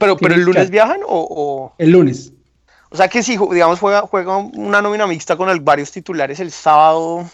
Pero, 0.00 0.16
pero 0.16 0.34
el 0.34 0.40
lunes 0.40 0.70
viajan 0.70 1.02
o, 1.06 1.24
o, 1.30 1.72
El 1.78 1.90
lunes. 1.92 2.32
O 2.94 2.96
sea 2.96 3.08
que 3.08 3.24
si 3.24 3.36
ju- 3.36 3.52
digamos 3.52 3.80
juega, 3.80 4.02
juega 4.02 4.36
una 4.36 4.80
nómina 4.80 5.04
mixta 5.08 5.36
con 5.36 5.48
el- 5.50 5.58
varios 5.58 5.90
titulares 5.90 6.38
el 6.38 6.52
sábado, 6.52 7.28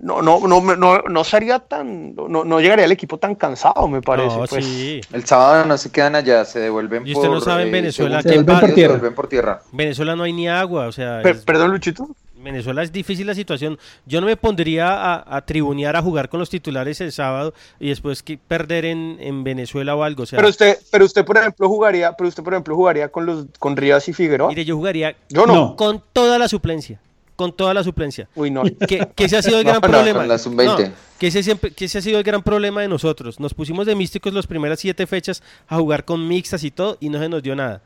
no, 0.00 0.20
no, 0.20 0.40
no, 0.48 0.60
no, 0.76 0.98
no 1.02 1.22
sería 1.24 1.60
tan, 1.60 2.16
no, 2.16 2.42
no 2.44 2.60
llegaría 2.60 2.84
el 2.84 2.90
equipo 2.90 3.16
tan 3.18 3.36
cansado, 3.36 3.86
me 3.86 4.02
parece. 4.02 4.36
No, 4.36 4.44
pues. 4.46 4.64
sí. 4.64 5.00
El 5.12 5.24
sábado 5.24 5.64
no 5.64 5.78
se 5.78 5.90
quedan 5.92 6.16
allá, 6.16 6.44
se 6.44 6.58
devuelven 6.58 7.06
Y 7.06 7.12
usted 7.14 7.28
no 7.28 7.34
por, 7.34 7.44
sabe 7.44 7.62
en 7.62 7.68
eh, 7.68 7.70
Venezuela 7.70 8.16
pasa. 8.16 8.28
se 8.28 8.34
devuelven 8.74 9.14
por 9.14 9.28
tierra. 9.28 9.62
Venezuela 9.70 10.16
no 10.16 10.24
hay 10.24 10.32
ni 10.32 10.48
agua, 10.48 10.88
o 10.88 10.92
sea, 10.92 11.20
Per- 11.22 11.36
es- 11.36 11.44
perdón, 11.44 11.70
Luchito. 11.70 12.08
Venezuela 12.46 12.82
es 12.82 12.90
difícil 12.92 13.26
la 13.26 13.34
situación. 13.34 13.78
Yo 14.06 14.20
no 14.20 14.26
me 14.26 14.36
pondría 14.36 14.88
a, 14.88 15.36
a 15.36 15.44
tribunear 15.44 15.94
a 15.96 16.02
jugar 16.02 16.28
con 16.30 16.40
los 16.40 16.48
titulares 16.48 17.00
el 17.02 17.12
sábado 17.12 17.52
y 17.78 17.90
después 17.90 18.22
que 18.22 18.38
perder 18.38 18.86
en, 18.86 19.18
en 19.20 19.44
Venezuela 19.44 19.94
o 19.94 20.02
algo. 20.02 20.22
O 20.22 20.26
sea, 20.26 20.38
Pero 20.38 20.48
usted, 20.48 20.78
pero 20.90 21.04
usted 21.04 21.24
por 21.24 21.36
ejemplo 21.36 21.68
jugaría, 21.68 22.12
pero 22.12 22.28
usted 22.28 22.42
por 22.42 22.54
ejemplo 22.54 22.74
jugaría 22.74 23.08
con 23.08 23.26
los, 23.26 23.46
con 23.58 23.76
Rivas 23.76 24.08
y 24.08 24.12
Figueroa. 24.14 24.48
mire, 24.48 24.64
yo 24.64 24.76
jugaría 24.76 25.14
Yo 25.28 25.46
no. 25.46 25.76
con 25.76 26.02
toda 26.12 26.38
la 26.38 26.48
suplencia. 26.48 26.98
Con 27.36 27.54
toda 27.54 27.74
la 27.74 27.84
suplencia. 27.84 28.28
Uy, 28.34 28.50
no. 28.50 28.62
Que, 28.88 29.06
que 29.14 29.24
ese 29.26 29.36
ha 29.36 29.42
sido 29.42 29.58
el 29.58 29.64
No, 29.66 29.72
gran 29.72 29.82
no, 29.82 29.88
problema. 29.88 30.18
con 30.20 30.28
la 30.28 30.38
sub-20. 30.38 30.88
No, 30.88 30.92
que, 31.18 31.26
ese 31.26 31.42
siempre, 31.42 31.70
que 31.70 31.84
ese 31.84 31.98
ha 31.98 32.00
sido 32.02 32.16
el 32.16 32.24
gran 32.24 32.42
problema 32.42 32.80
de 32.80 32.88
nosotros. 32.88 33.38
Nos 33.40 33.52
pusimos 33.52 33.84
de 33.86 33.94
místicos 33.94 34.32
las 34.32 34.46
primeras 34.46 34.80
siete 34.80 35.06
fechas 35.06 35.42
a 35.68 35.76
jugar 35.76 36.06
con 36.06 36.26
mixtas 36.26 36.64
y 36.64 36.70
todo 36.70 36.96
y 36.98 37.10
no 37.10 37.18
se 37.18 37.28
nos 37.28 37.42
dio 37.42 37.54
nada. 37.54 37.82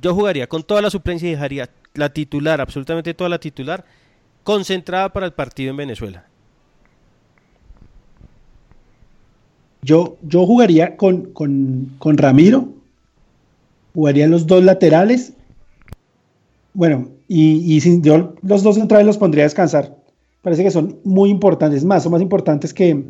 Yo 0.00 0.14
jugaría 0.14 0.46
con 0.46 0.62
toda 0.62 0.82
la 0.82 0.90
suplencia 0.90 1.28
y 1.28 1.32
dejaría 1.32 1.68
la 1.94 2.12
titular, 2.12 2.60
absolutamente 2.60 3.14
toda 3.14 3.30
la 3.30 3.38
titular, 3.40 3.84
concentrada 4.44 5.12
para 5.12 5.26
el 5.26 5.32
partido 5.32 5.70
en 5.70 5.76
Venezuela. 5.76 6.26
Yo, 9.82 10.16
yo 10.22 10.46
jugaría 10.46 10.96
con, 10.96 11.32
con, 11.32 11.96
con 11.98 12.16
Ramiro, 12.16 12.68
jugaría 13.94 14.28
los 14.28 14.46
dos 14.46 14.62
laterales. 14.62 15.34
Bueno, 16.74 17.10
y, 17.28 17.80
sin- 17.80 18.02
yo 18.02 18.34
los 18.42 18.62
dos 18.62 18.76
centrales 18.76 19.06
los 19.06 19.18
pondría 19.18 19.44
a 19.44 19.46
descansar. 19.46 19.96
Parece 20.42 20.62
que 20.64 20.70
son 20.70 20.98
muy 21.04 21.30
importantes, 21.30 21.84
más, 21.84 22.02
son 22.02 22.12
más 22.12 22.22
importantes 22.22 22.72
que, 22.74 23.04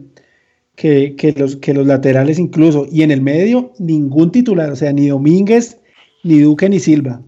que, 0.77 1.15
que 1.17 1.33
los, 1.33 1.57
que 1.57 1.75
los 1.75 1.87
laterales 1.87 2.39
incluso. 2.39 2.87
Y 2.91 3.03
en 3.03 3.11
el 3.11 3.21
medio, 3.21 3.73
ningún 3.79 4.33
titular, 4.33 4.71
o 4.71 4.77
sea, 4.77 4.93
ni 4.93 5.09
Domínguez, 5.09 5.81
ni 6.25 6.41
Duque, 6.41 6.69
ni 6.69 6.81
Silva. 6.81 7.23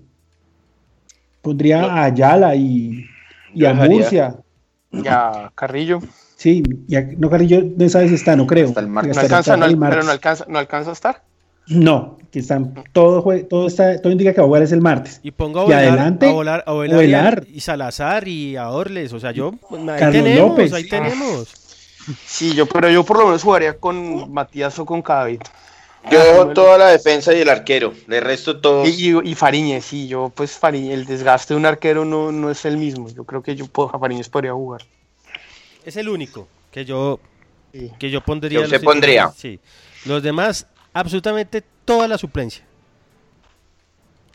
Pondría 1.44 1.84
a 1.84 2.04
Ayala 2.04 2.56
y, 2.56 3.04
y 3.54 3.64
a 3.64 3.74
Murcia. 3.74 4.34
Ya, 4.90 5.52
Carrillo. 5.54 6.00
Sí, 6.36 6.62
y 6.88 6.96
a- 6.96 7.06
no, 7.16 7.30
Carrillo, 7.30 7.62
no 7.76 7.88
sabes 7.88 8.08
si 8.08 8.16
está, 8.16 8.34
no 8.34 8.46
creo. 8.46 8.68
Hasta 8.68 8.80
el 8.80 8.88
martes. 8.88 9.14
No 9.14 9.20
alcanza, 9.22 9.52
hasta 9.52 9.56
no, 9.56 9.66
el 9.66 9.78
pero 9.78 10.02
no 10.02 10.10
alcanza, 10.10 10.44
no 10.48 10.58
alcanza 10.58 10.90
a 10.90 10.92
estar. 10.94 11.22
No, 11.66 12.18
que 12.30 12.40
están 12.40 12.74
todo 12.92 13.22
jue- 13.24 13.46
todo 13.48 13.66
está 13.66 13.98
todo 14.02 14.12
indica 14.12 14.32
que 14.34 14.40
va 14.40 14.44
a 14.44 14.48
jugar 14.48 14.62
es 14.62 14.72
el 14.72 14.82
martes. 14.82 15.20
Y 15.22 15.30
pongo 15.30 15.60
a 15.60 15.62
Y 15.62 15.66
volar, 15.66 15.82
adelante, 15.84 16.28
a 16.28 16.32
volar, 16.32 16.64
a 16.66 16.72
volar 16.72 16.90
y 16.90 16.92
a- 16.92 16.96
Ovelar. 16.98 17.46
y 17.50 17.60
Salazar 17.60 18.28
y 18.28 18.56
a 18.56 18.68
Orles. 18.70 19.12
O 19.14 19.20
sea, 19.20 19.30
yo. 19.32 19.54
Ahí 19.70 19.86
Carlos 19.98 20.12
tenemos, 20.24 20.48
López. 20.50 20.72
ahí 20.74 20.88
tenemos. 20.88 21.48
Sí, 22.26 22.54
yo, 22.54 22.66
pero 22.66 22.90
yo 22.90 23.02
por 23.04 23.18
lo 23.18 23.26
menos 23.26 23.42
jugaría 23.42 23.78
con 23.78 24.30
Matías 24.32 24.78
o 24.78 24.84
con 24.84 25.00
Cadavid. 25.00 25.40
Yo 26.10 26.18
dejo 26.22 26.48
toda 26.52 26.76
la 26.78 26.88
defensa 26.88 27.32
y 27.34 27.40
el 27.40 27.48
arquero. 27.48 27.94
De 28.06 28.20
resto 28.20 28.60
todos. 28.60 28.88
Y, 28.88 29.10
y, 29.10 29.30
y 29.30 29.34
Fariñez, 29.34 29.84
sí, 29.84 30.06
yo 30.06 30.30
pues 30.34 30.52
Fariñez, 30.58 30.92
el 30.94 31.06
desgaste 31.06 31.54
de 31.54 31.58
un 31.58 31.66
arquero 31.66 32.04
no, 32.04 32.30
no 32.32 32.50
es 32.50 32.64
el 32.64 32.76
mismo. 32.76 33.08
Yo 33.08 33.24
creo 33.24 33.42
que 33.42 33.56
yo 33.56 33.66
puedo, 33.66 33.88
Fariñez 33.98 34.28
podría 34.28 34.52
jugar. 34.52 34.82
Es 35.84 35.96
el 35.96 36.08
único 36.08 36.46
que 36.70 36.84
yo 36.84 37.20
Sí. 37.72 37.90
que 37.98 38.10
yo 38.10 38.20
pondría. 38.20 38.60
Que 38.60 38.64
usted 38.64 38.76
los 38.76 38.80
titulares, 38.82 39.28
pondría. 39.28 39.32
Sí. 39.36 39.58
Los 40.04 40.22
demás, 40.22 40.66
absolutamente 40.92 41.62
toda 41.84 42.06
la 42.06 42.16
suplencia. 42.18 42.64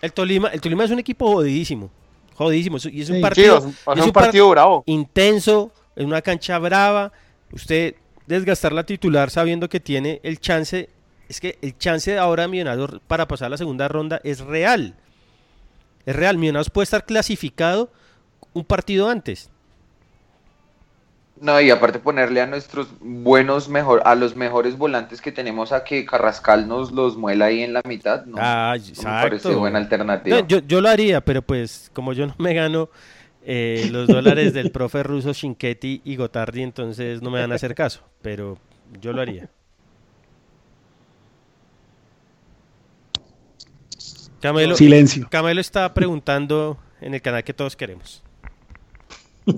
El 0.02 0.12
Tolima, 0.14 0.50
el 0.50 0.62
Tolima 0.62 0.84
es 0.86 0.92
un 0.92 1.00
equipo 1.00 1.32
jodidísimo. 1.34 1.90
Jodidísimo. 2.36 2.78
es- 2.78 2.86
Y 2.86 3.02
es 3.02 3.10
un 3.10 3.18
Sí. 3.18 3.22
partido, 3.22 3.58
es 3.58 3.64
un 3.66 4.12
par- 4.12 4.26
partido 4.26 4.50
bravo. 4.50 4.84
intenso, 4.88 5.72
en 5.96 6.06
una 6.08 6.22
cancha 6.22 6.58
brava. 6.60 7.12
Usted 7.52 7.96
desgastar 8.28 8.72
la 8.74 8.86
titular 8.86 9.30
sabiendo 9.30 9.68
que 9.70 9.80
tiene 9.80 10.20
el 10.24 10.40
chance. 10.40 10.90
Es 11.30 11.40
que 11.40 11.58
el 11.62 11.78
chance 11.78 12.12
de 12.12 12.18
ahora 12.18 12.44
de 12.44 12.50
Millonarios 12.50 13.00
para 13.08 13.28
pasar 13.28 13.48
a 13.48 13.50
la 13.50 13.58
segunda 13.58 13.88
ronda 13.88 14.20
es 14.24 14.42
real. 14.42 14.96
Es 16.06 16.16
real. 16.16 16.38
Millonarios 16.38 16.70
puede 16.70 16.84
estar 16.84 17.06
clasificado 17.06 17.92
un 18.54 18.66
partido 18.66 19.10
antes. 19.10 19.50
No, 21.42 21.62
y 21.62 21.70
aparte 21.72 22.00
ponerle 22.00 22.42
a 22.42 22.48
nuestros 22.48 22.88
buenos, 23.00 23.70
mejor, 23.70 24.02
a 24.04 24.16
los 24.16 24.36
mejores 24.36 24.78
volantes 24.78 25.22
que 25.22 25.32
tenemos 25.32 25.72
a 25.72 25.86
que 25.86 26.06
Carrascal 26.06 26.68
nos 26.68 26.92
los 26.92 27.16
muela 27.16 27.46
ahí 27.46 27.62
en 27.62 27.72
la 27.72 27.82
mitad, 27.86 28.26
¿no? 28.26 28.36
Ah, 28.40 28.76
No 28.78 29.04
me 29.04 29.10
parece 29.10 29.56
buena 29.56 29.78
alternativa. 29.80 30.42
No, 30.42 30.48
yo, 30.48 30.60
yo 30.60 30.82
lo 30.82 30.90
haría, 30.90 31.22
pero 31.22 31.42
pues 31.42 31.92
como 31.94 32.12
yo 32.12 32.28
no 32.28 32.36
me 32.40 32.54
gano 32.54 32.90
eh, 33.46 33.88
los 33.90 34.08
dólares 34.08 34.54
del 34.54 34.72
profe 34.74 35.02
ruso 35.04 35.32
Shinketti 35.32 36.02
y 36.04 36.18
Gotardi, 36.18 36.62
entonces 36.62 37.22
no 37.22 37.30
me 37.30 37.40
van 37.40 37.54
a 37.54 37.56
hacer 37.56 37.74
caso, 37.74 38.02
pero 38.22 38.58
yo 39.00 39.14
lo 39.14 39.22
haría. 39.22 39.50
Camelo, 44.42 44.76
Silencio. 44.76 45.28
Camelo 45.30 45.60
está 45.62 45.94
preguntando 45.94 46.78
en 47.02 47.14
el 47.14 47.22
canal 47.22 47.44
que 47.44 47.54
todos 47.54 47.76
queremos. 47.76 48.22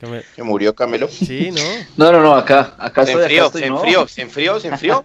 Camelo- 0.00 0.24
Se 0.34 0.42
murió 0.42 0.74
Camelo. 0.74 1.08
Sí, 1.08 1.50
¿no? 1.52 1.60
No, 1.96 2.12
no, 2.12 2.20
no, 2.22 2.34
acá, 2.34 2.74
acá 2.78 3.06
Se 3.06 3.12
enfrió, 3.12 3.50
se 3.50 3.66
enfrió, 3.66 4.08
se 4.08 4.22
enfrió, 4.22 4.60
se 4.60 4.68
enfrió. 4.68 5.02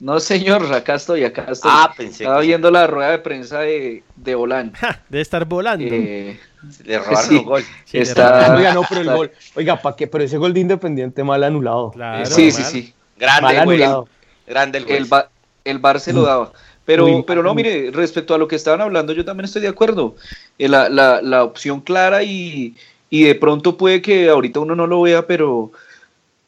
No, 0.00 0.20
señor, 0.20 0.72
acá 0.72 0.94
estoy, 0.94 1.24
acá 1.24 1.46
estoy. 1.50 1.70
Ah, 1.74 1.92
pensé 1.96 2.22
Estaba 2.24 2.40
que 2.40 2.46
viendo 2.46 2.70
la 2.70 2.86
rueda 2.86 3.10
de 3.10 3.18
prensa 3.18 3.60
de, 3.60 4.04
de 4.14 4.34
Olan. 4.36 4.72
Ja, 4.74 5.02
debe 5.08 5.22
estar 5.22 5.44
volando. 5.44 5.84
Eh, 5.90 6.38
le 6.84 6.98
robaron 6.98 7.28
sí, 7.28 7.36
un 7.36 7.44
gol. 7.44 7.64
Sí, 7.84 7.96
le 7.96 8.02
está, 8.04 8.54
Oiga, 8.54 8.74
no, 8.74 8.82
pero 8.88 9.00
el 9.00 9.10
gol. 9.10 9.32
Oiga, 9.56 9.80
¿para 9.82 9.96
qué? 9.96 10.06
Pero 10.06 10.22
ese 10.22 10.36
gol 10.36 10.52
de 10.54 10.60
Independiente 10.60 11.24
mal 11.24 11.42
anulado. 11.42 11.90
Claro, 11.90 12.26
sí, 12.26 12.52
sí, 12.52 12.62
mal. 12.62 12.70
sí. 12.70 12.94
Grande, 13.18 13.42
Mal 13.42 13.64
güey. 13.64 13.82
anulado. 13.82 14.08
Grande 14.46 14.78
el 14.78 14.84
gol. 14.84 14.94
El, 14.96 15.04
Ba- 15.06 15.30
el 15.64 15.78
Bar 15.80 15.98
se 15.98 16.12
lo 16.12 16.22
daba. 16.22 16.52
Pero, 16.88 17.22
pero 17.26 17.42
no, 17.42 17.50
uy. 17.50 17.56
mire, 17.56 17.90
respecto 17.90 18.34
a 18.34 18.38
lo 18.38 18.48
que 18.48 18.56
estaban 18.56 18.80
hablando, 18.80 19.12
yo 19.12 19.22
también 19.22 19.44
estoy 19.44 19.60
de 19.60 19.68
acuerdo. 19.68 20.16
Eh, 20.58 20.70
la, 20.70 20.88
la, 20.88 21.20
la 21.20 21.44
opción 21.44 21.82
clara 21.82 22.22
y, 22.22 22.74
y 23.10 23.24
de 23.24 23.34
pronto 23.34 23.76
puede 23.76 24.00
que 24.00 24.30
ahorita 24.30 24.60
uno 24.60 24.74
no 24.74 24.86
lo 24.86 25.02
vea, 25.02 25.26
pero 25.26 25.70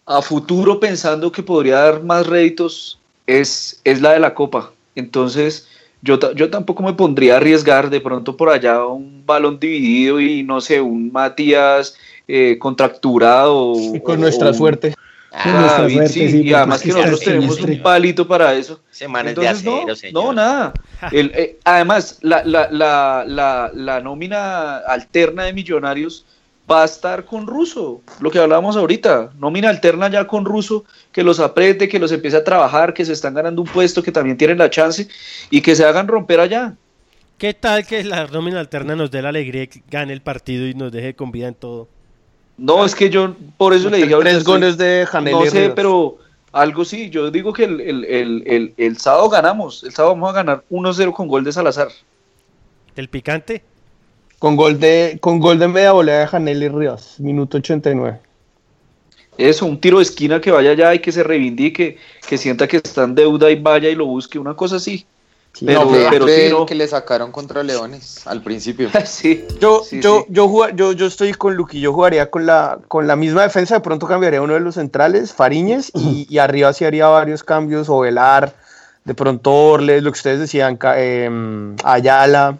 a 0.07 0.23
futuro 0.23 0.81
pensando 0.81 1.31
que 1.31 1.43
podría 1.43 1.81
dar 1.81 2.03
más 2.03 2.27
réditos 2.27 2.99
es, 3.27 3.83
es 3.85 4.01
la 4.01 4.13
de 4.13 4.21
la 4.21 4.33
Copa. 4.33 4.73
Entonces, 4.95 5.69
yo, 6.01 6.19
ta- 6.19 6.33
yo 6.33 6.49
tampoco 6.49 6.83
me 6.83 6.95
pondría 6.95 7.35
a 7.35 7.37
arriesgar 7.37 7.91
de 7.91 8.01
pronto 8.01 8.35
por 8.35 8.49
allá 8.49 8.83
un 8.87 9.27
balón 9.27 9.61
dividido 9.61 10.23
y 10.23 10.43
no 10.43 10.63
sé, 10.63 10.81
un 10.81 11.13
Matías 11.13 11.99
eh, 12.27 12.57
contracturado. 12.59 13.75
Y 13.95 14.01
con 14.01 14.17
o- 14.17 14.21
nuestra 14.23 14.49
o- 14.49 14.55
suerte. 14.55 14.95
Suerte, 15.31 16.09
sí, 16.09 16.29
sí, 16.29 16.43
y 16.43 16.53
además 16.53 16.83
que 16.83 16.89
nosotros 16.89 17.21
tenemos 17.21 17.61
un 17.61 17.81
palito 17.83 18.27
para 18.27 18.53
eso. 18.55 18.81
Ese 18.91 19.07
man 19.07 19.29
es 19.29 19.37
de 19.37 19.47
Entonces, 19.47 19.65
no, 19.65 19.77
acero, 19.77 19.97
señor. 19.97 20.25
no, 20.25 20.33
nada. 20.33 20.73
El, 21.13 21.31
eh, 21.35 21.59
además, 21.65 22.19
la, 22.23 22.43
la, 22.45 22.69
la, 22.71 23.25
la, 23.27 23.71
la 23.73 24.01
nómina 24.01 24.79
alterna 24.79 25.45
de 25.45 25.53
Millonarios 25.53 26.27
va 26.71 26.83
a 26.83 26.85
estar 26.85 27.25
con 27.25 27.47
Russo, 27.47 28.01
lo 28.21 28.31
que 28.31 28.39
hablábamos 28.39 28.77
ahorita. 28.77 29.31
Nómina 29.39 29.69
alterna 29.69 30.09
ya 30.09 30.27
con 30.27 30.45
Russo, 30.45 30.85
que 31.13 31.23
los 31.23 31.39
apriete, 31.39 31.89
que 31.89 31.99
los 31.99 32.13
empiece 32.13 32.37
a 32.37 32.45
trabajar, 32.45 32.93
que 32.93 33.05
se 33.05 33.13
están 33.13 33.35
ganando 33.35 33.63
un 33.63 33.69
puesto, 33.69 34.03
que 34.03 34.13
también 34.13 34.37
tienen 34.37 34.59
la 34.59 34.71
chance 34.71 35.09
y 35.51 35.61
que 35.61 35.77
se 35.77 35.85
hagan 35.85 36.09
romper 36.09 36.41
allá. 36.41 36.75
¿Qué 37.39 37.55
tal 37.55 37.87
que 37.87 38.05
la 38.05 38.27
nómina 38.27 38.61
alterna 38.61 38.97
nos 38.97 39.11
dé 39.11 39.23
la 39.23 39.31
alegría 39.31 39.67
que 39.67 39.83
gane 39.89 40.13
el 40.13 40.23
partido 40.23 40.67
y 40.67 40.75
nos 40.75 40.93
deje 40.93 41.15
con 41.15 41.33
vida 41.33 41.49
en 41.49 41.55
todo? 41.55 41.89
No, 42.57 42.85
es 42.85 42.95
que 42.95 43.09
yo 43.09 43.35
por 43.57 43.73
eso 43.73 43.89
le 43.89 43.99
dije 43.99 44.15
ahorita. 44.15 44.31
Tres 44.31 44.45
goles 44.45 44.77
de 44.77 45.07
Janel 45.09 45.33
No 45.33 45.47
sé, 45.47 45.71
pero 45.71 46.19
algo 46.53 46.85
sí. 46.85 47.11
Yo 47.11 47.31
digo 47.31 47.53
que 47.53 47.65
el, 47.65 47.81
el, 47.81 48.05
el, 48.05 48.43
el, 48.47 48.75
el 48.77 48.99
sábado 48.99 49.29
ganamos. 49.29 49.83
El 49.85 49.93
sábado 49.93 50.15
vamos 50.15 50.31
a 50.31 50.35
ganar 50.35 50.65
1-0 50.71 51.13
con 51.13 51.27
gol 51.27 51.45
de 51.45 51.53
Salazar. 51.53 51.89
¿El 52.97 53.09
picante? 53.09 53.63
Con 54.39 54.57
gol 54.57 54.79
de, 54.81 55.19
con 55.21 55.39
gol 55.39 55.59
de 55.59 55.69
media 55.69 55.93
volea 55.93 56.21
de 56.21 56.27
Janel 56.27 56.63
y 56.63 56.69
Rivas, 56.69 57.21
minuto 57.21 57.59
89. 57.59 58.21
Eso, 59.39 59.65
un 59.67 59.81
tiro 59.81 59.99
de 59.99 60.03
esquina 60.03 60.41
que 60.41 60.51
vaya 60.51 60.73
allá 60.73 60.95
y 60.95 60.99
que 60.99 61.13
se 61.13 61.23
reivindique, 61.23 61.97
que 62.29 62.37
sienta 62.37 62.69
que 62.69 62.77
está 62.79 63.05
en 63.05 63.15
deuda 63.15 63.51
y 63.51 63.57
vaya 63.57 63.89
y 63.89 63.95
lo 63.95 64.07
busque, 64.07 64.39
una 64.39 64.55
cosa 64.55 64.77
así. 64.77 65.07
Pero, 65.65 65.85
no, 65.85 65.91
pero 66.11 66.27
sí, 66.27 66.49
no. 66.51 66.65
que 66.65 66.75
le 66.75 66.87
sacaron 66.89 67.33
contra 67.33 67.63
Leones 67.63 68.27
al 68.27 68.43
principio. 68.43 68.89
sí, 69.05 69.45
Yo, 69.61 69.83
sí, 69.85 70.01
yo, 70.01 70.21
sí. 70.21 70.27
yo, 70.31 70.69
yo, 70.71 70.93
yo 70.93 71.07
estoy 71.07 71.35
con 71.35 71.55
Luqui, 71.55 71.81
yo 71.81 71.93
jugaría 71.93 72.31
con 72.31 72.47
la, 72.47 72.79
con 72.89 73.07
la 73.07 73.17
misma 73.17 73.43
defensa, 73.43 73.75
de 73.75 73.81
pronto 73.81 74.07
cambiaría 74.07 74.41
uno 74.41 74.55
de 74.55 74.61
los 74.61 74.77
centrales, 74.77 75.35
Fariñez, 75.35 75.91
y, 75.95 76.27
y 76.31 76.39
arriba 76.39 76.73
sí 76.73 76.85
haría 76.85 77.09
varios 77.09 77.43
cambios, 77.45 77.89
o 77.91 77.99
Velar, 78.01 78.55
de 79.05 79.15
pronto 79.15 79.53
Orles, 79.53 80.03
lo 80.03 80.13
que 80.13 80.17
ustedes 80.19 80.41
decían, 80.41 80.79
em, 80.97 81.77
Ayala, 81.85 82.59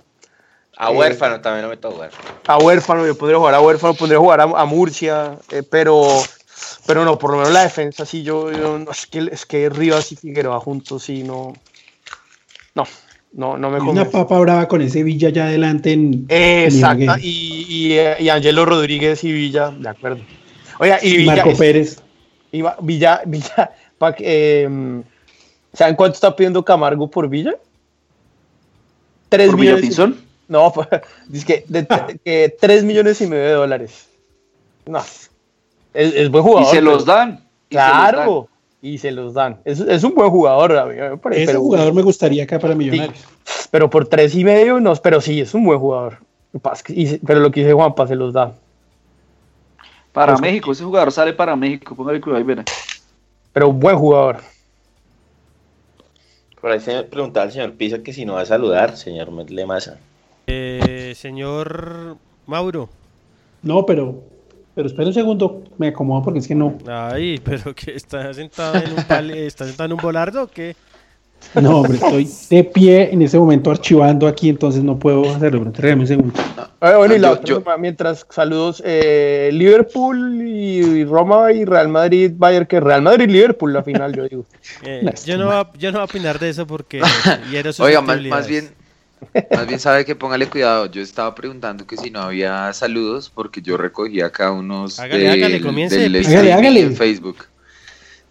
A 0.77 0.91
Eh, 0.91 0.97
huérfano 0.97 1.41
también 1.41 1.63
lo 1.65 1.69
meto 1.71 1.89
a 1.89 1.91
huérfano. 1.93 2.29
a 2.47 2.59
Huérfano, 2.59 3.07
yo 3.07 3.15
podría 3.17 3.39
jugar 3.39 3.55
a 3.55 3.61
Huérfano, 3.61 3.95
podría 3.95 4.19
jugar 4.19 4.41
a, 4.41 4.45
a 4.45 4.65
Murcia, 4.67 5.39
eh, 5.51 5.63
pero, 5.63 6.07
pero 6.87 7.05
no, 7.05 7.19
por 7.19 7.31
lo 7.31 7.37
menos 7.39 7.53
la 7.53 7.63
defensa 7.63 8.05
sí, 8.05 8.23
yo, 8.25 8.51
yo 8.53 8.79
no, 8.79 8.91
es, 8.91 9.07
que, 9.07 9.29
es 9.31 9.47
que 9.47 9.69
Rivas 9.71 10.11
y 10.13 10.17
Figueroa 10.17 10.59
juntos 10.61 11.05
sí, 11.05 11.23
no, 11.23 11.53
no. 12.85 13.11
No, 13.33 13.57
no 13.57 13.71
me 13.71 13.79
convence. 13.79 14.01
una 14.01 14.11
papa 14.11 14.39
brava 14.41 14.67
con 14.67 14.83
ese 14.83 15.05
Villa 15.05 15.29
allá 15.29 15.45
adelante 15.45 15.93
en. 15.93 16.27
Exacto. 16.29 17.05
en. 17.15 17.21
Y, 17.23 17.65
y, 17.95 17.99
y 18.25 18.29
Angelo 18.29 18.65
Rodríguez 18.65 19.23
y 19.23 19.31
Villa, 19.33 19.71
de 19.71 19.89
acuerdo. 19.89 20.21
Oiga, 20.81 20.99
y 21.01 21.19
Villa. 21.19 21.37
Marco 21.37 21.57
Pérez. 21.57 22.03
y 22.51 22.61
va- 22.63 22.77
Villa, 22.81 23.23
Villa, 23.27 23.71
pa' 23.99 24.15
que, 24.17 24.25
eh, 24.65 25.03
¿saben 25.73 25.95
cuánto 25.95 26.15
está 26.15 26.35
pidiendo 26.35 26.65
Camargo 26.65 27.09
por 27.09 27.29
Villa? 27.29 27.55
Tres 29.29 29.51
¿Por 29.51 29.61
millones. 29.61 29.97
No, 30.49 30.73
dice 31.29 31.47
que, 31.47 31.65
de, 31.69 31.87
que 32.25 32.57
tres 32.61 32.83
millones 32.83 33.21
y 33.21 33.29
medio 33.29 33.45
de 33.45 33.53
dólares. 33.53 34.09
No, 34.87 34.99
es, 34.99 35.31
es 35.95 36.29
buen 36.31 36.43
Y 36.45 36.49
jugador. 36.49 36.71
se 36.75 36.81
los 36.83 37.05
pero- 37.05 37.15
dan. 37.17 37.31
y 37.71 37.75
se 37.75 37.81
los 37.81 37.91
Claro. 37.91 38.49
Y 38.83 38.99
se 38.99 39.11
los 39.13 39.35
dan. 39.35 39.59
Es, 39.65 39.79
es 39.81 40.03
un 40.05 40.15
buen 40.15 40.31
jugador, 40.31 40.77
a 40.77 40.87
mí 40.87 40.95
me 40.97 41.17
parece, 41.19 41.43
Ese 41.43 41.53
pero- 41.53 41.61
jugador 41.61 41.93
me 41.93 42.03
gustaría 42.03 42.45
acá 42.45 42.59
para 42.59 42.75
Millonarios. 42.75 43.25
pero 43.71 43.91
por 43.91 44.09
tres 44.09 44.35
y 44.35 44.43
medio, 44.45 44.81
no, 44.81 44.95
pero 44.97 45.21
sí, 45.21 45.41
es 45.41 45.53
un 45.55 45.65
buen 45.65 45.79
jugador. 45.79 46.19
Pero 47.27 47.41
lo 47.41 47.51
que 47.51 47.61
dice 47.61 47.73
Juanpa 47.75 48.07
se 48.07 48.15
los 48.17 48.33
da. 48.33 48.53
Para 50.13 50.33
Pues- 50.33 50.41
México, 50.41 50.73
ese 50.73 50.83
jugador 50.85 51.13
sale 51.13 51.33
para 51.35 51.55
México. 51.57 51.95
Póngale 51.95 52.21
cuidado 52.21 52.39
ahí, 52.39 52.45
verá. 52.45 52.65
Pero 53.53 53.69
un 53.69 53.79
buen 53.79 53.97
jugador. 53.97 54.39
Por 56.61 56.71
ahí 56.73 56.81
se 56.81 57.03
preguntaba 57.05 57.45
al 57.47 57.53
señor 57.53 57.73
Pisa 57.75 58.03
que 58.03 58.13
si 58.13 58.25
no 58.25 58.35
va 58.35 58.43
a 58.43 58.47
saludar, 58.47 58.97
señor 58.97 59.31
Lemasa. 59.51 59.99
Eh, 60.47 61.15
señor 61.17 62.17
Mauro. 62.47 62.89
No, 63.63 63.87
pero. 63.87 64.23
Pero 64.81 64.89
espera 64.89 65.09
un 65.09 65.13
segundo, 65.13 65.63
me 65.77 65.89
acomodo 65.89 66.23
porque 66.23 66.39
es 66.39 66.49
que 66.49 66.55
no. 66.55 66.79
Ay, 66.87 67.39
pero 67.45 67.75
que 67.75 67.95
está 67.95 68.33
sentado 68.33 68.77
en 68.79 68.95
un 68.95 69.05
pale- 69.05 69.47
está 69.47 69.67
sentado 69.67 69.85
en 69.89 69.93
un 69.93 69.99
volardo 69.99 70.45
o 70.45 70.47
qué? 70.47 70.75
No, 71.55 71.81
hombre, 71.81 71.99
estoy 71.99 72.27
de 72.49 72.65
pie 72.65 73.13
en 73.13 73.21
ese 73.21 73.39
momento 73.39 73.71
archivando 73.71 74.27
aquí, 74.27 74.49
entonces 74.49 74.83
no 74.83 74.99
puedo 74.99 75.35
hacerlo. 75.35 75.71
Pero 75.77 75.95
un 75.97 76.07
segundo. 76.07 76.33
Ah, 76.81 76.97
bueno, 76.97 77.15
y 77.15 77.19
la 77.19 77.29
yo- 77.29 77.35
otra 77.59 77.75
yo- 77.75 77.79
mientras 77.79 78.27
saludos, 78.31 78.83
eh, 78.87 79.51
Liverpool 79.53 80.41
y, 80.49 80.79
y 80.79 81.05
Roma 81.05 81.53
y 81.53 81.67
Real 81.67 81.89
Madrid, 81.89 82.33
Bayern, 82.35 82.65
que 82.65 82.81
Real 82.81 83.03
Madrid 83.03 83.29
y 83.29 83.33
Liverpool 83.33 83.75
la 83.75 83.83
final, 83.83 84.15
yo 84.17 84.27
digo. 84.27 84.47
Eh, 84.83 85.05
yo, 85.27 85.37
no 85.37 85.45
voy 85.45 85.57
a, 85.57 85.71
yo 85.79 85.93
no 85.93 85.99
voy 85.99 86.03
a 86.03 86.05
opinar 86.05 86.39
de 86.39 86.49
eso 86.49 86.67
porque 86.67 87.03
hiero 87.51 87.71
Oiga, 87.81 88.01
más, 88.01 88.19
más 88.23 88.47
bien, 88.49 88.71
más 89.55 89.67
bien 89.67 89.79
sabe 89.81 90.05
que 90.05 90.15
póngale 90.17 90.49
cuidado. 90.49 90.87
Yo 90.87 91.03
estaba 91.03 91.35
preguntando 91.35 91.87
que 91.87 91.97
si 91.97 92.11
no 92.11 92.21
había 92.21 92.73
saludos 92.73 93.31
porque 93.35 93.63
yo 93.63 93.77
recogí 93.77 94.21
acá 94.21 94.51
unos 94.53 94.99
Hágale, 94.99 95.29
hágale, 95.31 95.61
comience, 95.61 95.97
del 95.99 96.17
Hágale, 96.27 96.53
hágale. 96.53 96.81
en 96.81 96.97
Facebook. 96.97 97.47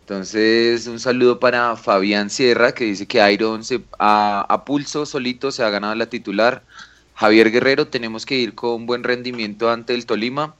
Entonces, 0.02 0.88
un 0.88 1.00
saludo 1.00 1.40
para 1.40 1.76
Fabián 1.76 2.30
Sierra 2.30 2.72
que 2.74 2.86
dice 2.86 3.06
que 3.06 3.32
Iron 3.32 3.64
se, 3.64 3.82
a, 4.00 4.42
a 4.50 4.66
pulso 4.66 5.06
solito 5.06 5.52
se 5.52 5.64
ha 5.64 5.70
ganado 5.70 5.94
la 5.96 6.08
titular. 6.10 6.64
Javier 7.16 7.52
Guerrero, 7.52 7.88
tenemos 7.88 8.26
que 8.26 8.36
ir 8.36 8.56
con 8.56 8.86
buen 8.86 9.04
rendimiento 9.04 9.70
ante 9.70 9.94
el 9.94 10.06
Tolima. 10.06 10.56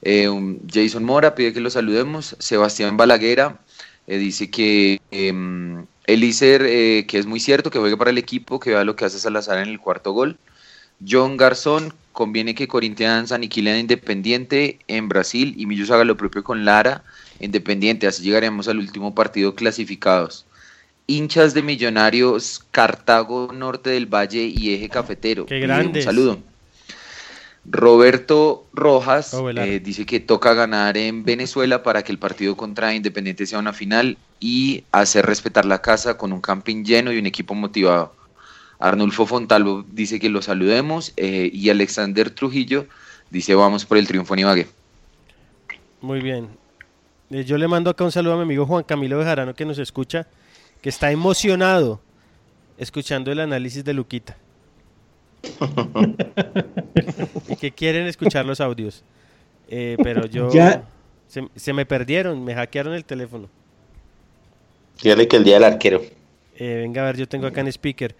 Eh, 0.00 0.28
un- 0.28 0.60
Jason 0.72 1.04
Mora 1.04 1.34
pide 1.34 1.52
que 1.52 1.60
lo 1.60 1.68
saludemos. 1.70 2.34
Sebastián 2.38 2.96
Balaguera 2.96 3.58
eh, 4.06 4.16
dice 4.16 4.48
que 4.50 5.00
em, 5.10 5.84
Elícer, 6.08 6.62
eh, 6.66 7.04
que 7.06 7.18
es 7.18 7.26
muy 7.26 7.38
cierto, 7.38 7.70
que 7.70 7.78
juegue 7.78 7.96
para 7.96 8.10
el 8.10 8.18
equipo, 8.18 8.58
que 8.58 8.70
vea 8.70 8.82
lo 8.82 8.96
que 8.96 9.04
hace 9.04 9.18
Salazar 9.18 9.58
en 9.58 9.68
el 9.68 9.78
cuarto 9.78 10.12
gol. 10.12 10.38
John 11.06 11.36
Garzón, 11.36 11.92
conviene 12.12 12.54
que 12.54 12.66
Corinthians 12.66 13.30
aniquilen 13.30 13.76
a 13.76 13.78
Independiente 13.78 14.78
en 14.88 15.08
Brasil 15.08 15.54
y 15.56 15.66
Millos 15.66 15.90
haga 15.90 16.04
lo 16.04 16.16
propio 16.16 16.42
con 16.42 16.64
Lara, 16.64 17.04
Independiente, 17.40 18.06
así 18.06 18.24
llegaremos 18.24 18.66
al 18.68 18.78
último 18.78 19.14
partido 19.14 19.54
clasificados. 19.54 20.46
Hinchas 21.06 21.54
de 21.54 21.62
Millonarios, 21.62 22.64
Cartago, 22.70 23.52
Norte 23.52 23.90
del 23.90 24.06
Valle 24.06 24.44
y 24.44 24.74
Eje 24.74 24.88
Cafetero. 24.88 25.46
Qué 25.46 25.56
Pide 25.56 25.66
grandes. 25.66 26.06
Un 26.06 26.10
saludo. 26.10 26.38
Roberto 27.70 28.66
Rojas 28.72 29.34
eh, 29.56 29.80
dice 29.80 30.06
que 30.06 30.20
toca 30.20 30.54
ganar 30.54 30.96
en 30.96 31.24
Venezuela 31.24 31.82
para 31.82 32.02
que 32.02 32.12
el 32.12 32.18
partido 32.18 32.56
contra 32.56 32.94
Independiente 32.94 33.46
sea 33.46 33.58
una 33.58 33.72
final 33.72 34.16
y 34.40 34.84
hacer 34.90 35.26
respetar 35.26 35.66
la 35.66 35.82
casa 35.82 36.16
con 36.16 36.32
un 36.32 36.40
camping 36.40 36.84
lleno 36.84 37.12
y 37.12 37.18
un 37.18 37.26
equipo 37.26 37.54
motivado. 37.54 38.14
Arnulfo 38.78 39.26
Fontalvo 39.26 39.84
dice 39.90 40.20
que 40.20 40.28
lo 40.28 40.40
saludemos 40.40 41.12
eh, 41.16 41.50
y 41.52 41.68
Alexander 41.68 42.30
Trujillo 42.30 42.86
dice 43.30 43.54
vamos 43.54 43.84
por 43.84 43.98
el 43.98 44.06
triunfo 44.06 44.34
en 44.34 44.40
Ibagué. 44.40 44.66
Muy 46.00 46.20
bien. 46.20 46.48
Eh, 47.30 47.44
Yo 47.44 47.58
le 47.58 47.68
mando 47.68 47.90
acá 47.90 48.04
un 48.04 48.12
saludo 48.12 48.34
a 48.34 48.36
mi 48.36 48.42
amigo 48.42 48.64
Juan 48.64 48.84
Camilo 48.84 49.18
Bejarano 49.18 49.54
que 49.54 49.66
nos 49.66 49.78
escucha, 49.78 50.26
que 50.80 50.88
está 50.88 51.10
emocionado 51.10 52.00
escuchando 52.78 53.30
el 53.30 53.40
análisis 53.40 53.84
de 53.84 53.92
Luquita. 53.92 54.36
y 57.48 57.56
que 57.56 57.72
quieren 57.72 58.06
escuchar 58.06 58.44
los 58.44 58.60
audios. 58.60 59.02
Eh, 59.68 59.96
pero 60.02 60.26
yo... 60.26 60.52
Ya. 60.52 60.84
Se, 61.26 61.46
se 61.56 61.72
me 61.74 61.84
perdieron, 61.84 62.42
me 62.42 62.54
hackearon 62.54 62.94
el 62.94 63.04
teléfono. 63.04 63.50
Dígale 65.02 65.28
que 65.28 65.36
el 65.36 65.44
día 65.44 65.54
del 65.54 65.64
arquero. 65.64 66.02
Eh, 66.56 66.80
venga 66.82 67.02
a 67.02 67.06
ver, 67.06 67.16
yo 67.16 67.28
tengo 67.28 67.46
acá 67.46 67.60
en 67.60 67.68
speaker. 67.68 68.16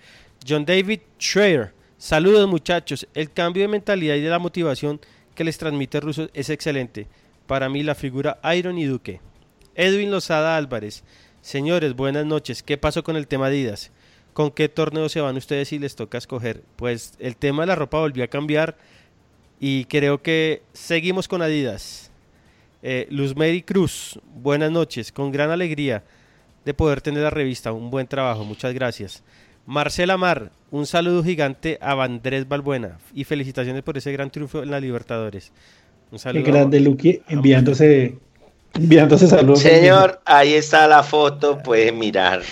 John 0.47 0.65
David 0.65 1.01
Schreier. 1.19 1.73
Saludos 1.97 2.49
muchachos. 2.49 3.09
El 3.15 3.33
cambio 3.33 3.63
de 3.63 3.69
mentalidad 3.69 4.15
y 4.15 4.21
de 4.21 4.31
la 4.31 4.39
motivación 4.39 5.01
que 5.35 5.43
les 5.43 5.59
transmite 5.59 6.01
Russo 6.01 6.29
es 6.35 6.51
excelente. 6.51 7.09
Para 7.47 7.69
mí 7.69 7.83
la 7.83 7.95
figura 7.95 8.39
Iron 8.55 8.79
y 8.79 8.85
Duque. 8.85 9.21
Edwin 9.75 10.11
Lozada 10.11 10.57
Álvarez. 10.57 11.03
Señores, 11.41 11.95
buenas 11.95 12.27
noches. 12.27 12.63
¿Qué 12.63 12.79
pasó 12.79 13.03
con 13.03 13.17
el 13.17 13.27
tema 13.27 13.47
Adidas? 13.47 13.91
¿Con 14.39 14.53
qué 14.53 14.69
torneo 14.69 15.09
se 15.09 15.21
van 15.21 15.37
ustedes 15.37 15.67
si 15.67 15.81
les 15.81 15.97
toca 15.97 16.17
escoger? 16.17 16.63
Pues 16.77 17.15
el 17.19 17.35
tema 17.35 17.65
de 17.65 17.67
la 17.67 17.75
ropa 17.75 17.99
volvió 17.99 18.23
a 18.23 18.29
cambiar 18.29 18.77
y 19.59 19.85
creo 19.87 20.23
que 20.23 20.63
seguimos 20.73 21.27
con 21.27 21.43
Adidas. 21.43 22.13
Eh, 22.85 23.09
Luz 23.11 23.35
Mary 23.35 23.63
Cruz, 23.63 24.21
buenas 24.37 24.71
noches. 24.71 25.11
Con 25.11 25.33
gran 25.33 25.51
alegría 25.51 26.05
de 26.65 26.73
poder 26.73 27.01
tener 27.01 27.25
la 27.25 27.31
revista. 27.31 27.73
Un 27.73 27.91
buen 27.91 28.07
trabajo, 28.07 28.45
muchas 28.45 28.73
gracias. 28.73 29.25
Marcela 29.67 30.17
Mar, 30.17 30.53
un 30.71 30.87
saludo 30.87 31.25
gigante 31.25 31.77
a 31.83 32.01
Andrés 32.01 32.47
Balbuena 32.47 32.99
y 33.13 33.25
felicitaciones 33.25 33.83
por 33.83 33.99
ese 33.99 34.13
gran 34.13 34.31
triunfo 34.31 34.63
en 34.63 34.71
la 34.71 34.79
Libertadores. 34.79 35.51
Un 36.13 36.19
Qué 36.19 36.23
saludo. 36.23 36.45
grande 36.45 36.79
Luqui 36.79 37.23
enviándose, 37.29 38.17
enviándose 38.75 39.27
saludos. 39.27 39.59
Señor, 39.63 40.21
ahí 40.25 40.53
está 40.55 40.87
la 40.87 41.03
foto, 41.03 41.59
puede 41.61 41.91
mirar. 41.91 42.43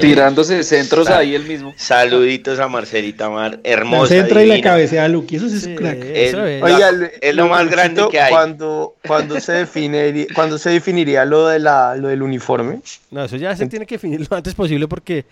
Tirándose 0.00 0.62
centros 0.64 1.06
Sa- 1.08 1.18
ahí 1.18 1.34
el 1.34 1.44
mismo. 1.44 1.74
Saluditos 1.76 2.58
a 2.58 2.68
Marcelita 2.68 3.28
Mar, 3.30 3.60
hermosa. 3.64 4.14
centra 4.14 4.42
y 4.42 4.46
la 4.46 4.54
divina. 4.54 4.70
cabecea 4.70 5.04
a 5.04 5.08
Luqui, 5.08 5.36
eso 5.36 5.48
sí 5.48 5.56
es 5.56 5.62
sí, 5.64 5.70
un 5.70 5.76
crack. 5.76 5.98
eso 6.02 6.44
El- 6.46 6.52
es. 6.52 6.62
Oiga, 6.62 6.90
es 7.20 7.34
lo 7.34 7.48
más 7.48 7.68
grande 7.70 8.02
que 8.10 8.20
hay. 8.20 8.32
Cuando, 8.32 8.94
cuando, 9.06 9.38
se 9.40 9.52
definiría, 9.52 10.26
cuando 10.34 10.58
se 10.58 10.70
definiría 10.70 11.24
lo, 11.24 11.48
de 11.48 11.58
la, 11.58 11.94
lo 11.96 12.08
del 12.08 12.22
uniforme. 12.22 12.80
No, 13.10 13.24
eso 13.24 13.36
ya 13.36 13.54
se 13.56 13.66
tiene 13.66 13.84
que 13.86 13.96
definir 13.96 14.26
lo 14.28 14.36
antes 14.36 14.54
posible 14.54 14.88
porque 14.88 15.24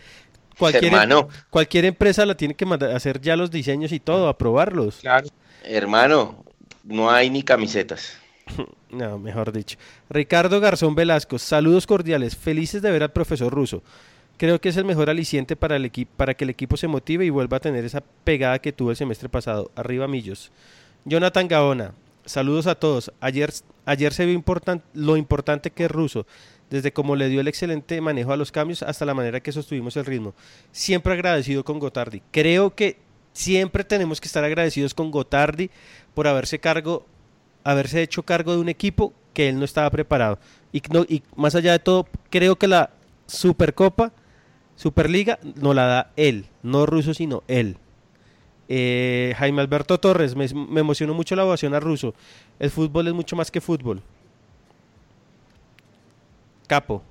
cualquier, 0.59 0.85
Hermano, 0.85 1.29
cualquier 1.51 1.87
empresa 1.87 2.25
la 2.27 2.37
tiene 2.37 2.55
que 2.55 2.67
mandar 2.67 2.91
hacer 2.91 3.21
ya 3.21 3.37
los 3.37 3.51
diseños 3.51 3.93
y 3.93 4.01
todo, 4.01 4.29
aprobarlos. 4.29 4.97
Claro. 5.01 5.27
hermano, 5.65 6.45
no 6.85 7.11
hay 7.11 7.31
ni 7.31 7.43
camisetas. 7.43 8.19
No, 8.95 9.19
mejor 9.19 9.51
dicho. 9.51 9.77
Ricardo 10.09 10.61
Garzón 10.61 10.95
Velasco, 10.95 11.37
saludos 11.41 11.85
cordiales, 11.85 12.37
felices 12.37 12.81
de 12.81 12.93
ver 12.93 13.03
al 13.03 13.11
profesor 13.11 13.53
Russo. 13.53 13.83
Creo 14.37 14.61
que 14.61 14.69
es 14.69 14.77
el 14.77 14.85
mejor 14.85 15.11
aliciente 15.11 15.55
para, 15.57 15.77
el 15.77 15.91
para 16.17 16.35
que 16.35 16.45
el 16.45 16.51
equipo 16.51 16.77
se 16.77 16.89
motive 16.89 17.25
y 17.25 17.31
vuelva 17.31 17.59
a 17.59 17.61
tener 17.61 17.85
esa 17.85 18.03
pegada 18.25 18.59
que 18.59 18.73
tuvo 18.73 18.91
el 18.91 18.97
semestre 18.97 19.29
pasado. 19.29 19.71
Arriba 19.77 20.09
Millos. 20.09 20.51
Jonathan 21.05 21.47
Gaona, 21.49 21.93
saludos 22.25 22.67
a 22.67 22.75
todos. 22.75 23.13
Ayer, 23.21 23.53
ayer 23.87 24.13
se 24.13 24.27
vio 24.27 24.35
importan- 24.35 24.83
lo 24.93 25.17
importante 25.17 25.71
que 25.71 25.85
es 25.85 25.91
Russo, 25.91 26.27
desde 26.69 26.93
cómo 26.93 27.15
le 27.15 27.29
dio 27.29 27.41
el 27.41 27.49
excelente 27.49 28.01
manejo 28.01 28.33
a 28.33 28.37
los 28.37 28.51
cambios 28.51 28.83
hasta 28.83 29.05
la 29.05 29.15
manera 29.15 29.41
que 29.41 29.53
sostuvimos 29.53 29.97
el 29.97 30.07
ritmo. 30.07 30.35
Siempre 30.73 31.13
agradecido 31.13 31.65
con 31.65 31.79
Gotardi. 31.79 32.21
Creo 32.33 32.75
que 32.75 32.99
siempre 33.33 33.85
tenemos 33.85 34.21
que 34.21 34.27
estar 34.27 34.43
agradecidos 34.45 34.95
con 34.95 35.11
Gotardi 35.11 35.71
por 36.15 36.27
haberse 36.27 36.59
cargo 36.59 37.07
haberse 37.67 38.03
hecho 38.03 38.23
cargo 38.23 38.53
de 38.53 38.59
un 38.59 38.69
equipo 38.69 39.15
que 39.33 39.49
él 39.49 39.59
no 39.59 39.65
estaba 39.65 39.89
preparado. 39.91 40.39
Y, 40.73 40.83
no- 40.91 41.07
y 41.09 41.23
más 41.35 41.55
allá 41.55 41.73
de 41.73 41.79
todo, 41.79 42.07
creo 42.31 42.57
que 42.57 42.69
la 42.69 42.91
Supercopa, 43.27 44.13
Superliga, 44.77 45.39
no 45.55 45.75
la 45.75 45.87
da 45.87 46.13
él, 46.17 46.47
no 46.63 46.87
Russo, 46.87 47.15
sino 47.15 47.43
él. 47.49 47.77
Eh, 48.69 49.35
Jaime 49.39 49.61
Alberto 49.61 49.99
Torres, 49.99 50.35
me, 50.35 50.47
emocionó 50.81 51.15
mucho 51.15 51.37
la 51.37 51.45
ovación 51.45 51.75
a 51.75 51.81
Russo. 51.81 52.15
El 52.59 52.71
fútbol 52.71 53.09
es 53.09 53.15
mucho 53.15 53.37
más 53.37 53.51
que 53.51 53.61
fútbol. 53.61 54.03
Capo. 56.67 57.03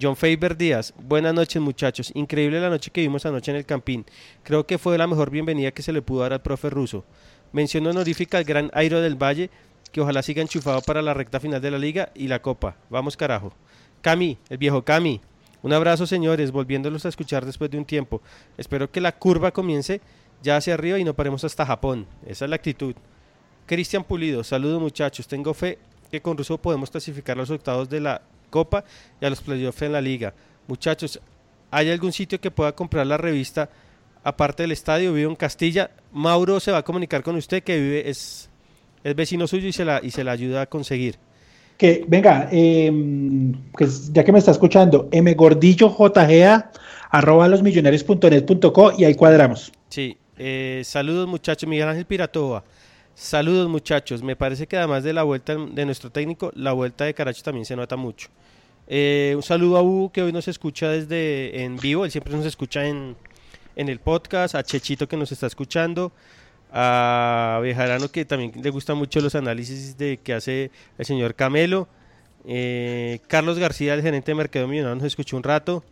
John 0.00 0.16
Faber 0.16 0.56
Díaz, 0.56 0.92
buenas 0.98 1.34
noches 1.34 1.62
muchachos. 1.62 2.10
Increíble 2.14 2.60
la 2.60 2.68
noche 2.68 2.90
que 2.90 3.00
vimos 3.00 3.26
anoche 3.26 3.52
en 3.52 3.58
el 3.58 3.64
Campín. 3.64 4.04
Creo 4.42 4.66
que 4.66 4.78
fue 4.78 4.98
la 4.98 5.06
mejor 5.06 5.30
bienvenida 5.30 5.70
que 5.70 5.82
se 5.82 5.92
le 5.92 6.02
pudo 6.02 6.22
dar 6.22 6.32
al 6.32 6.42
profe 6.42 6.68
ruso. 6.68 7.04
Mención 7.52 7.86
honorífica 7.86 8.38
al 8.38 8.44
gran 8.44 8.70
Airo 8.74 9.00
del 9.00 9.22
Valle, 9.22 9.50
que 9.92 10.00
ojalá 10.00 10.22
siga 10.22 10.42
enchufado 10.42 10.80
para 10.82 11.02
la 11.02 11.14
recta 11.14 11.38
final 11.38 11.60
de 11.60 11.70
la 11.70 11.78
liga 11.78 12.10
y 12.16 12.26
la 12.26 12.42
copa. 12.42 12.76
Vamos 12.90 13.16
carajo. 13.16 13.52
Cami, 14.02 14.38
el 14.48 14.58
viejo 14.58 14.82
Cami. 14.84 15.20
Un 15.64 15.72
abrazo, 15.72 16.06
señores, 16.06 16.52
volviéndolos 16.52 17.06
a 17.06 17.08
escuchar 17.08 17.46
después 17.46 17.70
de 17.70 17.78
un 17.78 17.86
tiempo. 17.86 18.20
Espero 18.58 18.90
que 18.90 19.00
la 19.00 19.12
curva 19.12 19.50
comience 19.50 20.02
ya 20.42 20.58
hacia 20.58 20.74
arriba 20.74 20.98
y 20.98 21.04
no 21.04 21.14
paremos 21.14 21.42
hasta 21.42 21.64
Japón. 21.64 22.06
Esa 22.26 22.44
es 22.44 22.50
la 22.50 22.56
actitud. 22.56 22.94
Cristian 23.64 24.04
Pulido, 24.04 24.44
saludos 24.44 24.78
muchachos. 24.78 25.26
Tengo 25.26 25.54
fe 25.54 25.78
que 26.10 26.20
con 26.20 26.36
Russo 26.36 26.58
podemos 26.58 26.90
clasificar 26.90 27.38
a 27.38 27.40
los 27.40 27.50
octavos 27.50 27.88
de 27.88 27.98
la 27.98 28.20
Copa 28.50 28.84
y 29.18 29.24
a 29.24 29.30
los 29.30 29.40
playoffs 29.40 29.80
en 29.80 29.92
la 29.92 30.02
Liga. 30.02 30.34
Muchachos, 30.68 31.18
¿hay 31.70 31.90
algún 31.90 32.12
sitio 32.12 32.38
que 32.38 32.50
pueda 32.50 32.72
comprar 32.72 33.06
la 33.06 33.16
revista 33.16 33.70
aparte 34.22 34.64
del 34.64 34.72
estadio? 34.72 35.14
Vivo 35.14 35.30
en 35.30 35.36
Castilla. 35.36 35.92
Mauro 36.12 36.60
se 36.60 36.72
va 36.72 36.78
a 36.78 36.84
comunicar 36.84 37.22
con 37.22 37.36
usted 37.36 37.62
que 37.62 37.80
vive, 37.80 38.10
es, 38.10 38.50
es 39.02 39.16
vecino 39.16 39.46
suyo 39.46 39.66
y 39.66 39.72
se, 39.72 39.86
la, 39.86 40.00
y 40.02 40.10
se 40.10 40.24
la 40.24 40.32
ayuda 40.32 40.60
a 40.60 40.66
conseguir. 40.66 41.16
Que, 41.76 42.04
venga, 42.06 42.48
eh, 42.52 42.92
que 43.76 43.88
ya 44.12 44.24
que 44.24 44.32
me 44.32 44.38
está 44.38 44.52
escuchando, 44.52 45.08
mgordillojga 45.12 46.70
arroba 47.10 47.48
losmillonarios.net.co 47.48 48.92
y 48.98 49.04
ahí 49.04 49.14
cuadramos. 49.14 49.72
Sí, 49.88 50.16
eh, 50.36 50.82
saludos 50.84 51.28
muchachos, 51.28 51.68
Miguel 51.68 51.88
Ángel 51.88 52.06
Piratova. 52.06 52.64
Saludos 53.14 53.68
muchachos, 53.68 54.22
me 54.22 54.34
parece 54.34 54.66
que 54.66 54.76
además 54.76 55.04
de 55.04 55.12
la 55.12 55.22
vuelta 55.22 55.54
de 55.54 55.84
nuestro 55.84 56.10
técnico, 56.10 56.50
la 56.56 56.72
vuelta 56.72 57.04
de 57.04 57.14
Caracho 57.14 57.44
también 57.44 57.64
se 57.64 57.76
nota 57.76 57.94
mucho. 57.96 58.28
Eh, 58.88 59.32
un 59.36 59.42
saludo 59.42 59.76
a 59.76 59.82
Hugo 59.82 60.10
que 60.10 60.22
hoy 60.22 60.32
nos 60.32 60.48
escucha 60.48 60.88
desde 60.88 61.62
en 61.62 61.76
vivo, 61.76 62.04
él 62.04 62.10
siempre 62.10 62.34
nos 62.34 62.44
escucha 62.44 62.84
en, 62.84 63.14
en 63.76 63.88
el 63.88 64.00
podcast, 64.00 64.56
a 64.56 64.64
Chechito 64.64 65.06
que 65.06 65.16
nos 65.16 65.30
está 65.30 65.46
escuchando, 65.46 66.10
a 66.76 67.60
Bejarano 67.62 68.10
que 68.10 68.24
también 68.24 68.50
le 68.60 68.70
gustan 68.70 68.98
mucho 68.98 69.20
los 69.20 69.36
análisis 69.36 69.96
de 69.96 70.16
que 70.16 70.34
hace 70.34 70.72
el 70.98 71.06
señor 71.06 71.36
Camelo, 71.36 71.86
eh, 72.44 73.20
Carlos 73.28 73.60
García, 73.60 73.94
el 73.94 74.02
gerente 74.02 74.32
de 74.32 74.34
Mercado 74.34 74.66
Millonario, 74.66 74.96
nos 74.96 75.04
escuchó 75.04 75.36
un 75.36 75.44
rato. 75.44 75.84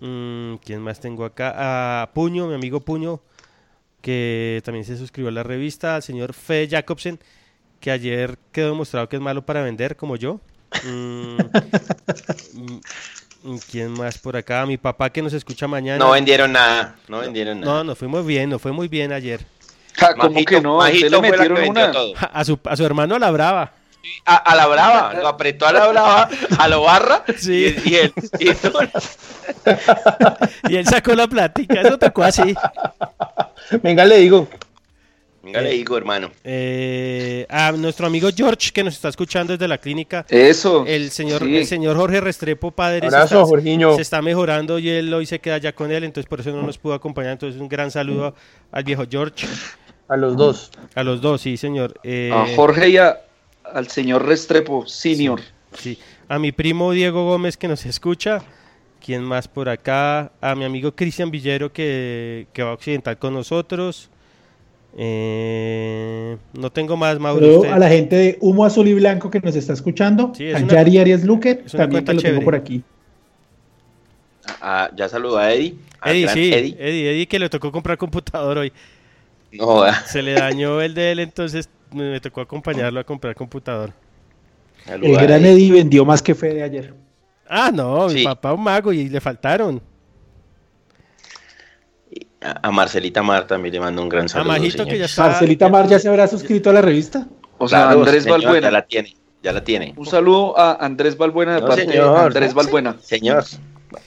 Mm, 0.00 0.56
¿Quién 0.56 0.82
más 0.82 1.00
tengo 1.00 1.24
acá? 1.24 2.02
A 2.02 2.12
Puño, 2.12 2.46
mi 2.46 2.54
amigo 2.54 2.80
Puño, 2.80 3.22
que 4.02 4.60
también 4.66 4.84
se 4.84 4.98
suscribió 4.98 5.30
a 5.30 5.32
la 5.32 5.44
revista. 5.44 5.96
Al 5.96 6.02
señor 6.02 6.34
Fede 6.34 6.68
Jacobsen, 6.68 7.18
que 7.80 7.90
ayer 7.90 8.38
quedó 8.52 8.68
demostrado 8.68 9.08
que 9.08 9.16
es 9.16 9.22
malo 9.22 9.46
para 9.46 9.62
vender, 9.62 9.96
como 9.96 10.16
yo. 10.16 10.42
Mm, 10.84 11.36
mm, 13.44 13.56
¿Quién 13.70 13.92
más 13.92 14.18
por 14.18 14.36
acá? 14.36 14.66
Mi 14.66 14.76
papá 14.76 15.08
que 15.08 15.22
nos 15.22 15.32
escucha 15.32 15.66
mañana. 15.66 16.04
No 16.04 16.10
vendieron 16.10 16.52
nada, 16.52 16.96
no 17.08 17.20
vendieron 17.20 17.60
nada. 17.60 17.72
No, 17.72 17.84
nos 17.84 17.96
fuimos 17.96 18.26
bien, 18.26 18.50
nos 18.50 18.60
fue 18.60 18.72
muy 18.72 18.88
bien 18.88 19.10
ayer. 19.10 19.40
¿Cómo 20.18 20.44
que 20.44 20.60
no? 20.60 20.82
¿A 20.82 20.88
usted 20.90 21.10
le 21.10 21.20
Majito 21.20 21.20
fue 21.20 21.30
la 21.36 21.42
que 21.44 21.48
metieron 21.50 21.70
una? 21.70 21.92
todo. 21.92 22.14
A 22.32 22.44
su, 22.44 22.58
a 22.64 22.76
su 22.76 22.84
hermano 22.84 23.14
a 23.14 23.18
la 23.18 23.30
brava. 23.30 23.72
A, 24.24 24.36
a 24.36 24.56
la 24.56 24.66
brava, 24.66 25.14
lo 25.14 25.28
apretó 25.28 25.66
a 25.66 25.72
la 25.72 25.86
brava, 25.86 26.28
a 26.58 26.68
lo 26.68 26.82
barra. 26.82 27.24
Sí. 27.36 27.76
Y, 27.84 27.90
y 27.90 27.94
él, 27.96 28.12
y 28.40 28.48
Y 30.72 30.76
él 30.76 30.86
sacó 30.86 31.14
la 31.14 31.28
plática, 31.28 31.80
eso 31.80 31.98
tocó 31.98 32.24
así. 32.24 32.54
Venga, 33.82 34.04
le 34.04 34.18
digo. 34.18 34.48
Venga, 35.42 35.60
le 35.60 35.70
digo, 35.70 35.96
hermano. 35.96 36.30
Eh, 36.44 37.46
a 37.48 37.72
nuestro 37.72 38.06
amigo 38.06 38.28
George 38.34 38.70
que 38.72 38.84
nos 38.84 38.94
está 38.94 39.08
escuchando 39.08 39.52
desde 39.52 39.66
la 39.66 39.78
clínica. 39.78 40.24
Eso. 40.28 40.84
El 40.86 41.10
señor, 41.10 41.42
sí. 41.42 41.56
el 41.56 41.66
señor 41.66 41.96
Jorge 41.96 42.20
Restrepo, 42.20 42.70
padre, 42.70 43.00
se 43.00 43.06
Abrazo, 43.06 43.34
está, 43.36 43.46
Jorginho. 43.46 43.96
se 43.96 44.02
está 44.02 44.22
mejorando 44.22 44.78
y 44.78 44.88
él 44.88 45.12
hoy 45.12 45.26
se 45.26 45.40
queda 45.40 45.58
ya 45.58 45.72
con 45.72 45.90
él, 45.90 46.04
entonces 46.04 46.28
por 46.28 46.40
eso 46.40 46.50
no 46.50 46.62
nos 46.62 46.78
pudo 46.78 46.94
acompañar. 46.94 47.32
Entonces 47.32 47.60
un 47.60 47.68
gran 47.68 47.90
saludo 47.90 48.34
al 48.70 48.84
viejo 48.84 49.04
George. 49.10 49.46
A 50.12 50.16
los 50.16 50.36
dos. 50.36 50.70
A 50.94 51.02
los 51.02 51.20
dos, 51.22 51.40
sí, 51.40 51.56
señor. 51.56 51.94
Eh, 52.02 52.30
A 52.32 52.46
Jorge 52.54 52.90
y 52.90 52.96
a- 52.98 53.20
al 53.72 53.88
señor 53.88 54.26
Restrepo, 54.26 54.86
senior. 54.86 55.40
Sí. 55.78 55.98
A 56.28 56.38
mi 56.38 56.52
primo 56.52 56.92
Diego 56.92 57.24
Gómez 57.24 57.56
que 57.56 57.66
nos 57.68 57.86
escucha. 57.86 58.42
¿Quién 59.04 59.22
más 59.24 59.48
por 59.48 59.68
acá? 59.68 60.30
A 60.40 60.54
mi 60.54 60.64
amigo 60.64 60.92
Cristian 60.94 61.30
Villero 61.30 61.72
que, 61.72 62.46
que 62.52 62.62
va 62.62 62.70
a 62.70 62.74
Occidental 62.74 63.18
con 63.18 63.32
nosotros. 63.34 64.10
Eh, 64.96 66.36
no 66.52 66.70
tengo 66.70 66.96
más, 66.96 67.18
Mauro. 67.18 67.64
A 67.72 67.78
la 67.78 67.88
gente 67.88 68.14
de 68.16 68.38
Humo 68.40 68.64
Azul 68.66 68.86
y 68.88 68.94
Blanco 68.94 69.30
que 69.30 69.40
nos 69.40 69.56
está 69.56 69.72
escuchando. 69.72 70.32
Sí, 70.36 70.44
es 70.46 70.56
a 70.56 70.58
una- 70.64 70.72
Yari 70.74 70.98
Arias 70.98 71.24
Luque, 71.24 71.54
también 71.56 72.04
que 72.04 72.12
lo 72.14 72.20
tengo 72.22 72.42
por 72.42 72.54
aquí. 72.54 72.82
Ah, 74.60 74.90
ya 74.94 75.08
saludó 75.08 75.38
a 75.38 75.52
Eddie. 75.52 75.74
Eddie, 76.04 76.28
sí, 76.28 76.52
Eddie. 76.52 76.76
Eddie, 76.78 77.10
Eddie 77.12 77.26
que 77.28 77.38
le 77.38 77.48
tocó 77.48 77.72
comprar 77.72 77.96
computador 77.96 78.58
hoy. 78.58 78.72
No. 79.52 79.82
Se 80.06 80.22
le 80.22 80.32
dañó 80.34 80.80
el 80.80 80.94
de 80.94 81.12
él, 81.12 81.18
entonces 81.20 81.68
me, 81.92 82.10
me 82.10 82.20
tocó 82.20 82.40
acompañarlo 82.40 82.98
a 83.00 83.04
comprar 83.04 83.34
computador. 83.34 83.92
El 84.86 85.12
gran 85.16 85.44
Eddie 85.44 85.72
vendió 85.72 86.04
más 86.04 86.22
que 86.22 86.34
Fede 86.34 86.62
ayer. 86.62 86.94
Ah, 87.48 87.70
no, 87.72 88.08
mi 88.08 88.24
papá 88.24 88.52
un 88.52 88.62
mago 88.64 88.92
y 88.92 89.08
le 89.08 89.20
faltaron. 89.20 89.80
A, 92.40 92.68
a 92.68 92.70
Marcelita 92.72 93.22
Mar 93.22 93.46
también 93.46 93.74
le 93.74 93.80
mando 93.80 94.02
un 94.02 94.08
gran 94.08 94.28
saludo. 94.28 94.48
Majito, 94.48 94.84
que 94.84 94.98
ya 94.98 95.06
señores. 95.06 95.10
está- 95.10 95.26
Marcelita 95.28 95.68
Mar 95.68 95.86
ya 95.88 95.98
se 95.98 96.08
habrá 96.08 96.26
suscrito 96.26 96.70
a 96.70 96.72
la 96.72 96.82
revista. 96.82 97.26
O 97.58 97.68
sea, 97.68 97.82
Claro, 97.84 98.00
Andrés 98.00 98.24
señor, 98.24 98.40
Balbuena. 98.42 98.66
Ya 98.66 98.70
la 98.72 98.82
tiene, 98.86 99.16
ya 99.42 99.52
la 99.52 99.62
tiene. 99.62 99.94
Un 99.96 100.06
saludo 100.06 100.58
a 100.58 100.84
Andrés 100.84 101.16
Balbuena 101.16 101.54
de 101.56 101.60
No, 101.60 101.68
parte 101.68 101.86
señor. 101.86 102.14
de 102.18 102.20
Andrés 102.24 102.54
Balbuena. 102.54 102.96
Señor, 103.00 103.44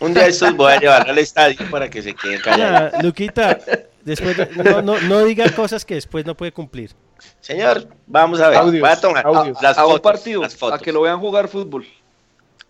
un 0.02 0.14
día 0.14 0.28
estos 0.28 0.54
voy 0.58 0.74
a 0.74 0.80
llevarlo 0.80 1.12
al 1.14 1.18
estadio 1.20 1.58
para 1.72 1.90
que 1.90 2.02
se 2.02 2.14
queden 2.14 2.42
callados. 2.42 2.92
Ya, 2.94 3.02
Luquita, 3.02 3.58
después 4.06 4.38
de- 4.38 4.64
no, 4.64 4.82
no, 4.82 4.99
no 5.02 5.26
diga 5.26 5.49
cosas 5.53 5.84
que 5.84 5.95
después 5.95 6.26
no 6.26 6.36
puede 6.36 6.53
cumplir. 6.53 6.91
Señor, 7.41 7.88
vamos 8.07 8.40
a 8.40 8.49
ver. 8.49 8.57
Audios, 8.60 8.82
voy 8.82 8.90
a 8.90 8.99
tomar 9.02 9.26
audios. 9.26 9.61
las 9.61 9.77
a 9.77 9.82
fotos. 9.82 9.95
un 9.95 10.02
partido, 10.02 10.41
las 10.41 10.56
fotos. 10.56 10.80
a 10.80 10.84
que 10.84 10.91
lo 10.91 11.02
vean 11.02 11.19
jugar 11.19 11.48
fútbol. 11.48 11.86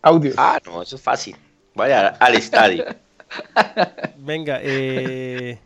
Audio. 0.01 0.33
Ah, 0.37 0.59
no, 0.65 0.81
eso 0.81 0.95
es 0.95 1.01
fácil. 1.01 1.35
Vaya 1.73 2.09
al 2.19 2.35
estadio. 2.35 2.85
Venga, 4.17 4.59
eh, 4.61 5.59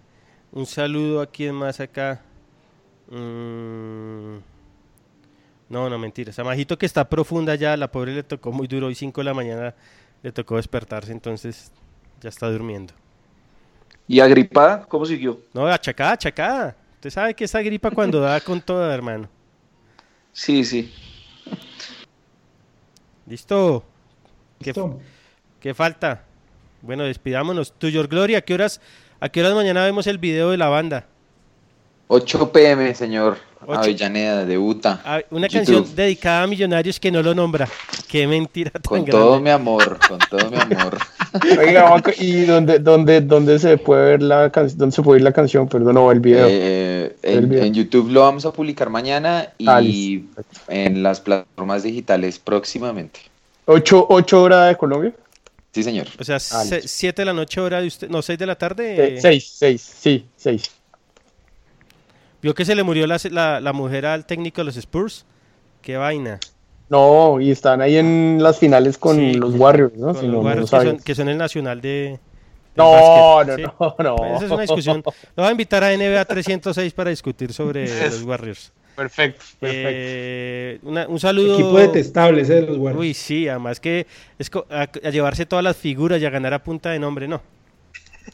un 0.51 0.65
saludo 0.65 1.21
a 1.21 1.27
quien 1.27 1.53
más 1.55 1.79
acá. 1.79 2.21
Mm, 3.09 4.37
no, 5.69 5.89
no, 5.89 5.99
mentiras. 5.99 6.39
A 6.39 6.43
Majito 6.43 6.77
que 6.77 6.85
está 6.85 7.07
profunda 7.09 7.55
ya, 7.55 7.75
la 7.77 7.91
pobre 7.91 8.13
le 8.13 8.23
tocó 8.23 8.51
muy 8.51 8.67
duro. 8.67 8.87
Hoy 8.87 8.95
5 8.95 9.21
de 9.21 9.25
la 9.25 9.33
mañana 9.33 9.75
le 10.23 10.31
tocó 10.31 10.55
despertarse, 10.55 11.11
entonces 11.11 11.71
ya 12.21 12.29
está 12.29 12.49
durmiendo. 12.49 12.93
¿Y 14.09 14.19
agripada? 14.21 14.87
¿Cómo 14.87 15.05
siguió? 15.05 15.39
No, 15.53 15.67
achacada, 15.67 16.13
achacada. 16.13 16.75
Usted 16.95 17.11
sabe 17.11 17.35
que 17.35 17.43
esa 17.43 17.61
gripa 17.61 17.91
cuando 17.91 18.19
da 18.19 18.41
con 18.41 18.59
todo, 18.59 18.91
hermano. 18.91 19.29
Sí, 20.33 20.65
sí. 20.65 20.91
¿Listo? 23.27 23.83
¿Qué, 24.57 24.71
Listo. 24.71 24.99
qué 25.59 25.75
falta? 25.75 26.23
Bueno, 26.81 27.03
despidámonos. 27.03 27.71
Tuyor 27.73 28.07
Gloria, 28.07 28.39
¿a 28.39 28.41
qué 28.41 28.55
horas, 28.55 28.81
a 29.19 29.29
qué 29.29 29.41
horas 29.41 29.53
mañana 29.53 29.83
vemos 29.83 30.07
el 30.07 30.17
video 30.17 30.49
de 30.49 30.57
la 30.57 30.69
banda? 30.69 31.05
8 32.07 32.51
pm, 32.51 32.95
señor. 32.95 33.37
Ocho. 33.65 33.79
Avellaneda, 33.81 34.45
debuta. 34.45 35.01
Ah, 35.03 35.19
Una 35.31 35.47
YouTube. 35.47 35.65
canción 35.65 35.95
dedicada 35.95 36.43
a 36.43 36.47
millonarios 36.47 36.99
que 36.99 37.11
no 37.11 37.21
lo 37.21 37.35
nombra. 37.35 37.67
Qué 38.07 38.25
mentira 38.25 38.71
tan 38.71 38.81
Con 38.83 38.97
grande. 39.03 39.11
todo 39.11 39.39
mi 39.41 39.49
amor, 39.49 39.99
con 40.07 40.17
todo 40.29 40.49
mi 40.49 40.57
amor. 40.57 40.97
Oiga, 41.59 42.01
¿y 42.17 42.45
dónde, 42.45 42.79
dónde, 42.79 43.21
dónde 43.21 43.59
se 43.59 43.77
puede 43.77 44.11
ver 44.11 44.21
la 44.23 44.49
canción? 44.49 44.77
¿Dónde 44.79 44.95
se 44.95 45.01
puede 45.03 45.17
ver 45.17 45.23
la 45.23 45.33
canción? 45.33 45.67
Perdón, 45.67 45.95
no, 45.95 46.11
el 46.11 46.19
video. 46.21 46.47
Eh, 46.49 47.15
El 47.21 47.37
en, 47.39 47.49
video. 47.49 47.63
en 47.65 47.73
YouTube 47.73 48.09
lo 48.09 48.21
vamos 48.21 48.45
a 48.45 48.53
publicar 48.53 48.89
mañana 48.89 49.49
y 49.57 49.67
Ah, 49.67 49.81
en 50.69 51.03
las 51.03 51.19
plataformas 51.19 51.83
digitales 51.83 52.39
próximamente. 52.39 53.19
¿Ocho, 53.65 54.07
ocho 54.09 54.41
horas 54.41 54.69
de 54.69 54.77
Colombia? 54.77 55.13
Sí, 55.71 55.83
señor. 55.83 56.07
O 56.17 56.23
sea, 56.23 56.37
Ah, 56.51 56.63
listo. 56.63 56.77
7 56.87 57.21
de 57.21 57.25
la 57.27 57.33
noche, 57.33 57.61
hora 57.61 57.79
de 57.81 57.87
usted. 57.87 58.09
No, 58.09 58.21
6 58.23 58.39
de 58.39 58.45
la 58.47 58.55
tarde. 58.55 59.17
Eh, 59.17 59.21
seis, 59.21 59.47
seis, 59.53 59.81
sí, 59.81 60.25
seis. 60.35 60.71
Vio 62.41 62.53
que 62.53 62.65
se 62.65 62.75
le 62.75 62.83
murió 62.83 63.05
la, 63.07 63.17
la, 63.31 63.59
la 63.59 63.73
mujer 63.73 64.05
al 64.05 64.25
técnico 64.25 64.61
de 64.61 64.65
los 64.65 64.77
Spurs. 64.77 65.25
Qué 65.81 65.97
vaina. 65.97 66.39
No, 66.89 67.39
y 67.39 67.51
están 67.51 67.81
ahí 67.81 67.97
en 67.97 68.39
las 68.41 68.57
finales 68.57 68.97
con 68.97 69.15
Sí, 69.17 69.33
los 69.33 69.53
Warriors, 69.55 69.95
¿no? 69.95 70.07
Con 70.07 70.15
Si 70.21 70.25
los 70.25 70.35
no, 70.35 70.41
Warriors 70.41 70.69
que, 70.71 70.75
son, 70.77 70.85
sabes. 70.87 71.03
que 71.03 71.15
son 71.15 71.29
el 71.29 71.37
nacional 71.37 71.81
de. 71.81 72.19
No, 72.75 72.91
básquet, 72.91 73.65
no, 73.65 73.73
no, 73.79 73.95
no. 74.03 74.15
Pues 74.15 74.31
esa 74.37 74.45
es 74.45 74.51
una 74.51 74.61
discusión. 74.61 75.03
Lo 75.05 75.43
voy 75.43 75.47
a 75.47 75.51
invitar 75.51 75.83
a 75.83 75.95
NBA 75.95 76.25
306 76.25 76.93
para 76.93 77.09
discutir 77.09 77.51
sobre 77.53 77.85
los 78.09 78.23
Warriors. 78.23 78.71
Perfecto, 78.95 79.43
perfecto. 79.59 79.89
Eh, 79.93 80.79
una- 80.83 81.07
un 81.07 81.19
saludo. 81.19 81.53
Equipo 81.53 81.77
detestable 81.77 82.41
ese 82.41 82.55
de 82.55 82.61
los 82.61 82.77
Warriors. 82.77 82.99
Uy, 83.01 83.13
sí, 83.13 83.47
además 83.47 83.79
que 83.79 84.07
es 84.37 84.49
a, 84.69 84.81
a 84.81 85.09
llevarse 85.09 85.45
todas 85.45 85.63
las 85.63 85.77
figuras 85.77 86.21
y 86.21 86.25
a 86.25 86.29
ganar 86.29 86.53
a 86.53 86.63
punta 86.63 86.89
de 86.91 86.99
nombre, 86.99 87.27
no. 87.27 87.41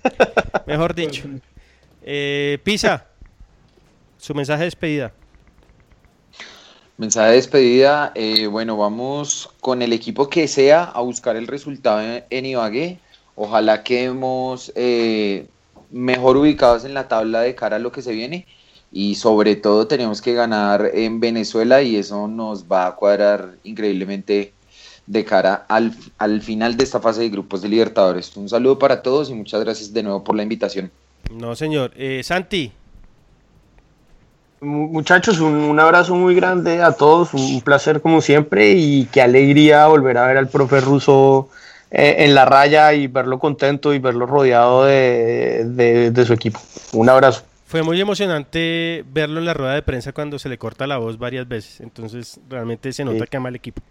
Mejor 0.65 0.93
dicho. 0.95 1.23
Eh, 2.03 2.59
Pisa, 2.63 3.07
su 4.25 4.33
mensaje 4.33 4.61
de 4.61 4.65
despedida. 4.65 5.13
Mensaje 6.97 7.29
de 7.29 7.35
despedida. 7.35 8.11
eh, 8.15 8.47
bueno, 8.47 8.75
vamos 8.75 9.49
con 9.61 9.83
el 9.83 9.93
equipo 9.93 10.29
que 10.29 10.47
sea 10.47 10.83
a 10.83 11.01
buscar 11.01 11.35
el 11.35 11.45
resultado 11.45 12.01
en, 12.01 12.23
en 12.31 12.45
Ibagué. 12.47 12.97
Ojalá 13.35 13.83
quedemos 13.83 14.71
eh, 14.75 15.45
mejor 15.91 16.37
ubicados 16.37 16.85
en 16.85 16.95
la 16.95 17.07
tabla 17.07 17.41
de 17.41 17.53
cara 17.53 17.75
a 17.75 17.79
lo 17.79 17.91
que 17.91 18.01
se 18.01 18.13
viene. 18.13 18.47
Y 18.91 19.15
sobre 19.15 19.55
todo 19.57 19.85
tenemos 19.85 20.21
que 20.21 20.33
ganar 20.33 20.89
en 20.93 21.19
Venezuela 21.19 21.83
y 21.83 21.97
eso 21.97 22.27
nos 22.27 22.63
va 22.63 22.87
a 22.87 22.95
cuadrar 22.95 23.57
increíblemente 23.63 24.53
de 25.05 25.23
cara 25.23 25.65
al, 25.67 25.93
al 26.17 26.41
final 26.41 26.77
de 26.77 26.83
esta 26.83 26.99
fase 26.99 27.21
de 27.21 27.29
grupos 27.29 27.61
de 27.61 27.69
Libertadores. 27.69 28.35
Un 28.37 28.49
saludo 28.49 28.79
para 28.79 29.03
todos 29.03 29.29
y 29.29 29.35
muchas 29.35 29.63
gracias 29.63 29.93
de 29.93 30.01
nuevo 30.01 30.23
por 30.23 30.35
la 30.35 30.41
invitación. 30.41 30.89
No, 31.29 31.55
señor. 31.55 31.91
Eh, 31.95 32.21
Santi. 32.23 32.71
Muchachos, 34.65 35.39
un, 35.39 35.53
un, 35.53 35.79
abrazo 35.79 36.15
muy 36.15 36.35
grande 36.35 36.81
a 36.81 36.91
todos, 36.93 37.33
un 37.33 37.61
placer 37.61 38.01
como 38.01 38.21
siempre 38.21 38.71
y 38.71 39.05
qué 39.05 39.21
alegría 39.21 39.87
volver 39.87 40.17
a 40.17 40.27
ver 40.27 40.37
al 40.37 40.47
profe 40.49 40.81
ruso 40.81 41.49
eh, 41.91 42.15
en 42.19 42.33
la 42.35 42.45
raya 42.45 42.93
y 42.93 43.07
verlo 43.07 43.37
contento 43.39 43.93
y 43.93 43.99
verlo 43.99 44.25
rodeado 44.25 44.85
de, 44.85 45.63
de, 45.65 46.11
de, 46.11 46.25
su 46.25 46.33
equipo. 46.33 46.59
Un 46.93 47.09
abrazo. 47.09 47.43
Fue 47.67 47.83
muy 47.83 47.99
emocionante 48.01 49.03
verlo 49.11 49.39
en 49.39 49.45
la 49.45 49.53
rueda 49.53 49.73
de 49.75 49.81
prensa 49.81 50.11
cuando 50.13 50.39
se 50.39 50.49
le 50.49 50.57
corta 50.57 50.87
la 50.87 50.97
voz 50.97 51.17
varias 51.17 51.47
veces, 51.47 51.81
entonces 51.81 52.39
realmente 52.49 52.91
se 52.91 53.05
nota 53.05 53.19
Sí. 53.19 53.25
que 53.29 53.37
ama 53.37 53.49
el 53.49 53.55
equipo. 53.55 53.81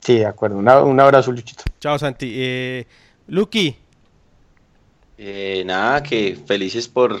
Sí, 0.00 0.18
de 0.18 0.26
acuerdo. 0.26 0.56
Una- 0.56 0.82
un 0.82 0.98
abrazo, 1.00 1.32
Luchito. 1.32 1.64
Chao, 1.80 1.98
Santi. 1.98 2.32
Eh, 2.36 2.86
Lucky. 3.28 3.76
Eh, 5.18 5.62
nada, 5.66 6.02
que 6.02 6.38
felices 6.46 6.86
por, 6.88 7.20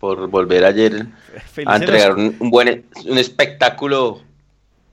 por 0.00 0.28
volver 0.28 0.64
ayer 0.64 1.06
a 1.66 1.76
entregar 1.76 2.16
un, 2.16 2.34
un 2.40 2.50
buen 2.50 2.86
un 3.04 3.18
espectáculo 3.18 4.22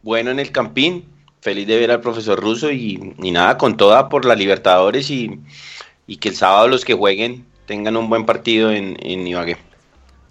bueno 0.03 0.29
en 0.29 0.39
el 0.39 0.51
Campín. 0.51 1.05
Feliz 1.41 1.65
de 1.65 1.77
ver 1.77 1.91
al 1.91 2.01
profesor 2.01 2.39
Russo 2.39 2.71
y, 2.71 3.15
y 3.19 3.31
nada, 3.31 3.57
con 3.57 3.77
toda 3.77 4.09
por 4.09 4.25
la 4.25 4.35
Libertadores 4.35 5.09
y, 5.09 5.39
y 6.05 6.17
que 6.17 6.29
el 6.29 6.35
sábado 6.35 6.67
los 6.67 6.83
que 6.83 6.93
jueguen 6.93 7.45
tengan 7.65 7.95
un 7.95 8.09
buen 8.09 8.25
partido 8.25 8.71
en, 8.71 8.97
en 9.01 9.25
Ibagué. 9.25 9.57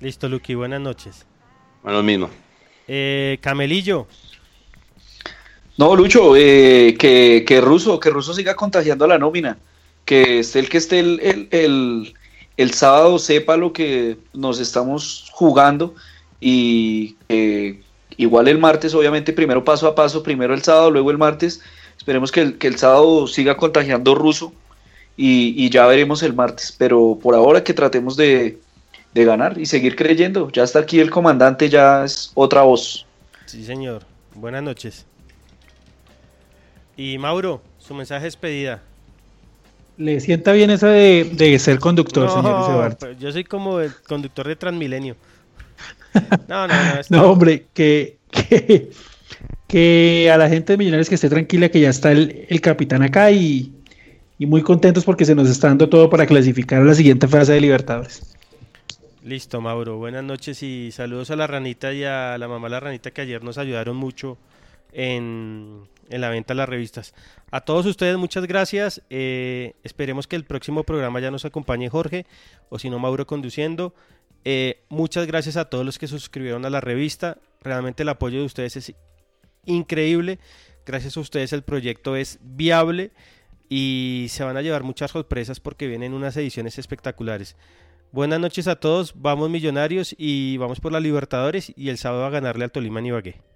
Listo, 0.01 0.29
Lucky, 0.29 0.55
buenas 0.55 0.81
noches. 0.81 1.25
Bueno, 1.83 1.99
lo 1.99 2.05
mismo. 2.05 2.31
Eh, 2.89 3.39
Camelillo. 3.41 4.07
No, 5.79 5.95
Lucho, 5.95 6.35
eh, 6.37 6.97
que, 6.99 7.45
que 7.47 7.61
Russo, 7.61 8.01
que 8.01 8.11
Russo 8.11 8.35
siga 8.35 8.55
contagiando 8.55 9.07
la 9.07 9.19
nómina. 9.19 9.59
Que 10.05 10.41
esté 10.41 10.59
el 10.59 10.69
que 10.69 10.79
esté 10.79 11.01
el, 11.01 11.21
el, 11.21 11.49
el, 11.51 12.15
el 12.57 12.73
sábado 12.73 13.19
sepa 13.19 13.57
lo 13.57 13.73
que 13.73 14.19
nos 14.33 14.61
estamos 14.61 15.29
jugando 15.33 15.95
y 16.41 17.15
que 17.29 17.81
igual 18.17 18.49
el 18.49 18.59
martes, 18.59 18.95
obviamente, 18.95 19.33
primero 19.33 19.65
paso 19.65 19.87
a 19.87 19.95
paso, 19.95 20.23
primero 20.23 20.55
el 20.55 20.63
sábado, 20.63 20.91
luego 20.91 21.11
el 21.11 21.19
martes. 21.19 21.61
Esperemos 21.97 22.31
que 22.31 22.41
el, 22.41 22.59
que 22.59 22.69
el 22.69 22.77
sábado 22.77 23.27
siga 23.27 23.57
contagiando 23.57 24.15
Russo 24.15 24.53
y, 25.17 25.69
ya 25.71 25.87
veremos 25.87 26.23
el 26.23 26.35
martes. 26.35 26.75
Pero 26.77 27.19
por 27.23 27.35
ahora 27.35 27.65
que 27.65 27.75
tratemos 27.75 28.17
de, 28.17 28.59
de 29.15 29.25
ganar 29.25 29.59
y 29.59 29.67
seguir 29.67 29.97
creyendo. 29.97 30.51
Ya 30.51 30.63
está 30.63 30.81
aquí 30.81 31.01
el 31.01 31.11
comandante, 31.11 31.69
ya 31.69 32.05
es 32.05 32.33
otra 32.35 32.63
voz. 32.63 33.07
Sí, 33.47 33.65
señor. 33.65 34.03
Buenas 34.35 34.63
noches. 34.63 35.07
Y 36.97 37.19
Mauro, 37.19 37.61
su 37.79 37.95
mensaje 37.95 38.21
de 38.21 38.27
despedida. 38.27 38.83
Le 39.99 40.21
sienta 40.21 40.53
bien 40.53 40.71
eso 40.71 40.87
de, 40.89 41.25
de 41.33 41.59
ser 41.59 41.79
conductor, 41.79 42.27
No, 42.27 42.35
señor 42.35 42.61
Isebar. 42.63 42.97
pero 42.99 43.13
yo 43.13 43.33
soy 43.33 43.45
como 43.45 43.81
el 43.81 43.93
conductor 44.07 44.47
de 44.47 44.57
Transmilenio. 44.57 45.17
No, 46.49 46.67
no, 46.67 46.75
no. 46.75 47.01
está- 47.01 47.17
No, 47.17 47.31
hombre, 47.31 47.67
que, 47.75 48.17
que, 48.31 48.91
que 49.67 50.31
a 50.33 50.37
la 50.39 50.49
gente 50.49 50.73
de 50.73 50.77
Millonarios 50.79 51.09
que 51.09 51.15
esté 51.17 51.29
tranquila, 51.29 51.69
que 51.69 51.81
ya 51.81 51.91
está 51.91 52.13
el, 52.13 52.47
el 52.49 52.61
capitán 52.61 53.03
acá 53.03 53.31
y, 53.31 53.73
y 54.39 54.47
muy 54.47 54.63
contentos 54.63 55.05
porque 55.05 55.25
se 55.25 55.35
nos 55.35 55.49
está 55.49 55.69
dando 55.69 55.89
todo 55.89 56.09
para 56.09 56.27
clasificar 56.27 56.81
a 56.81 56.85
la 56.85 56.95
siguiente 56.95 57.27
fase 57.29 57.53
de 57.53 57.61
Libertadores. 57.61 58.35
Listo, 59.25 59.61
Mauro. 59.61 59.97
Buenas 59.99 60.23
noches 60.25 60.63
y 60.63 60.91
saludos 60.93 61.31
a 61.31 61.37
la 61.37 61.47
ranita 61.47 61.93
y 61.93 62.05
a 62.05 62.39
la 62.39 62.49
mamá 62.49 62.69
la 62.69 62.81
ranita 62.81 63.11
que 63.11 63.23
ayer 63.23 63.43
nos 63.43 63.59
ayudaron 63.59 63.97
mucho 63.97 64.39
en, 64.93 65.81
en 66.09 66.21
la 66.21 66.29
venta 66.29 66.55
de 66.55 66.59
las 66.59 66.69
revistas. 66.69 67.15
A 67.51 67.61
todos 67.61 67.87
ustedes, 67.87 68.17
muchas 68.17 68.47
gracias. 68.47 69.03
Eh, 69.11 69.75
esperemos 69.83 70.27
que 70.27 70.37
el 70.37 70.45
próximo 70.45 70.85
programa 70.85 71.21
ya 71.21 71.31
nos 71.31 71.45
acompañe 71.45 71.89
Jorge 71.89 72.27
o 72.69 72.79
si 72.79 72.91
no, 72.91 72.99
Mauro 72.99 73.27
conduciendo. 73.27 73.95
Eh, 74.45 74.85
muchas 74.89 75.27
gracias 75.27 75.57
a 75.57 75.67
todos 75.67 75.85
los 75.85 75.99
que 75.99 76.07
suscribieron 76.07 76.65
a 76.65 76.71
la 76.71 76.81
revista. 76.81 77.39
Realmente 77.61 78.03
el 78.03 78.09
apoyo 78.09 78.39
de 78.39 78.45
ustedes 78.45 78.77
es 78.77 78.95
increíble. 79.65 80.39
Gracias 80.85 81.17
a 81.17 81.21
ustedes 81.21 81.53
el 81.53 81.63
proyecto 81.63 82.15
es 82.15 82.39
viable 82.43 83.11
y 83.69 84.27
se 84.31 84.45
van 84.45 84.57
a 84.57 84.63
llevar 84.63 84.85
muchas 84.85 85.11
sorpresas 85.11 85.59
porque 85.61 85.89
vienen 85.89 86.15
unas 86.15 86.37
ediciones 86.37 86.79
espectaculares. 86.79 87.57
Buenas 88.13 88.39
noches 88.39 88.69
a 88.69 88.77
todos, 88.77 89.15
vamos 89.17 89.51
millonarios 89.51 90.15
y 90.17 90.57
vamos 90.59 90.81
por 90.81 90.93
la 90.93 91.01
Libertadores 91.01 91.73
y 91.77 91.89
el 91.89 91.99
sábado 91.99 92.25
a 92.25 92.31
ganarle 92.31 92.65
al 92.65 92.71
Tolima 92.71 93.01
en 93.01 93.07
Ibagué. 93.07 93.56